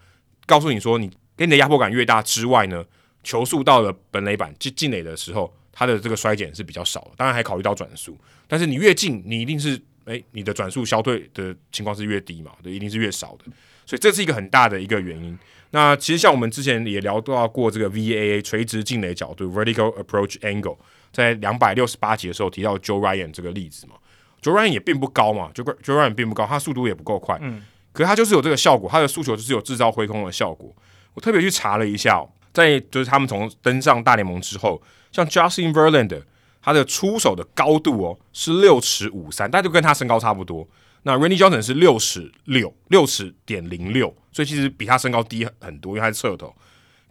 [0.46, 2.84] 告诉你说，你给你的压迫感越大之外呢，
[3.24, 7.12] 球速到了本垒板进进垒的时候，它的这个衰减是比较少的。
[7.16, 13.46] 当然还考虑到转速，但是你越近，你一定是诶，你的转速消退的情况是越低嘛，对，一定是越少的。
[13.86, 15.38] 所以这是一个很大的一个原因。
[15.72, 20.78] 那其实像我们之前也聊到过这个 VAA 垂直进垒角度 （Vertical Approach Angle），
[21.12, 23.94] 在两百六十八集的时候提到 Joe Ryan 这个例子嘛
[24.42, 27.64] ，Joe Ryan 也并不高嘛，Joe Joe Ryan 并不高，他速度也不够快，嗯。
[27.92, 30.74] 可是他就是有这个效果，他的诉求就是有制造挥空的效果。
[31.14, 32.24] 我特别去查了一下，
[32.54, 34.82] 在就是他们从登上大联盟之后，
[35.12, 36.22] 像 Justin Verlander，
[36.62, 40.68] 他的出手的高度哦是六尺五三，但就跟他身高差不多。
[41.12, 46.56] 那 Randy Johnson 是六尺六，六尺点零六，所以其实比他身高低很多，因为他是侧头。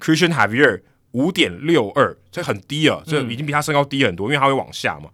[0.01, 5.11] Christian Javier 五点六二，这很低啊，这已经比他身高低很多，因为他会往下嘛。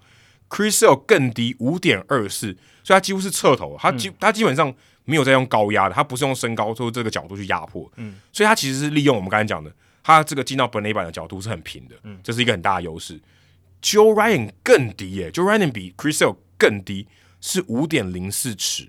[0.48, 4.74] Chris Sale 更低五点二四，所以他几乎是侧头，他基他基本上。
[5.06, 9.70] 没有在用高压的，他不是用身高或这个角度去压迫，嗯，所以他其实是利用我们刚才讲的，
[10.02, 13.20] 他这个进到本垒板的角度是很平的，嗯，这是一个很大的优势。
[13.82, 17.06] Joe Ryan 更低耶，Joe Ryan 比 Chris Sale 更低，
[17.44, 18.88] 是五点零四尺，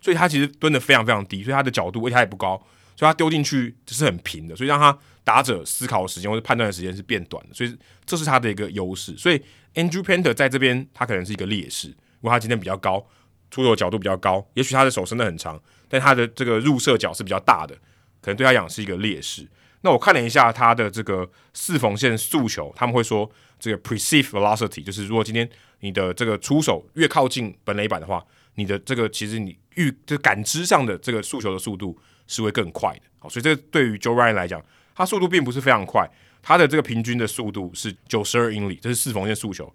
[0.00, 2.56] 所以他其实蹲的非常非常低，所以他的角度而且他也不高，
[2.96, 9.14] 所以他丢进去只是很平的，所以让他打者思考的时间或者判断的时间是变短的，所以这是他的一个优势。
[9.18, 9.38] 所以
[9.74, 13.06] Andrew Painter 在这边他可能是一个劣势，如果他今天比较高。
[13.52, 17.74] 出手角度比较高，也许他的手伸得很长，但他的这个入射角是比较大的，
[18.20, 19.44] 可能对他讲是一个劣势。
[19.80, 33.00] 那我看了一下他的这个四缝线速球，他们会说这个 perceived velocity，就是如果今天你的这个出手越靠近本垒板的话，你的这个其实你预就感知上的这个速球的速度是会更快的。
[33.18, 36.08] 好，所以这对于 Joe Ryan 来讲，他速度并不是非常快，
[36.42, 39.72] 他的这个平均的速度是九十二英里，这是四缝线速球。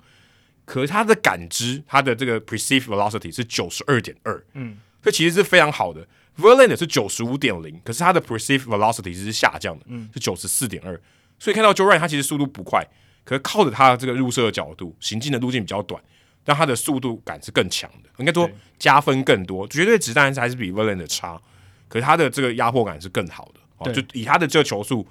[0.65, 6.07] 可是他的感知，他的这个 perceived velocity 是九十二点二，嗯，这其实是非常好的。
[6.37, 10.99] Verlander 是九十五点零，可是他的 perceived velocity 是下降的，嗯，是九十四点二。
[11.37, 12.83] 所以看到 Joe Ryan 他其实速度不快，
[13.25, 16.01] 可是靠着他的这个入射的角度，行进的路径比较短，
[16.45, 19.67] 但他的速度感是更强的，应该说加分更多。
[19.67, 21.41] 绝对值当然是还是比 Verlander 差，
[21.89, 23.59] 可是他的这个压迫感是更好的。
[23.79, 25.05] 哦，就以他的这个球速，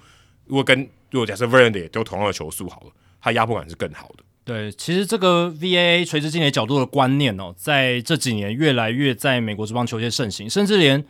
[0.45, 0.79] 如果跟
[1.11, 4.23] 如果假设 Verlander 也都同样的球速好了，他压迫感是更好的。
[4.43, 11.03] 对，其实这个 VAA 垂直进垒角度的观念哦，在这几年越来越在美国这帮球界盛行，甚至连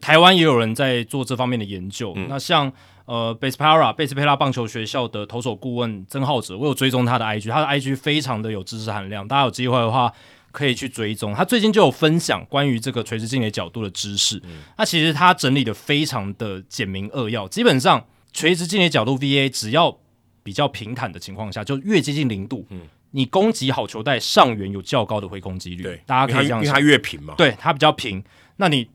[0.00, 2.14] 台湾也有人在做这方面的研究。
[2.28, 2.70] 那像
[3.04, 10.12] 呃贝斯帕拉贝斯佩拉棒球学校的投手顾问曾浩哲，我有追踪他的 IG，他的 IG 非常的有知识含量，大家有机会的话
[10.52, 11.34] 可以去追踪。
[11.34, 14.42] 他最近就有分享关于这个垂直进垒角度的知识。
[14.78, 19.98] 那其实他整理的非常的简明扼要，基本上垂直进垒角度 VA 只要。
[20.44, 25.82] 比较平坦的情况下，就越接近零度，嗯，你攻击好球带上缘有较高的回空几率。
[25.82, 28.22] 对，大家可以这样因为它越平嘛，对，它比较平，
[28.56, 28.86] 那你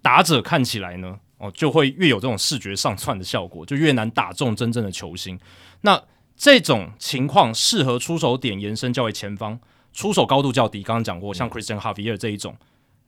[0.00, 5.38] 打者看起来呢，哦，就会越有这种视觉上窜的效果，就越难打中真正的球星。
[5.82, 6.02] 那
[6.36, 9.60] 这种情况适合出手点延伸较为前方，
[9.92, 10.82] 出手高度较低。
[10.82, 12.56] 刚刚讲过，像 Christian Javier 这一种，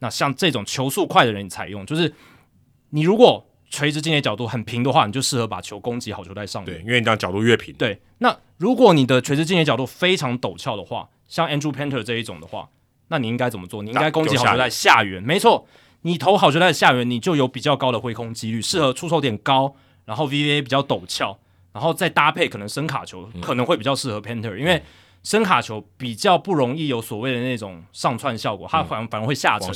[0.00, 2.15] 那像这种球速快的人采用，就是
[2.90, 3.47] 你如果。
[3.68, 7.74] 垂直进阶角度很平的话，你就适合把球攻击好球带上面对，因为你这样角度越平。
[7.74, 12.68] 对，那如果你的垂直进阶角度非常陡峭的话，像 Andrew Painter 这一种的话，
[13.08, 13.82] 那你应该怎么做？
[13.82, 15.20] 你应该攻击好球带下缘。
[15.20, 15.66] 没错，
[16.02, 21.39] 你投好球带的下缘，你就有比较高的挥空几率，适合出手点高，然后 VVA 比较陡峭，
[21.73, 24.83] 然后再搭配可能深卡球，可能会比较适合 Painter，因为
[25.23, 29.73] 深卡球比较不容易有所谓的那种上窜效果，它反反而会下沉，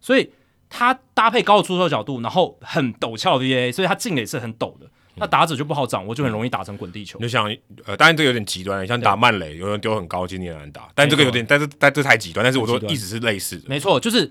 [0.00, 0.30] 所以。
[0.76, 4.90] 它搭配高的出手角度，然后很陡峭的 VA，所以它进垒是很陡的。
[5.14, 7.16] 那打者就不好掌握，就很容易打成滚地球。
[7.20, 7.46] 就像
[7.84, 10.88] 呃，当然这有点极端，像打慢垒，有人丢很高，今年难打。
[10.92, 12.42] 但这个有点，但是但这太极端。
[12.42, 13.68] 但是我说意思是类似的。
[13.68, 14.28] 没错，就是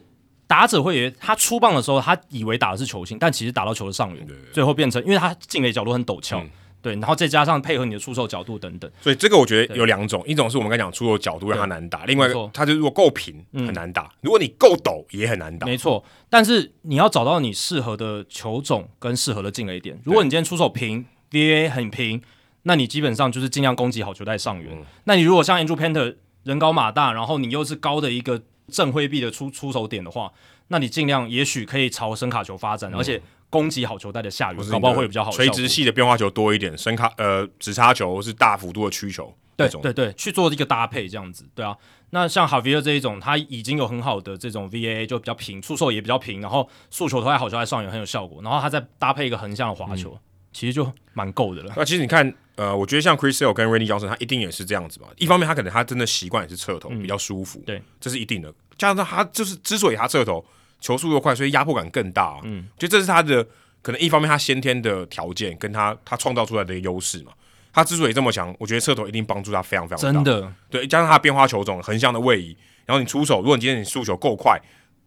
[0.48, 6.44] 打者会以为他出棒的时候，他以为打的是球星，但其实打到球的上缘，最后变成因为他进垒角度很陡峭。
[6.82, 15.66] 对，然后再加上配合你的出手角度等等，所以这个我觉得有两种，一种是我们刚讲出手角度让他难打，另外一个他就如果够平很难打，如果你够陡也很难打。
[15.66, 19.98] 没错，但是你要找到你适合的球种跟适合的进垒点。
[20.04, 22.22] 如果你今天出手平，VA 很平，
[22.64, 24.78] 那你基本上就是尽量攻击好球带上缘。
[25.06, 30.32] 那你如果像 Andrew Painter 人高马大，然后你又是高的一个正挥臂的出出手点的话，
[30.68, 33.22] 那你尽量也许可以朝声卡球发展，而且。
[33.54, 35.30] 攻击好球带的下缘，搞不好会比较好。
[35.30, 41.78] 垂直系的变化球多一点，深卡呃直插球是大幅度的曲球，对对对，去做一个搭配这样子，对啊。
[42.10, 50.18] 那像哈维尔这一种，他已经有很好的这种 VAA，就比较平，出手也比较平，然后速球投在好球带上也很有效果，然后他再搭配一个横向的滑球，
[50.52, 51.72] 其实就蛮够的了。
[51.78, 55.08] 那其实你看，呃，我觉得像 Chris Sale 跟 Randy Johnson，他一定也是这样子吧。
[55.18, 58.54] 一方面他可能他真的习惯也是侧投比较舒服，对，这是一定的。
[58.78, 60.44] 加上他就是之所以他侧头。
[60.84, 62.38] 球速又快，所以压迫感更大。
[62.44, 63.42] 嗯，就这是他的
[63.82, 67.32] 可能一方面，他先天的条件跟他他创造出来的优势嘛。
[67.72, 70.22] 他之所以这么强，我觉得侧头一定帮助他非常非常大。
[70.22, 72.54] 真的，对，加上他变化球种、横向的位移，
[72.86, 74.62] 然后你出手，如果你今天你速球够快，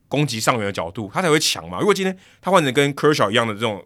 [0.08, 1.78] 攻击上缘的角度，他才会强嘛。
[1.78, 3.84] 如果今天他换成跟 Kershaw 一样的这种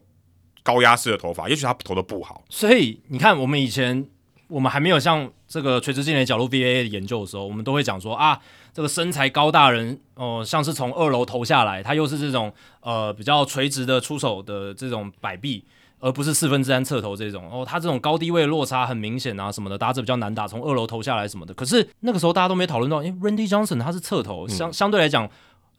[0.63, 2.43] 高压式的头发，也许他投的不好。
[2.49, 4.07] 所以你看，我们以前
[4.49, 8.41] 我们还没有像这个垂直进垒角度 VA 的研究的时候，我们都会讲说啊。
[8.73, 15.65] 这个身材高大人哦，像是从二楼投下来，他又是这种呃比较垂直的出手的这种摆臂，
[15.99, 21.53] 而不是四分之三侧投这种哦，他这种高低位落差很明显啊什么的，打者比较难打，从二楼投下来什么的。
[21.53, 25.29] 可是那个时候大家都没讨论到，因为 Randy Johnson 他是侧投，相相对来讲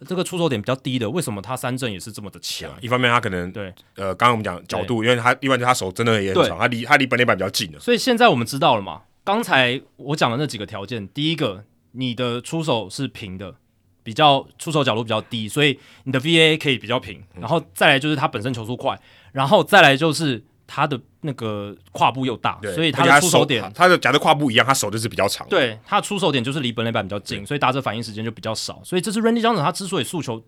[0.08, 2.70] 这个出手点比较低的，为什么他三振也是这么的强？
[2.82, 7.80] 一方面他可能对呃，刚刚我们讲角度，因为他另外他手真的也很长，他离他离本垒板比较近的。
[7.80, 13.56] 所以现在我们知道了嘛，刚才我讲的那几个条件，第一个你的出手是平的。
[14.04, 19.00] 比较出手角度比较低，所以你的 VA 可以比较平，然后再来就是他本身球速快，
[19.32, 20.44] 然后再来就是
[20.74, 30.42] 它的那个胯部又大，所以他的出手点，它的假的胯部一样，他手就是比较长，对，他的出手点就是离本垒板比较近，所以打者反应时间就比较少，所以这是 Randy Johnson 他之所以诉求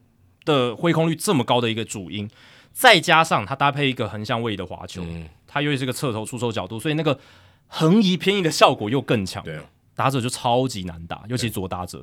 [0.45, 2.29] 的挥空率这么高的一个主因，
[2.71, 5.03] 再加上他搭配一个横向位移的滑球，
[5.45, 7.19] 他又是个侧头出手角度，所以那个
[7.67, 9.59] 横移偏移的效果又更强，对，
[9.93, 12.01] 打者就超级难打，尤其左打者。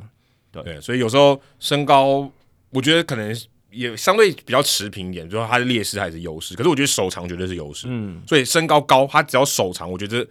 [0.52, 2.30] 对，所以有时候身高，
[2.70, 3.34] 我觉得可能
[3.70, 6.54] 也相对比较持平一点，就说他的劣势还是优势。
[6.54, 7.86] 可是我觉得手长绝对是优势。
[7.88, 10.26] 嗯，所以身高高，他只要手长，我觉得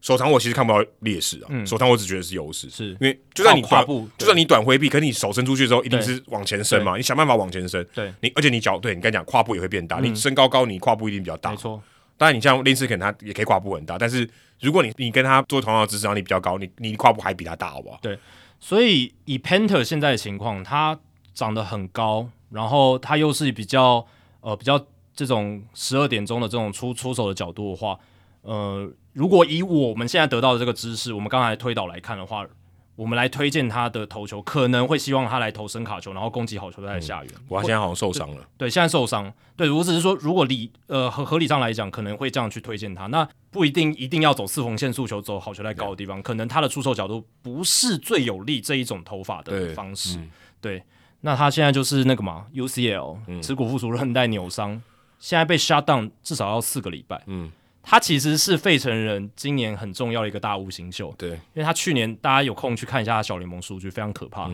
[0.00, 2.90] 手长我其实看不到劣势啊，手长我只觉得是优势，是。
[2.90, 8.12] 因为就算你短跨步，就算你短挥臂，可是你手伸出去之后一定是往前伸嘛，你想办法往前伸，对。
[8.20, 11.82] 你而且你脚对你刚讲跨步也会变大，你身高高，你跨步一定比较大，没错，
[12.16, 14.28] 当然你像林斯肯他也可以跨步很大，但是
[14.60, 17.98] 如果你你跟他做同样的姿势，然后你比较高，你你跨步还比他大，好不好？
[18.02, 18.18] 对。
[18.60, 20.98] 所以以 Panther 现在的情况，他
[21.34, 24.06] 长得很高，然后他又是比较
[24.40, 24.80] 呃比较
[25.12, 27.98] 这种十二点钟的这种出出手的角度的话，
[28.42, 32.46] 呃，如果以我们现在得到的这个知识，我们刚才推导来看的话，
[32.96, 37.32] 我们来推荐他的投球，可能会希望他来投深卡球，然后攻击好球在下缘。
[37.48, 39.32] 我他现在好像受伤了，对，现在受伤。
[39.56, 43.06] 对我只是说，如果理呃合合理上来讲，可能会这样去推荐他。
[43.06, 50.18] 那不一定一定要走四缝线速球，走好球在高的地方，可能他的出手角度不是最有利这一种投法的方式。
[50.18, 50.82] 嗯对，
[51.26, 54.82] 那他现在就是那个嘛，UCL 耻骨附属韧带扭伤，
[55.18, 57.22] 现在被 shut down 至少要四个礼拜。
[57.28, 57.50] 嗯，
[57.82, 64.50] 他其实是费城人今年很重要的一个大物新秀，对，因为他去年大家有空去看一下他小联盟数据，非常可怕，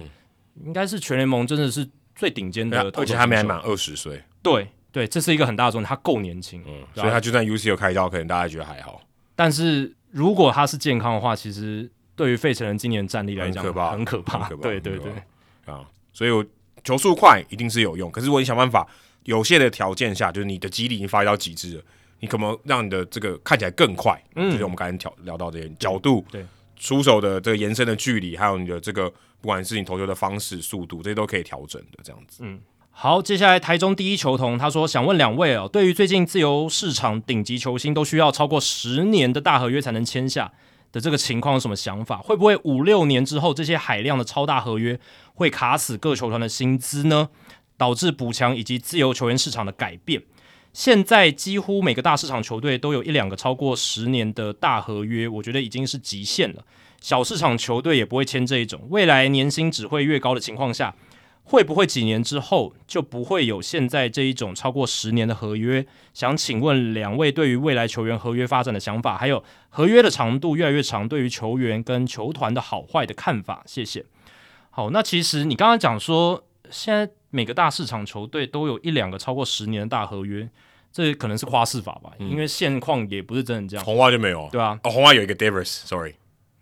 [0.64, 1.84] 应该是全联盟真的是
[2.14, 9.00] 最顶尖的而且他们还满二十岁，对对，这是一个很大的重点，他够年轻，嗯，所以他就算 UCL 开刀，可能大家觉得还好，
[9.34, 14.48] 但是如果他是健康的话，其实对于费城人今年战力来讲很可怕很可怕。
[14.62, 15.12] 对对对，
[15.66, 16.44] 啊，所以我
[16.84, 18.86] 球速快一定是有用，可是如果你想办法
[19.24, 21.82] 有限的条件下，就是你的肌力已经发挥到极致了，
[22.20, 26.44] 你可能让你的这个看起来更快，嗯就是我们刚才聊聊到这些角度，对，
[26.76, 29.10] 出手的这个延伸的距离，还有你的这个
[29.40, 32.42] 不管是你投球的方式、速度，这些都可以调整的，这样子。
[32.44, 32.60] 嗯
[32.92, 40.52] 好，接下来台中第一球童他说想问两位哦，对于最近自由市场顶级球星都需要超过十年的大合约才能签下
[40.92, 42.18] 的这个情况有什么想法？
[42.18, 44.98] 会不会五六年之后这些海量的超大合约
[45.34, 47.28] 会卡死各球团的薪资呢？
[47.76, 50.22] 导致补强以及自由球员市场的改变。
[50.72, 56.62] 现在几乎每个大市场球队都有一两个超过十年的大合约，我觉得已经是极限了。
[57.00, 60.94] 小市场球队也不会签这一种，未来年薪只会越高的情况下，
[61.50, 65.84] 会不会几年之后就不会有现在这一种超过十年的合约？
[66.14, 73.64] 想请问两位对于未来球员合约发展的想法，还有合约的长度越来越长，对于球员跟球团的好坏的看法？
[73.66, 74.04] 谢谢。
[74.70, 80.48] 好，那其实你刚刚讲说，现在每个大市场球队都有一两个超过十年的大合约，
[80.92, 82.12] 这可能是夸饰法吧？
[82.20, 86.14] 因为现况也不是真的这样，红袜就没有，对啊，哦，红袜有一个 Davis，sorry，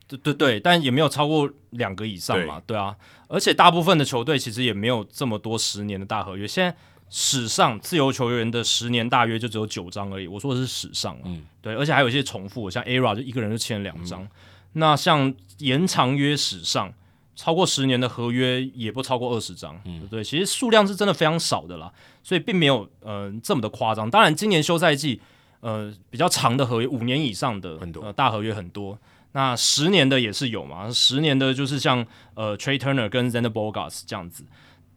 [0.08, 2.96] 对对对，但也没有超过两个以上嘛，对啊，
[3.28, 6.48] 而且大部分的球队其实也没有这么多十年的大合约。
[6.48, 6.74] 现在
[7.10, 14.26] 史上自由球员的十年大约就只有九张而已，我说的是史上、啊，嗯对，而且还有一些重复，像 ERA 就一个人就签了两张。
[14.72, 16.92] 那像延长约史上
[17.34, 20.24] 超过十年的合约也不超过二十张，对不对？
[20.24, 24.10] 其实数量是真的非常少的啦，所以并没有呃这么的夸张。
[24.10, 25.20] 当然，今年休赛季
[25.60, 28.98] 呃比较长的合约，五年以上的很多呃大合约很多。
[29.38, 34.44] 那十年的也是有嘛，十年的就是像呃 Trey Turner 跟 Zander Bogarts 这样子。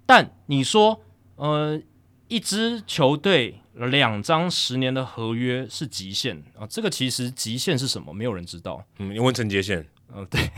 [0.07, 0.99] 但你说
[1.35, 1.79] 呃
[2.27, 6.65] 一支球队两张十年的合约是极限啊？
[6.67, 8.11] 这个其实极限是什么？
[8.11, 8.83] 没有人知道。
[8.97, 10.49] 嗯，你问陈杰宪，嗯，对，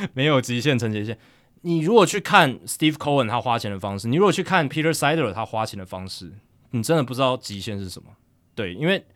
[0.12, 1.18] 没有极限陈杰宪。
[1.62, 6.30] 你如果去看 Steve Cohen 他花钱的方式，你如果去看 Peter Sider 他花钱的方式，
[6.72, 8.10] 你真的不知道极限是什么。
[8.54, 9.06] 对，因为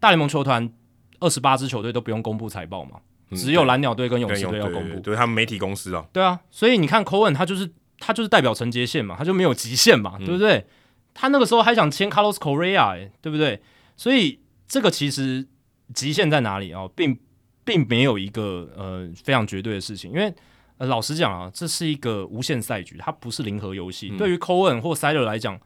[0.00, 0.72] 大联盟球团
[1.20, 4.94] 二十八支球队都不用公布财报嘛，嗯只有蓝鸟队跟勇士队要公布。
[4.94, 10.66] 对对他们媒体公司啊，对啊，所以你看 Cohen 他就是他就是代表承接线嘛，他就没有极限嘛，对不对？
[11.14, 13.62] 他那个时候还想签 Carlos Correa，、欸、对不对？
[13.96, 15.46] 所以这个其实
[15.94, 17.18] 极限在哪里啊、并
[17.64, 20.32] 并没有一个呃非常绝对的事情，因为、
[20.76, 24.10] 呃、老实讲啊，这是一个无限赛局，它不是零和游戏。
[24.18, 25.58] 对于 Cohen 或 Sider 来讲，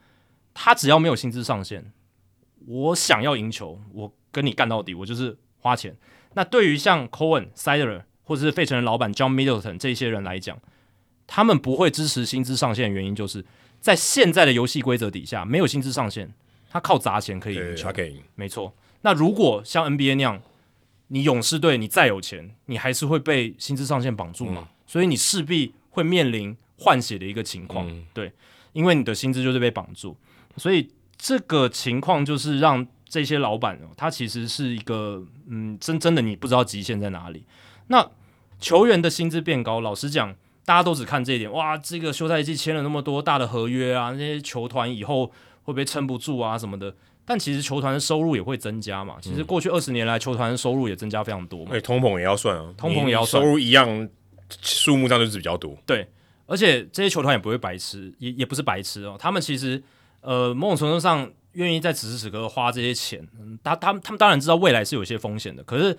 [0.55, 1.93] 他只要没有薪资上限，
[2.67, 5.97] 我想要赢球，我跟你干到底，我就是花钱。
[6.34, 10.59] 那对于像 Cohen、Sider 或者是费城人老板 John Middleton 这些人来讲，
[11.26, 13.44] 他们不会支持薪资上限的原因，就是
[13.81, 16.33] 在现在的游戏规则底下，没有薪资上限，
[16.70, 17.92] 他靠砸钱可以赢球他。
[17.92, 18.75] 可以赢，没错。
[19.02, 20.42] 那如果像 NBA 那样，
[21.09, 24.68] 你勇士队你再有钱，你还是会被薪资上限绑住嘛？
[24.86, 28.33] 所以你势必会面临换血的一个情况，嗯对，
[28.73, 30.17] 因为你的薪资就是被绑住，
[30.57, 37.45] 所以这个情况就是让这些老板哦，他其实是一个嗯，真真的你不知道极限在哪里。
[37.89, 38.09] 那
[38.59, 45.27] 球员的薪资变高，老实讲，大家都只看这一点，哇，这个休赛季签了那么多大的合约啊，那些球团以后
[45.65, 46.95] 会不会撑不住啊什么的？
[47.25, 49.17] 但其实球团的收入也会增加嘛。
[49.21, 51.73] 其实过去二十年来，球团的收入也增加非常多嘛。
[51.75, 54.09] 哎，通膨也要算啊，通膨也要算收入一样，
[54.63, 56.09] 数目上就是比较多，对，
[56.47, 59.17] 而且这些球团也不会白吃，也也不是白痴哦。
[59.19, 59.81] 他们其实
[60.21, 65.97] 呃某种程度上愿意在此时此刻花这些钱，嗯，他他们他们当然知道未来是有一些风险的，可是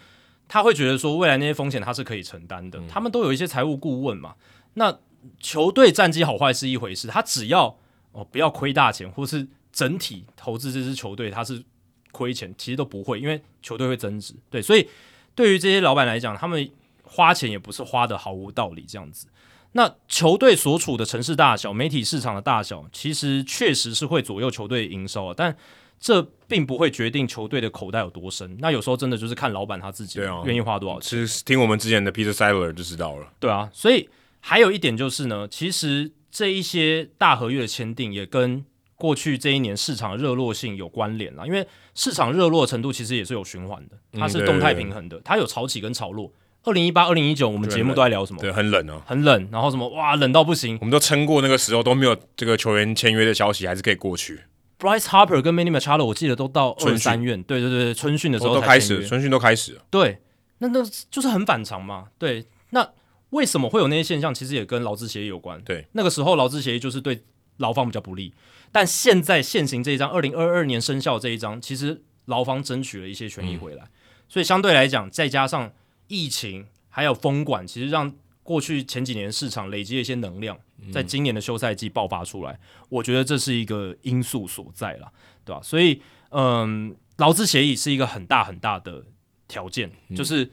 [0.47, 2.80] 他会觉得说未来那些风险他是可以承担的。
[2.88, 4.35] 他们都有一些财务顾问嘛，
[4.75, 4.99] 那
[5.39, 7.77] 球队战绩好坏是一回事，他只要
[8.11, 11.63] 哦不要亏大钱，或是整体投资这支球队他是
[12.11, 14.33] 亏钱，其实都不会，因为球队会增值。
[14.49, 14.88] 对，所以
[15.35, 16.69] 对于这些老板来讲，他们
[17.03, 19.27] 花钱也不是花的毫无道理这样子。
[19.74, 25.56] 那球队所处的城市大小、媒体市场的大小，其实确实是会左右球队营收啊，但
[26.00, 28.58] 这并不会决定球队的口袋有多深。
[28.59, 31.09] 那有时候真的就是看老板他自己愿意花多少钱。
[31.09, 33.32] 其实听我们之前的 Peter Siler 就知道了。
[33.40, 34.09] 对啊，所以
[34.40, 41.45] 还有一点就是呢，其实这一些大合约的签订也跟过去这一年市场热络性有关联啦。
[41.45, 46.33] 因为市场热络程度其实也是有循环的，它是动态平衡的，它有潮起跟潮落。
[46.64, 48.40] 二零一八、二零一九，我们节目都在聊什么？
[48.40, 49.49] 对，很冷哦，很冷。
[49.51, 49.90] 然后什么？
[49.90, 50.77] 哇，冷到不行。
[50.80, 54.41] 我们都撑过那个时候，都没有这个球员签约的消息，还是可以过去。
[54.77, 57.35] Bryce Harper 跟 Manny Machado，我记得都到二三月。
[57.38, 59.80] 对对对，春训的时候都开始，春训都开始。
[59.90, 60.19] 对，
[60.59, 62.06] 那那就是很反常嘛。
[62.17, 62.88] 对，那
[63.31, 64.33] 为什么会有那些现象？
[64.33, 65.61] 其实也跟劳资协议有关。
[65.61, 67.23] 对，那个时候劳资协议就是对
[67.57, 68.33] 劳方比较不利，
[68.72, 73.83] 但现在现行这一张二零二二年生效这一张，其实劳方争取了一些权益回来，
[74.27, 75.72] 所以相对来讲，再加上
[76.11, 76.67] 疫情。
[76.93, 80.59] 还有封管，其实让过去前几年市场累积了一些能量，
[80.91, 82.59] 在今年的休赛季爆发出来，
[82.90, 85.09] 我觉得这是一个因素所在了，
[85.45, 85.61] 对吧？
[85.64, 89.06] 所以，嗯，劳资协议是一个很大很大的
[89.48, 90.51] 条件，就是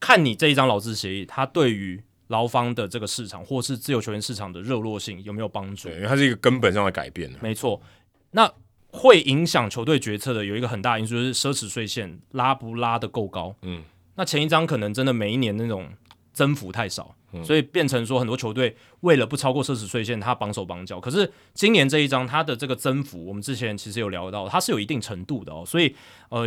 [0.00, 5.88] 看你这一张劳资协议，它对于劳方的这个市场或是自由球员市场的热络性有没有帮助？
[5.90, 7.30] 对，因为它是一个根本上的改变。
[7.42, 7.82] 没错，
[8.30, 8.50] 那
[8.88, 13.54] 会影响球队决策的有一个很大因素，就是奢侈税线拉不拉的够高？
[13.60, 13.84] 嗯。
[14.16, 15.88] 那前一张可能真的每一年那种
[16.32, 21.00] 增幅太少，所以变成说很多球队为了不超过奢侈税线，他绑手绑脚。
[21.00, 25.64] 可是今年这一张它的这个增幅，我们之前其实有聊到，它是有一定程度的哦。
[25.66, 25.94] 所以
[26.28, 26.46] 呃，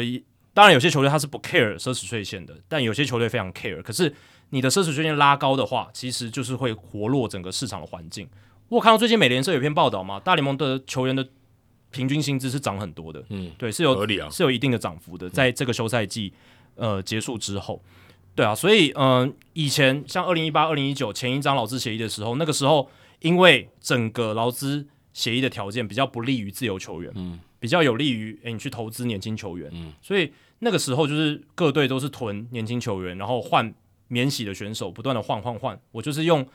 [0.53, 3.81] 当然有些球队它是不 care 奢侈税线的，但有些球队非常 care。
[3.81, 4.13] 可是
[4.49, 8.29] 你的奢侈税线拉高的话，其实就是会活络整个市场的环境。
[8.69, 11.25] 我看到最近美联社有篇报道嘛，大联盟的球员的
[11.91, 16.33] 平均薪资是涨很多的，嗯，对，是有合理啊，是有一定的涨幅的，在这个休赛季。
[16.77, 17.81] 呃，结束之后，
[18.35, 22.89] 对啊，所以嗯，以前像二零一八、二零一九前一张劳资协议的时候，那个时候
[23.19, 33.73] 因为整个劳资协议的条件比较不利于自由球员，嗯，比较有利于诶你去投资年轻球员，嗯，所以那个时候就是各队都是囤年轻球员，然后换
[34.07, 36.47] 免洗的选手，不断的换换换，我就是用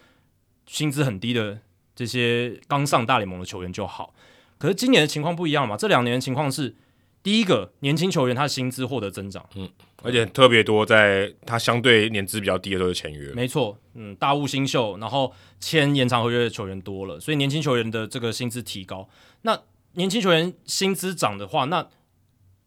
[0.67, 1.59] 薪资很低的
[1.97, 4.15] 这些刚上大联盟的球员就好。
[4.59, 6.75] 可是今年的情况不一样嘛，这两年的情况是。
[7.23, 9.71] 第一个年轻球员，他的薪资获得增长，嗯，
[10.03, 19.09] 而且特别多，在他相对年资比较低的时候签约，没错，嗯，大物新秀，然后签延长合约的球员多了，所以年轻球员的这个薪资提高。
[19.43, 19.57] 那
[19.93, 21.87] 年轻球员薪资涨的话，那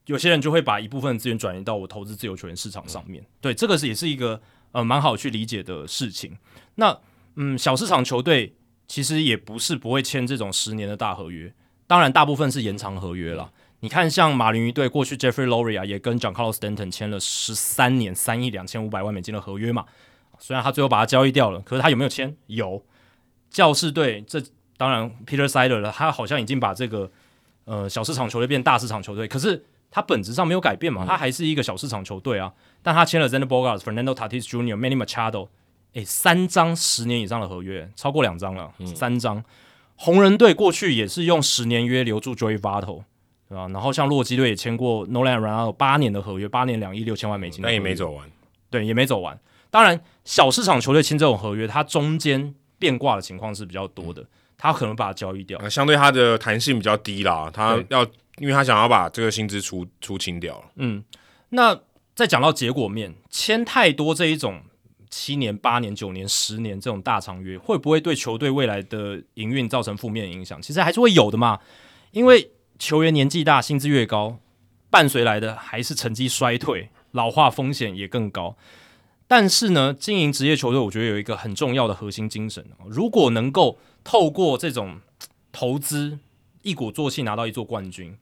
[0.05, 3.25] 有些人就会把一部分资源转移到我投资自由球员市场上面。
[3.41, 6.37] 对，这个是也是一个呃蛮好去理解的事情。
[6.75, 6.97] 那
[7.35, 8.55] 嗯，小市场球队
[8.87, 11.53] 其实也不是不会签这种十年的大合约，
[11.87, 13.51] 当然大部分是延长合约了。
[13.85, 19.85] 你看，像马林鱼队过去，Jeffrey Loria 也跟 John Carlos Stanton 签了十三年三亿两千五百万美金的合约嘛。
[20.39, 22.35] 虽然他最后把它交易掉了，可是他有没有签？
[22.47, 22.83] 有。
[23.51, 24.41] 教士队这
[24.75, 27.11] 当然 Peter Sider 了，他好像已经把这个
[27.65, 32.51] 呃小市场球队变大市场球队，可是他本质上没有改变嘛，他还是一个小市场球队啊。
[32.81, 35.49] 但他签了 Zander Bogarts、Fernando Tatis Jr.、Manny Machado，
[35.93, 39.43] 诶，三张十年以上的合约，超过两张了，三张。
[39.95, 43.03] 红人队过去也是用十年约留住 Joey Votto。
[43.47, 43.67] 对吧？
[43.67, 48.29] 然后像洛基队也签过 Nolan Ryan 八年的合约，八年两亿六千万美金，但也没走完。
[48.71, 49.39] 对，也没走完。
[49.69, 54.25] 当然，小市场球队签这种合约，它中间变卦的情况是比较多的，
[54.57, 55.69] 他可能把它交易掉。
[55.69, 58.03] 相对它的弹性比较低啦，他要
[58.37, 60.65] 因为他想要把这个薪资出出清掉了。
[60.77, 61.03] 嗯，
[61.49, 61.79] 那
[62.15, 64.61] 再讲到结果面，签太多这一种
[65.09, 70.59] 七年、八年、九年、十年这种大长约，会不会对球队未来的营运造成负面影响？
[70.61, 71.59] 其实还是会有的嘛，
[72.11, 72.49] 因为。
[72.77, 74.39] 球员年纪大，薪资越高，
[74.89, 78.57] 伴随来的还是成绩衰退、老化风险也更高。
[79.27, 84.99] 但是呢，经营职业球队，我觉得有一个很重要的核心精神如果能够透过这种
[85.51, 86.19] 投资
[86.61, 88.17] 一鼓作气拿到一座冠军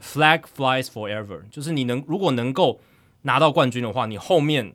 [0.00, 2.80] ，flag flies forever，就是你能如果能够
[3.22, 4.74] 拿到冠军的话，你后面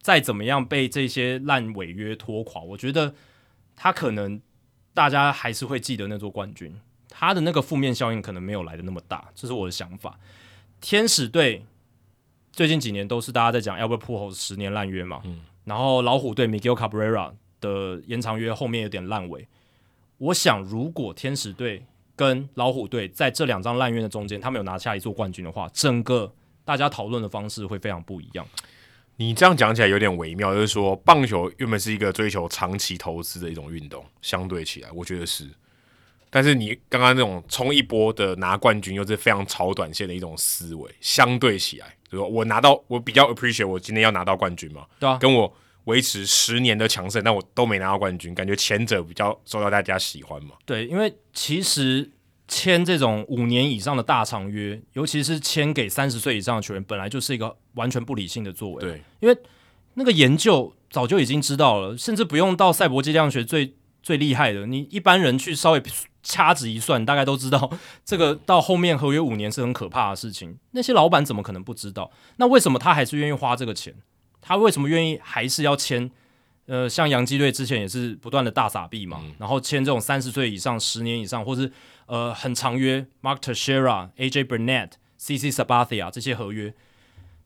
[0.00, 3.14] 再怎么样被这些烂违约拖垮，我觉得
[3.76, 4.40] 他可能
[4.94, 6.80] 大家还是会记得那座冠军。
[7.14, 10.18] 他的那个负面效应可能没有来的那么大，这是我的想法。
[10.80, 11.64] 天使队
[12.50, 19.46] 最近几年都是大家在讲 Albert Pujols 十年烂约嘛，嗯，然后老虎队 Miguel Cabrera 的延长约后面有点烂尾。
[20.16, 21.84] 我想，如果天使队
[22.16, 26.32] 跟老虎队在这两张烂约的中间，他们有拿下一座冠军的话，整个
[26.64, 28.46] 大家讨论的方式会非常不一样。
[29.16, 35.48] 你这样讲起来有点微妙，就是说棒球原本是一个追求长期投资的一种运动，相对起来，我觉得是。
[36.34, 45.54] 但是你刚刚那种冲一波的拿冠军，又是非常超短线的一种思维，相对起来，就说我拿到我比较 appreciate 我今天要拿到冠军嘛，对啊，跟我
[45.84, 50.52] 维持十年的强盛，但我都没拿到冠军，感觉前者比较受到大家喜欢嘛。
[50.64, 52.10] 对，因为其实
[52.48, 58.80] 签这种五年以上的大长约，尤其是签给三十岁以上的球员，本来就是一个完全不理性的作为。
[58.80, 59.36] 对，因为
[59.94, 65.82] 那个研究早就已经知道了，甚至不用到赛博计量学最最厉害的，你一般人去稍微。
[66.22, 67.70] 掐指一算，大概都知道
[68.04, 70.58] 这个到后面合约五年是很可怕的事情。
[70.70, 72.10] 那些老板怎么可能不知道？
[72.36, 73.94] 那为什么他还是愿意花这个钱？
[74.40, 76.10] 他为什么愿意还是要签？
[76.66, 81.70] 呃，像洋基队之前也是不断的大傻币嘛，然后签这种三十岁以上、十年以上，或是
[82.06, 86.72] 呃很长约，Mark Teixeira、AJ Burnett、CC Sabathia 这些合约，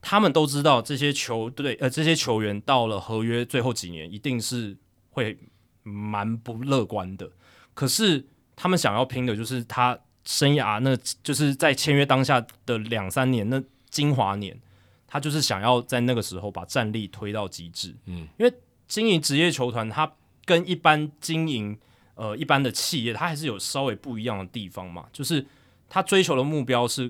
[0.01, 4.77] 他们都知道这些球队呃这些球员到了合约最后几年一定是
[5.09, 5.35] 会
[5.81, 7.31] 蛮不乐观的。
[7.73, 8.27] 可是
[8.57, 14.59] 他们想要拼的就是他生涯，那就是在签约当下的两三年，那精华年，
[15.07, 17.95] 他就是想要在那个时候把战力推到极致。
[18.07, 18.51] 嗯，因为
[18.87, 20.11] 经营职业球团，它
[20.43, 21.77] 跟一般经营
[22.15, 25.05] 呃一般的企业，它还是有稍微不一样的地方嘛。
[25.13, 25.45] 就是
[25.87, 27.09] 他追求的目标是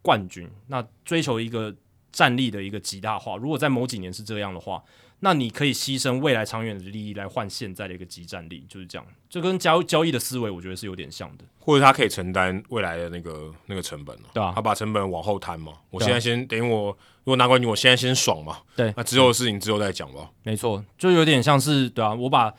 [0.00, 1.72] 冠军，那追求一个
[2.10, 3.36] 战力的一个极大化。
[3.36, 4.82] 如果在某几年是这样的话。
[5.20, 11.44] 那你可以牺牲未来长远的利益来换现在的一个集战力，就是这样，就跟交交易的思维，我觉得是有点像的。
[11.58, 15.72] 或者他可以承担未来的那个那个成本对啊，他把成本往后摊嘛。
[15.90, 16.90] 我现在先等于我
[17.24, 18.58] 如果拿冠军，我现在先爽嘛。
[18.76, 20.30] 对，那之后的事情之后再讲吧。
[20.42, 22.52] 没错，就有点像是对啊，我把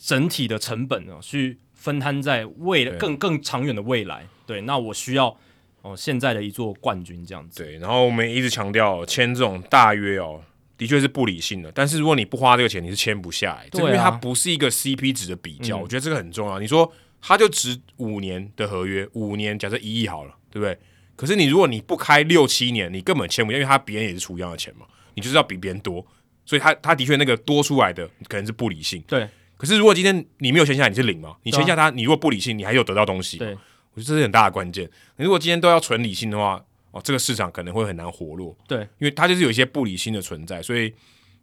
[0.00, 4.26] 整体的成本啊去分摊在未更更长远的未来。
[4.46, 5.36] 对，那我需要
[5.82, 7.62] 哦现在的一座冠军这样子。
[7.62, 10.40] 对，然后我们一直强调签这种大约哦。
[10.76, 15.76] 的确是不理性的，但是如果你不花这个钱，你是签不下来，因为它不是一个 CP 值的比较。
[15.76, 16.58] 我觉得这个很重要。
[16.58, 16.90] 你说
[17.22, 20.78] 它就值五年的合约，五年假设一亿好了，对不对？
[21.16, 26.04] 可是你如果你不开六七年，你根本签不下，因为他别人也是出一样的钱嘛，你就是要比别人多，
[26.44, 29.02] 所以他他的确那个多出来的可能是不理性。
[29.06, 29.28] 对。
[29.56, 31.36] 可是如果今天你没有签下，你是零嘛？
[31.44, 33.38] 你签下他，你如果不理性，你还有得到东西。
[33.38, 33.56] 对。
[33.94, 34.90] 我觉得这是很大的关键。
[35.16, 36.60] 你如果今天都要纯理性的话，
[36.94, 38.56] 哦，这个市场可能会很难活络。
[38.66, 38.78] 对。
[38.98, 40.94] 因为它就是有一些不理性的存在，所以。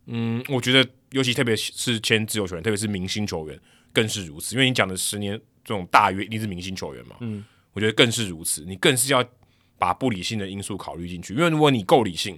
[0.08, 3.58] 嗯，我觉得尤其特别是签自由球员，特别是明星球员
[3.94, 4.56] 更是如此。
[4.56, 8.66] 因为你讲的十年这种大约一定是明星球员嘛，嗯，我觉得更是如此。
[8.66, 9.24] 你更是要
[9.78, 12.38] 把不理性的因素考虑进去，因为如果你够理性，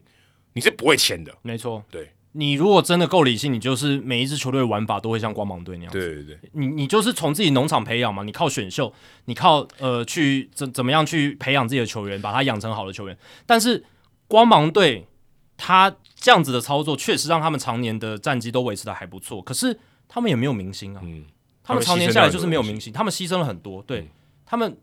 [0.51, 1.33] 你是不会签的。
[1.41, 5.91] 没错，对你如果真的够理性，你就是每一支球队的玩法都会像光芒队那样。
[5.91, 8.93] 对对对，你你就是从自己农场培养嘛，你靠选秀，
[9.25, 13.17] 你靠呃去怎怎么样去培养自己的球员，把他养成好的球员。
[13.45, 13.83] 但是
[14.27, 15.07] 光芒队。
[15.55, 19.79] 他这样子的操作确实让他们常年的战绩都维持的还不错，可是
[20.09, 21.01] 他们也没有明星啊。
[21.03, 21.23] 嗯，
[21.63, 23.81] 他们常年下来就是没有明星，他们牺牲了很多。
[23.83, 24.09] 对
[24.47, 24.75] 他们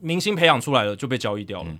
[0.00, 1.70] 明星培养出来了就被交易掉了。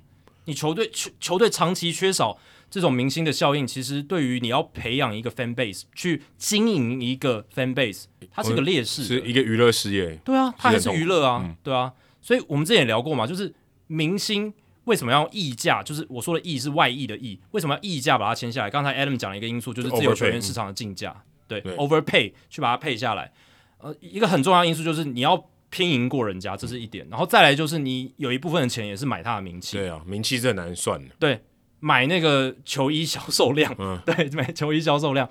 [0.45, 2.39] 你球队球球队长期缺少
[2.71, 10.17] 这种明星的效应，其实对于你要培养一个 fan base 去经营一个 fan base，它是一个劣势，是一个娱乐事业。
[10.25, 11.93] 对啊，它还是娱乐啊，对啊。
[12.21, 13.55] 所以我们之前也聊过嘛，就是
[13.87, 14.53] 明星。
[14.85, 15.83] 为什么要溢价？
[15.83, 17.37] 就是我说的溢是外溢的溢。
[17.51, 18.71] 为什么要溢价把它签下来？
[18.71, 23.33] 刚才 Adam 讲了一个因素，就是自由球员市场的竞价，对，overpay 去把它配下来。
[23.79, 27.05] 呃，一个很重要的因素就是你要拼赢过人家，这是一点。
[27.11, 29.77] 然后再来就是你有一部分的钱也是买他的名气。
[29.77, 31.13] 对啊，名气这难算的。
[31.19, 31.41] 对，
[31.87, 35.29] 买那个球衣销售量，嗯， 对，买球衣销售量。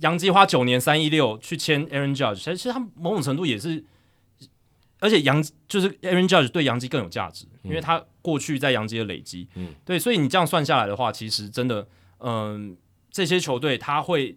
[0.00, 3.82] 杨基花九年三一六去签 Aaron Judge，其实他某种程度也是。
[5.00, 11.86] 而且杨就是 Aaron Judge 对杨基更有价值，因为他过去在杨基的累积，嗯，对，所以你这样算下来的话，其实真的，
[12.20, 12.74] 嗯，
[13.10, 14.34] 这些球队他会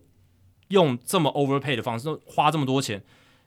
[0.69, 3.01] 用这么 overpay 的方式，花这么多钱，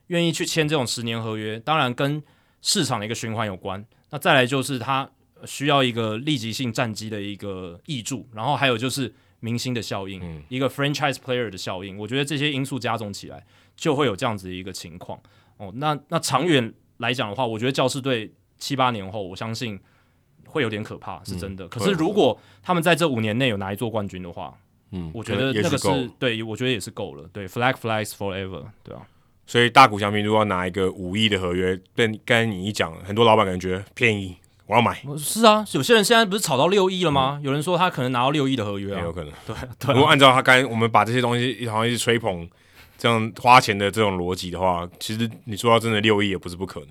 [0.06, 2.22] 愿意去签这种十年合约，当然跟
[2.62, 3.84] 市场的一个循环有关。
[4.10, 5.10] 那再来就是他
[5.46, 11.96] 需要一个立即性战机的一个益助，然后还有就是明星的效应，一个 franchise player 的效应。
[11.98, 13.44] 我觉得这些因素加总起来，
[13.76, 15.20] 就会有这样子的一个情况。
[15.56, 16.72] 哦，那那长远。
[17.00, 19.80] 来讲的话，我觉得教士队七八年后，我相信
[20.44, 21.66] 会有点可怕，是真的。
[21.68, 24.54] 可是如果他们在这五年内有拿一座冠军的话，
[24.90, 27.26] 嗯，我觉得那个是对，我觉得也是够了。
[27.32, 29.00] 对，flag flies forever，对啊。
[29.46, 34.36] 所以大股翔平如果要拿一个五亿的合约，被刚才你一讲，很多老板可能觉便宜，
[34.70, 35.02] 我要买。
[35.18, 37.40] 是啊，有些人现在不是炒到六亿了吗？
[37.42, 39.32] 有人说他可能拿到六亿的合约啊，有可能。
[39.46, 39.94] 对 对。
[39.94, 42.48] 如果按照他刚我们把这些东西好像一直吹捧。
[43.02, 46.90] 这样花钱的这种逻辑的话，其实你说到真的六亿也不是不可能。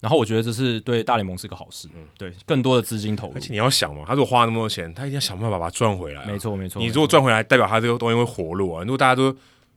[0.00, 3.32] 然后我觉得这是对大联盟是个好事，嗯，对，更多的资金投入。
[3.34, 6.26] 而且你要想嘛，他如果花那么多钱，他一定要想办法把它赚回来、啊。
[6.28, 8.84] 没错没错，你如果赚回来，代表他这个东西会活络啊。
[8.84, 9.36] 如果大家都，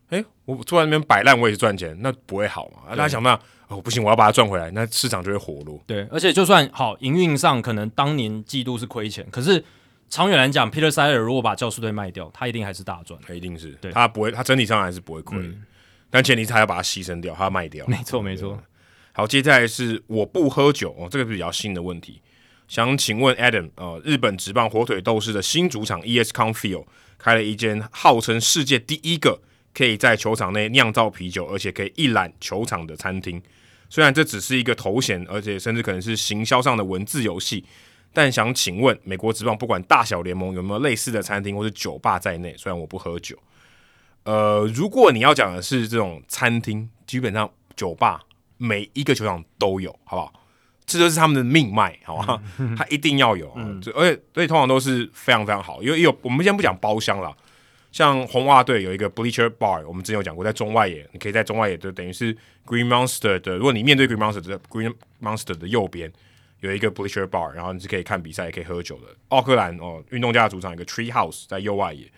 [0.10, 2.92] 哎，我坐在那边摆烂，我也是赚钱，那不会好嘛？
[2.92, 5.82] 大家想办法，哦，不行，我要把它赚回来，那市场就会活络。
[5.88, 9.64] 对，而且就算好营运上可能当年季度是亏钱，可是
[10.10, 13.18] 长远来讲，Peter Seller 如果把教士队卖掉，他一定还是大赚。
[13.26, 15.40] 他一定是，对他不会，他整体上还是不会亏，
[16.10, 17.88] 但前提是他要把它牺牲掉，他要卖掉。
[17.88, 18.62] 没错没错。
[19.14, 22.22] 好，接下来是我不喝酒哦，这个是比较新的问题。
[22.68, 26.86] 想请问 Adam，呃，日本职棒火腿斗士的新主场 ES Con Field
[27.18, 29.42] 开了一间号称世界第一个
[29.74, 33.42] 可以在球场内酿造啤酒，而且可以一览球场的餐厅。
[33.92, 37.64] 虽然这只是一个头衔，而且甚至可能是行销上的文字游戏，
[38.14, 42.56] 但想请问美国职棒不管大小联盟有没有类似的餐厅或者酒吧在内？
[42.58, 43.38] 虽然我不喝酒，
[44.24, 48.22] 呃，如果你要讲的是这种餐厅，基本上酒吧。
[48.64, 50.34] 每一个球场都有，好不好？
[50.86, 52.40] 这就是他们的命脉，好吧？
[52.78, 53.52] 他一定要有，
[53.96, 57.36] 而且所以通常都是非常非常好，因为有我们先不讲包厢了，
[57.92, 62.34] 像红袜队有一个 Bleacher Bar，我们之前有讲过，在中外野，你可以在中外野就等于是
[62.66, 66.12] Green Monster 的，如果你面对 Green Monster 的 Green Monster 的右边
[66.62, 69.08] 有一个 Bleacher Bar，然后你是可以看比赛，也可以喝酒的。
[69.30, 72.10] 奥克兰哦，运动家的主场有个 Tree House 在右外野。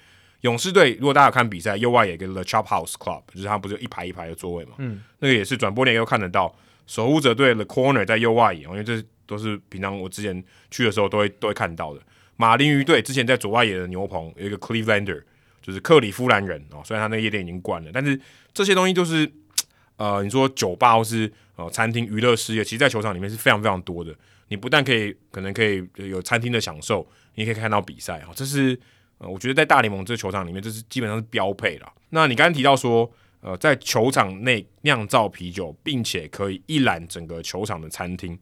[0.41, 4.73] 勇士队如果大家有看比赛，右外野跟 The Chop House Club，就是他不是一排一排的座位嘛？
[4.77, 6.53] 嗯，那个也是转播链又看得到。
[6.85, 12.01] 守护者队 The Corner 在右外野，因为这都是平常我之前去的时候都会都会看到的。
[12.35, 15.23] 马林鱼队之前在左外野的牛棚有一个 Clevelander，
[15.63, 16.83] 就是克里夫兰人哦。
[16.85, 18.19] 虽然他那个夜店已经关了，但是
[18.53, 19.27] 这些东西就是
[19.95, 24.13] 呃，你说酒吧或是呃餐厅娱乐事业，其实，在球场里面是非常非常多的。
[24.49, 28.77] 你不但可以可能可以有餐厅的享受，你也可以看到比赛啊，这是
[29.17, 29.27] 呃。
[29.27, 31.91] 我觉得在大联盟这个球场里面，这是基本上是标配了。
[32.09, 33.09] 那你刚刚提到说，
[33.41, 38.37] 呃，在球场内酿造啤酒，并且可以一览整个球场的餐厅，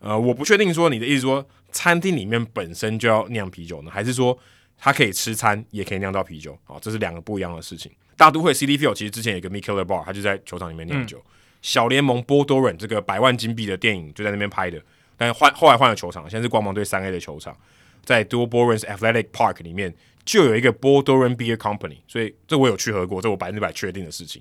[0.00, 4.36] 呃，我不确定说你的意思说餐厅里面本身就要酿啤酒呢，还是说
[4.78, 6.58] 它可以吃餐也可以酿造啤酒？
[6.66, 7.90] 哦，这是两个不一样的事情。
[8.16, 11.22] 大都会 CD Field 其实之前有一个 Mikkeller Bar，他就在球场里面酿酒。
[11.60, 14.82] 小联盟波多人这个百万金币的电影就在那边拍的，
[15.16, 17.56] 但换后来换了球场，现在是光芒队三 A 的球场，
[18.04, 19.94] 在 d u b o r a n s Athletic Park 里面。
[20.24, 24.40] 就有一个波多伦 Beer Company，所以这我有去喝过，这我百分之百确定的事情。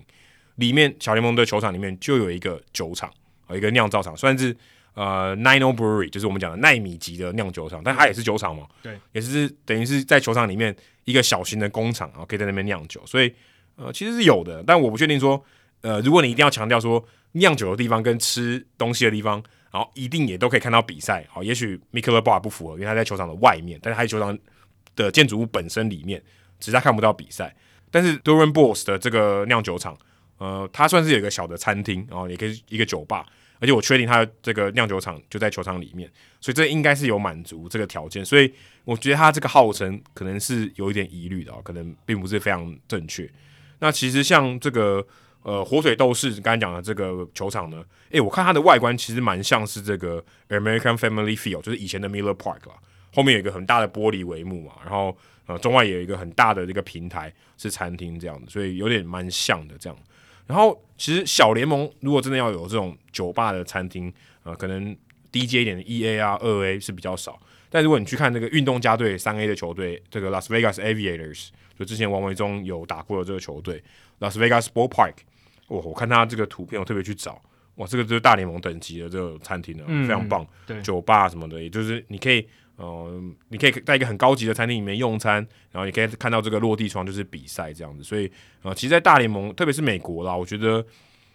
[0.57, 3.11] 里面小联盟的球场里面就有一个酒厂，
[3.49, 4.55] 有一个酿造厂，算是
[4.93, 13.33] 呃 Nino Brewery，就是我们讲的奈米级的酿酒厂，但它也是酒厂嘛，对，也是等于是在球场里面一个小型的工厂啊，可以在那边酿酒，所以
[13.75, 15.43] 呃其实是有的，但我不确定说
[15.81, 17.03] 呃如果你一定要强调说
[17.33, 24.37] 酿酒的地方跟吃东西的地方，然后一定也都可以看到比赛，好，也许 Mikkeller Bar 不符合，因为他在球场的外面，但是他在球场。
[24.93, 26.21] 的建筑物本身里面，
[26.59, 27.55] 只是他看不到比赛。
[27.89, 29.97] 但是 Duran Boss 的这个酿酒厂，
[30.37, 33.25] 呃，它算是有一个小的餐厅，然后也可以一个酒吧，
[33.61, 36.09] 而且我确定它这个酿酒厂就在球场里面，
[36.41, 38.25] 所以这应该是有满足这个条件。
[38.25, 38.51] 所以
[38.83, 43.29] 我觉得它这个号称可能是有一点疑虑的，可能并不是非常正确。
[43.77, 45.05] 那其实像这个
[45.43, 52.75] 呃火腿斗士刚才讲的这个球场呢，诶，我看它的外观其实蛮像是这个 American Family Field，就是以前的 Miller Park 啦。
[53.13, 55.15] 后面有一个很大的玻璃帷幕嘛，然后
[55.45, 59.99] 呃中外也有一个很大的这个平台是餐厅这样的，所以有点蛮像的这样。
[60.47, 64.13] 然后其实小联盟如果真的要有这种酒吧的餐厅，
[64.43, 64.95] 呃可能
[65.31, 67.39] 低阶一点的 E A 啊二 A 是比较少，
[67.69, 73.83] 但如果你去看那个运动家队三 A 的球队，这个 Las Vegas Aviators，就之前王维忠有打过的这个球队
[74.19, 75.13] Las Vegas Ball Park，
[75.67, 77.41] 哇，我看他这个图片我特别去找，
[77.75, 82.47] 哇，这个就是大联盟等级的这个餐厅了，非常棒，对，酒吧什么的，也就是你可以。
[82.77, 83.11] 哦，
[83.49, 85.35] 你可以在一个很高级的餐厅里面用餐，
[85.71, 88.03] 然后你可以看到这个落地窗就是比赛这样子。
[88.03, 88.31] 所以，
[88.63, 90.83] 呃，其实，在大联盟，特别是美国啦，我觉得，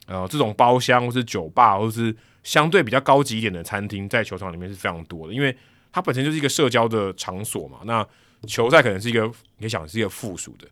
[0.06, 5.56] 呃，这种包厢或是酒吧，或是相对比较高级一点的餐厅，在球场里面是非常多的，因为
[5.92, 7.78] 它本身就是一个社交的场所嘛。
[7.84, 8.05] 那
[8.47, 10.66] 球赛可能是一个，你可以想是一个附属的。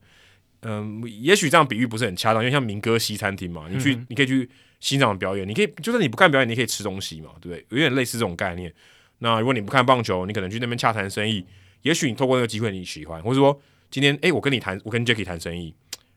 [0.62, 4.48] 嗯，也许这样比喻不是很恰当，因为像民歌西餐厅嘛，你去，你可以去
[4.80, 7.66] 欣赏表演，你可以，就算你不看表演，你可以吃东西嘛，对不对？
[7.68, 8.72] 有点类似这种概念。
[9.24, 11.42] 那如果你不看棒球，你可能去那边洽谈生意，
[11.80, 13.58] 也许你透过那个机会你喜欢，或者说
[13.90, 15.74] 今天哎，我跟你谈，我跟 Jacky 谈生意，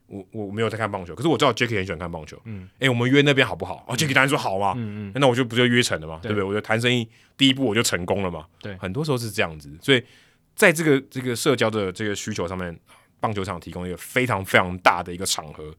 [0.08, 3.86] 我我没有在看棒球，可是我知道 Jacky 很喜欢看棒球，嗯，哎，我们约那边好不好？
[3.88, 6.44] 哦，Jacky 当然说好嘛，嗯嗯，那我就不就约成了嘛，对不对？
[6.44, 10.03] 我就谈生意第一步我就成功了嘛，对，很多时候是这样子，所以
[10.53, 12.77] 在这个这个社交的这个需求上面，
[13.22, 15.74] 棒球场提供一个非常非常大的一个场合，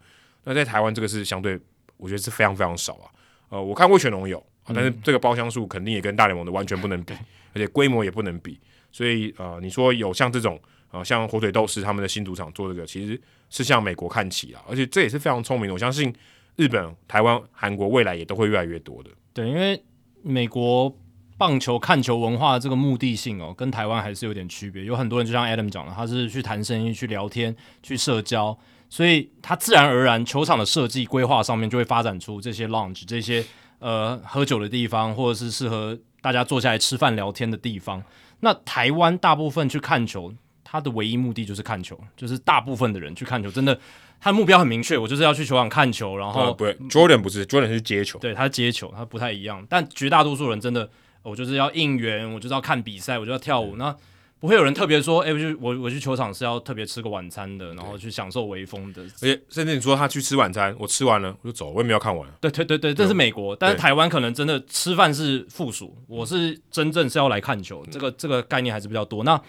[0.45, 1.61] 那在台湾这个是相对
[1.99, 3.07] 我觉得是非常非常少啊，
[3.51, 4.43] 呃，我看过全龙有。
[4.75, 7.15] 但是这个包厢数肯定也跟大联盟的完全不能比，
[7.53, 8.59] 而且规模也不能比，
[8.93, 15.75] 所以呃，你说有像这种呃，像火腿斗士他们的新主场做这个，其实是向美国看齐啊，而且这也是非常聪明的。
[15.75, 16.15] 我相信
[16.57, 19.11] 日本、台湾、韩国未来也都会越来越多的。
[19.33, 19.83] 对，因为
[20.23, 20.95] 美国
[21.37, 24.85] 棒球看球文化的这个目的性哦，跟台湾还是有点区别。
[24.85, 33.45] 有很多人就像 Adam 讲的，他是去谈生意、去聊天、去社交，所以他自然而然球场的设计规划上面就会发展出这些 lounge 这些
[33.79, 38.03] 呃喝酒的地方，或者是适合大家坐下来吃饭聊天的地方。
[38.41, 40.33] 那台湾大部分去看球，
[40.63, 43.79] 他的唯一目的就是看球，就是大部分的人去看球，真的。
[44.21, 49.65] 他目标很明确，我就是要去球场看球，然后不，Jordan 不是，Jordan 是接球，对他接球，他不太一样。
[49.71, 50.91] 但绝大多数人真的，
[51.23, 53.77] 我就是要应援，我就是要看比赛，我就要跳舞。
[53.77, 53.97] 那
[54.41, 59.02] 不会有人特别说，哎，我就我我去球场是要特别吃个晚餐的，然后去享受微风的。
[59.02, 62.28] 而且甚至你说他去吃晚餐，我吃完了我就走，我也没有看完。
[62.41, 69.25] 对对对对，这是美国，但是台湾可能真的吃饭是附属，我是真正是要来看球，这个这个概念还是比较多。
[69.25, 69.41] 那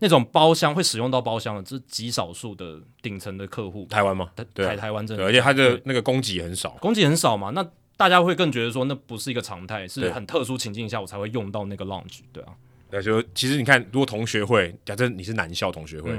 [0.00, 3.86] 那种包厢会使用到包厢的，这是极少数的顶层的客户。
[3.88, 4.28] 台湾吗？
[4.54, 7.48] 台台湾真的，而且它的那个供给很少，供给很少嘛。
[7.50, 7.66] 那
[7.96, 12.52] 大家会更觉得说，那不是一个常态，是很特殊情境下我才会用到那个 lounge，对啊。
[12.94, 16.12] 那就其实你看，如果同学会，假设你是男校同学会，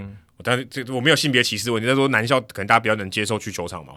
[0.44, 3.94] 但是这我没有性别歧视问题，在说男校可能大家比较能接受去球场嘛。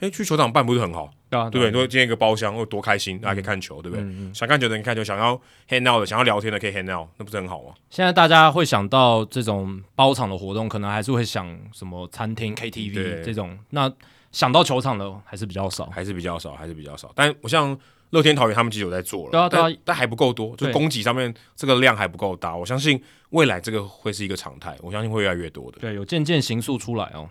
[0.00, 1.72] 哎，去球场办不是很好，对啊，对不对？
[1.72, 4.04] 说今天一个包厢，哦，多开心，大家可以看球，对不对？
[4.34, 7.74] 想看球的人看球，想要 hang out 的，想要聊天的可以 hang out，那不是很好吗？
[7.90, 13.56] 现在大家会想到这种包场的活动，可能还是会想什么餐厅、KTV 这种。
[13.70, 13.90] 那
[14.32, 17.12] 想到球场的还是比较少，还是比较少，还是比较少。
[17.14, 17.78] 但我像
[18.10, 22.54] 乐天桃园他们其实有在做了，对啊，对啊，但还不够多，就供给上面这个量还不够大。
[22.54, 25.78] 我相信未来这个会是一个常态，我相信会越来越多的。
[25.80, 27.28] 对，有渐渐形塑出来哦。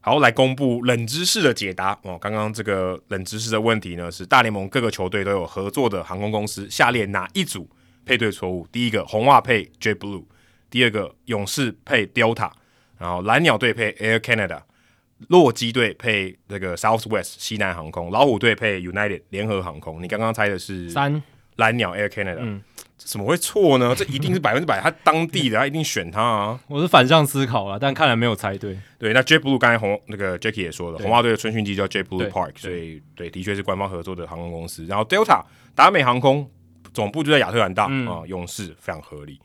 [0.00, 2.18] 好，来公布冷知识的解答哦。
[2.18, 7.68] 刚刚这个冷知识的问题呢，是大联盟各个球队都有合作的航空公司，下列哪一组
[8.04, 8.66] 配对错误？
[8.70, 10.24] 第一个，红袜配 Jet Blue；
[10.70, 12.50] 第二个，勇士配 Delta；
[12.98, 14.60] 然后蓝鸟队配 Air Canada；
[15.28, 20.02] 洛基队配这个 Southwest 西南航空；老虎队配 United 联合航空。
[20.02, 21.22] 你刚刚猜的是三
[21.56, 22.60] 蓝鸟 Air Canada。
[22.96, 23.92] 怎么会错呢？
[23.98, 26.60] 这一定是百分之百，他当地的，他一定选他啊！
[26.68, 28.78] 我是反向思考了，但看来没有猜对。
[28.98, 34.86] 对，那 Jet Blue 刚才红那个 Jackie 也说了，红袜队的春训机叫 Jet Blue Park，所以对，的确是官方合作的航空公司。
[34.86, 35.42] 然后 Delta
[35.74, 36.48] 达美航空
[36.94, 39.38] 总部就在亚特兰大啊，勇士非常合理。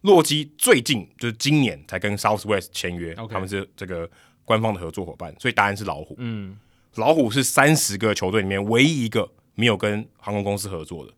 [0.00, 4.10] 洛基最近就是今年才跟 Southwest 签约，他们是这个
[4.44, 6.16] 官方的合作伙伴，所以答案是老虎。
[6.18, 6.58] 嗯，
[6.96, 11.12] 老虎是三十个球队里面唯一一个没有跟航空公司合作的，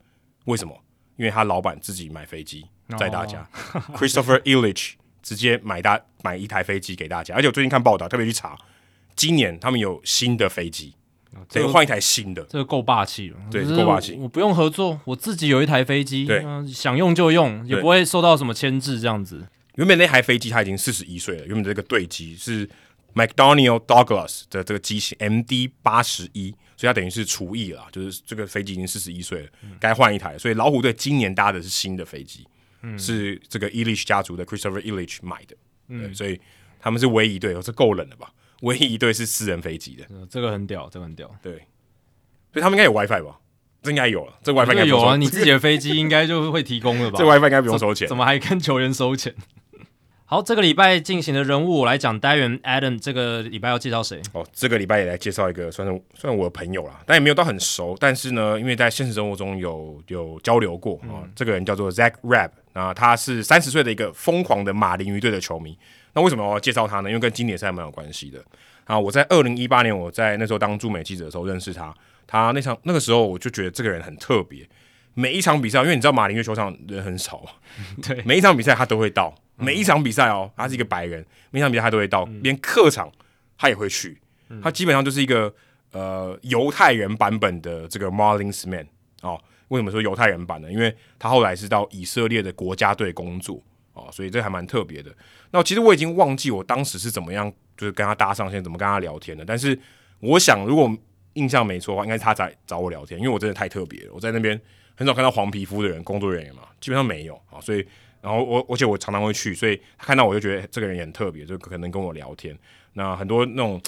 [0.44, 0.76] 为什么？
[1.16, 2.65] 因为他老板自己买飞机
[2.98, 3.48] 载大家，
[3.97, 4.92] Christopher Illich
[5.23, 8.56] 直接买大买一台飞机给大家，而且我最近看报道，特别去查，
[9.16, 10.94] 今年他们有新的飞机，
[11.50, 14.15] 得换一台新的，这个够霸气了，对，够霸气。
[14.15, 19.47] 我不用合作，我自己有一台飞机，对，想用就用，也不会受到什么牵制，这样子。
[19.74, 22.68] 原本那台飞机它已经四十一岁了，原本这个对机是
[23.15, 26.55] McDonnell Douglas 的这个机型 MD 八十一。
[26.78, 29.48] 所以它等于是厨艺了，就是这个飞机已经四十一岁了，
[29.81, 30.36] 该换一台。
[30.36, 32.47] 所以老虎队今年搭的是新的飞机，
[32.98, 35.56] 是这个 Elish 家族的 Christopher Elish 买的。
[35.89, 36.39] 嗯，所以
[36.78, 38.31] 他们是唯一一队，这够冷了吧？
[38.62, 41.31] 唯一一对是私人飞机的，这个很屌，这个很屌。
[41.43, 41.52] 对，
[42.52, 43.39] 所以他们应该有 WiFi 吧？
[43.83, 45.17] 这应该有了，这 WiFi 应该有啊。
[45.17, 47.17] 你自己的飞机应该就会提供了吧？
[47.20, 49.35] 这 WiFi 应该不用收钱，怎么还跟球员收钱？
[50.28, 52.18] 好，这个礼拜进行的人物，我来讲。
[52.18, 54.20] 单元 Adam 这个礼拜要介绍谁？
[54.33, 57.97] 哦，这个礼拜也来介绍一个，算是算我的朋友啦，但也没有到很熟。
[58.01, 65.78] 但是呢，因为在现实生活中有有交流过啊，这个人叫做 Zach Rabb，那他是三十岁的一个疯狂的马林鱼队的球迷。
[66.17, 67.11] 那为什么我要介绍他呢？
[67.11, 68.43] 因为跟经典赛蛮有关系的。
[68.85, 71.95] 啊，我在二零一八年，我在那时候当驻美记者的时候认识他。
[72.27, 74.67] 他那场那个时候，我就觉得这个人很特别。
[75.12, 77.45] 每一场比赛，因为你知道马林月球场人很少，
[78.03, 79.35] 对，每一场比赛他都会到。
[79.57, 83.12] 每一场比赛哦，他是一个白人，每一场比赛他都会到，连客场
[83.59, 84.19] 他也会去。
[84.62, 85.55] 他基本上就是一个
[85.93, 88.86] 呃犹太人版本的这个 Marlins Man
[89.20, 89.39] 哦。
[89.69, 90.70] 为什么说犹太人版呢？
[90.73, 93.62] 因为他后来是到以色列的国家队工作
[93.97, 95.10] 哦，所以这还蛮特别的。
[95.50, 99.44] 那其实我已经忘记我当时是怎么样，就是跟他搭上线，怎么跟他聊天的。
[99.44, 99.76] 但是
[100.20, 100.89] 我想，如果
[101.33, 104.12] 印象没错的话，应该是他在找我聊天，因为我真的太特别了。
[104.12, 104.60] 我在那边
[104.94, 107.84] 很少看到黄皮肤的人，工作人员嘛，基本上没有啊，所以。
[108.23, 112.58] 然后我，而且我常常会去，所以他看到我就觉得这个人也很特别，就可能跟我聊天。
[112.94, 113.81] 那很多那种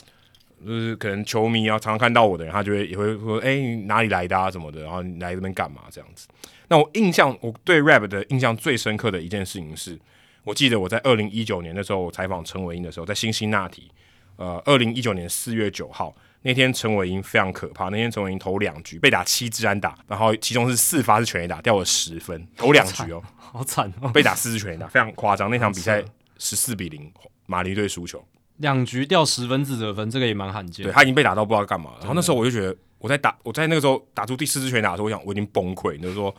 [0.64, 3.56] 就是可能球迷啊，常常看到我的人，他就会也会说：“哎，
[3.86, 5.82] 哪里来的啊什么的？”然后你来这边干嘛？
[5.90, 6.28] 这样子。
[6.68, 9.98] 那我印象，我对 Rap 的印象最深刻的一件事情是，
[10.44, 13.90] 我记得我在二零一九年的时候采访陈伟英的时候，在辛辛那提，
[14.36, 16.14] 呃，二零一九年四月九号。
[16.42, 17.88] 那天陈伟英非常可怕。
[17.88, 22.46] 那天陈伟英投两局被打七支安打，然后其中是四发是全垒打，掉了十分。
[22.56, 25.50] 投两局哦，好惨哦，被打四支全垒打，非常夸张。
[25.50, 26.00] 那场比赛
[26.38, 27.12] 十四比零，
[27.46, 28.24] 马林队输球，
[28.58, 30.84] 两局掉十分自责分，这个也蛮罕见。
[30.84, 31.96] 对他已经被打到不知道干嘛了。
[31.98, 36.00] 然后那时候我就觉得，我在打，我在那个时候打出第四支拳打的时候，我想我已经崩溃。
[36.00, 36.32] 就是说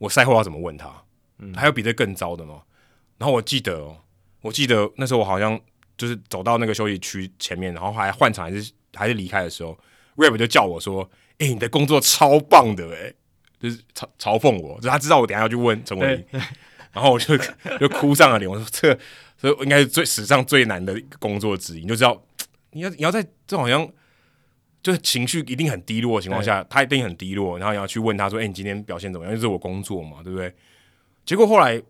[0.00, 0.90] 我赛后要怎么问他？
[1.54, 2.62] 还有比这更糟的吗？
[3.18, 3.96] 然后我记得，哦，
[4.40, 5.60] 我记得那时候我好像
[5.96, 9.78] 就是走到那个休息区前面，然后还换场还是还是离开的时候
[10.16, 13.14] ，Rap 就叫我说：“哎，你的工作超棒的，哎，
[13.60, 16.40] 就是嘲嘲讽我，就他知道我等下要去问陈伟霆，
[16.92, 17.38] 然后我就
[17.78, 18.50] 就哭上了脸。
[18.50, 18.98] 我说这。”
[19.40, 22.22] 所以应该是最史上最难的工作之一，你就知道
[22.72, 23.90] 你要你要在这好像
[24.82, 30.52] 就是情绪一定很低落的情况下，他一定很低落，然后你要去问他说：“哎，你今天表现怎么样？”因为是我工作嘛，对不对？
[31.26, 31.80] 结果后来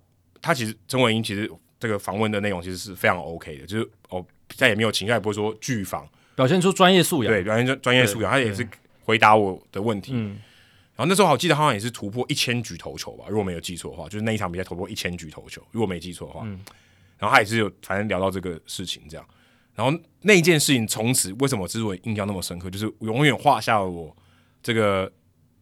[0.42, 4.24] 他其实陈伟英其实这个访问的内容其实是非常 OK 的，就是哦
[4.56, 8.66] 再也没有情绪，也不会说拒访，表现出专业素养，对，表现出专业素养，他也是
[9.04, 10.12] 回答我的问题。
[10.14, 10.38] 嗯，
[10.96, 16.44] 然后那时候我记得好像也是突破一千局投球吧，如果没有记错的话，就是那一场比赛突破一千局投球，如果没记错的话。
[17.18, 19.26] 然后他也是有，反正聊到这个事情这样，
[19.74, 24.14] 然后那件事情从此为什么之所以印象那么深刻，就是永远画下了我
[24.62, 25.10] 这个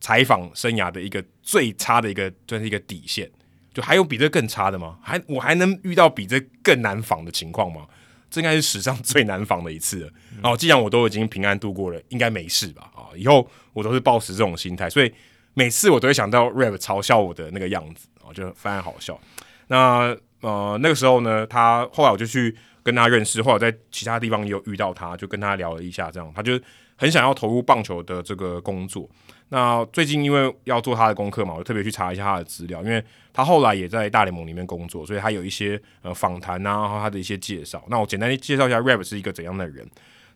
[0.00, 3.30] 采访生涯的一个最差的一个，算是一个底线。
[3.72, 4.98] 就还有比这更差的吗？
[5.00, 7.86] 还我还能遇到比这更难访的情况吗？
[8.28, 10.10] 这应该是史上最难访的一次了。
[10.42, 12.90] 然后既然我都已经平安度过了，应该没事吧？
[12.96, 15.12] 啊，以后我都是保持这种心态，所以
[15.54, 19.20] 每次我都会想到 Rap 嘲笑我的那个样子，啊，就非常好笑。
[19.68, 20.16] 那。
[20.40, 22.56] 呃，那个时候呢，他后来我就去
[22.88, 26.58] 跟他认识，或者在其他地方也有遇到他，就跟他聊了一下，这样他就
[26.96, 29.06] 很想要投入棒球的这个工作。
[29.50, 37.84] 那最近因为要做他的功课嘛，我特别去查一下他的资料，因为他后来也在大联盟里面工作，所以他有一些呃访谈啊，然后他的一些介绍。
[37.90, 39.86] 那我简单介绍一下 Rap 是一个怎样的人。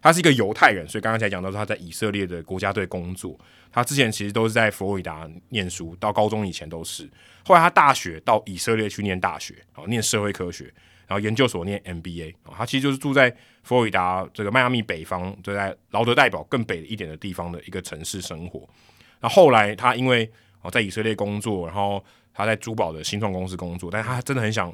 [0.03, 3.39] 他是一个犹太人，所以刚刚才讲到说他在以色列的国家队工作。
[3.71, 7.09] 他之前其实都是在佛罗里达念书，到高中以前都是。
[7.45, 10.75] 后来他大学到以色列去念大学，啊，念社会科学，
[11.13, 12.35] 然后研究所念 MBA。
[12.45, 13.31] 啊，他其实就是住在
[13.63, 18.67] 佛罗里达这个迈阿密北方，就在劳德代表更北一点的地方的一个城市生活。
[19.21, 20.31] 那后来他因为
[20.63, 24.69] 哦在以色列工作，然后他在珠宝的新创公司工作，但他真的很想，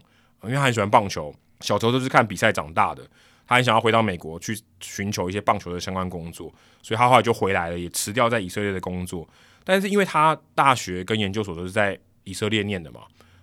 [0.44, 3.02] 因为他很喜欢棒球，小时候都是看比赛长大的。
[3.49, 6.52] 他很想要回到美国去寻求一些棒球的相关工作，
[6.83, 9.26] 所以他后来就回来了，也辞掉在以色列的工作。
[9.65, 13.00] 但是因为他大学跟研究所都是在以色列念的嘛，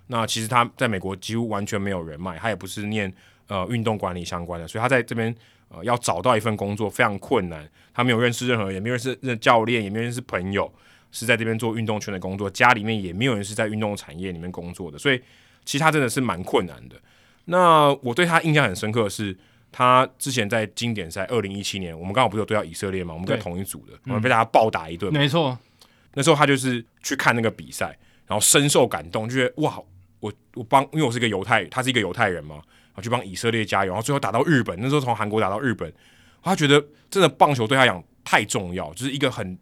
[0.08, 3.12] 那其实他在美国几乎完全没有人脉，他也不是念
[3.48, 5.34] 呃运动管理相关的，所以他在这边
[5.68, 7.68] 呃要找到一份工作非常困难。
[7.92, 10.72] 他没有认识任何人，也没有认识任教练，也没有认识朋友，
[11.12, 15.20] 是在这边做运动圈的工作，家里面也没有人是在运动产业里面工作的，所以
[15.64, 16.96] 其实他真的是蛮困难的。
[17.46, 19.36] 那我对他印象很深刻的是。
[19.72, 23.12] 他之前在经典赛二零一七年，我们刚好不是有对到以色列嘛？
[23.12, 25.12] 我们在同一组的，我们被大家暴打一顿。
[25.12, 25.58] 没错，
[26.14, 27.94] 那时候他就是去看那个比赛，
[28.26, 29.78] 然后深受感动，就觉得哇，
[30.26, 35.92] 我我帮，因为我是一个犹太，他是一个犹太人嘛，然后去帮以色列加油，然后最后打到日本，那时候从韩国打到日本，
[36.42, 39.56] 他觉得真的棒球对他讲太重要，就是一个很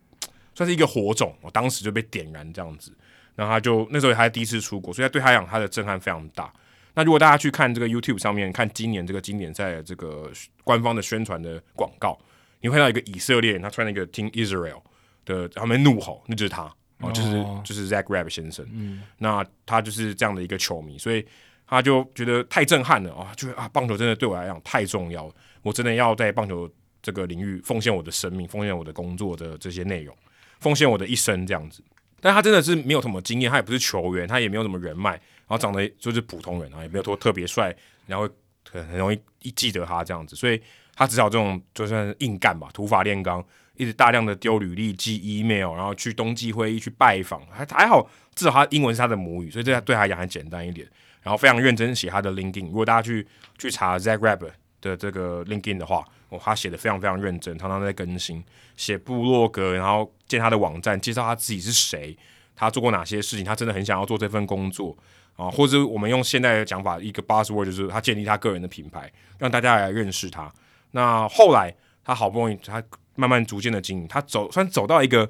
[0.54, 2.92] 算是一个火种，我当时就被点燃这样子，
[3.34, 6.52] 然后他就那时候他第一次出国，所以他对他讲他的震撼非常大。
[6.94, 10.30] 那如果大家去看这个 YouTube 上面看今年这个经典赛这个
[10.62, 12.16] 官方的宣传的广告，
[12.60, 14.80] 你会看到一个以色列人，他穿了一个 Team Israel
[15.24, 16.72] 的，他们怒吼，那就是他
[17.06, 18.66] 哦，就是就是 Zach Rab 先生。
[18.72, 21.24] 嗯，那他就是这样的一个球迷，所以
[21.66, 26.70] 他就觉得太震撼了啊，就啊，棒球真的对我来讲太重要，我真的要在棒球
[27.02, 30.16] 这个领域奉献我的生命，奉献我的工作的这些内容，
[30.60, 31.82] 奉献我的一生这样子。
[32.20, 35.20] 但他真的是没有什么经验，他也不是球员，他也没有什么人脉。
[35.46, 37.70] 然后长得就是普通人啊，也没有说特别帅，
[38.06, 38.26] 然后
[38.70, 40.58] 很很容易一记得他这样子，所以
[40.96, 43.44] 他只好这种就算硬干吧，土法炼钢，
[43.76, 50.86] 一直大量的丢履历、寄 email，然后去冬季会议去拜访，还还好，至少他英文是他的母语，所以这对他讲还简单一点。
[51.22, 54.46] 然后非常认真写他的 LinkedIn，如果大家去去查 Zach Rab
[54.82, 58.44] 的这个 LinkedIn 的话，哦，他写的非常非常认真，常常在更新，
[58.76, 62.14] 写部落格，然后建他的网站，介绍他自己是谁，
[62.54, 64.96] 他做过哪些事情，他真的很想要做这份工作。
[65.36, 70.52] 啊，或者我们用现在的讲法，一个 buzzword 就是他建立他个人的品牌，让大家来认识他。
[70.94, 71.74] 那后来
[72.04, 72.80] 他好不容易，他
[73.16, 75.26] 慢慢逐渐的经营，他走算走到一个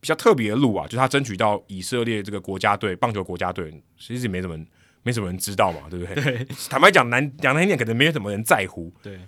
[0.00, 4.56] 比较特别的路啊，就是他争取到以色列这个国家队棒球国家队，其实也没什么
[5.02, 6.14] 没什么人知道嘛，对不对？
[6.22, 8.92] 对， 坦白讲，难讲难听点，可能没有什么人在乎。
[9.02, 9.18] 对，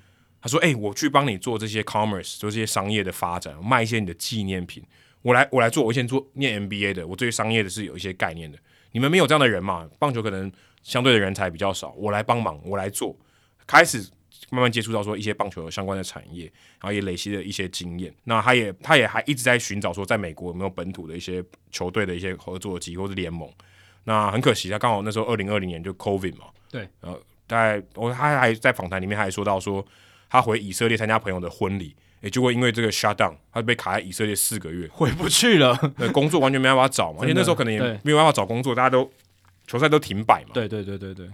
[0.41, 4.85] 他说：“哎，我去帮你做这些 commerce，做这些商业的发展，卖一些你的纪念品。
[5.23, 5.85] 我来，我来做。
[5.85, 8.59] 我以前做念 MBA 的，我对商业的是有一些概念的。”
[8.93, 9.89] 你们没有这样的人嘛？
[9.99, 10.53] 棒球可能
[10.83, 13.17] 相对的人才比较少，我来帮忙，我来做，
[13.67, 14.07] 开始
[14.53, 16.45] 慢慢接触到说一些棒球相关的产业，
[16.79, 18.15] 然后也累积了一些经验。
[18.25, 23.51] 那他也他也还一直在寻找说，在美国有没有本土的一些球队的一些合作机或是联盟。
[24.05, 29.85] 那很可惜，他刚好那时候二零二零年就 COVID 嘛，对，然后大概我他还在访谈里面还说到说，
[30.29, 39.09] 他回以色列参加朋友的婚礼，也就会因为这个 shut down，他被卡在以色列四个月，回不去了， 对，工作完全没办法找嘛，而且那时候可能也没有办法找工作，大家都
[39.69, 41.29] 球赛都停摆嘛，对对对对对，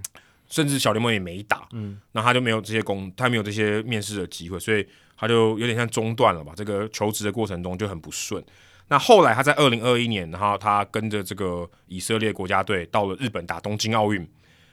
[0.49, 4.87] 甚至小联盟也没打，嗯，那他就没有这些工，他没有这些面试的机会，所以
[5.17, 8.43] 他就有点像中断了吧，这个求职的过程中就很不顺。
[8.89, 14.27] 那后来他在二零二一年，然后他跟着这个以色列国家队到了日本打东京奥运。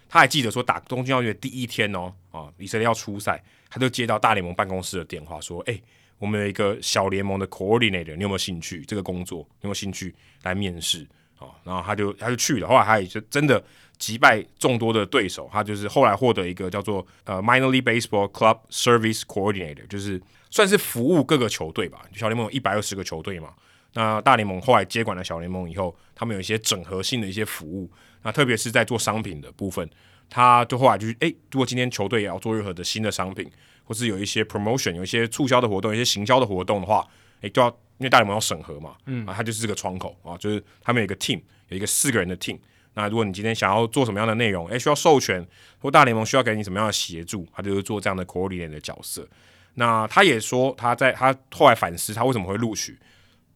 [0.08, 5.82] 他还记得说打东京奥运的第一天哦，啊，以色列要出赛，他就接到大联盟办公室的电话说：“哎，
[6.20, 9.40] 我们有一个小联盟的 coordinator，你有没有兴趣这个工作？
[9.40, 11.06] 有没有兴趣来面试？”
[11.38, 12.68] 啊，然后他就他就去了。
[12.68, 13.62] 后来他也就真的
[13.98, 22.02] 击败众多的对手，他就是后来获得一个叫做呃 minor league baseball club service coordinator，就是算是服务各个球队吧。
[22.14, 23.54] 小联盟有一百二十个球队嘛。
[23.94, 27.90] 那大联盟后来接管了小联盟以后，他们有一些整合性的一些服务，
[28.24, 29.90] 那特别是在做商品的部分，
[30.30, 33.50] 他就后来就是，诶，如果今天球队也要做任何的新的商品，
[33.86, 37.08] 或是有一些 promotion，有一些促销的活动，一些行销的活动的话，
[37.40, 42.60] 诶，就要因为大联盟要审核嘛，嗯，啊，他就是这个窗口啊，就是他们有一个 team，有一个四个人的 team，
[42.96, 45.46] 那如果你今天想要做什么样的内容，诶，需要授权，
[45.80, 49.28] 或大联盟需要给你什么样的协助，他就是做这样的 coordinator 的角色。
[49.76, 52.98] 那他也说，他在他后来反思，他为什么会录取。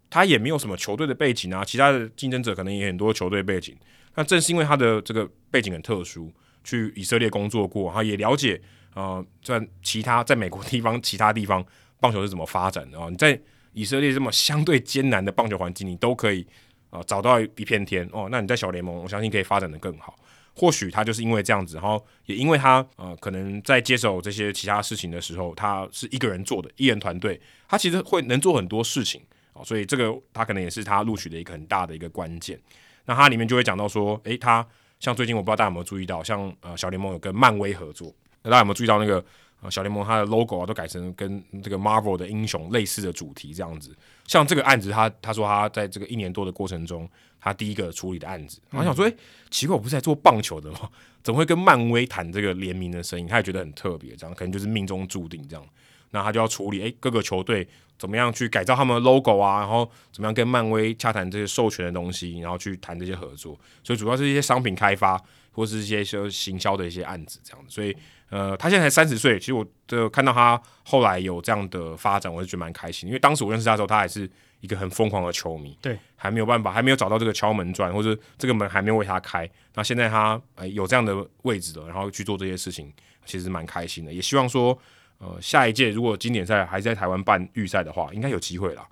[0.09, 3.77] 他也没有什么球队的背景啊，其他的竞争者可能也很多球队背景。
[4.15, 6.31] 那正是因为他的这个背景很特殊，
[6.63, 8.59] 去以色列工作过，然后也了解
[8.95, 11.63] 呃，在其他在美国地方其他地方
[11.99, 13.07] 棒球是怎么发展的啊。
[13.09, 13.39] 你在
[13.73, 16.45] 以色列这么相对艰难的棒球环境，你都可以
[16.89, 18.27] 啊找到一片天哦。
[18.31, 20.17] 那你在小联盟，我相信可以发展的更好。
[20.55, 29.21] 或许他就是因为这样子，然后也因为他呃，可能在接手这些其他事情的时候，他是一个人做的，一人团队，他其实会能做很多事情
[29.53, 29.63] 啊。
[29.63, 32.59] 所以这个他可能也是他录取的一个很大的一个关键。
[33.05, 34.65] 那他里面就会讲到说，诶，他
[34.99, 39.23] 像最近我不知道大家有没有注意到，像呃小联盟有跟漫威合作，那大家有没有注意到那个
[39.61, 43.95] 呃小联盟它的 logo 啊都改成跟这个 Marvel 的英雄类似的主题这样子。
[44.29, 47.09] 像这个案子，他他说他在这个一年多的过程中，
[47.41, 49.15] 他第一个处理的案子，我想说，诶，
[49.49, 50.87] 奇怪，我不是在做棒球的吗？
[51.23, 53.27] 怎么会跟漫威谈这个联名的生意？
[53.27, 55.65] 他也觉得很特别，这样可能就是命中注定这样。
[56.11, 57.67] 那他就要处理，诶，各个球队。
[57.99, 59.59] 怎么样去改造他们的 logo 啊？
[59.59, 59.83] 然后
[60.13, 63.59] 怎么样跟漫威洽谈这些授权的东西，然后去谈这些合作。
[63.83, 67.69] 所以主要是一些商品开发，或是一些说行销的一些案子这样子。
[67.69, 67.93] 所以
[68.29, 73.07] 呃，他现在才三十岁，其实我就看到他后来有这样的发展，我就觉得蛮开心。
[73.07, 74.29] 因为当时我认识他的时候，他还是
[74.61, 79.49] 一个很疯狂的球迷，对，还没有办法，还没有找到这个敲门砖，或者这个门还没有为他开。
[79.73, 82.93] 那现在他呃有这样的位置了，然后去做这些事情，
[83.25, 84.13] 其实蛮开心的。
[84.13, 84.77] 也希望说。
[85.21, 88.87] 呃，下一届如果经典赛还在台湾办预赛的话，应该有机会了。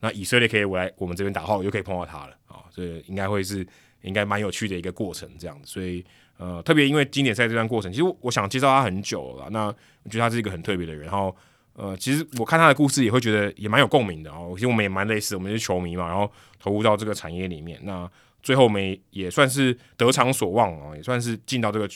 [0.00, 3.64] 那以色列可以来我们这边打后，又可以碰到他了啊，这应该会是
[4.02, 5.70] 应该蛮有趣的一个过程，这样子。
[5.70, 6.04] 所以
[6.38, 9.48] 呃，特别因为经典赛这段过程，其实我想介绍他很久了。
[9.50, 11.02] 那我觉得他是一个很特别的人。
[11.02, 11.36] 然后
[11.74, 14.52] 呃，其实我看他的故事也会觉得也蛮有共鸣的哦。
[14.54, 17.78] 其实我们也蛮类似，我们是球迷嘛，然后投入到这个产业里面。
[17.82, 18.10] 那
[18.42, 21.88] 最后我们也算是得偿所望啊，也算是进到这个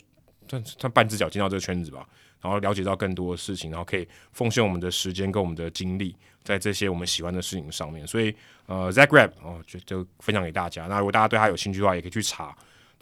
[0.49, 2.07] 算算半只脚进到这个圈子吧。
[2.41, 6.13] 然后了解到更多的事情，然后可以奉献我们的时间跟我们的精力
[6.43, 8.05] 在这些我们喜欢的事情上面。
[8.05, 8.35] 所以，
[8.67, 10.89] 呃，Zach Rap 哦，就就分享给大家。
[10.89, 12.53] 那如果大家对他有兴趣的话，也可以去查。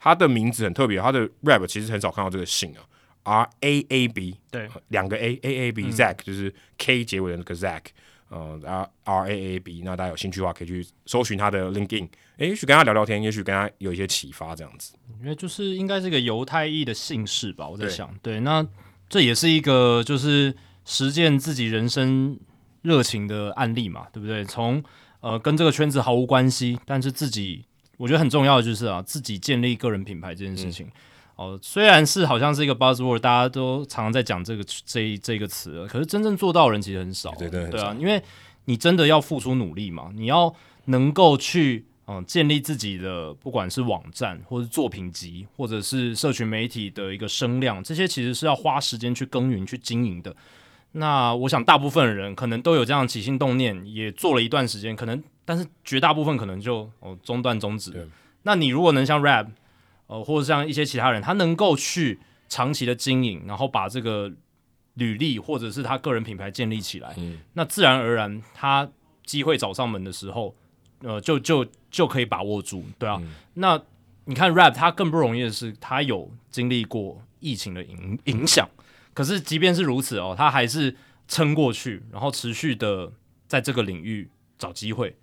[0.01, 2.75] 他的名字很特别，他的 Rap 其实很少看到这个姓
[3.23, 7.83] 啊，R A A B，对，两个 A A A B，Zach 就是 K 结尾的那个 Zach，
[8.31, 9.83] 呃，R R A A B。
[9.85, 14.95] 那大家有兴趣的话，可以去搜寻他的 LinkedIn，诶，也许跟他聊聊天，也许跟他有一些启发这样子。
[15.21, 18.67] 因为就是应该是一个犹太裔的姓氏吧，我在想，对，那。
[19.13, 20.55] 这也是一个就是
[20.85, 22.39] 实践自己人生
[22.83, 24.45] 热情的案例嘛，对不对？
[24.45, 24.81] 从
[25.19, 27.65] 呃跟这个圈子毫无关系，但是自己
[28.01, 30.89] 我觉得很重要的就是啊，自己建立个人品牌这件事情。
[31.37, 37.31] 哦，虽然是好像是一个 buzzword，大家都常常在讲这个这这个词，可是真正做到的人其实很少。
[37.39, 38.23] 对对对啊，因为
[38.65, 40.55] 你真的要付出努力嘛，你要
[40.87, 41.85] 能够去。
[42.13, 50.35] 嗯，建立自己的不管是网站，或者作品集，或者是社群媒体的一个声量，这些其实是要花时间去耕耘、去经营的。
[50.91, 58.09] 那我想，大部分人可能都有这样起心动念，也做了一段时间，可能，但是绝大部分可能就哦中断终止。
[58.45, 59.49] 那你如果能像 Rap，
[60.07, 64.31] 呃，或者像一些其他人，他能够去长期的经营，然后把这个
[64.95, 67.17] 履历或者是他个人品牌建立起来，
[67.55, 68.89] 那自然而然，他
[69.25, 70.55] 机会找上门的时候。
[71.03, 73.21] 呃，就就就可以把握住，对啊。
[73.55, 73.81] 那
[74.27, 78.69] 你看，rap 他更不容易的是，他有经历过疫情的影影响，
[79.15, 80.95] 可是即便是如此哦，他还是
[81.27, 83.11] 撑过去，然后持续的
[83.49, 85.17] 在这个领域找机会。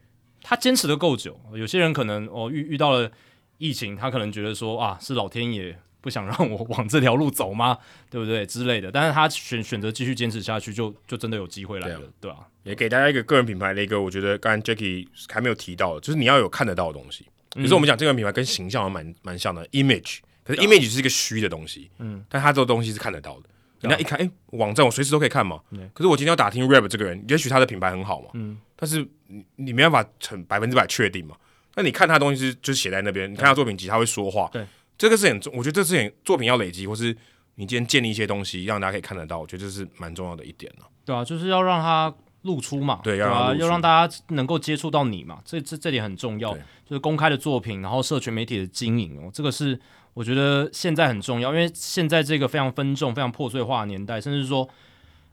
[0.47, 3.11] 他坚持的够久，有些人可能哦遇遇到了
[3.57, 7.77] 疫情，他可能觉得说啊，是老天爷不想让我往这条路走吗？
[8.09, 8.89] 对不对之类的？
[8.89, 12.47] 但是他选选择继续坚持下去，就就真的有机会来了，对吧？
[12.63, 17.25] 也给大家一个个人品牌的一个，我觉得刚才 Jacky 还没有提到，就是你要有看得到的东西。
[17.55, 23.49] 比如说我们讲这个品牌跟形象蛮蛮像的，image，可是 image 是一个虚的东西，嗯，但它这个东西是看得到的。
[23.81, 25.59] 人家一看，哎，网站我随时都可以看嘛。
[25.93, 31.35] 可是我今天要打听 Rap 这个人，也许他的品牌很好嘛，嗯，但是你你没办法成百分之百确定嘛。
[31.75, 34.65] 那你看他东西是就是写在那边，你看他作品集他会说话，对。
[34.97, 37.15] 这个是很重，我觉得这是很作品要累积，或是
[37.53, 40.87] 你今天建立一些东西，让大家可以看得到，我觉得这是蛮重要的一点了。
[41.05, 46.51] 对啊，就是要让他露出嘛，对啊，要让大家能够接触到你嘛，这这这点很重要。
[46.83, 49.79] 就是公开的作品，然后社群媒体的经营哦，这个是
[50.15, 54.67] 我觉得现在很重要，因为现在这个非常分众、非常破碎化的年代，甚至说，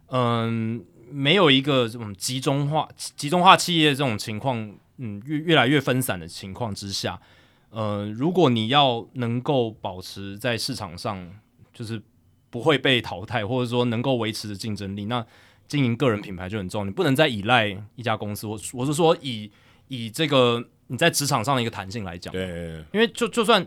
[0.08, 7.20] 嗯，没有一个这种集中化、集中化企业这种情况，嗯，越越来越分散的情况之下。
[7.70, 11.28] 呃，如果你要能够保持在市场上，
[11.72, 12.00] 就是
[12.48, 15.26] 不会被淘汰，或者说能够维持的竞争力，那
[15.66, 16.84] 经营个人品牌就很重要。
[16.84, 19.50] 你不能再依赖一家公司，我我是说以
[19.88, 23.66] 以这个你在职场上的一个弹性来讲，对，因为就就算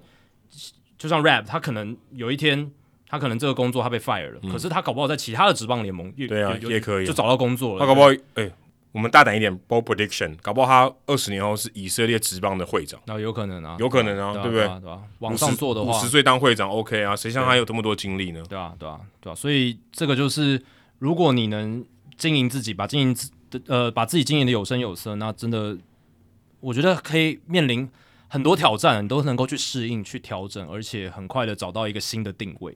[0.98, 2.72] 就像 Rap，他可能有一天
[3.08, 8.52] 他可能这个工作他被 fire 了，可是他搞不好在其他的职棒联盟，对啊，也可以就找到工作了，他搞不好哎。
[8.94, 14.66] 我们大胆一点，ball prediction，搞不好他二十年后是以色列职棒的会长，那有可能啊，有可能啊，对不对？
[14.66, 15.04] 对吧？
[15.20, 18.42] 往上做的话，五十岁当会长，OK 啊，谁像他有这么多精力呢？
[18.50, 20.60] 对啊，对啊，对啊，所以这个就是，
[20.98, 21.86] 如果你能
[22.18, 23.16] 经营自己，把经营
[23.52, 25.78] 的呃，把自己经营的有声有色，那真的，
[26.60, 27.88] 我觉得可以面临
[28.28, 32.76] 很多挑战，你都能够去适应、去调整，而且很快的找到一个新的定位。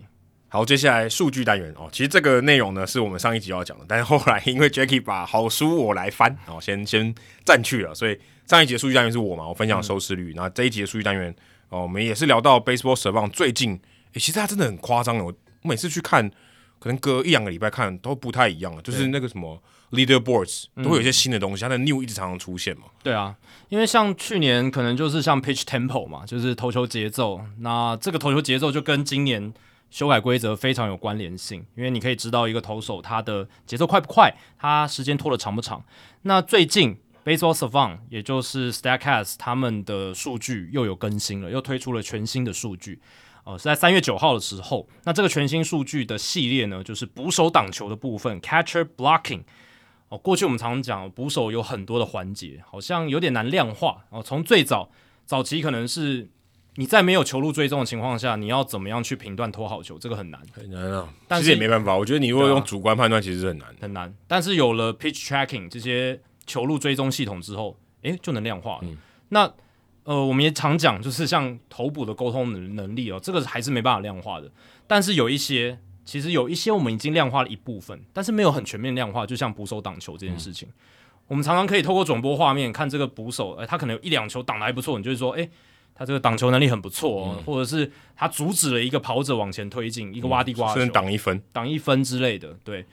[0.53, 7.15] 好，接下来数据单元哦，其实这个内容呢是我们上一集要讲的，但是后来因为 Jackie 把好书我来翻，哦，先先
[7.45, 11.33] 占去了，所以上一集的数据单元是我嘛，我分享收视率，然后这一集的数据单元
[11.69, 13.79] 哦，我们也是聊到 Baseball 蛇棒最近，
[14.11, 16.29] 诶，其实它真的很夸张的，我每次去看，
[16.79, 19.57] 可能隔一两个礼拜看都不太一样了，就是那个什么
[19.91, 22.87] Leaderboards 都会有一些新的东西，它的 New 一直常常出现嘛。
[23.01, 23.33] 对啊，
[23.69, 29.53] 因为像去年可能就是像 Pitch Tempo 嘛，就是投球节奏，那这个投球节奏就跟今年。
[29.91, 35.83] 修改规则非常有关联性，因为你可以知道一个投手他的节奏快不快，他时间拖得长不长。
[36.21, 43.01] 那最近 Baseball Savant 也就是 Statcast 他们的数据又有更新了，又推出了全新的数据。
[43.43, 44.87] 哦，是在三月九号的时候。
[45.03, 49.43] 那这个全新数据的系列呢，就是捕手挡球的部分 （Catcher Blocking）。
[50.07, 54.05] 哦，过去我们常常讲捕手有很多的环节，好像有点难量化。
[54.09, 54.89] 哦，从最早
[55.25, 56.29] 早期可能是。
[56.75, 59.99] 你在没有球路追踪的情况下，你要怎么样去评断拖好球？
[59.99, 61.13] 这个很难，很难啊。
[61.31, 64.13] 其实也没办法，我觉得你如果用主观判断，其实是很难，很难。
[64.25, 66.17] 但是有了 pitch tracking 这些
[66.47, 68.87] 球路追踪系统之后，诶，就能量化了。
[69.29, 69.51] 那
[70.03, 74.49] 呃，我们也常讲，就是像头部的沟通能能力哦，这个还是没办法量化的。
[74.87, 79.25] 但是有一些，其实有一些我们已经量化了一部分，但是没有很全面量化。
[79.25, 80.69] 就像捕手挡球这件事情，
[81.27, 85.49] 我们常常可以透过转播画面看这个捕手，诶，他可能有一两球挡的还不错，你就是说，诶。
[85.93, 92.57] 他这个挡球能力很不错哦，或者是他阻止了一个跑者往前推进，一个挖地瓜球，挡一分，挡一分之类的。
[92.63, 92.85] 对，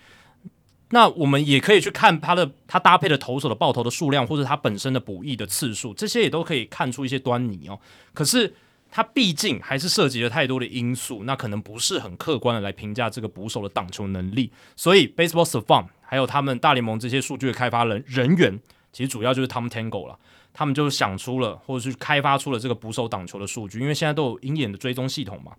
[0.90, 7.78] 那我们也可以去看他的他搭配的投手的爆头的数量，或者他本身的补益的次数，这些也都可以看出一些端倪哦。
[8.12, 8.54] 可是
[8.90, 14.50] 他毕竟还是涉及了太多的因素，那可能不是很客观的来评价这个捕手的挡球能力。
[14.76, 18.58] 所以，Baseball Savant 还有他们大联盟这些数据的开发人人员，
[18.92, 20.18] 其实主要就是 Tom Tango 了。
[20.58, 25.52] 他们就想出了，或者是开发出了这个捕手挡球的数据，因为现在都有鹰眼的追踪系统嘛，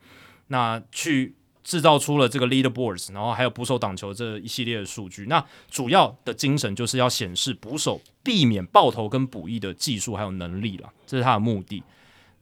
[0.47, 5.25] 那去制造出了这个 leaderboards，然后还有捕手挡球这一系列的数据。
[5.29, 11.81] 那主要的精神就是要显示捕手避免爆头跟补翼的技术还有能力了，这是他的目的，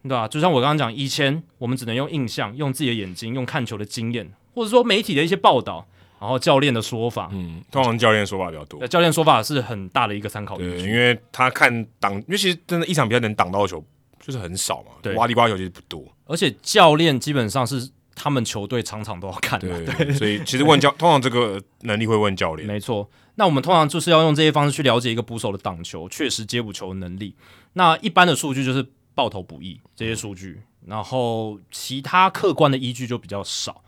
[0.02, 0.28] 对吧？
[0.28, 5.88] 就像我刚刚讲，以前我们只能用印象、用自己的眼睛、用看球的经验，或者说媒体的一些报道。
[6.20, 8.88] 然后教练的说法，嗯，通常教练说法比较多。
[8.88, 13.84] 教练说法是很大的一个参考依据，因为他看挡，因为其实真的一场比赛能挡到球
[14.20, 16.04] 就是很少嘛，对，挖地瓜球其实不多。
[16.26, 22.68] 而且教练基本上是他们球队场场都要看的，对，所以其实问教， 通常这个能力会问教练。
[22.68, 27.36] 没错，那我们通常就是要用这些方式去了解一个捕手的挡球、确实接捕球的能力。
[27.74, 33.84] 那一般的数据就是爆头补益这些数据，然后其他客观的依据就比较少。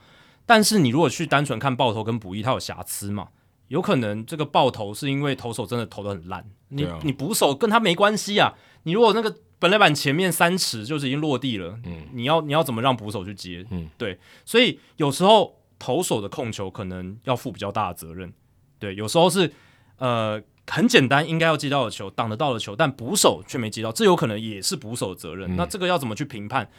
[0.50, 3.28] 但是你如果去单纯看爆头跟补一，它有瑕疵嘛？
[3.68, 8.56] 有可能这个爆头是因为投手真的投的很烂，你你补手跟他没关系啊。
[8.82, 13.64] 你如果那个本垒板前面三尺就是已经落地了，嗯，你要你要怎么让捕手去接？
[13.70, 18.34] 嗯，对，所以有时候投手的控球可能要负比较大的责任。
[18.80, 19.54] 对，有时候是
[19.98, 25.56] 呃很简单应该要接到的球，挡得到的球，但捕手却没接到，这有可能也是捕手的责任。
[25.56, 26.72] 那这个要怎么去评判？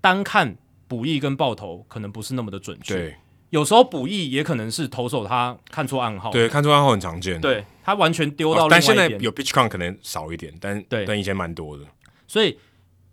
[0.00, 0.56] 单看。
[0.90, 2.94] 补翼跟爆头可能不是那么的准确。
[2.94, 3.14] 对
[3.50, 7.40] 有时候补翼也可能是投手他看错暗号，对，看出暗号很常见。
[7.40, 11.84] 对他完全丢到哦但现在有 pitch count 可能少一点，但对但以前蛮多的。
[12.26, 12.58] 所以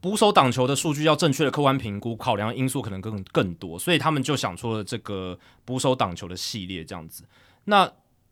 [0.02, 7.24] 捕手挡球的数据要正确的客观评估，考量因素可能更更多，所以他们就想出了这个捕手挡球的系列这样子。
[7.66, 7.92] 那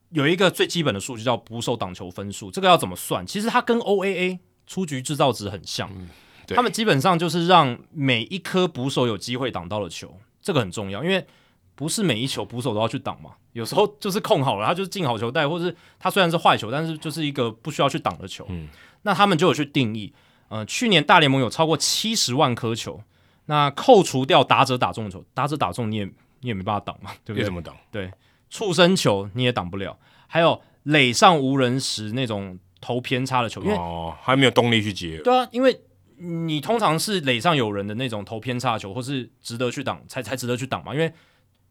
[0.10, 3.26] 有一个最基本的数据叫捕手挡球分数，这个要怎么算？
[3.26, 6.06] 其实它跟 OAA 出局制造值很像，对
[6.54, 11.26] 他们基本上就是让每一颗捕手有机会挡到了球，这个很重要，因为
[11.74, 18.46] 不是每一球捕手都要去挡嘛，有时候就是控好了，他就是进好球带，或者是他虽然是坏球，但是就是一个不需要去挡的球。
[18.50, 18.68] 嗯
[19.08, 20.12] 那他们就有去定义，
[20.48, 23.00] 呃，去年大联盟有超过七十万颗球，
[23.46, 26.06] 那扣除掉打者打中的球，打者打中你也
[26.40, 27.54] 你也没办法挡嘛，对不对要怎？
[27.54, 27.78] 么挡？
[27.92, 28.12] 对
[28.50, 35.20] 触身球你也挡不了，还有垒上无人时那种投偏差的球，因为、哦，还没有动力去接。
[35.24, 35.80] 对啊，因为
[36.18, 41.12] 你通常是垒上有人的那种投偏差球，或是值得去挡才才值得去挡嘛，因为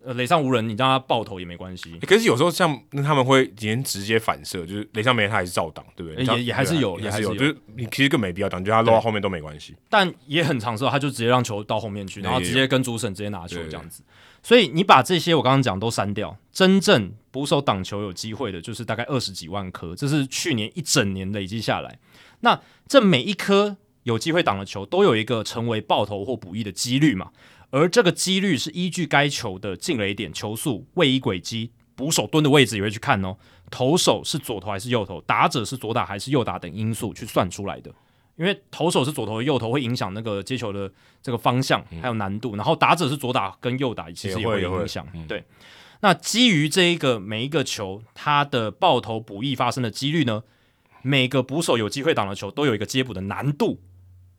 [0.05, 6.25] 呃垒上无人，你让他爆头也没关系，欸可是有时候像那他们会连直接反射，就是垒上没人他还是照挡，对不对？
[6.37, 9.75] 也也还是有对啊也是有，也还是有就是你其实更没必要挡，就他落到后面都没关系。
[9.89, 14.03] 但也很长时候他就直接让球到后面去，然后直接跟主审直接拿球这样子。
[14.43, 21.99] 所以你把这些我刚刚讲都删掉，真正捕手挡球有机会的，就是大概二十几万颗，这是去年一整年累积下来。
[22.41, 27.31] 那这每一颗有机会挡的球，都有一个成为爆头或补翼的几率嘛？
[27.71, 33.37] 而这个几率是依据该球的进垒点、球速、位移轨迹、捕手蹲的位置也会去看哦，
[33.71, 37.93] 投手是左投还是右投，打者是左打还是右打等因素去算出来的。
[38.37, 40.93] 因为投手是左投和右投，会影响那个接球的
[41.23, 45.07] 这个方向还有难度，然后打者是左打跟右打，其实也会有影响。
[45.29, 45.45] 对，
[46.01, 50.43] 那基于这一个每一个球它的爆头补翼发生的几率呢，
[51.03, 53.81] 每个捕手有机会挡的球都有一个接捕的难度，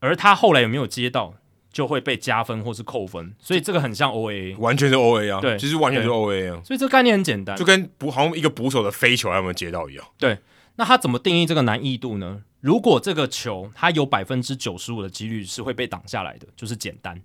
[0.06, 1.34] 而他后来有没有接到，
[1.72, 7.66] 就会被加分或是扣分，所以这个很像 OAA，完全是 O A 啊，对其实完全是 O A 啊，所以这个概念很简单就。
[7.66, 10.06] 跟捕好像一个捕手的飞球还有没有接到一样。
[10.17, 10.38] 对
[10.75, 12.43] 那他怎么定义这个难易度呢？
[12.61, 17.16] 如果这个球它有百分之九十五的几率是会被挡下来的，就是简单；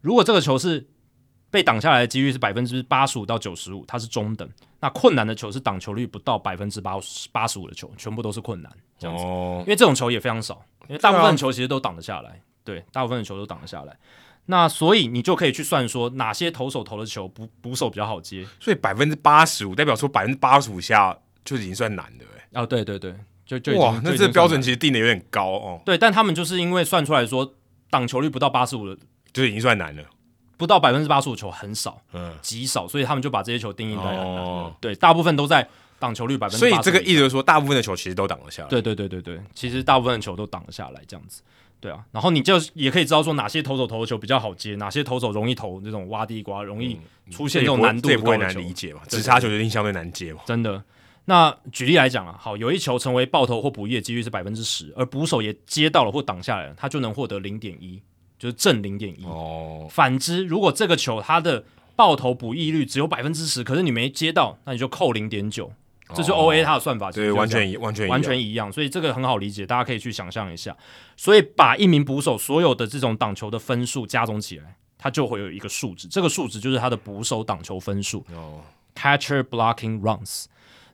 [0.00, 0.86] 如果这个球是
[1.54, 4.48] 被挡下来的几率是百分之八十五到九十五，它是中等。
[4.80, 6.96] 那困难的球是挡球率不到百分之八
[7.30, 9.22] 八十五的球，全部都是困难这样子。
[9.22, 13.96] 哦因，为这种球也非常少，因为大部分球其实都挡得下来，对，大部分的球都挡得下来。
[14.46, 22.60] 那所以你就可以去算说哪些投手投的球捕捕手比较好接所以百分之八十五代表说百分之八十五下就已经算难的哎。
[22.60, 23.14] 哦，对对对，
[23.46, 27.54] 就就哇，那这标准其实定的有点高哦，对，但他们就是因为算出来说
[27.90, 28.98] 挡球率不到八十五的，
[29.32, 30.02] 就已经算难了。
[30.56, 35.66] 不到百分之八十五球很少，嗯，极少，所以他们就把这些球定义在很难的哦对，大部分都在
[35.98, 38.68] 挡球率百分之所以这个意思就是说，大部分的球其实都挡了下来。
[38.68, 41.42] 对对对对对，其实大部分的球都挡了下来，这样子。
[41.80, 46.98] 对啊，然后你就也可以知道说哪些投手投的球比较好接，哪些投手容易投这种挖地瓜，容易
[47.30, 48.38] 出现这种难度这也不会。
[48.38, 50.40] 难理解嘛，对直插球就一定相对难接嘛。
[50.46, 50.82] 真的。
[51.26, 58.00] 那举例来讲啊，好，有一球成为爆头或补翼的几率是百分之十，而捕手也接到了或挡下来了，他就能获得零点一，
[58.44, 59.24] 就是正零点一。
[59.24, 61.64] 哦，反之，如果这个球它的
[61.96, 65.72] 爆头补益率只有百分之十，可是你没接到，那你就扣零点九，
[66.14, 70.76] 这就 O A 它的算法，哦对，完全一完全完全一样，所以这个很好理解，大家可以去想象一下。
[71.16, 78.60] 所以把一名捕手所有的这种挡球的分数加总起来，它就会有一个数值，这个数值就是它的捕手挡球分数哦
[78.94, 80.44] ，（catcher blocking runs）。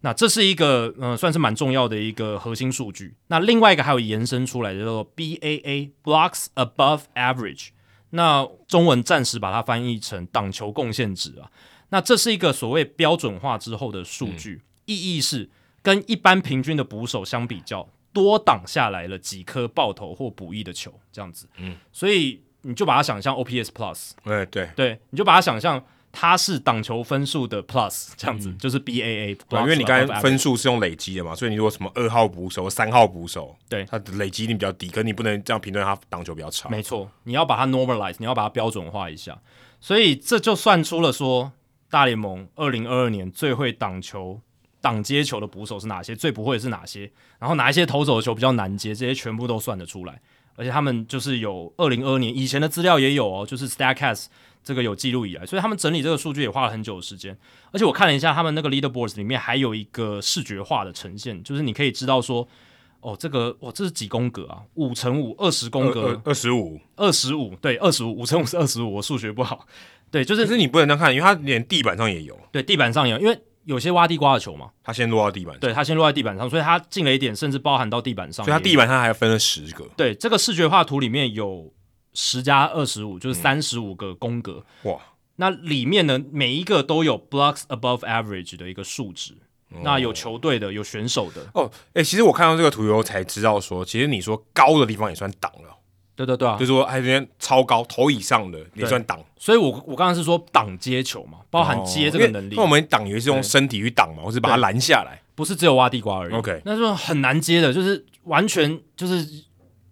[0.03, 3.15] 那这是一个呃，算是蛮重要的一个核心数据。
[3.27, 7.69] 那另外一个还有延伸出来的叫做 BAA blocks above average。
[8.11, 11.51] 那中文暂时把它翻译成挡球贡献值啊。
[11.91, 15.49] 那这是一个所谓标准化之后的数据，意义是
[15.83, 21.49] 跟一般平均的捕手相比较，多挡下来了几颗爆头或补翼的球，这样子。
[21.59, 29.39] 嗯，所以你就把它想象 OPS Plus，哎对，对，你就把它想象它是挡球分数的 Plus，这样子、就是 BAA。
[29.49, 36.69] 对因为你刚才分数是用累积的嘛，所以你如果什么二号捕手、三号捕手，对它的累积一定比较低，可是你不能这样评论他挡球比较差。
[36.69, 39.39] 没错，你要把它 normalize，你要把它标准化一下，
[39.81, 41.53] 所以这就算出了说
[41.89, 44.41] 大联盟二零二二年最会挡球、
[44.81, 50.21] 挡接球的捕手是哪些，最不会是哪些，然后哪一些投手的球比较难接，这些全部都算得出来。
[50.57, 54.27] 而且他们就是有二零二二年以前的资料也有哦，就是 Statcast
[54.63, 57.37] 这个有记录以来，所以他们整理这个数据也花了很久的时间。
[57.73, 62.47] 而且我看了一下他们那个 leaderboards 里面还有一个视觉化的呈现，就是你可以知道说，
[63.01, 64.61] 哦，这个哦这是几宫格啊？
[64.75, 69.67] 五乘五，二十宫格，二二十五，二十五，对，二十五，五乘五是二十五，我数学不好。
[70.11, 78.45] 对，就是可是你不能这样看，因为它连地板上也有，对地板上有，因为有些挖地瓜的球嘛，它先落到地板上，对，它先落在地板上，所以它进了一点，甚至包含到地板上。
[78.45, 79.89] 所以它地板上还分了十个。
[79.97, 81.73] 对这个视觉化图里面有
[82.15, 84.65] 十加二十五，就是三十五个宫格。
[84.83, 84.99] 哇！
[85.37, 89.35] 那里面呢，每一个都有 blocks above average 的一个数值。
[89.83, 91.47] 那有球队的，有选手的。
[91.55, 95.77] 哦，哎，其实我看到这个图以后才知道，说其实你说高的地方也算挡了。
[96.17, 99.25] 对对对啊，就是说还有边超高头以上的也算挡。
[99.39, 102.57] 所以我我刚刚是说挡接球嘛，包含接这个能力。
[102.57, 106.35] 那我们挡也是用身体去挡嘛，或是把它拦下来，不是只有挖地瓜而已。
[106.35, 109.27] OK，那说很难接的，就是完全就是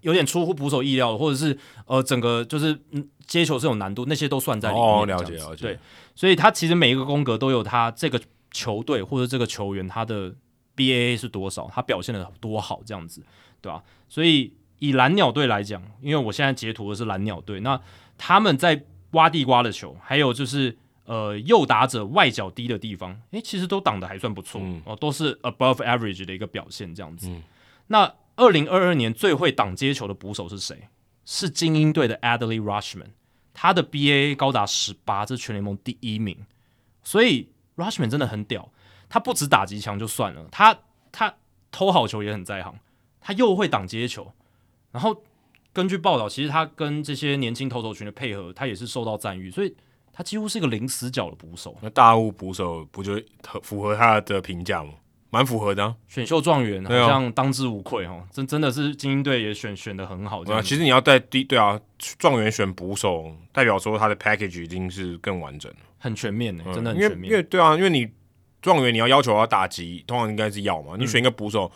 [0.01, 4.85] 有点出乎捕手意料，或者是呃整个就是嗯接球是有难度，那些都算在里面。
[4.85, 5.63] 哦，了解了解。
[5.63, 5.79] 对，
[6.15, 8.21] 所以他其实每一个宫格都有他这个。
[8.51, 10.35] 球队或者这个球员他的
[10.75, 11.71] BAA 是多少？
[11.71, 13.23] 他表现的多好，这样子，
[13.61, 13.85] 对吧？
[14.09, 17.79] 所以以蓝鸟队来讲，因为我现在截图的是蓝鸟队，那
[18.17, 27.31] 他们在挖地瓜的球，还有就是呃右打者外角低的地方，诶，其实都挡的还算不错哦，都是 above average 的一个表现，这样子。
[27.89, 30.89] 那二零二二年最会挡接球的捕手是谁？
[31.27, 33.11] 是精英队的 Adley Rushman，
[33.53, 36.47] 他的 BA 高达十八，这是全联盟第一名，
[37.03, 37.51] 所以。
[37.79, 38.73] Rushman 真的很屌，
[39.09, 40.77] 他不止打击强就算了，他
[41.13, 41.33] 他
[41.71, 42.75] 偷好球也很在行，
[43.21, 44.33] 他又会挡接球，
[44.91, 45.23] 然后
[45.73, 49.73] 根据报道，其实他跟这些年轻投手群的配合，他也是受到赞誉，所以
[50.13, 51.79] 他几乎是一个零死角的捕手。
[51.81, 53.23] 那大物捕手不就
[53.63, 54.95] 符合他的评价吗？
[55.31, 60.43] 蛮符合的，选秀状元好像当之无愧哦，真真的是精英队也选选的很好。
[60.45, 61.79] 啊，其实你要在第对啊，
[62.19, 65.79] 状元选捕手，代表说他的 package 已经是更完整了。
[65.99, 67.31] 很全面的，真的很全面。
[67.31, 68.09] 因为对啊，因为你
[68.63, 70.95] 状元你要要求要打击，通常应该是要嘛。
[70.99, 71.71] 你选一个捕手，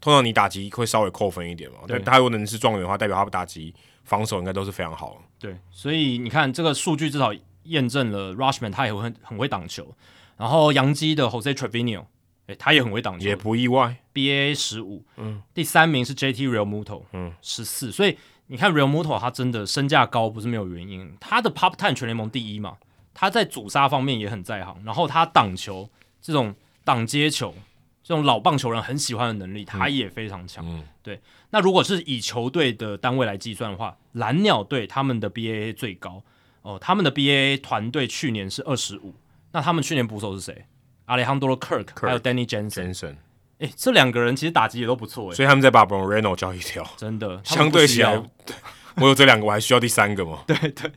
[0.00, 1.78] 通常你打击会稍微扣分一点嘛。
[1.86, 5.22] 对，他如果能是状元的话，代表他打击、防守应该都是非常好。
[5.38, 7.32] 对，所以你看这个数据至少
[7.64, 9.94] 验证了 Rushman 他也会很会挡球。
[10.36, 12.04] 然后杨基的 Jose Trevino，
[12.46, 13.96] 哎，他也很会挡球，也不意外。
[14.14, 17.92] BA 十五，嗯，第三名是 JT Realmuto，嗯，十四。
[17.92, 18.16] 所以
[18.46, 21.16] 你看 Realmuto 他真的身价高，不是没有原因。
[21.20, 22.76] 他的 Pop Ten 全联盟第一嘛。
[23.18, 25.88] 他在主杀方面也很在行，然后他挡球
[26.20, 27.54] 这种挡接球，
[28.02, 30.84] 这种老棒球人很喜欢的能力，他也非常强。
[31.02, 31.18] 对，
[31.48, 36.22] 那如果是以球队的单位来计算的话，蓝鸟队他们的 BAA 最高
[36.60, 39.14] 哦，他们的 BAA 团队去年是二十五，
[39.52, 40.66] 那他们去年捕手是谁
[41.06, 43.16] ？Alejandro Kirk，还有 Danny Jensen。
[43.58, 48.22] 哎，这两个人其实打击也都不错，哎，所以他们在把 Breno 交一条，真的相对起来。
[48.96, 50.42] 我有这两个，我还需要第三个吗？
[50.48, 50.92] 对对，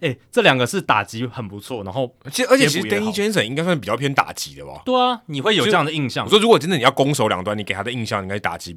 [0.00, 4.82] 哎，这两个是打击很不错，然后其实而且其实 Danny Jensen 应该算比较偏打击的吧？
[4.84, 6.24] 对啊，你会有这样的印象。
[6.24, 8.76] 我说如果真的你要攻守两端，你给他的印象应该打击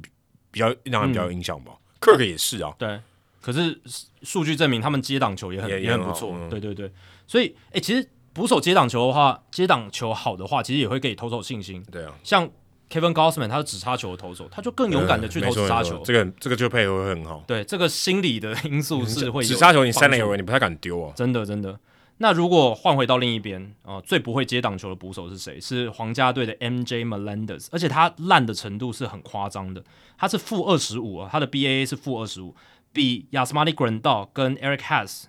[0.50, 3.00] 比较让人比较有印象吧？Kirk 也是啊，对。
[3.40, 3.80] 可是
[4.22, 6.90] 数据证明他们接挡球也很也很不错，对对对。
[7.26, 8.06] 所以哎，其实
[8.36, 11.84] 捕手接挡球的话，接挡球好的话，其实也会给投手信心。
[11.90, 12.48] 对啊，像。
[12.88, 16.00] Kevin Gausman 他是只插球的投手，他就更勇敢的去投只插球。
[16.04, 17.42] 这个这个就配合会很好。
[17.44, 21.12] 对，这个心理的因素是会只插球，你三垒有人，你不太敢丢啊。
[21.16, 21.76] 真的真的。
[22.18, 25.60] 那如果换回到另一边啊，最不会接挡球的捕手是谁？
[25.60, 29.82] 是皇家队的 MJ Melendez，而且他烂的程度是很夸张的，
[30.16, 32.54] 他是负二十五啊，他的 BAA 是负二十五，
[32.92, 35.24] 比 Yasmani Grandal 跟 Eric Hass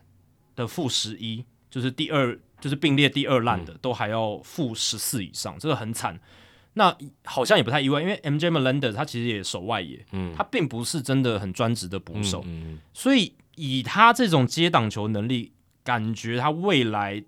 [0.55, 6.19] 的负十一，就是第二就是并列第二烂的，都还要负十四以上，这个很惨。
[6.73, 15.53] 那好像也不太意外，因为 M J Melendez 他其实也守外野，嗯，他并不是真的很专职的捕手，嗯，所以以他这种接挡球能力，
[15.83, 17.23] 感觉他未来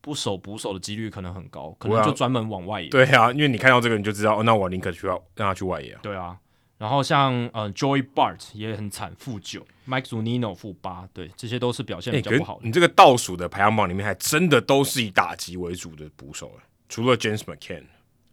[0.00, 2.88] 不守捕手的几率可能很高，可能就专门往外野。
[2.88, 5.94] 对啊，因为你看到这个你就知道，那我宁可去要让他去外野。
[6.00, 6.34] 对啊，
[6.84, 12.60] 然后像呃 Joy Bart 也很惨，负九，Mike Zunino 负八，对，这些都是表现比较不好。
[12.62, 16.52] 你这个倒数的排行榜里面，还真的都是以打击为主的捕手，
[16.90, 17.84] 除了 James McCann。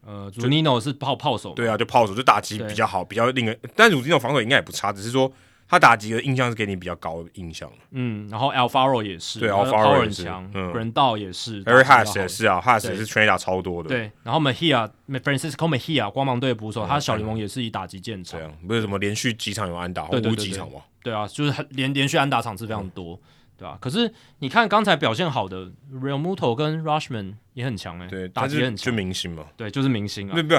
[0.05, 3.57] 呃，，Zunino 是炮炮手，对啊，就炮手，就打击比较好，比较令人。
[3.73, 5.31] 但 Zunino 防守应该也不差，只是说
[5.71, 7.71] 他打击的印象是给你比较高的印象。
[7.91, 13.87] 嗯，然后 Alfaro 也是，对，Alfaro 很强，嗯 r a n d a l 也是，Eric Hass 也是啊，Hass 也是全垒打超多的。
[13.87, 20.81] 对，然后 Mahia，Francisco Mahia，光芒队的捕手，他小联盟也是以打击见长，不是什么连续几场有安打，无几场吗？
[21.01, 23.17] 对啊，就是连连续安打场次非常多。
[23.57, 23.77] 对吧？
[23.79, 30.33] 可是你看刚才表现好的 Real Muto 跟 Rushman 也很强哎，对，打击很强，就明星嘛，对，就是明星啊。
[30.35, 30.55] 不不，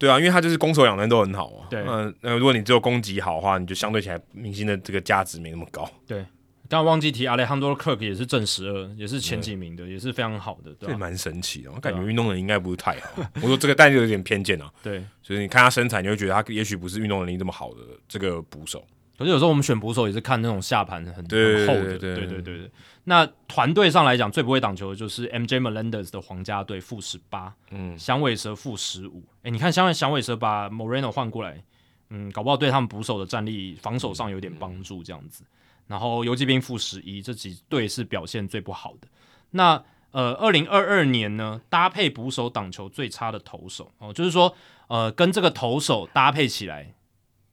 [0.00, 1.68] 对啊，因为他就是攻守两端都很好啊。
[1.68, 5.86] 对，嗯，那如果你只有攻击好的话，你就相对起来明星的这个价值没那么高。
[6.06, 6.20] 对，
[6.70, 11.70] 刚刚忘记提 Alejandro Kirk 也是正十二，也是前几名的，也是非常好的，对，蛮神奇的。
[11.70, 13.22] 我感觉运动人应该不是太好。
[13.34, 14.72] 我说这个，但是有点偏见啊。
[14.82, 18.82] 对，所以你看他身材，你会觉得他也许不是运动能力这么好的这个捕手。
[19.18, 22.70] 可是有时候我们选捕手也是看那种下盘很很厚的，对对对对。
[23.10, 29.24] 那团队上来讲，最不会挡球的就是 M J Melendez 的皇家队负十八，嗯，响尾蛇负十五。
[29.42, 31.60] 哎，你看香香尾蛇把 Moreno 换过来，
[32.10, 35.42] 嗯，搞不好对他们捕手的战力、防守上有点帮助这样子。
[35.88, 39.08] 然后游击兵负十一，这几队是表现最不好的。
[39.50, 39.82] 那
[40.12, 44.54] 呃，二零二二年呢，搭配捕手挡球最差的投手哦，就是说
[44.86, 46.94] 呃，跟这个投手搭配起来，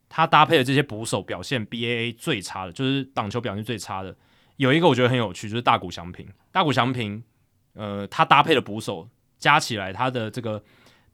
[0.07, 4.15] 他搭配的这些捕手表现 BAA 最差的，就是挡球表现最差的。
[4.57, 6.27] 有一个我觉得很有趣，就是大谷翔平。
[6.51, 7.23] 大谷翔平，
[7.73, 9.07] 呃，他搭配的捕手
[9.39, 10.61] 加起来，他的这个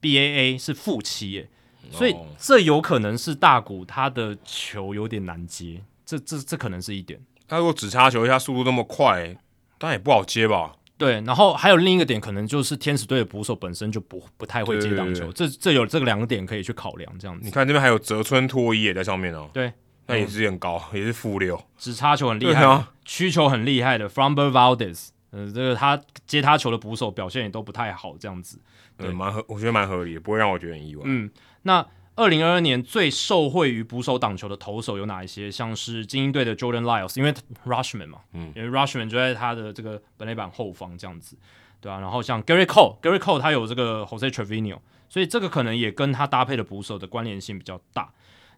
[0.01, 1.49] BAA 是负七耶，
[1.91, 7.19] 所以这有可能是大谷他的球有点难接，这这这可能是一点。
[7.47, 9.35] 他如果只插球，一下速度那么快，
[9.77, 10.73] 但也不好接吧。
[10.97, 17.43] 对，然后还有另一个点，可能就是天使队的捕手本身就不不太会接挡球，这这有这个两个点可以去考量，这样子。
[17.43, 19.73] 你看这边还有泽村拓一也在上面哦，对，
[20.07, 28.59] 那也是很高，也是负六，只插球很厉害，曲球很厉害的 Fromber Valdez，呃，这个他接他球的捕手表现也都不太好，这样子，
[28.97, 31.03] 对，蛮合，我觉得蛮合理，不会让我觉得很意外。
[31.05, 31.29] 嗯，
[31.63, 31.85] 那。
[32.15, 35.49] 二零二二年最受惠于捕手挡球的投手有哪一些？
[35.49, 37.33] 像是精英队的 Jordan Lyles，因为
[37.65, 41.35] Rushman 嘛，嗯，因为 Rushman 就在他的这个本垒板后方这样子，
[41.81, 44.77] 对啊，然后像 Gary Cole，Gary Cole 他有这个 Jose Trevino，
[45.09, 48.13] 所以这个可能也跟他搭配的捕手的关联性比较大。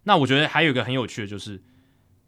[0.05, 1.61] 那我觉得还有一个很有趣的就是，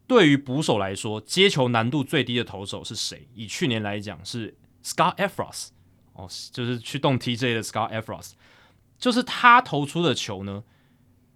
[0.05, 3.27] 对于捕手来说，接球难度最低的投手是谁？
[3.33, 5.69] 以去年来讲是 Scott Efros，
[6.13, 8.33] 哦，就是去动 TJ 的 Scott Efros，
[8.99, 10.63] 就是他投出的球呢。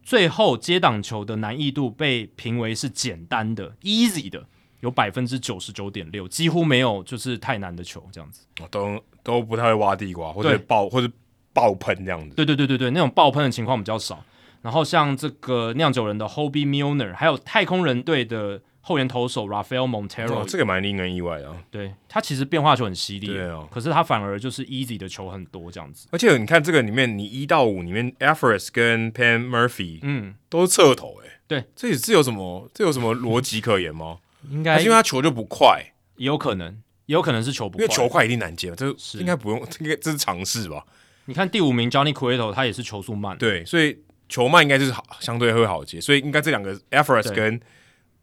[0.03, 4.47] 最后接挡球的难易度被评为是简单的 easy 的，
[4.79, 11.07] 有百分之九十九点六，几乎没有就是太难的球这样子，都都不太会挖地瓜或者爆或者
[11.53, 12.35] 爆喷这样子。
[12.35, 14.25] 对对对对对，那种爆喷的情况比较少。
[14.61, 18.61] 然后像这个酿酒人的 Hobie Milner，还有太空人队的。
[18.83, 21.55] 后援投手 Rafael Montero，这个蛮令人意外的。
[21.69, 23.31] 对他其实变化球很犀利，
[23.69, 26.07] 可是他反而就是 easy 的球很多这样子。
[26.11, 32.67] 而且你看这个里面，你一到五里面 e f o r s 跟 Pan Murphy，嗯，都是侧投，哎，对，这也是有什么？
[32.73, 34.17] 这有什么逻辑可言吗？
[34.49, 38.87] 应该因为他球就不快，也有可能，也有可能是球不快，因为球快一定难接，这
[39.19, 40.83] 应该不用，应该这是常识吧？
[41.25, 43.99] 你看第五名 Johnny Cueto，他也是球速慢，对，所以
[44.31, 47.59] 球慢应该就是好，相对会好接，所以应该这两个 e f f o r s 跟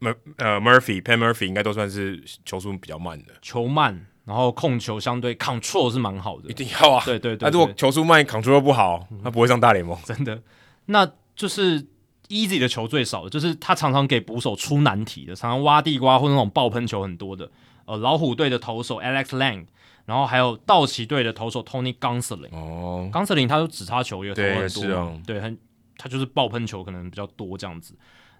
[0.01, 7.49] Mur 呃 Murphy Pan Murphy 应该都算是球速比较慢的，球慢，然后控球相对 control 是蛮好的，一定要啊，对对对。
[7.49, 10.41] 那如果球速慢，control 不好，他不会上大联盟，真的。
[10.87, 11.85] 那就是
[12.29, 17.51] easy 的球最少的，就是他常常给捕手出难题的，常常挖地瓜或者那种爆喷球很多的。
[17.85, 19.65] 呃，老虎队的投手 Alex Lang，
[20.05, 22.51] 然后还有道奇队的投手 Tony Gonsolin。
[22.53, 25.57] 哦，Gonsolin 他就只差球也投很多，对，很
[25.99, 27.95] 他就是爆喷球可能比较多这样子。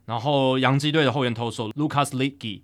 [0.07, 2.63] 然后洋基队的后援投手 Lucas l i g y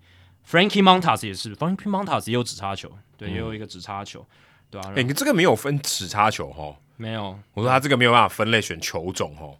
[0.48, 4.26] Frankie Montas 也是，Frankie Montas 也有直插球，对，也有一个直插球，
[4.70, 4.92] 对吧？
[4.96, 6.74] 哎，你这个没有分直插球哈？
[6.96, 9.50] 没有，我说他这个没有办法分类选球种哈。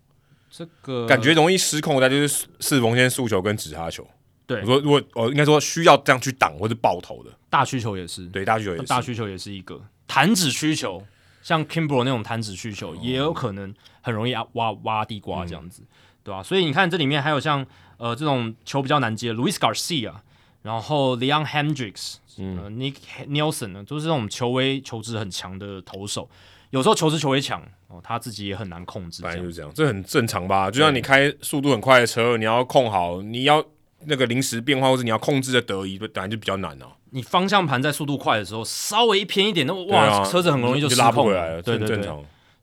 [0.50, 4.06] 这个感觉容易失控，那就是四缝线速球跟直插球。
[4.46, 11.04] 对，我说如果我应该说需要这样去挡或者爆头的大需求也是，对，大需求也是，大需求也是一个弹指需求，
[11.44, 15.84] 像 Kimball 那种弹指需求也有可能很容易啊挖挖地瓜这样子。
[16.24, 16.42] 对吧？
[16.42, 17.66] 所以你看这里面还有像
[17.98, 20.14] 呃这种球比较难接，Luis Garcia，
[20.62, 22.94] 然后 Leon Hendricks，嗯，Nick
[23.28, 26.26] Nelson 呢，都是这种球威球质很强的投手。
[26.70, 29.22] 有时候球质球威强哦，他自己也很难控制。
[29.22, 30.70] 反正就是这样，这很正常吧？
[30.70, 33.62] 就像你开速度很快的车，你要控好，你要
[34.06, 36.86] 那个临时变化，或者你要控制的得宜，当然就比较难哦。
[37.10, 41.62] 你方向盘在速度快的时候，稍微偏一点，那哇，车子很容易就拉不回来了。
[41.62, 42.10] 对对对，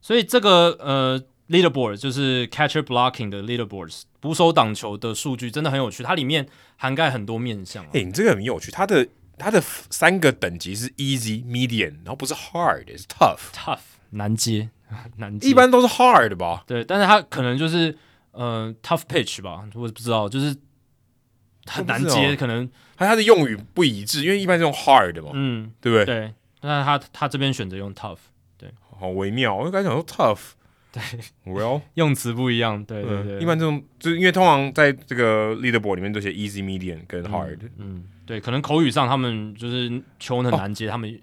[0.00, 1.22] 所以这个呃。
[1.48, 6.46] Leaderboard 就是 catcher blocking 的 leaderboards，捕手挡球的数据真的很有趣，它里面
[6.76, 7.84] 涵盖很多面向。
[7.92, 9.06] 哎，你这个很有趣，它的
[9.36, 13.52] 它的三个等级是 easy、medium，然后不是 hard，是 tough。
[13.52, 13.80] tough
[14.10, 14.70] 难接，
[15.18, 15.46] 难接。
[15.46, 16.64] 一般都是 hard 吧？
[16.66, 17.94] 对，但是它可能就是
[18.30, 20.56] 呃 tough pitch 吧，我不知道，就是
[21.66, 26.04] 很难接，可能它它的用语不一致，因为一般是用 hard 嘛，嗯，对不对？
[26.04, 28.18] 对，但是他他这边选择用 tough，
[28.56, 29.54] 对，好微妙。
[29.54, 30.52] 我刚才讲说 tough。
[30.92, 31.02] 对
[31.46, 33.40] ，Well， 用词不一样，对对对。
[33.40, 37.58] 一般这种就是因为通常在这个 leaderboard 里面都写 easy、medium 跟 hard。
[37.78, 41.18] 嗯，对，可能口语上他们就是球很难接，他们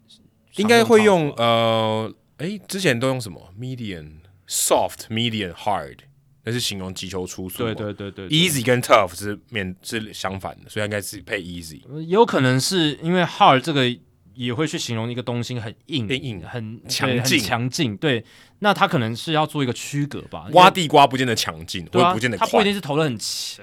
[0.56, 4.14] 应该会用呃，哎，之前都用什么 medium、
[4.48, 5.98] soft、medium、hard，
[6.43, 7.64] 那是形容击球出速。
[7.64, 11.82] 对对对对，easy 跟 tough 是面是相反的，所以应该是配 easy。
[12.08, 13.95] 有可能是因为 hard 这个。
[14.35, 17.98] 也会去形容一个东西很硬、硬、很强劲、强劲。
[17.98, 18.24] 对，
[18.59, 20.48] 那他可能是要做一个区隔吧。
[20.53, 23.18] 挖地瓜不见得强劲，对啊，不见得他不一定是投的很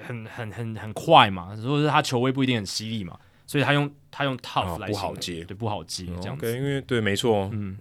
[0.05, 6.55] 很很很很快嘛，或者是他球威不一定很犀利嘛，所以他用他用 tough 来不好接，对，不好接这样子。
[6.55, 7.75] 因为对，没错，嗯。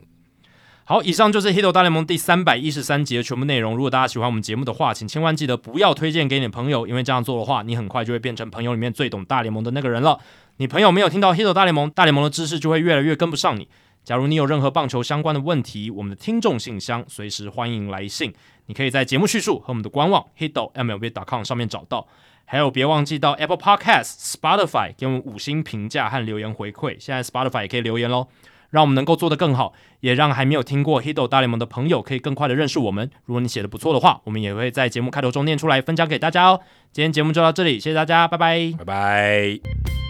[0.89, 3.75] 好，以上就是《h i t 大联盟》第三百一十三集的全部内容。
[3.75, 10.21] 如果大家喜欢我们节目的话，请千万记得不要推荐给你的朋友，因为这样做的话，你很快就会变成朋友里面最懂大联盟的那个人了。
[10.59, 13.67] 你朋友没有听到《h i t 大联盟》，大联盟的知识就会越来越跟不上你。
[14.05, 18.33] 假如你有任何棒球相关的问题，我们的听众信箱随时欢迎来信。
[18.67, 22.07] 你可以在节目叙述和我们的官网 hitmlb.com 上面找到。
[22.45, 26.95] 还有，别忘记到 Apple Podcast、Spotify 给我们五星评价和留言回馈。
[27.01, 28.29] 现在 Spotify 也可以留言喽。
[28.71, 33.11] 让我们能够做得更好，也让还没有听过《Hido 大联盟》的朋友可以更快的认识我们。
[33.25, 36.61] 如果你写的不错的话，我们也会在节目开头中念出来分享给大家哦。
[36.93, 40.06] 今天节目就到这里，谢谢大家，拜拜，拜拜。